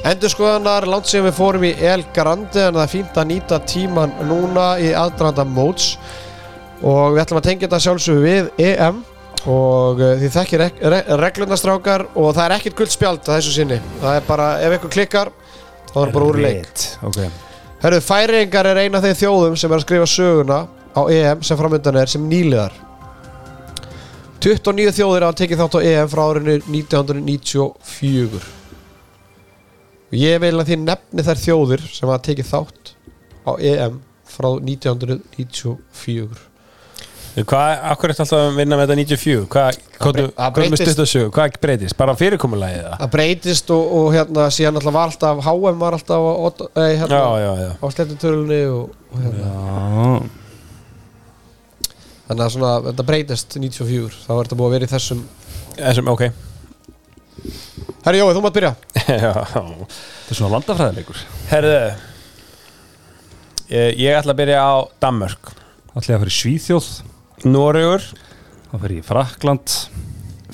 Endurskoðanar 0.07 0.87
langt 0.89 1.11
sem 1.11 1.25
við 1.27 1.37
fórum 1.37 1.67
í 1.67 1.73
El 1.83 2.05
Grande 2.17 2.69
en 2.69 2.79
það 2.79 2.85
er 2.85 2.93
fínt 2.93 3.19
að 3.21 3.29
nýta 3.33 3.59
tíman 3.69 4.15
núna 4.29 4.69
í 4.83 4.93
aðdraðanda 4.97 5.47
móts. 5.51 5.97
Og 6.85 7.17
við 7.17 7.23
ætlum 7.25 7.41
að 7.41 7.49
tengja 7.49 7.67
þetta 7.67 7.83
sjálfsögðu 7.87 8.25
við 8.27 8.51
EM 8.69 9.03
og 9.47 10.01
uh, 10.03 10.13
þið 10.21 10.31
þekkir 10.37 10.63
reg 10.63 10.81
re 10.93 11.03
reglundastrákar 11.23 12.07
og 12.15 12.31
það 12.37 12.45
er 12.45 12.57
ekkert 12.59 12.79
guldspjald 12.81 13.27
að 13.27 13.41
þessu 13.41 13.57
sinni. 13.59 13.81
Það 14.03 14.21
er 14.21 14.31
bara, 14.31 14.49
ef 14.63 14.79
ykkur 14.79 14.95
klikkar 14.95 15.35
þá 15.91 15.97
er 15.97 16.01
það 16.01 16.17
bara 16.19 16.31
úr 16.31 16.41
leik. 16.45 16.73
Okay. 17.11 17.35
Herru, 17.83 18.01
færingar 18.03 18.71
er 18.71 18.83
eina 18.85 18.99
af 18.99 19.05
þeir 19.07 19.21
þjóðum 19.21 19.57
sem 19.61 19.73
er 19.73 19.81
að 19.81 19.87
skrifa 19.87 20.09
söguna 20.11 20.61
á 20.97 21.01
EM 21.13 21.45
sem 21.45 21.59
framöndan 21.61 22.01
er 22.01 22.11
sem 22.11 22.25
nýliðar 22.27 22.75
29 24.47 24.93
þjóðir 24.97 25.27
hafa 25.27 25.39
tekið 25.43 25.63
þátt 25.63 25.77
á 25.77 25.87
EM 25.93 26.11
frá 26.13 26.23
árinu 26.25 26.57
1994 26.65 28.43
og 30.07 30.17
ég 30.17 30.43
vil 30.43 30.55
að 30.57 30.69
þið 30.73 30.85
nefni 30.87 31.25
þær 31.27 31.43
þjóðir 31.45 31.87
sem 31.91 32.09
hafa 32.09 32.27
tekið 32.31 32.53
þátt 32.53 32.93
á 33.47 33.53
EM 33.61 34.03
frá 34.37 34.51
1994 34.59 36.45
Hvað, 37.37 37.71
akkur 37.93 38.09
er 38.09 38.17
alltaf 38.17 38.39
að 38.39 38.55
vinna 38.57 38.77
með 38.79 38.87
þetta 38.87 38.95
94? 38.97 39.41
Hvað, 39.53 39.79
hvað, 39.99 40.19
hvað 40.39 40.55
breytist. 40.57 40.87
stutt 40.87 41.03
að 41.03 41.09
sögu? 41.11 41.33
Hvað 41.37 41.59
breytist? 41.67 41.97
Bara 41.99 42.15
fyrirkomulagið 42.17 42.87
það? 42.87 42.95
það 43.03 43.11
breytist 43.13 43.73
og, 43.77 43.91
og 43.99 44.07
hérna 44.15 44.47
síðan 44.57 44.81
alltaf 44.81 44.97
var 44.97 45.13
alltaf 45.13 45.43
HM 45.45 45.83
var 45.83 45.97
alltaf 45.99 46.25
á, 46.25 46.49
ei, 46.81 46.95
hérna, 47.03 47.21
á 47.77 47.87
slettutölunni 47.93 48.63
og, 48.73 48.97
og 49.13 49.21
hérna 49.21 49.53
Já, 49.53 50.46
þannig 52.27 52.45
að 52.47 52.55
svona, 52.57 52.75
þetta 52.91 53.07
breytist 53.07 53.59
94 53.59 54.23
þá 54.27 54.31
er 54.35 54.43
þetta 54.45 54.59
búið 54.59 54.69
að 54.69 54.77
vera 54.77 54.89
í 54.89 54.95
þessum 54.95 55.27
Þessum, 55.77 56.07
ok. 56.09 56.23
Herri 58.07 58.21
Jói, 58.23 58.33
þú 58.33 58.43
mátt 58.45 58.55
byrja. 58.57 58.71
Já. 59.11 59.33
Þetta 59.35 60.33
er 60.33 60.39
svona 60.39 60.53
landafræðileikur. 60.55 61.25
Herðu 61.51 61.75
ég, 63.69 63.99
ég 64.01 64.17
ætla 64.17 64.33
að 64.33 64.41
byrja 64.41 64.63
á 64.65 64.75
Danmörk. 65.05 65.53
Allir 65.93 66.17
að 66.17 66.25
fyrir 66.25 66.37
Svíþjóð? 66.39 66.89
Noregur. 67.45 68.09
Það 68.71 68.87
fyrir 68.87 69.03
í 69.03 69.05
Frakland 69.05 69.77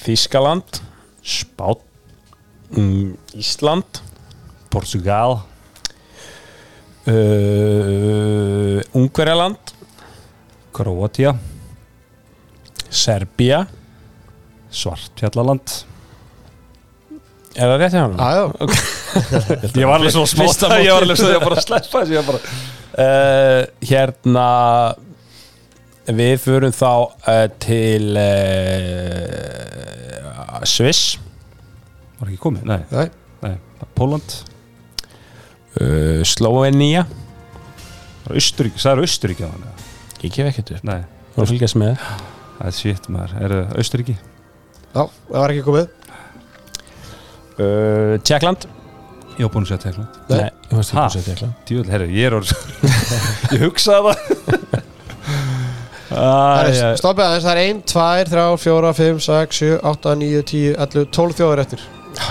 Þískaland 0.02 0.82
Spát, 1.22 1.84
mm, 2.74 3.14
Ísland. 3.38 4.02
Portugal. 4.72 5.38
Uh, 7.06 8.82
Ungverjaland. 8.98 9.76
Króatía 10.74 11.36
Serbía 12.92 13.64
Svartfjallaland. 14.72 15.66
Er 17.52 17.68
það 17.68 17.78
rétt 17.82 17.92
hjá 17.96 18.02
hann? 18.06 18.14
Aðjó, 18.24 18.44
Ég 19.82 19.88
var 19.88 19.96
alveg 19.98 20.12
svo 20.14 20.22
Fyrsta 20.24 20.66
smátt 20.70 20.80
Ég 20.86 20.92
var 20.94 21.02
alveg 21.04 21.18
svo 21.20 21.28
ég 21.28 21.36
var 21.36 21.44
bara 21.50 21.58
að 21.60 21.66
sleppa 21.66 21.96
þessu 22.04 22.14
ég 22.18 22.24
bara 22.28 22.40
Uh, 22.92 23.62
hérna 23.88 24.42
Við 26.12 26.34
förum 26.44 26.74
þá 26.76 26.90
uh, 27.24 27.46
til 27.62 28.10
uh, 28.20 28.26
Sviss. 30.68 31.14
Var 32.18 32.28
ekki 32.28 32.36
komið? 32.42 32.66
Nei, 32.68 32.82
nei, 32.92 33.06
nei. 33.46 33.54
Póland 33.96 34.28
uh, 35.80 36.20
Slovenia 36.28 37.06
Það 37.06 38.28
er 38.28 38.36
Austuríki, 38.42 38.76
það 38.84 38.92
er 38.92 39.00
Austuríki 39.06 39.40
á 39.48 39.50
hann 39.54 39.64
Ég 40.22 40.28
gef 40.36 40.46
ekkert 40.52 40.68
upp. 40.76 40.84
Nei, 40.92 41.00
Þú 41.32 41.48
fylgjast 41.54 41.76
með. 41.80 41.96
það 41.96 42.28
er 42.68 42.76
shit 42.76 43.08
maður 43.12 43.32
Er 43.42 43.54
það 43.56 43.74
Austuríki? 43.82 44.14
já, 44.92 45.02
það 45.02 45.38
var 45.40 45.54
ekki 45.54 45.64
komið 45.66 45.86
uh, 47.58 48.14
Tjekkland 48.26 48.68
Ég 49.38 49.46
var 49.46 49.52
búin 49.54 49.64
að 49.64 49.70
segja 49.72 49.82
Tekland 49.86 50.18
Nei. 50.28 50.38
ég 50.44 50.50
Ha? 50.72 50.80
ekki 50.82 51.00
að 51.02 51.14
segja 51.16 51.26
Tjekkland 51.30 51.54
Djúvel, 51.70 51.88
herru, 51.94 52.08
ég 52.12 52.24
er 52.28 52.36
orðið 52.36 52.58
Ég 53.56 53.64
hugsaði 53.64 54.12
það 54.12 54.18
Stoppið 57.00 57.24
aðeins, 57.24 57.46
það 57.46 57.52
er 57.56 57.60
1, 57.62 57.78
2, 57.88 58.02
3, 58.28 58.44
4, 58.60 58.92
5, 58.98 59.20
6, 59.26 59.58
7, 59.62 59.78
8, 59.92 60.14
9, 60.20 60.42
10, 60.52 60.74
11, 60.84 61.06
12 61.16 61.36
þjóður 61.40 61.62
eftir 61.64 61.84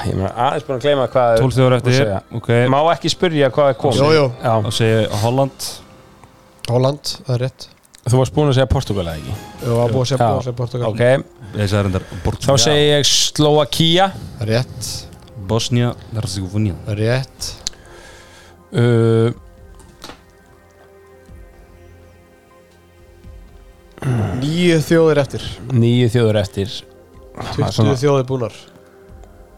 Ég 0.06 0.14
meina 0.14 0.30
aðeins 0.38 0.66
búin 0.68 0.78
að 0.78 0.84
gleyma 0.86 1.08
hvað 1.10 1.40
12 1.42 1.56
þjóður 1.58 1.76
eftir 1.80 1.96
segja. 1.98 2.20
Ok, 2.38 2.50
Má 2.70 2.78
ekki 2.94 3.10
spyrja 3.10 3.50
hvað 3.56 3.72
er 3.74 3.78
komið 3.82 3.98
Jú, 4.04 4.10
jú. 4.14 4.26
Já. 4.46 4.54
þá 4.62 4.70
segi 4.78 4.92
ég 4.94 5.16
Holland 5.24 5.70
Holland, 6.70 7.14
það 7.26 7.34
er 7.34 7.42
rétt 7.48 7.66
Þú 8.02 8.18
varst 8.18 8.34
búin 8.34 8.49
að 8.49 8.56
segja 8.58 8.70
Portugal 8.72 9.06
eða 9.06 9.20
ekki? 9.20 9.34
Jú, 9.36 9.68
það 9.68 9.78
var 9.78 9.91
búið 9.93 10.02
að 10.02 10.10
segja 10.10 10.18
Já. 10.18 10.30
búið 10.32 10.39
að 10.39 10.45
segja 10.47 10.58
Portugal. 10.62 10.88
Ok, 10.89 11.02
Ég 11.52 11.68
sagði 11.70 11.84
reyndar 11.86 12.06
þá 12.08 12.16
Portugal 12.26 12.58
segi 12.64 12.86
ég 12.88 13.06
Slovakia. 13.12 14.06
Rétt, 14.49 14.89
Bosnia, 15.52 15.91
Herzegovina. 16.16 16.76
Er 16.88 17.02
rétt. 17.02 17.52
Uh, 18.72 19.32
Níu 24.41 24.78
þjóðir 24.82 25.20
eftir. 25.22 25.43
Nýju 25.70 26.08
þjóður 26.16 26.39
eftir. 26.41 26.72
20 27.41 27.72
svona- 27.76 27.95
þjóðir 27.97 28.26
búnar 28.28 28.54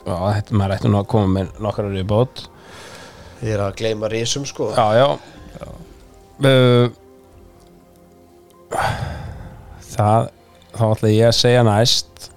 Já, 0.05 0.13
þetta 0.35 0.51
maður 0.59 0.73
ætti 0.75 0.89
nú 0.91 0.97
að 0.99 1.07
koma 1.07 1.27
með 1.39 1.47
nokkar 1.63 1.87
í 1.95 2.03
bót 2.05 2.43
Ég 3.41 3.53
er 3.55 3.59
að 3.59 3.75
gleyma 3.79 4.09
risum 4.11 4.45
sko. 4.45 4.71
Já, 4.75 4.93
já, 4.99 5.17
Uh, 6.43 6.89
Það 9.93 10.31
Þá 10.73 10.85
ætla 10.89 11.09
ég 11.13 11.27
að 11.27 11.35
segja 11.37 11.65
næst. 11.67 12.29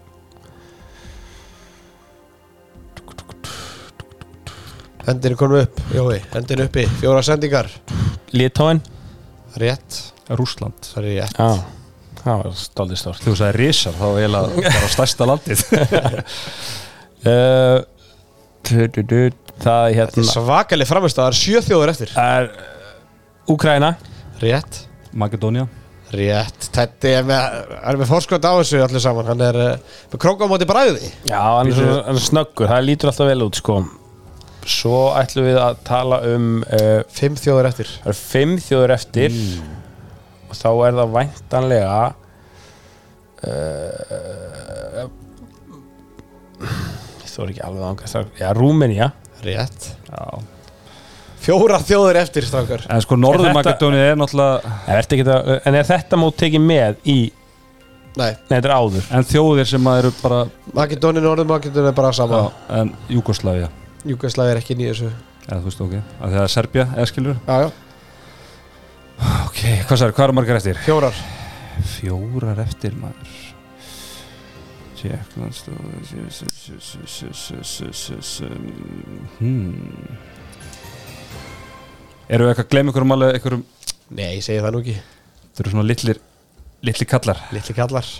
Hendin 5.06 5.32
er 5.32 5.38
konum 5.38 5.62
upp, 5.62 5.80
Jói, 5.94 6.18
hendin 6.34 6.64
uppi. 6.66 6.84
Fjóra 7.00 7.22
sendingar. 7.24 7.70
Litóin 8.34 8.82
Rétt, 9.56 10.00
Rússland. 10.36 10.76
Það 10.84 10.98
er 11.00 11.22
rétt. 11.22 11.38
Já, 11.38 12.18
það 12.20 12.42
var 12.42 12.58
stoltið 12.60 13.00
stórt. 13.00 13.22
Þú 13.24 13.36
sagði 13.40 13.60
Rísar, 13.62 13.96
þá 13.96 14.04
er 14.08 14.18
eiginlega 14.18 14.66
bara 14.66 14.92
stærsta 14.96 15.30
landið. 15.30 15.64
Uh, 17.24 17.78
du, 18.68 18.76
du, 18.90 19.00
du, 19.00 19.22
Það 19.56 19.86
er 19.86 19.96
Þetta 19.96 19.96
er 19.96 19.96
hérna 20.02 20.28
svakalig 20.28 20.86
framist 20.90 21.16
Það 21.16 21.30
er 21.30 21.40
sjö 21.40 21.64
þjóðir 21.64 21.94
eftir. 21.94 22.12
Það 22.12 22.36
er 22.42 22.52
Úkraina 23.54 23.94
Rétt, 24.42 24.82
Makedónia 25.16 25.64
rétt 26.14 26.68
Tetti 26.74 27.10
er 27.16 27.24
með, 27.26 27.56
er 27.82 27.98
með 28.00 28.10
forskot 28.10 28.44
á 28.46 28.52
þessu 28.60 28.82
allir 28.84 29.02
saman. 29.02 29.28
Hann 29.30 29.42
er 29.42 29.58
uh, 29.58 29.94
með 30.12 30.20
króka 30.22 30.46
á 30.46 30.50
móti 30.50 30.68
bræði 30.68 31.10
Já, 31.26 31.40
hann 31.58 31.72
er, 31.72 31.80
hann 32.06 32.18
er 32.20 32.24
snöggur, 32.26 32.70
það 32.70 32.86
lítur 32.86 33.10
alltaf 33.12 33.30
vel 33.30 33.46
út 33.46 33.58
sko. 33.58 33.80
Svo 34.66 35.00
ætlum 35.18 35.46
við 35.46 35.58
að 35.62 35.80
tala 35.86 36.20
um 36.32 36.46
uh, 36.66 37.00
Fimm 37.14 37.36
þjóðir 37.38 37.70
eftir. 37.70 37.92
Það 38.02 38.10
eru 38.12 38.20
fimm 38.22 38.56
þjóður 38.62 38.94
eftir. 38.96 39.36
Og 40.46 40.54
þá 40.58 40.68
er 40.88 40.98
það 41.00 41.14
væntanlega 41.16 42.00
uh, 43.46 45.06
ég 47.22 47.30
þór 47.30 47.52
ekki 47.52 47.64
alveg 47.66 47.88
ánga 47.90 48.26
Já, 48.40 48.48
Rúmenía. 48.56 49.10
Rétt. 49.46 49.90
Já. 50.10 50.55
Fjóra 51.46 51.78
þjóðir 51.78 52.16
eftir, 52.24 52.46
strákar 52.48 52.82
En 52.90 53.02
sko 53.04 53.18
Norður 53.18 53.52
Er 53.52 53.58
er 54.00 54.16
náttúrulega 54.18 54.72
En, 54.86 54.96
ertu 54.98 55.14
ekki 55.14 55.26
að, 55.30 55.50
en 55.62 55.78
er 55.78 55.86
þetta 55.86 56.18
mót 56.18 56.38
tekið 56.40 56.64
með 56.64 56.98
í 57.06 57.18
Nei, 58.16 58.32
Nei, 58.32 58.56
þetta 58.56 58.64
er 58.64 58.74
áður 58.74 59.08
En 59.14 59.26
þjóðir 59.28 59.70
sem 59.70 59.88
að 59.90 60.00
eru 60.00 60.12
bara 60.18 60.40
Makedóni, 60.74 61.22
Norður 61.22 61.46
Makedóni 61.52 61.92
er 61.92 61.96
bara 61.96 62.10
sama 62.16 62.40
já, 62.40 62.46
En 62.80 62.92
Júgoslavia 63.12 63.70
Júkaslavi 64.06 64.54
er 64.54 64.62
ekki 64.62 64.74
í 64.74 64.88
þessu 64.88 65.12
Eða 65.46 65.60
þú 65.60 65.68
veist 65.68 65.82
ok 65.86 65.96
að 66.00 66.34
Það 66.34 66.42
er 66.42 66.54
Serbia, 66.56 66.88
eða 66.96 67.08
skilur 67.12 67.38
Já, 67.38 67.56
já, 67.62 67.68
Ok, 69.46 69.60
hvað 69.86 70.00
sagði, 70.02 70.16
hvað 70.16 70.26
eru 70.26 70.38
margar 70.40 70.58
eftir? 70.60 70.80
fjórar 70.82 71.20
Fjórar 71.94 72.64
eftir 72.66 72.96
maður 72.98 73.36
Tjekkland 74.96 75.54
hmm. 79.38 80.16
Eru 82.26 82.46
við 82.46 82.52
eitthvað 82.52 82.66
að 82.66 82.72
gleyma 82.74 82.92
ykkur 82.92 83.06
um 83.06 83.16
alveg 83.16 83.40
ykkur 83.40 83.58
um 83.58 83.66
Nei, 84.06 84.36
ég 84.36 84.44
segi 84.46 84.62
það 84.62 84.74
nú 84.74 84.80
ekki. 84.84 84.94
Þetta 85.46 85.62
eru 85.62 85.72
svona 85.72 85.86
litlir 85.86 86.18
litli 86.86 87.06
kallar. 87.10 87.40
Litli 87.54 87.74
kallar. 87.74 88.10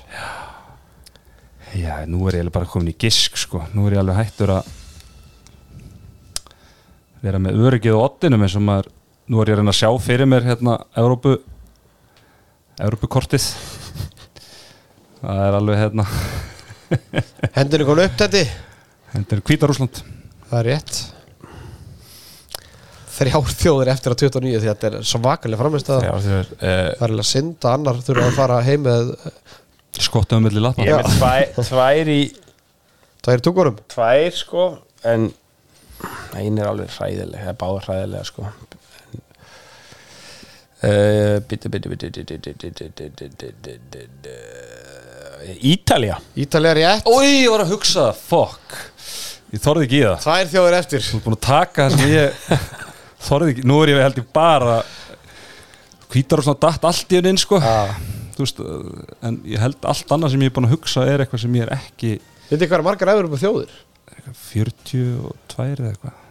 Já, 1.77 1.93
nú 2.11 2.25
er 2.27 2.39
ég 2.39 2.41
eiginlega 2.41 2.55
bara 2.57 2.71
komin 2.71 2.91
í 2.91 2.97
gisk 2.99 3.39
sko. 3.39 3.63
Nú 3.75 3.87
er 3.87 3.97
ég 3.97 4.03
alveg 4.03 4.19
hættur 4.19 4.53
að 4.57 4.71
vera 7.23 7.41
með 7.43 7.63
öryggið 7.67 7.99
á 7.99 8.05
oddinum 8.05 8.45
eins 8.47 8.57
og 8.59 8.65
maður 8.67 8.91
nú 9.27 9.41
er 9.43 9.51
ég 9.51 9.57
að 9.57 9.63
reyna 9.63 9.75
að 9.75 9.81
sjá 9.81 9.91
fyrir 10.03 10.31
mér 10.31 10.47
hérna 10.47 10.77
Európu 11.01 11.33
Európukortið 12.77 13.49
það 15.23 15.43
er 15.47 15.59
alveg 15.59 15.81
hérna 15.81 16.07
Hendurinn 17.57 17.89
kom 17.89 18.03
upp 18.05 18.21
þetta 18.21 18.45
er 19.19 19.43
Hvítarúsland 19.49 20.03
Það 20.47 20.59
er 20.61 20.69
rétt 20.71 21.03
þrjár 23.17 23.53
þjóðir 23.63 23.91
eftir 23.93 24.15
að 24.15 24.23
29 24.25 24.61
því 24.63 24.71
þetta 24.71 24.91
er 24.91 24.97
svakalega 25.11 25.61
framist 25.63 25.91
að 25.93 26.05
það 26.07 27.07
er 27.07 27.15
að 27.17 27.23
synda 27.31 27.73
annar 27.77 28.03
þurfa 28.07 28.29
að 28.29 28.39
fara 28.41 28.61
heim 28.67 28.85
með 28.87 29.13
skotta 30.07 30.37
um 30.39 30.47
milli 30.47 30.63
lappa 30.63 30.85
ég 30.85 31.01
með 31.01 31.17
tvær, 31.17 31.45
tvær 31.71 32.13
í 32.13 32.21
tvær 33.25 33.41
í 33.41 33.45
tungurum 33.47 33.83
tvær 33.93 34.37
sko 34.37 34.69
en 35.07 35.31
einn 36.37 36.59
er 36.61 36.69
alveg 36.69 36.93
hræðileg 36.99 37.41
það 37.47 37.53
er 37.55 37.61
báður 37.63 37.87
hræðilega 37.89 38.29
sko 38.29 38.51
bitti 41.49 41.71
bitti 41.73 41.89
bitti 41.89 42.07
Ítalja 45.67 46.19
Ítalja 46.37 46.73
er 46.73 46.79
rétt 46.81 47.09
Úi, 47.09 47.43
ég 47.45 47.51
var 47.53 47.65
að 47.65 47.73
hugsa, 47.75 48.11
fokk 48.17 48.77
Ég 49.55 49.63
þorði 49.63 49.87
ekki 49.87 49.99
í 49.99 50.05
það 50.05 50.19
Tvær 50.25 50.51
þjóðir 50.53 50.77
eftir 50.81 51.05
Þú 51.07 51.19
er 51.19 51.25
búin 51.25 51.37
að 51.37 51.45
taka 51.47 51.87
það 51.87 51.97
sem 51.97 52.13
ég 52.13 52.86
þorði 53.23 53.55
ekki, 53.55 53.67
nú 53.69 53.81
er 53.83 53.95
ég 53.95 54.05
held 54.05 54.21
ég 54.21 54.29
bara 54.37 54.81
Hvítarúsland 56.13 56.61
datt 56.63 56.85
allt 56.87 57.11
í 57.13 57.19
henni 57.19 57.41
sko. 57.43 57.59
Ah. 57.59 57.97
veist, 58.39 58.61
en 59.27 59.41
ég 59.49 59.61
held 59.61 59.89
allt 59.89 60.13
annað 60.15 60.35
sem 60.35 60.45
ég 60.45 60.53
er 60.53 60.55
búin 60.55 60.69
að 60.69 60.77
hugsa 60.77 61.07
er 61.09 61.25
eitthvað 61.25 61.43
sem 61.43 61.57
ég 61.59 61.67
er 61.67 61.75
ekki 61.75 62.13
hvað 62.69 62.79
er 62.79 62.87
margar 62.87 63.11
efur 63.15 63.27
upp 63.27 63.35
á 63.35 63.41
eitthvað 64.07 64.41
42 64.53 65.67
eða 65.67 65.91
eitthvað. 65.91 66.23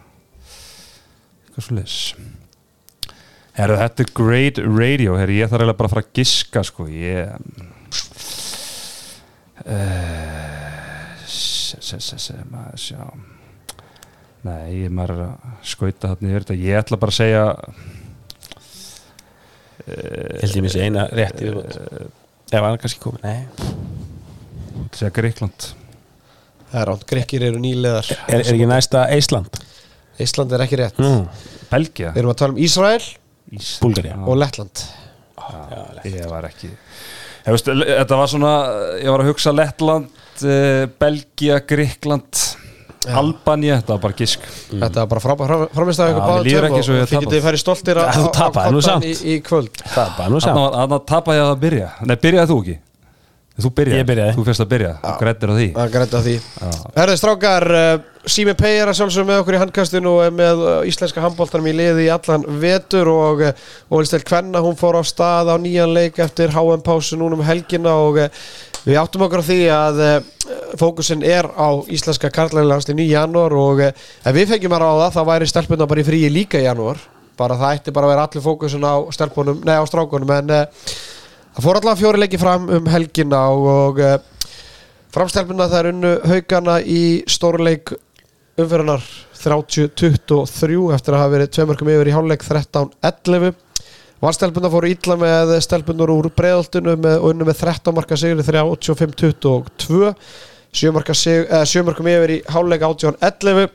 Eitthvað 1.46 1.68
svo 1.68 1.78
leis 1.80 2.00
Herru, 3.56 3.78
þetta 3.80 4.04
er 4.04 4.10
great 4.12 4.58
radio. 4.60 5.16
Herru, 5.16 5.38
ég 5.38 5.48
þarf 5.48 5.64
eiginlega 5.64 5.80
bara 5.80 5.88
að 5.88 5.94
fara 5.94 6.04
að 6.04 6.16
giska 6.20 6.64
sko, 6.68 6.88
ég 6.92 7.30
uh, 9.64 11.24
se, 11.24 11.80
se, 11.80 12.02
se, 12.04 12.20
se, 12.20 12.36
maður 12.52 12.82
sjá 12.84 13.00
Nei, 14.46 14.84
ég 14.84 14.91
maður 14.93 15.16
er 15.16 15.22
að 15.26 15.54
skauta 15.66 16.12
þarna 16.12 16.30
yfir 16.32 16.43
þetta, 16.46 16.58
ég 16.62 16.80
ætla 16.82 17.00
bara 17.02 17.14
að 17.14 17.20
segja 17.22 17.46
held 19.86 20.56
ég 20.56 20.64
missi 20.66 20.82
eina 20.82 21.06
rétt 21.14 21.41
í 21.41 21.48
viðbót. 21.50 21.78
Ef 22.52 22.62
hann 22.62 22.76
er 22.76 22.82
kannski 22.82 23.02
komið 23.04 23.26
nei. 23.26 23.66
Að 24.86 25.00
segja 25.00 25.14
Greikland 25.16 25.68
Það 26.72 26.80
er 26.82 26.89
ránt, 26.89 27.06
grekkir 27.10 27.43
eru 27.48 27.60
nýleðar 27.62 28.08
er, 28.12 28.22
er 28.36 28.43
ekki 28.43 28.68
næsta 28.70 29.06
Ísland 29.16 29.60
Ísland 30.22 30.54
er 30.56 30.64
ekki 30.66 30.80
rétt. 30.80 31.00
Mm. 31.02 31.26
Belgia 31.72 32.12
Við 32.16 32.22
erum 32.22 32.34
að 32.34 32.39
tala 32.41 32.56
um 32.56 32.62
Ísrael 32.66 33.04
Ís- 33.56 33.76
Búlgaría. 33.84 34.16
og 34.26 34.39
Lettland. 34.41 34.82
Ég 36.10 36.26
var 36.32 36.48
ekki 36.50 36.70
ég 36.72 37.52
veist, 37.54 37.68
þetta 37.70 38.18
var 38.18 38.30
svona 38.32 38.54
ég 39.02 39.10
var 39.14 39.22
að 39.26 39.30
hugsa 39.30 39.54
Lettland 39.54 40.08
uh, 40.48 40.86
Belgia, 41.02 41.60
Gríkland 41.70 42.41
Albania, 43.14 43.78
þetta 43.82 43.93
var 43.95 44.01
bara 44.08 44.18
gisk. 44.22 44.47
Þetta 44.72 45.03
var 45.03 45.12
bara 45.14 45.24
frábæð 45.26 45.53
framist 45.76 46.01
að 46.03 46.10
Já, 46.10 46.16
ykkur 46.16 46.49
tveim 46.49 46.66
ekki 46.70 46.82
og 46.82 47.12
þið 47.12 47.28
getið 47.28 47.45
færi 47.45 47.62
stoltir 47.62 48.01
á, 48.01 48.03
á- 48.06 48.12
á 48.12 48.49
koddann 48.49 48.82
samt. 48.82 49.06
í, 49.06 49.14
í 49.36 49.38
kvöld. 49.45 49.72
Er 49.86 50.16
Þannig 50.16 50.97
að 50.99 51.06
tapa 51.06 51.38
ég 51.38 51.45
að 51.51 51.62
byrja. 51.64 51.91
Nei, 52.06 52.16
byrjaði 52.16 52.51
þú 52.53 52.60
ekki? 52.64 52.78
Þú 53.56 53.70
byrjaði? 53.72 54.34
Þú 54.36 54.43
fyrst 54.49 54.62
að 54.66 54.68
byrja, 54.74 54.89
þú 54.99 55.12
grættir 55.22 55.47
á 55.47 55.56
því. 55.56 55.68
Það 55.78 55.91
græta 55.93 56.20
því. 56.26 56.34
Herðið 56.97 57.20
strákar, 57.22 57.66
uh, 57.72 57.99
Sými 58.28 58.53
Pei 58.60 58.74
er 58.82 58.89
að 58.91 58.97
sjálfsögum 58.99 59.30
með 59.32 59.39
okkur 59.43 59.56
í 59.56 59.62
handkastinu 59.62 60.12
og 60.12 60.24
er 60.26 60.34
með 60.36 60.64
uh, 60.66 60.74
íslenska 60.89 61.24
handbóltanum 61.24 61.70
í 61.72 61.76
liði 61.78 62.08
í 62.08 62.12
allan 62.12 62.43
vetur 62.60 63.08
og 63.14 63.43
uh, 63.47 63.53
Ólistel 63.95 64.26
Kvenna, 64.28 64.60
hún 64.60 64.76
fór 64.76 64.99
á 64.99 65.03
stað 65.08 65.53
á 65.53 65.56
nýjan 65.56 65.93
leik 65.95 66.20
eftir 66.20 66.51
HM-pásu 66.51 67.16
núna 67.22 67.39
um 67.39 67.45
helgina 67.47 67.93
og 67.95 68.20
uh, 68.26 68.43
við 68.84 68.99
áttum 68.99 69.24
okkur 69.24 69.39
á 69.39 69.47
því 69.47 69.60
að 69.72 70.03
uh, 70.03 70.18
fókusin 70.80 71.24
er 71.26 71.47
á 71.47 71.70
íslenska 71.91 72.32
karlægilegast 72.34 72.91
í 72.93 73.07
janúar 73.09 73.53
og 73.57 73.82
uh, 73.86 73.91
ef 74.26 74.36
við 74.36 74.53
fengjum 74.53 74.78
að 74.78 74.86
ráða 74.86 75.11
þá 75.16 75.22
væri 75.32 75.49
stelpunna 75.49 75.88
bara 75.89 76.03
í 76.03 76.07
fríi 76.07 76.32
líka 76.32 76.61
í 76.61 76.68
janúar. 76.68 77.01
Bara 77.36 77.57
það 77.59 77.80
ætti 77.80 77.93
bara 77.95 78.07
að 78.07 78.13
vera 78.13 78.28
allir 78.30 78.45
fókusin 78.45 78.88
á 78.88 78.95
stelpunum, 79.11 79.59
nei 79.68 79.76
á 79.76 79.84
strákunum 79.88 80.32
en 80.38 80.55
uh, 80.55 80.88
það 81.57 81.68
fór 81.68 81.82
allavega 81.82 82.01
fjóri 82.01 82.24
leiki 82.24 82.39
fram 82.41 82.70
um 82.78 82.89
helgina 82.93 83.43
og, 83.51 83.99
uh, 83.99 84.18
Framstelpuna 85.16 85.70
það 85.72 85.80
er 85.80 85.88
unnu 85.93 86.09
haugana 86.28 86.74
í 86.84 87.03
stórleik 87.32 87.93
umferðanar 88.59 89.03
30-23 89.39 90.80
eftir 90.95 91.16
að 91.16 91.22
hafa 91.22 91.32
verið 91.32 91.53
tveimörkum 91.55 91.91
yfir 91.93 92.09
í 92.11 92.16
hálfleik 92.16 92.43
13-11 92.43 93.53
Varstelpuna 94.24 94.72
fóru 94.72 94.89
ítla 94.89 95.18
með 95.20 95.53
stelpunar 95.63 96.11
úr 96.13 96.30
breiðoltinu 96.36 96.95
með, 96.97 97.18
og 97.20 97.32
unnu 97.34 97.47
með 97.47 97.61
13 97.61 97.95
marka 97.95 98.18
sigur 98.20 98.43
35-22 98.47 100.11
sjömörkum 100.76 102.12
yfir 102.12 102.36
í 102.36 102.42
hálfleik 102.52 102.84
18-11 102.86 103.70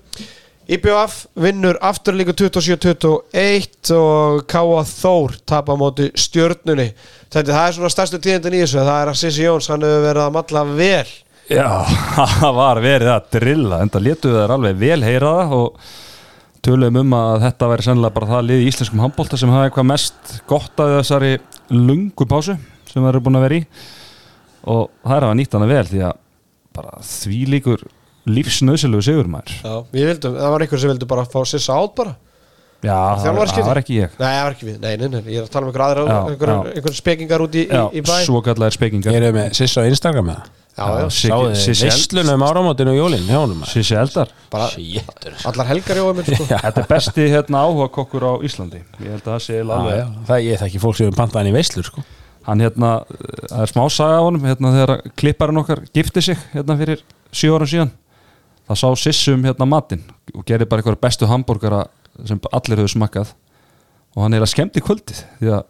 IBF 0.71 1.25
vinnur 1.35 1.79
afturlíku 1.83 2.31
27-21 2.39 3.91
og 3.97 4.45
K.A. 4.47 4.83
Þór 4.87 5.33
tapa 5.49 5.75
móti 5.75 6.13
stjörnunni. 6.15 6.93
Þetta 7.27 7.57
er 7.65 7.75
svona 7.75 7.91
stærstu 7.91 8.21
tíðindin 8.23 8.55
í 8.55 8.61
þessu 8.63 8.79
það 8.85 9.01
er 9.01 9.11
að 9.11 9.19
Sissi 9.19 9.49
Jóns, 9.49 9.67
hann 9.73 9.83
hefur 9.83 10.05
verið 10.05 10.23
að 10.23 10.37
matla 10.37 10.63
vel. 10.69 11.11
Já, 11.51 11.67
það 12.39 12.55
var 12.61 12.83
verið 12.85 13.13
að 13.17 13.27
drilla 13.35 13.83
en 13.83 13.91
það 13.91 14.07
letuðu 14.07 14.39
þær 14.45 14.55
alveg 14.55 14.81
vel 14.85 15.01
heyra 15.09 15.35
það 15.41 15.57
og 15.59 15.83
töluðum 16.63 17.03
um 17.03 17.19
að 17.19 17.49
þetta 17.49 17.73
væri 17.73 17.89
sennilega 17.89 18.19
bara 18.21 18.33
það 18.37 18.49
lið 18.53 18.63
í 18.63 18.71
íslenskum 18.71 19.03
handbólta 19.03 19.41
sem 19.41 19.51
hafa 19.51 19.67
eitthvað 19.73 19.91
mest 19.91 20.35
gott 20.47 20.85
af 20.85 20.97
þessari 21.01 21.33
lungu 21.75 22.31
pásu 22.31 22.55
sem 22.87 23.01
það 23.01 23.11
eru 23.11 23.27
búin 23.27 23.41
að 23.41 23.47
vera 23.49 23.59
í. 23.59 23.67
Og 24.71 24.87
það 25.03 25.17
er 25.19 25.31
að 25.33 25.39
nýta 25.41 25.59
hana 25.59 25.73
vel 25.75 25.87
því 25.91 26.07
að 26.13 26.27
bara 26.81 26.99
því 27.07 27.41
líkur 27.55 27.87
lífsnauðsilegu 28.31 29.05
sigur 29.05 29.31
maður. 29.33 29.55
Já, 29.65 29.77
við 29.95 30.11
vildum, 30.11 30.35
það 30.41 30.53
var 30.55 30.65
einhver 30.67 30.83
sem 30.83 30.93
vildi 30.93 31.09
bara 31.15 31.25
fá 31.29 31.41
Sissa 31.49 31.79
át 31.81 31.95
bara. 31.97 32.17
Já, 32.81 32.97
það, 33.21 33.35
var- 33.37 33.51
það 33.53 33.67
var 33.69 33.79
ekki 33.83 33.97
ég. 33.99 34.13
Nei, 34.17 34.29
það 34.31 34.45
var 34.45 34.55
ekki 34.55 34.67
við, 34.71 34.77
nei, 34.81 34.93
nei, 34.97 35.09
nei, 35.13 35.21
ég 35.35 35.43
er 35.43 35.45
að 35.45 35.51
tala 35.53 35.67
um 35.67 35.73
einhver 35.73 35.85
aðra 35.85 36.63
einhver, 36.73 36.95
spekingar 36.97 37.45
út 37.45 37.59
í, 37.61 37.67
Já, 37.69 37.83
í, 37.93 38.01
í 38.01 38.05
bæ. 38.07 38.15
svo 38.25 38.41
kallar 38.45 38.73
spekingar. 38.73 39.13
Ég 39.13 39.27
er 39.29 39.37
með 39.37 39.53
Sissa 39.59 39.85
á 39.85 39.89
Instagram 39.91 40.31
með 40.31 40.39
það 40.81 41.03
Visslunum 41.85 42.45
áramótinu 42.47 42.95
og 42.95 42.99
jólinn. 43.01 43.65
Sissi 43.69 43.99
Eldar. 44.01 44.31
Bara 44.53 44.71
allar 45.51 45.69
helgar 45.69 46.01
í 46.01 46.05
óum 46.07 46.23
sko. 46.25 46.47
Þetta 46.65 46.81
er 46.85 46.89
besti 46.89 47.27
hérna, 47.29 47.65
áhuga 47.67 47.91
kokkur 47.93 48.25
á 48.25 48.33
Íslandi. 48.47 48.81
Ég 49.03 49.11
held 49.13 49.27
að 49.27 49.35
það 49.35 49.45
sé 49.45 49.61
alveg. 49.61 50.15
Það 50.31 50.47
ég 50.47 50.63
þekki 50.65 50.83
fólk 50.87 50.97
sem 51.01 51.11
er 51.11 51.19
pantað 51.19 51.43
hann 51.43 51.51
í 51.53 51.57
veislur 51.59 51.91
sko. 51.91 52.07
Hann 52.47 52.63
hérna, 52.65 52.93
það 53.51 53.65
er 53.65 53.73
smá 53.73 53.83
saga 53.93 54.21
á 54.21 54.27
honum 54.27 54.47
hérna 54.49 54.73
þegar 54.75 54.93
klipparinn 55.21 55.61
okkar 55.63 55.83
gifti 55.95 56.23
sig 56.25 56.39
hérna 56.55 56.77
fyrir 56.81 57.03
sjö 57.33 57.53
ára 57.57 57.69
síðan. 57.69 57.93
Það 58.71 58.81
sá 58.81 58.89
Sissum 59.03 59.45
hérna 59.45 59.67
matinn 59.69 60.05
og 60.35 60.47
gerði 60.47 60.69
bara 60.71 60.83
eitthvað 60.83 61.03
bestu 61.03 61.29
hambúrgara 61.29 61.85
sem 62.29 62.41
allir 62.55 62.81
höfðu 62.81 62.95
smakkað. 62.95 63.35
Og 64.17 64.25
hann 64.25 64.35
er 64.37 64.45
að 64.45 64.53
skemmti 64.55 64.83
kvöldið 64.85 65.25
því 65.41 65.53
að 65.57 65.67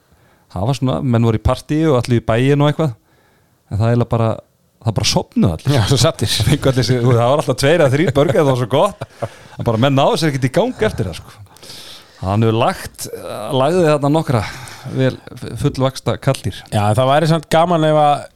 það 0.53 0.69
var 0.71 0.79
svona, 0.79 1.01
menn 1.03 1.27
voru 1.29 1.41
í 1.41 1.45
partí 1.45 1.81
og 1.89 1.99
allir 2.01 2.23
í 2.23 2.27
bæin 2.27 2.63
og 2.63 2.71
eitthvað. 2.71 2.95
En 3.71 3.81
það 3.81 3.95
er 3.95 4.09
bara, 4.11 4.31
það 4.85 4.97
bara 5.01 5.11
sopnuð 5.11 5.55
allir. 5.57 5.77
Já, 5.77 5.83
það 7.05 7.21
var 7.21 7.43
alltaf 7.43 7.61
tveir 7.61 7.85
að 7.85 7.95
þrý 7.97 8.09
börgar 8.17 8.41
það 8.41 8.51
var 8.53 8.61
svo 8.63 8.71
gott. 8.73 9.07
En 9.59 9.69
bara 9.69 9.83
menn 9.87 9.97
náðu 9.99 10.21
sér 10.21 10.33
ekkert 10.33 10.49
í 10.49 10.53
gang 10.61 10.85
eftir 10.91 11.11
það 11.11 11.21
sko. 11.21 11.50
Hann 12.25 12.45
hefur 12.45 12.59
lagt 12.61 13.09
lagði 13.57 13.87
þarna 13.89 14.13
nokkra 14.17 14.43
vel 14.97 15.15
fullvaksta 15.61 16.17
kallir. 16.23 16.57
Já, 16.73 16.85
það 16.97 17.11
væri 17.13 17.31
samt 17.31 17.51
gaman 17.53 17.85
ef 17.91 17.99
að 18.01 18.29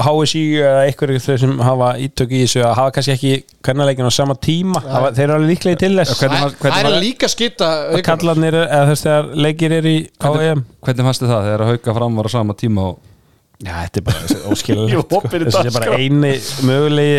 HSI 0.00 0.42
eða 0.62 0.82
einhverju 0.86 1.20
þau 1.24 1.36
sem 1.42 1.52
hafa 1.66 1.88
ítök 2.00 2.32
í 2.32 2.42
þessu 2.44 2.62
að 2.64 2.76
hafa 2.78 2.92
kannski 2.94 3.12
ekki 3.16 3.32
kannarleikin 3.66 4.06
á 4.06 4.12
sama 4.14 4.36
tíma. 4.38 4.80
Hafa, 4.84 5.10
þeir 5.16 5.24
eru 5.26 5.36
alveg 5.36 5.50
líklega 5.50 5.80
til 5.82 5.92
þess. 5.98 6.14
Hvernig 6.20 6.44
Það 6.60 6.76
það 6.76 6.90
er 6.92 6.98
líka 7.04 7.30
skita 7.30 7.70
að 7.90 8.02
kallarnir 8.06 8.58
eða 8.62 8.86
þess 8.92 9.06
þegar 9.08 9.30
leikir 9.46 9.76
er 9.80 9.90
í 9.90 9.96
HM 10.22 10.64
hvernig 10.86 11.08
fannst 11.08 11.24
þið 11.24 11.32
það 11.34 11.48
þegar 11.48 11.64
að 11.66 11.72
hauka 11.74 11.96
fram 11.98 12.20
var 12.20 12.30
á 12.30 12.36
sama 12.36 12.56
tíma 12.62 12.86
og 12.92 13.00
Já, 13.60 13.74
þetta 13.84 14.00
er 14.00 14.04
bara 14.06 14.44
óskilulegt 14.48 15.10
Þessi 15.50 15.68
er 15.68 15.74
bara 15.74 15.88
dagskrá. 15.90 15.96
eini 16.00 16.30
mögulegi 16.64 17.16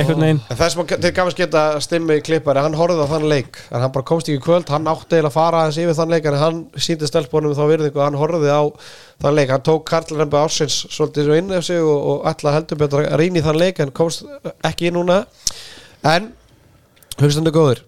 einhvern 0.00 0.22
veginn. 0.24 0.38
En 0.48 0.56
þess 0.56 0.76
maður 0.78 1.02
til 1.04 1.10
gafins 1.18 1.36
geta 1.36 1.64
stimmi 1.84 2.16
klippari, 2.24 2.62
hann 2.64 2.76
horfði 2.78 3.04
á 3.04 3.08
þann 3.10 3.26
leik. 3.28 3.58
En 3.68 3.84
hann 3.84 3.92
bara 3.92 4.06
komst 4.08 4.30
ekki 4.30 4.40
í 4.40 4.44
kvöld, 4.46 4.72
hann 4.72 4.88
átti 4.88 5.18
eiginlega 5.18 5.28
að 5.28 5.36
fara 5.36 5.60
aðeins 5.60 5.80
yfir 5.82 5.98
þann 6.00 6.14
leik 6.16 6.30
en 6.30 6.38
hann 6.40 6.62
síndi 6.80 7.10
stelpunum 7.10 7.52
þá 7.58 7.64
virðingu 7.74 8.00
hann 8.00 8.16
horfði 8.16 8.48
á 8.48 8.62
þann 9.20 9.36
leik. 9.36 9.52
Hann 9.52 9.66
tók 9.68 9.84
Karl-Rembe 9.92 10.40
Ársins 10.40 10.80
svolítið 10.88 11.28
svo 11.28 11.36
inn 11.42 11.52
af 11.52 11.68
sig 11.68 11.84
og, 11.84 11.98
og 12.00 12.24
ætla 12.32 12.56
heldur 12.56 12.80
betur 12.80 13.04
að 13.04 13.20
rýna 13.20 13.42
í 13.42 13.44
þann 13.44 13.60
leik 13.60 13.84
en 13.84 13.92
komst 13.92 14.24
ekki 14.64 14.88
í 14.88 14.94
núna. 14.96 15.26
En 16.08 16.32
hlustendur 17.20 17.52
góður 17.52 17.84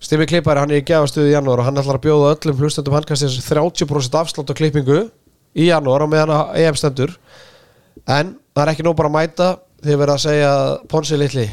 Stimmi 0.00 0.24
klippari, 0.24 0.56
hann 0.62 0.70
er 0.72 0.80
í 0.80 0.84
gefastuði 0.88 1.28
í 1.28 1.34
janúar 1.34 1.60
og 1.60 1.66
hann 1.66 1.76
ætlar 1.76 1.98
að 1.98 2.06
bjóða 2.06 2.30
öllum 2.38 2.56
hlustendum 5.54 5.56
handkastins 5.56 5.56
30% 5.56 5.56
afslátt 5.56 5.56
á 5.56 5.56
klippingu 5.56 5.56
í 5.56 5.66
janúar 5.70 6.02
á 6.02 6.06
meðan 6.10 6.30
að 6.30 6.60
EM 6.62 6.74
stendur. 6.78 7.16
En 8.06 8.36
það 8.54 8.62
er 8.62 8.72
ekki 8.74 8.82
nóg 8.86 8.96
bara 8.96 9.08
að 9.08 9.16
mæta 9.16 9.48
því 9.80 9.92
að 9.92 9.98
vera 9.98 10.14
að 10.14 10.24
segja 10.24 10.50
að 10.54 10.86
Ponsi 10.88 11.16
litli 11.16 11.48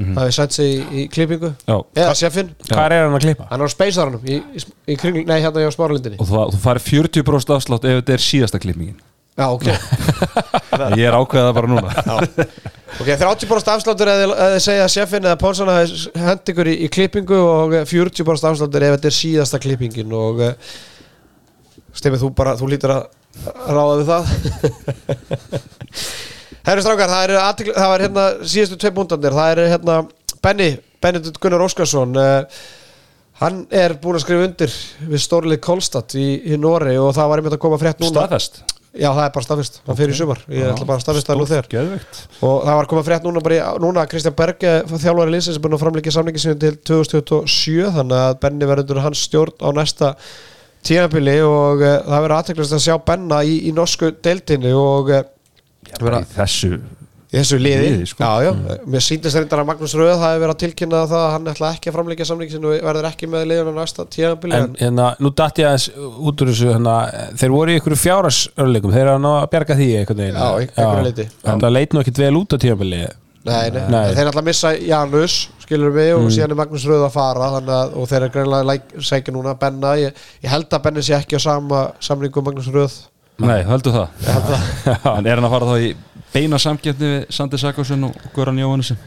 það 0.00 0.24
er 0.24 0.30
sett 0.32 0.52
sig 0.54 0.70
í, 0.70 0.80
í 1.02 1.08
klippingu. 1.10 1.50
Já. 1.66 1.76
eða 1.98 2.14
sjefinn, 2.14 2.50
Hvað 2.68 2.84
er 2.94 3.04
hann 3.04 3.14
að 3.18 3.24
klippa? 3.24 3.46
hann 3.50 3.60
er 3.60 3.66
á 3.66 3.70
speysaranum 3.74 4.20
nei 5.26 5.40
hérna 5.42 5.64
hjá 5.64 5.70
smáralindinni 5.74 6.16
Og 6.20 6.28
þú, 6.30 6.44
þú 6.54 6.60
farir 6.62 6.80
40% 6.86 7.54
afslátt 7.56 7.84
ef 7.84 7.98
þetta 7.98 8.12
er 8.14 8.24
síðasta 8.24 8.60
klippingin. 8.62 9.00
Já 9.36 9.46
ok, 9.50 9.66
Ég 11.00 11.06
er 11.08 11.16
ákveðað 11.18 11.54
bara 11.58 11.66
núna. 11.66 11.90
Ok 13.00 13.06
30% 13.06 13.70
afsláttur 13.70 14.08
eða 14.10 14.46
þið 14.54 14.62
segja 14.64 14.86
sjefinn 14.90 15.24
eða 15.24 15.38
Ponsan 15.40 15.68
hafi 15.70 16.10
hend 16.20 16.50
ykkur 16.52 16.68
í, 16.68 16.74
í 16.84 16.88
klippingu 16.92 17.38
og 17.38 17.74
40% 17.88 18.48
afsláttur 18.50 18.82
ef 18.82 18.96
þetta 18.96 19.08
er 19.10 19.14
síðasta 19.14 19.60
klippingin 19.62 20.10
og 20.16 20.42
uh, 20.42 20.72
Stimmi 21.96 22.20
þú 22.20 22.30
bara, 22.38 22.54
þú 22.60 22.68
lítur 22.70 22.92
að 22.94 23.06
ráða 23.70 23.98
við 24.00 24.10
það. 24.10 24.24
Herri 26.68 26.82
strákar, 26.84 27.08
það 27.10 27.22
er, 27.24 27.32
athygli- 27.40 27.76
það 27.76 27.94
er 27.96 28.04
hérna 28.04 28.24
síðustu 28.44 28.76
tvei 28.82 28.92
búndandir, 28.98 29.34
það 29.36 29.52
er 29.54 29.60
hérna 29.72 29.94
Benny, 30.44 30.68
Benedikt 31.02 31.38
Gunnar 31.40 31.64
Óskarsson 31.64 32.12
uh, 32.20 32.58
hann 33.40 33.62
er 33.72 33.94
búinn 34.02 34.18
að 34.18 34.24
skrifa 34.26 34.44
undir 34.48 34.74
við 35.08 35.22
stórlið 35.24 35.62
Kolstad 35.64 36.12
í, 36.20 36.26
í 36.52 36.58
Nóri 36.60 36.98
og 37.00 37.14
það 37.16 37.30
var 37.32 37.40
einmitt 37.42 37.56
að 37.56 37.62
koma 37.64 37.78
frétt 37.80 38.02
núna. 38.02 38.12
Staðfest? 38.26 38.60
Já, 38.90 39.06
það 39.14 39.22
er 39.24 39.32
bara 39.36 39.46
staðfist, 39.46 39.76
hann 39.86 39.98
fyrir 40.00 40.12
í 40.12 40.18
sumar. 40.18 40.40
Ég 40.50 40.66
ætla 40.66 40.86
bara 40.88 40.98
að 40.98 41.04
staðfista 41.04 41.30
það 41.32 41.38
nú 41.40 41.44
þegar. 41.46 41.68
Geðvegt 41.70 42.20
og 42.42 42.54
það 42.66 42.74
var 42.74 42.84
að 42.84 42.88
koma 42.92 43.04
frétt 43.06 43.26
núna 43.28 43.42
bara 43.46 43.56
í, 43.56 43.60
núna 43.86 44.04
Kristján 44.10 44.36
Berge 44.40 44.72
þjálfari 44.90 45.34
linsins 45.36 45.56
er 45.60 45.62
búinn 45.64 45.76
að 45.78 45.84
framleika 45.84 46.14
samlingi 46.16 46.42
sinni 46.42 46.58
til 46.64 46.72
2027 46.90 47.92
þannig 47.96 48.24
að 48.26 48.38
Benni 48.42 48.68
verður 48.68 49.02
hans 49.06 49.22
stjórn 49.28 49.54
á 49.62 49.68
næsta 49.78 50.10
tímabili 50.86 51.36
og 51.46 51.82
uh, 51.84 51.98
það 52.06 52.24
verður 52.24 52.36
aðteklast 52.38 52.78
að 52.78 52.86
sjá 52.86 52.96
Benna 53.10 53.42
í, 53.44 53.58
í 53.68 53.74
norsku 53.76 54.14
deildinni 54.24 54.72
og 54.76 55.12
uh, 55.14 55.28
Bara 56.00 56.22
í 56.22 56.32
þessu 56.36 56.78
þessu 57.30 57.58
liði, 57.62 57.90
Liði, 57.94 58.06
sko. 58.10 58.26
já, 58.26 58.48
já. 58.48 58.78
mér 58.90 59.04
síndist 59.06 59.38
reyndar 59.38 59.60
að 59.62 59.68
Magnús 59.68 59.92
Röð 59.94 60.16
það 60.16 60.24
hefur 60.24 60.42
verið 60.42 60.54
að 60.54 60.60
tilkynna 60.64 61.02
það 61.06 61.20
að 61.20 61.34
hann 61.34 61.50
ætla 61.52 61.70
ekki 61.76 61.90
að 61.90 61.96
framleika 61.96 62.26
samlingi 62.26 62.54
sinni 62.56 62.70
og 62.70 62.86
verður 62.88 63.08
ekki 63.10 63.28
með 63.30 63.44
liðun 63.52 63.70
á 63.70 63.74
næsta 63.76 64.06
tímabili 64.10 64.56
En 64.58 64.74
hérna, 64.80 65.06
nú 65.22 65.30
datt 65.38 65.60
ég 65.62 65.68
aðeins 65.70 65.86
út 65.94 66.42
úr 66.42 66.50
þessu 66.50 66.72
hérna, 66.72 66.96
þeir 67.38 67.54
voru 67.54 67.70
í 67.70 67.78
ykkur 67.78 67.96
fjárasörleikum 68.02 68.94
þeir 68.96 69.04
eru 69.04 69.30
að 69.30 69.46
bjarga 69.54 69.78
því 69.78 69.88
veginn 70.10 70.40
Já, 70.40 70.90
leyti. 71.06 71.28
En 71.46 71.62
það 71.62 71.76
leit 71.76 71.94
nú 71.94 72.02
ekkit 72.02 72.22
vel 72.24 72.32
út 72.40 72.58
á 72.58 72.62
tímabili 72.66 73.02
Nei, 73.50 73.70
nei, 73.74 73.84
Nei. 73.92 74.14
þeir 74.16 74.30
að 74.32 74.46
missa 74.46 74.72
Janus 74.78 75.36
skilur 75.64 75.92
við 75.94 76.10
og 76.16 76.30
síðan 76.34 76.54
er 76.54 76.58
Magnús 76.62 76.86
Röð 76.88 77.04
að 77.06 77.14
fara 77.14 77.50
að, 77.60 77.70
og 77.98 78.08
þeir 78.10 78.24
eru 78.26 78.34
greinlega 78.34 79.02
sækja 79.10 79.34
núna 79.36 79.54
Benna, 79.60 79.94
ég, 80.00 80.16
ég 80.42 80.50
held 80.52 80.70
að 80.72 80.84
Benni 80.88 81.04
sé 81.06 81.14
ekki 81.18 81.38
á 81.38 81.40
sama 81.42 81.84
samlingu 82.02 82.42
Magnús 82.46 82.70
Röð. 82.74 82.96
Nei, 83.40 83.62
höldu 83.64 83.92
það. 83.94 84.08
En 85.16 85.26
er 85.26 85.38
hann 85.40 85.46
að 85.48 85.54
fara 85.54 85.70
þá 85.70 85.86
í 85.86 85.94
beina 86.34 86.58
samkeppni 86.60 87.08
við 87.14 87.30
Sandi 87.34 87.58
Sakosson 87.58 88.04
og 88.10 88.18
Göran 88.36 88.58
Jóhannesson 88.60 88.98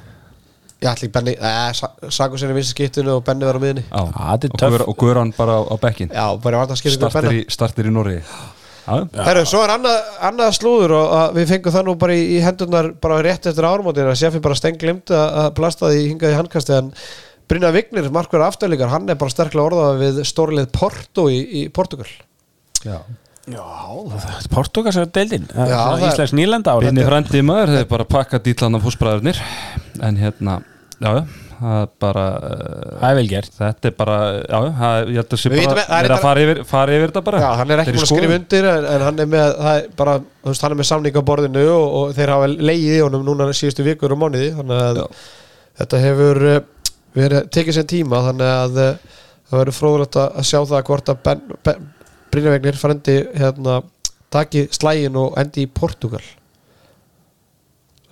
ætli 0.84 1.08
ekki 1.08 1.14
Benni, 1.16 1.34
eh, 1.40 2.10
Saku 2.12 2.36
sinni 2.42 2.56
vinst 2.58 2.74
skiptinu 2.74 3.14
og 3.16 3.22
Benni 3.24 3.46
verður 3.48 3.62
á 3.62 3.64
miðinni 3.64 3.84
Já, 3.86 4.02
Já, 4.04 4.24
þetta 4.34 4.50
er 4.50 4.52
og, 4.52 4.58
töff. 4.60 4.74
Göran, 4.74 4.90
og 4.92 4.98
Göran 5.04 5.32
bara 5.38 5.54
á, 5.56 5.62
á 5.64 5.76
bekkin 5.80 6.10
já, 6.12 6.26
bara 6.44 6.60
varta 6.60 6.76
skiptinu 6.76 7.08
startir 7.08 7.30
Benna. 7.30 7.40
í, 7.40 7.46
startir 7.56 7.88
í 7.88 7.94
Norri 7.96 8.18
Já, 8.20 8.42
Herru, 8.86 9.44
svo 9.48 9.62
er 9.64 9.74
annað, 9.78 10.00
annað 10.30 10.56
slúður 10.58 10.94
og 10.98 11.14
að 11.18 11.38
við 11.40 11.52
fengum 11.54 11.76
það 11.76 11.86
nú 11.88 11.96
bara 12.02 12.16
í, 12.20 12.24
í 12.36 12.40
hendurnar 12.44 12.90
bara 13.04 13.22
rétt 13.24 13.48
eftir 13.52 13.68
ármótin 13.70 14.10
að 14.12 14.18
Seffi 14.20 14.42
bara 14.44 14.58
stengglimt 14.60 15.14
að 15.16 15.38
að 15.44 15.50
blasta 15.60 15.92
því 15.94 16.02
hingað 16.10 16.34
í 16.34 16.40
handkasti 16.42 16.76
en 16.80 16.92
Brynja 17.48 17.72
Vignir, 17.76 18.08
markverð 18.12 18.48
afturlíkar 18.50 18.92
hann 18.92 19.10
er 19.12 19.20
bara 19.20 19.32
sterklega 19.34 19.68
orðað 19.70 20.00
við 20.04 20.22
stórlið 20.28 20.70
Porto 20.76 21.28
í, 21.32 21.40
í 21.64 21.64
Portugal. 21.76 22.08
Já. 22.84 22.98
Er 25.52 25.68
Já, 25.68 25.76
það 25.76 25.96
er- 25.98 26.06
Íslands 26.14 26.34
nýlenda 26.40 26.72
ára 26.78 26.86
Binni 26.88 27.04
frændi 27.04 27.42
maður, 27.44 27.74
þeir 27.78 27.90
bara 27.90 28.06
pakka 28.08 28.40
dýtlan 28.40 28.78
af 28.80 28.86
fósbræðurnir 28.88 29.42
En 30.08 30.16
hérna, 30.22 30.62
já, 31.04 31.10
já, 31.20 31.24
það 31.60 31.78
er 31.84 31.90
bara 32.04 32.24
uh, 32.38 32.98
Það 33.00 33.06
er 33.10 33.18
vel 33.20 33.26
gert. 33.32 33.52
Þetta 33.58 33.90
er 33.90 33.96
bara, 34.00 34.18
já, 34.42 34.58
það, 34.80 34.98
ég 35.14 35.20
held 35.22 35.36
að 35.38 35.42
sé 35.44 35.52
Við 35.54 35.60
vitum 35.62 35.72
bara 35.74 35.84
að- 35.84 35.90
það 35.94 36.00
er 36.04 36.10
er 36.10 36.16
að 36.18 36.24
fara 36.28 36.44
yfir, 36.46 36.62
fara 36.74 36.98
yfir 36.98 37.12
þetta 37.12 37.24
bara. 37.30 37.42
Já, 37.44 37.50
hann 37.62 37.74
er 37.76 37.84
ekki 37.84 37.96
búin 37.96 38.04
að 38.06 38.12
skrifa 38.14 38.38
undir 38.40 38.68
en, 38.74 38.88
en 38.94 39.06
hann 39.08 39.24
er 39.24 39.30
með, 39.34 39.56
það 39.64 39.80
er 39.82 39.88
bara, 40.02 40.16
þú 40.44 40.52
veist, 40.54 40.66
hann 40.68 40.76
er 40.76 40.80
með 40.82 40.90
samning 40.92 41.18
á 41.20 41.24
borðinu 41.30 41.66
og, 41.74 41.88
og 42.02 42.14
þeir 42.18 42.34
hafa 42.36 42.52
leigið 42.54 42.98
í 42.98 43.02
honum 43.06 43.26
núna 43.28 43.50
síðustu 43.54 43.88
vikur 43.88 44.16
og 44.16 44.22
mánuði 44.24 44.52
þannig 44.60 44.84
að 44.88 45.02
Já. 45.02 45.08
þetta 45.82 46.04
hefur 46.08 46.44
uh, 46.52 46.60
verið 47.18 47.50
tekið 47.58 47.78
sér 47.80 47.90
tíma 47.94 48.24
þannig 48.30 48.54
að 48.54 48.80
uh, 48.84 48.94
það 49.50 49.60
verður 49.64 49.80
fróðulegt 49.80 50.20
að 50.24 50.48
sjá 50.50 50.60
það 50.74 50.88
hvort 50.90 51.14
að 51.14 51.84
Brynjavegnir 52.34 52.78
frendi 52.82 53.20
hérna, 53.38 53.82
taki 54.34 54.64
slægin 54.74 55.18
og 55.22 55.36
endi 55.38 55.68
í 55.68 55.70
Portugal 55.70 56.24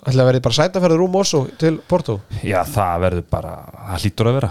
ætla 0.06 0.24
að 0.24 0.28
verði 0.32 0.42
bara 0.44 0.56
sætaferður 0.58 1.00
Rúm 1.04 1.16
Osso 1.20 1.44
til 1.60 1.76
Porto? 1.88 2.18
Já, 2.42 2.60
það 2.66 3.02
verður 3.06 3.26
bara, 3.30 3.52
það 3.92 4.04
hlýtur 4.06 4.30
að 4.32 4.38
vera. 4.40 4.50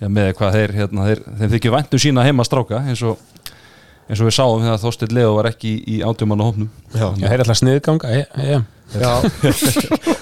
Já, 0.00 0.08
með 0.16 0.30
hvað 0.38 0.56
þeir, 0.58 0.74
hérna, 0.80 1.06
þeir, 1.10 1.22
þeir 1.40 1.52
þykju 1.54 1.72
væntu 1.76 2.00
sína 2.00 2.24
heima 2.24 2.44
stráka 2.48 2.80
eins 2.88 3.02
og, 3.04 3.18
eins 4.08 4.20
og 4.20 4.28
við 4.30 4.36
sáum 4.36 4.62
þegar 4.64 4.80
Þorsteinn 4.84 5.14
Leo 5.18 5.32
var 5.36 5.48
ekki 5.52 5.72
í, 5.76 5.80
í 5.96 6.02
átjumann 6.08 6.44
hópnum. 6.44 6.70
Já, 6.94 7.06
Ég 7.20 7.26
heyri 7.32 7.44
alltaf 7.44 7.60
sniðganga 7.60 8.12
Já, 8.90 9.10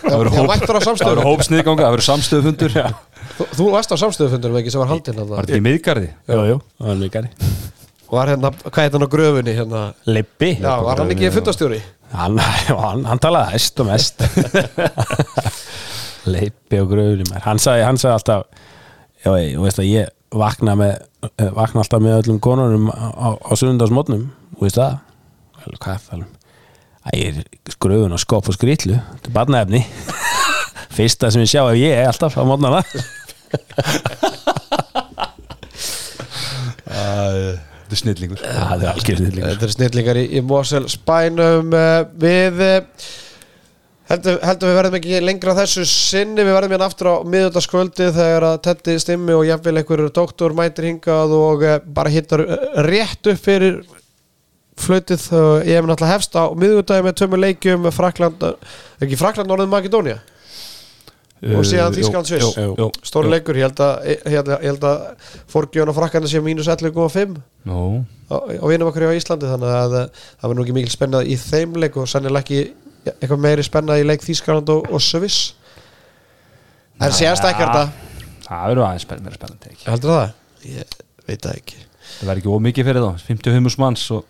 Það 0.09 0.17
verður 0.19 0.35
hóp- 0.35 0.51
á 0.51 0.81
það 0.83 0.83
verður 0.83 0.85
það 0.85 1.09
verður 1.09 1.19
Var 1.19 1.29
Þú, 3.39 3.45
þú 3.55 3.67
varst 3.73 3.93
á 3.95 3.97
samstöðufundurum 4.03 4.59
ekki 4.61 4.73
sem 4.75 4.81
var 4.83 4.91
haldinn 4.91 5.17
þarna. 5.19 5.39
þetta 5.45 5.57
í 5.59 5.63
miðgarði? 5.65 6.09
Jú, 6.29 6.39
jú, 6.51 6.57
það 6.81 6.91
er 6.95 7.01
mikari 7.05 7.31
var 8.13 8.27
hérna, 8.33 8.51
hvað 8.65 8.83
heit 8.85 8.93
hann 8.97 9.05
á 9.05 9.09
gröfunni 9.13 9.53
hérna? 9.57 9.81
Lippi 10.09 10.51
Já, 10.61 10.73
var 10.85 10.97
hann 11.03 11.13
ekki 11.15 11.31
fundastjóri? 11.35 11.81
hann, 12.13 12.39
hann, 12.41 13.05
hann 13.05 13.19
talaði 13.21 13.53
hæst 13.57 13.81
og 13.83 13.87
mest. 13.91 14.17
Lippi 16.29 16.77
og 16.81 16.89
gröðunum 16.93 17.31
hann 17.45 17.61
sagði, 17.63 17.83
hann 17.89 17.99
sagði 18.01 18.17
alltaf 18.17 18.43
já, 19.25 19.31
ég, 19.43 19.59
veist 19.61 19.81
að 19.83 19.91
ég 19.91 20.05
vakna 20.39 20.73
með 20.79 20.93
eh, 21.29 21.51
vakna 21.57 21.79
alltaf 21.85 22.01
með 22.05 22.19
öllum 22.23 22.39
konunum 22.45 22.85
á, 22.93 22.95
á, 23.13 23.29
á 23.37 23.53
sundagsmótnum, 23.57 24.25
þú 24.57 24.63
veist 24.67 24.81
það? 24.81 24.93
Vel, 25.65 25.77
hvað 25.79 25.95
er 25.95 26.01
það 26.09 26.21
ég 27.17 27.37
er 27.41 27.45
gröðun 27.81 28.13
og 28.17 28.21
skopp 28.21 28.49
og 28.51 28.55
skrýtlu 28.57 28.97
þetta 28.99 29.29
er 29.31 29.35
barnaefni. 29.37 29.81
Fyrsta 30.97 31.31
sem 31.33 31.43
ég 31.45 31.51
sjá 31.53 31.63
ef 31.69 31.77
ég 31.81 31.93
er 31.97 32.07
alltaf 32.11 32.35
á 32.37 32.43
mótnana 32.45 32.81
Þetta 37.89 37.97
er 37.97 38.01
snillingur. 38.03 38.41
Það 38.45 38.83
er 38.83 38.91
algjörðið 38.91 39.29
líka 39.33 39.51
Þetta 39.55 39.65
er 39.65 39.71
snillingar 39.73 40.19
í, 40.21 40.25
í 40.29 40.41
Mosel 40.45 40.83
spænum 40.93 41.71
uh, 41.73 42.03
við 42.21 42.59
heldum, 44.11 44.37
heldum 44.45 44.69
við 44.69 44.77
verðum 44.77 44.97
ekki 44.99 45.21
lengra 45.25 45.55
þessu 45.57 45.87
sinni, 45.89 46.45
við 46.45 46.53
verðum 46.53 46.75
hérna 46.77 46.89
aftur 46.91 47.09
á 47.09 47.25
miðutaskvöldi 47.33 48.11
þegar 48.19 48.47
að 48.51 48.59
Tetti 48.67 48.99
Stimmi 49.01 49.33
og 49.39 49.47
jafnvel 49.49 49.79
einhver 49.81 50.05
doktor 50.21 50.53
mætir 50.59 50.91
hingað 50.91 51.33
og 51.39 51.65
uh, 51.65 51.79
bara 51.97 52.13
hittar 52.13 52.45
rétt 52.85 53.33
upp 53.33 53.41
fyrir 53.41 53.81
flautið. 54.77 55.25
Uh, 55.33 55.65
ég 55.65 55.81
hef 55.81 55.89
náttúrulega 55.89 56.13
hefst 56.13 56.37
á 56.37 56.45
miðutagi 56.53 57.09
með 57.09 57.21
tömur 57.23 57.41
leikjum 57.41 57.89
Frakland, 57.97 58.51
ekki 59.01 59.17
Frakland 59.17 59.57
orðið 59.57 59.73
Makedónia 59.73 60.21
og 61.43 61.67
síðan 61.69 61.95
Þískland 61.95 62.29
Sviss. 62.29 62.57
jú, 62.59 62.73
jú. 62.79 62.89
stóri 63.07 63.31
leikur, 63.31 63.59
ég 63.59 63.69
held 63.69 63.83
að, 63.85 64.09
ég 64.09 64.35
held 64.35 64.51
að, 64.51 64.65
held 64.65 64.87
að 64.89 65.05
fórgjöðun 65.53 65.93
á 65.95 65.99
Frakkandi 65.99 66.31
sé 66.33 66.43
mínus 66.43 66.71
11,5 66.71 67.39
Nú, 67.69 67.83
á, 68.27 68.37
á 68.43 68.67
vinum 68.67 68.91
okkur 68.91 69.07
á 69.07 69.19
Íslandi 69.19 69.51
þannig 69.51 69.77
að 69.79 69.97
eh, 70.01 70.27
það 70.41 70.51
var 70.51 70.59
nú 70.59 70.67
ekki 70.67 70.77
mikil 70.79 70.95
spennað 70.95 71.31
í 71.31 71.39
þeim 71.39 71.79
leik 71.79 71.99
og 72.01 72.11
sannilega 72.11 72.43
ekki 72.43 72.61
eitthvað 73.15 73.45
meiri 73.45 73.67
spennað 73.67 74.03
í 74.03 74.09
leik 74.09 74.27
Þískaland 74.27 74.75
og, 74.75 74.89
og 74.91 75.05
Sviss. 75.05 75.55
En 76.99 77.15
síðan 77.15 77.39
stækkar 77.39 77.71
þetta 77.71 78.09
það 78.49 78.73
verður 78.73 78.87
aðeins 78.89 79.07
meira 79.13 79.37
spennandi 79.37 79.73
ekki 79.75 79.91
heldur 79.93 80.15
það? 80.15 80.35
Ég 80.69 80.97
veit 81.29 81.45
það 81.45 81.55
ekki. 81.55 81.85
Það 82.09 82.31
verður 82.31 82.41
ekki 82.43 82.53
ómikið 82.57 82.89
fyrir 82.89 83.05
þá. 83.05 83.25
55 83.29 83.81
manns 83.83 84.05
og 84.17 84.25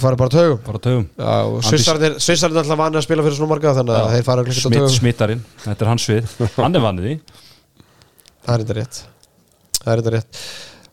bara 0.00 0.28
tögum 0.32 0.60
bara 0.64 0.80
tögum 0.80 1.04
Já, 1.18 1.34
og 1.44 1.58
Andri- 1.58 1.68
Svissarnir 1.68 2.14
Svissarnir 2.24 2.56
er 2.56 2.62
alltaf 2.64 2.80
vanið 2.80 3.00
að 3.00 3.04
spila 3.04 3.24
fyrir 3.26 3.36
svona 3.36 3.52
marga 3.52 3.74
þannig 3.76 3.96
að 3.98 4.06
Já. 4.06 4.14
þeir 4.14 4.26
fara 4.28 4.40
á 4.40 4.44
Smitt, 4.48 4.78
tögum 4.78 4.94
Smittarinn, 4.96 5.44
þetta 5.64 5.84
er 5.84 5.90
hans 5.92 6.06
svið. 6.08 6.32
Hann 6.62 6.78
er 6.78 6.84
vannið 6.84 7.08
því. 7.08 7.14
Það 8.46 8.54
er 8.54 8.64
þetta 8.64 8.76
rétt. 8.78 9.00
Það 9.78 9.92
er 9.92 10.02
þetta 10.02 10.14
rétt. 10.16 10.42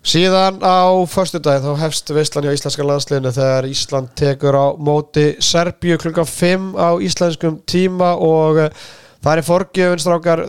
Síðan 0.05 0.59
á 0.61 0.77
föstudaginn 1.09 1.65
þá 1.65 1.79
hefst 1.81 2.11
veistlan 2.13 2.45
hjá 2.45 2.53
íslenska 2.53 2.85
landsliðinu 2.85 3.31
þegar 3.33 3.67
Ísland 3.71 4.11
tekur 4.19 4.53
á 4.59 4.65
móti 4.77 5.23
Serbíu 5.41 5.97
klukkan 5.97 6.27
5 6.29 6.67
á 6.77 6.89
íslenskum 7.01 7.55
tíma 7.65 8.11
og 8.21 8.59
eh, 8.67 8.83
það 9.25 9.39
er 9.41 9.47
forgjöfun 9.47 10.03
strákar. 10.03 10.43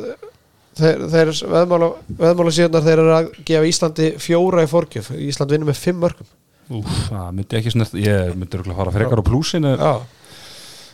Þeir, 0.77 1.07
þeir 1.09 1.31
veðmála, 1.49 2.53
síðanar 2.53 2.85
þeir 2.85 3.01
eru 3.01 3.15
að 3.17 3.31
gefa 3.49 3.71
Íslandi 3.71 4.11
fjóra 4.21 4.67
í 4.67 4.69
forgjöf. 4.69 5.09
Ísland 5.17 5.55
vinnur 5.55 5.71
með 5.71 5.81
5 5.87 6.03
mörgum 6.05 6.29
það 6.67 7.29
myndi 7.37 7.59
ekki 7.61 7.73
snert 7.75 7.95
Ég 8.01 8.33
myndi 8.35 8.59
örugglega 8.59 8.79
fara 8.81 8.95
frekar 8.95 9.23
á 9.23 9.25
plúsinu 9.27 9.75
Já, 9.77 9.93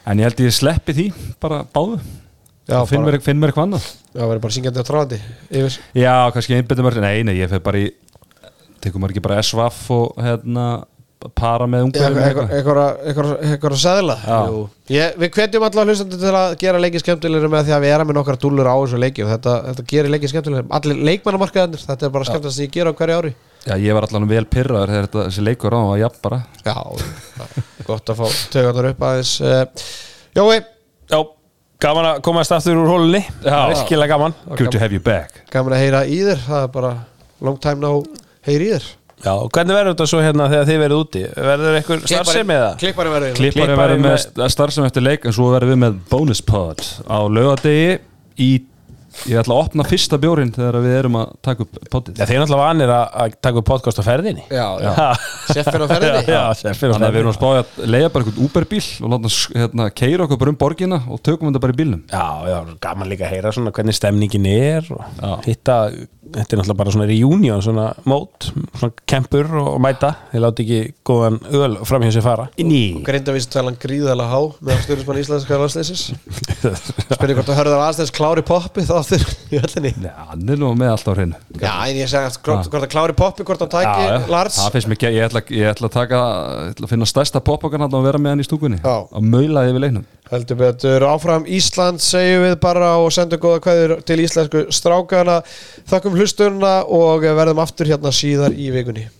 En 0.06 0.18
ég 0.18 0.26
held 0.26 0.42
ég 0.42 0.54
sleppi 0.54 0.94
því 0.96 1.04
bara 1.42 1.62
báðu. 1.62 2.00
Já, 2.66 2.80
Finn 2.90 3.02
bara, 3.02 3.12
mér, 3.12 3.22
finn 3.22 3.38
mér 3.38 3.50
eitthvað 3.52 3.68
annað. 3.68 3.84
Já 4.14 4.22
verður 4.22 4.40
bara 4.42 4.54
syngjandi 4.56 4.80
og 4.82 4.86
tráðandi 4.86 5.18
yfir. 5.50 5.76
Já, 5.98 6.14
kannski 6.34 6.56
einbyttum 6.58 6.86
mér 6.86 6.98
Nei, 7.02 7.22
nei, 7.26 7.34
ég 7.38 7.50
fer 7.50 7.62
bara 7.62 7.82
í 7.82 7.90
Tekum 8.82 9.02
maður 9.02 9.14
ekki 9.14 9.22
bara 9.24 9.42
SVF 9.42 9.84
og 9.94 10.18
hérna 10.22 10.66
Para 11.38 11.68
með 11.70 11.84
ungverðum 11.86 12.48
eitthvað 12.50 13.76
að 13.76 13.78
segla 13.78 14.16
Við 14.90 15.28
hvetjum 15.36 15.66
allar 15.68 15.86
hlustandi 15.86 16.18
til 16.18 16.32
að 16.34 16.56
gera 16.58 16.80
leikið 16.82 17.04
skemmtilegri 17.04 17.50
með 17.52 17.68
því 17.68 17.76
að 17.76 17.84
við 17.84 17.94
erum 17.94 18.10
með 18.10 18.18
nokkar 18.18 18.38
dúllur 18.42 18.66
á 18.70 18.74
þessu 18.74 18.98
leiki 18.98 19.22
og 19.22 19.30
þetta, 19.30 19.54
þetta 19.68 19.84
gerir 19.92 20.14
leikið 20.16 20.32
skemmtilegri 20.32 20.74
Allir 20.78 21.04
leikmannamarkaðanir, 21.10 21.84
þetta 21.86 22.08
er 22.08 22.14
bara 22.16 22.26
skemmtilegast 22.26 22.58
sem 22.58 22.66
ég 22.66 22.74
gera 22.74 22.90
á 22.90 22.98
hverju 22.98 23.20
ári 23.20 23.32
Já, 23.62 23.76
ég 23.78 23.94
var 23.94 24.06
allan 24.08 24.24
vel 24.30 24.44
pyrraður 24.50 24.90
þegar 24.90 25.04
þetta, 25.06 25.24
þessi 25.28 25.44
leikur 25.46 25.76
á 25.76 25.80
var 25.86 26.00
jafn 26.00 26.22
bara. 26.24 26.38
Já, 26.66 26.74
gott 27.86 28.10
að 28.10 28.18
fá 28.22 28.26
tögarnar 28.54 28.88
upp 28.90 29.04
aðeins. 29.10 29.34
Uh, 29.40 29.84
Jói, 30.34 30.56
Já, 31.12 31.18
gaman 31.84 32.08
að 32.14 32.22
komast 32.26 32.54
aftur 32.56 32.80
úr 32.80 32.88
hólunni. 32.90 33.20
Já. 33.44 33.58
Virkilega 33.70 34.16
gaman. 34.16 34.34
Good 34.56 34.72
to 34.74 34.80
have 34.82 34.92
you 34.96 35.02
back. 35.04 35.44
gaman 35.52 35.76
að 35.76 35.84
heyra 35.84 36.02
í 36.08 36.18
þér. 36.26 36.42
Það 36.48 36.66
er 36.66 36.74
bara 36.74 36.92
long 37.42 37.60
time 37.62 37.82
now 37.84 38.02
heyri 38.48 38.70
í 38.70 38.74
þér. 38.74 38.90
Já, 39.22 39.30
og 39.38 39.52
hvernig 39.54 39.76
verður 39.76 39.92
þetta 39.94 40.06
svo 40.10 40.18
hérna 40.24 40.46
þegar 40.50 40.64
þið 40.66 40.78
verður 40.82 41.02
úti? 41.04 41.20
Verður 41.46 41.76
eitthvað 41.78 42.00
starfsemi 42.10 42.54
eða? 42.56 42.70
Klippari 42.80 43.10
verður 43.12 43.34
Klippari 43.36 43.52
Klippari 43.68 43.76
verður 43.78 44.00
með 44.02 44.08
með- 44.08 44.22
st- 44.24 44.48
starfsemi 44.56 44.88
eftir 44.90 45.04
leik 45.06 45.26
en 45.30 45.36
svo 45.36 45.50
verður 45.52 45.70
við 45.70 45.78
með 45.84 46.00
bonus 46.10 46.40
pod 46.42 46.82
á 47.06 47.18
laugadegi 47.30 47.92
í 48.42 48.48
ég 49.28 49.36
ætla 49.42 49.54
að 49.56 49.62
opna 49.66 49.82
fyrsta 49.86 50.16
bjórin 50.22 50.52
þegar 50.54 50.76
við 50.84 50.94
erum 50.98 51.16
að 51.20 51.26
taka 51.46 51.60
upp 51.66 51.72
podið 51.92 52.14
Já, 52.20 52.24
þið 52.28 52.34
er 52.36 52.40
náttúrulega 52.42 52.66
vanir 52.66 52.90
að, 52.94 53.04
að 53.24 53.28
taka 53.46 53.56
upp 53.62 53.68
podcast 53.72 53.98
á 54.00 54.04
ferðinni. 54.06 54.44
Já, 54.48 54.66
já, 54.82 54.90
Já, 54.92 54.94
seffin 55.52 55.84
á 55.84 55.86
ferðinni. 55.92 56.22
Já, 56.32 56.42
seffir 56.62 56.88
á 56.88 56.90
þannig 56.94 57.08
að 57.08 57.14
við 57.16 57.20
erum 57.22 57.22
ferðinni. 57.32 57.32
að 57.32 57.40
spája 57.40 57.60
að 57.62 57.66
leiða 57.92 58.08
bara 58.14 58.22
einhvern 58.26 58.44
Uberbíl 58.46 58.86
og 59.02 59.08
láta 59.14 59.28
hérna, 59.62 59.84
keira 60.02 60.22
okkur 60.26 60.38
bara 60.42 60.52
um 60.54 60.60
borgina 60.62 60.98
og 61.08 61.16
tökum 61.26 61.46
þetta 61.50 61.64
bara 61.66 61.76
í 61.76 61.80
bílnum. 61.82 62.02
Já, 62.12 62.26
já, 62.52 62.58
gaman 62.86 63.10
líka 63.12 63.24
að 63.28 63.32
heyra 63.36 63.48
svona 63.54 63.74
hvernig 63.76 63.96
stemningin 63.98 64.46
er 64.52 64.82
og 64.92 65.00
Já. 65.22 65.30
hitta, 65.46 65.76
þetta 66.32 66.50
er 66.56 66.60
náttúrulega 66.62 66.80
bara 66.80 66.94
svona 66.94 67.08
reunion, 67.10 67.62
svona 67.64 67.86
mót, 68.08 68.38
svona 68.78 68.92
kempur 69.10 69.46
og 69.62 69.80
mæta, 69.82 70.10
þið 70.32 70.40
láti 70.46 70.60
ekki 70.66 70.80
góðan 71.08 71.36
öl 71.52 71.74
fram 71.88 72.02
hjá 72.06 72.12
sér 72.16 72.24
fara. 72.24 72.44
Ný. 72.58 72.82
Grindavísi 73.06 73.48
talan 73.52 73.76
gríðalega 73.82 74.30
há 74.32 74.40
með 74.62 74.76
aftur 79.02 79.24
í 79.52 79.58
öllinni? 79.60 79.92
Já, 80.06 80.14
hann 80.30 80.52
er 80.54 80.60
nú 80.60 80.70
með 80.78 80.92
allt 80.94 81.10
á 81.10 81.12
hreinu. 81.12 81.40
Já, 81.60 81.72
en 81.74 81.98
ég 81.98 82.10
segi 82.10 82.42
hvort, 82.46 82.70
hvort 82.72 82.86
að 82.86 82.92
klári 82.94 83.16
poppi, 83.18 83.46
hvort 83.48 83.64
hann 83.64 83.72
tæki 83.72 84.06
Já. 84.06 84.16
Lars. 84.32 84.58
Það 84.60 84.76
finnst 84.76 84.90
mér 84.90 84.98
ekki, 84.98 85.12
ég 85.16 85.28
ætla, 85.28 85.42
ég 85.58 85.72
ætla 85.72 85.90
að 85.90 85.96
taka 85.98 86.22
ég 86.22 86.72
ætla 86.76 86.88
að 86.88 86.94
finna 86.94 87.10
stærsta 87.12 87.42
poppokan 87.44 87.86
og 87.88 88.06
vera 88.06 88.22
með 88.22 88.36
hann 88.36 88.44
í 88.44 88.48
stúkunni. 88.48 88.80
Já. 88.82 88.96
og 89.10 89.28
maula 89.34 89.66
yfir 89.68 89.84
leiknum. 89.86 90.08
Heldur 90.32 90.58
betur 90.62 91.04
áfram 91.10 91.44
Ísland 91.44 92.00
segjum 92.00 92.46
við 92.46 92.56
bara 92.62 92.94
og 93.02 93.12
sendum 93.12 93.42
góða 93.42 93.60
kveður 93.66 93.98
til 94.08 94.22
íslensku 94.24 94.64
strákana. 94.72 95.42
Þakkum 95.90 96.16
hlusturna 96.16 96.78
og 96.88 97.28
verðum 97.28 97.60
aftur 97.62 97.92
hérna 97.92 98.14
síðar 98.16 98.56
í 98.56 98.72
vikunni 98.72 99.10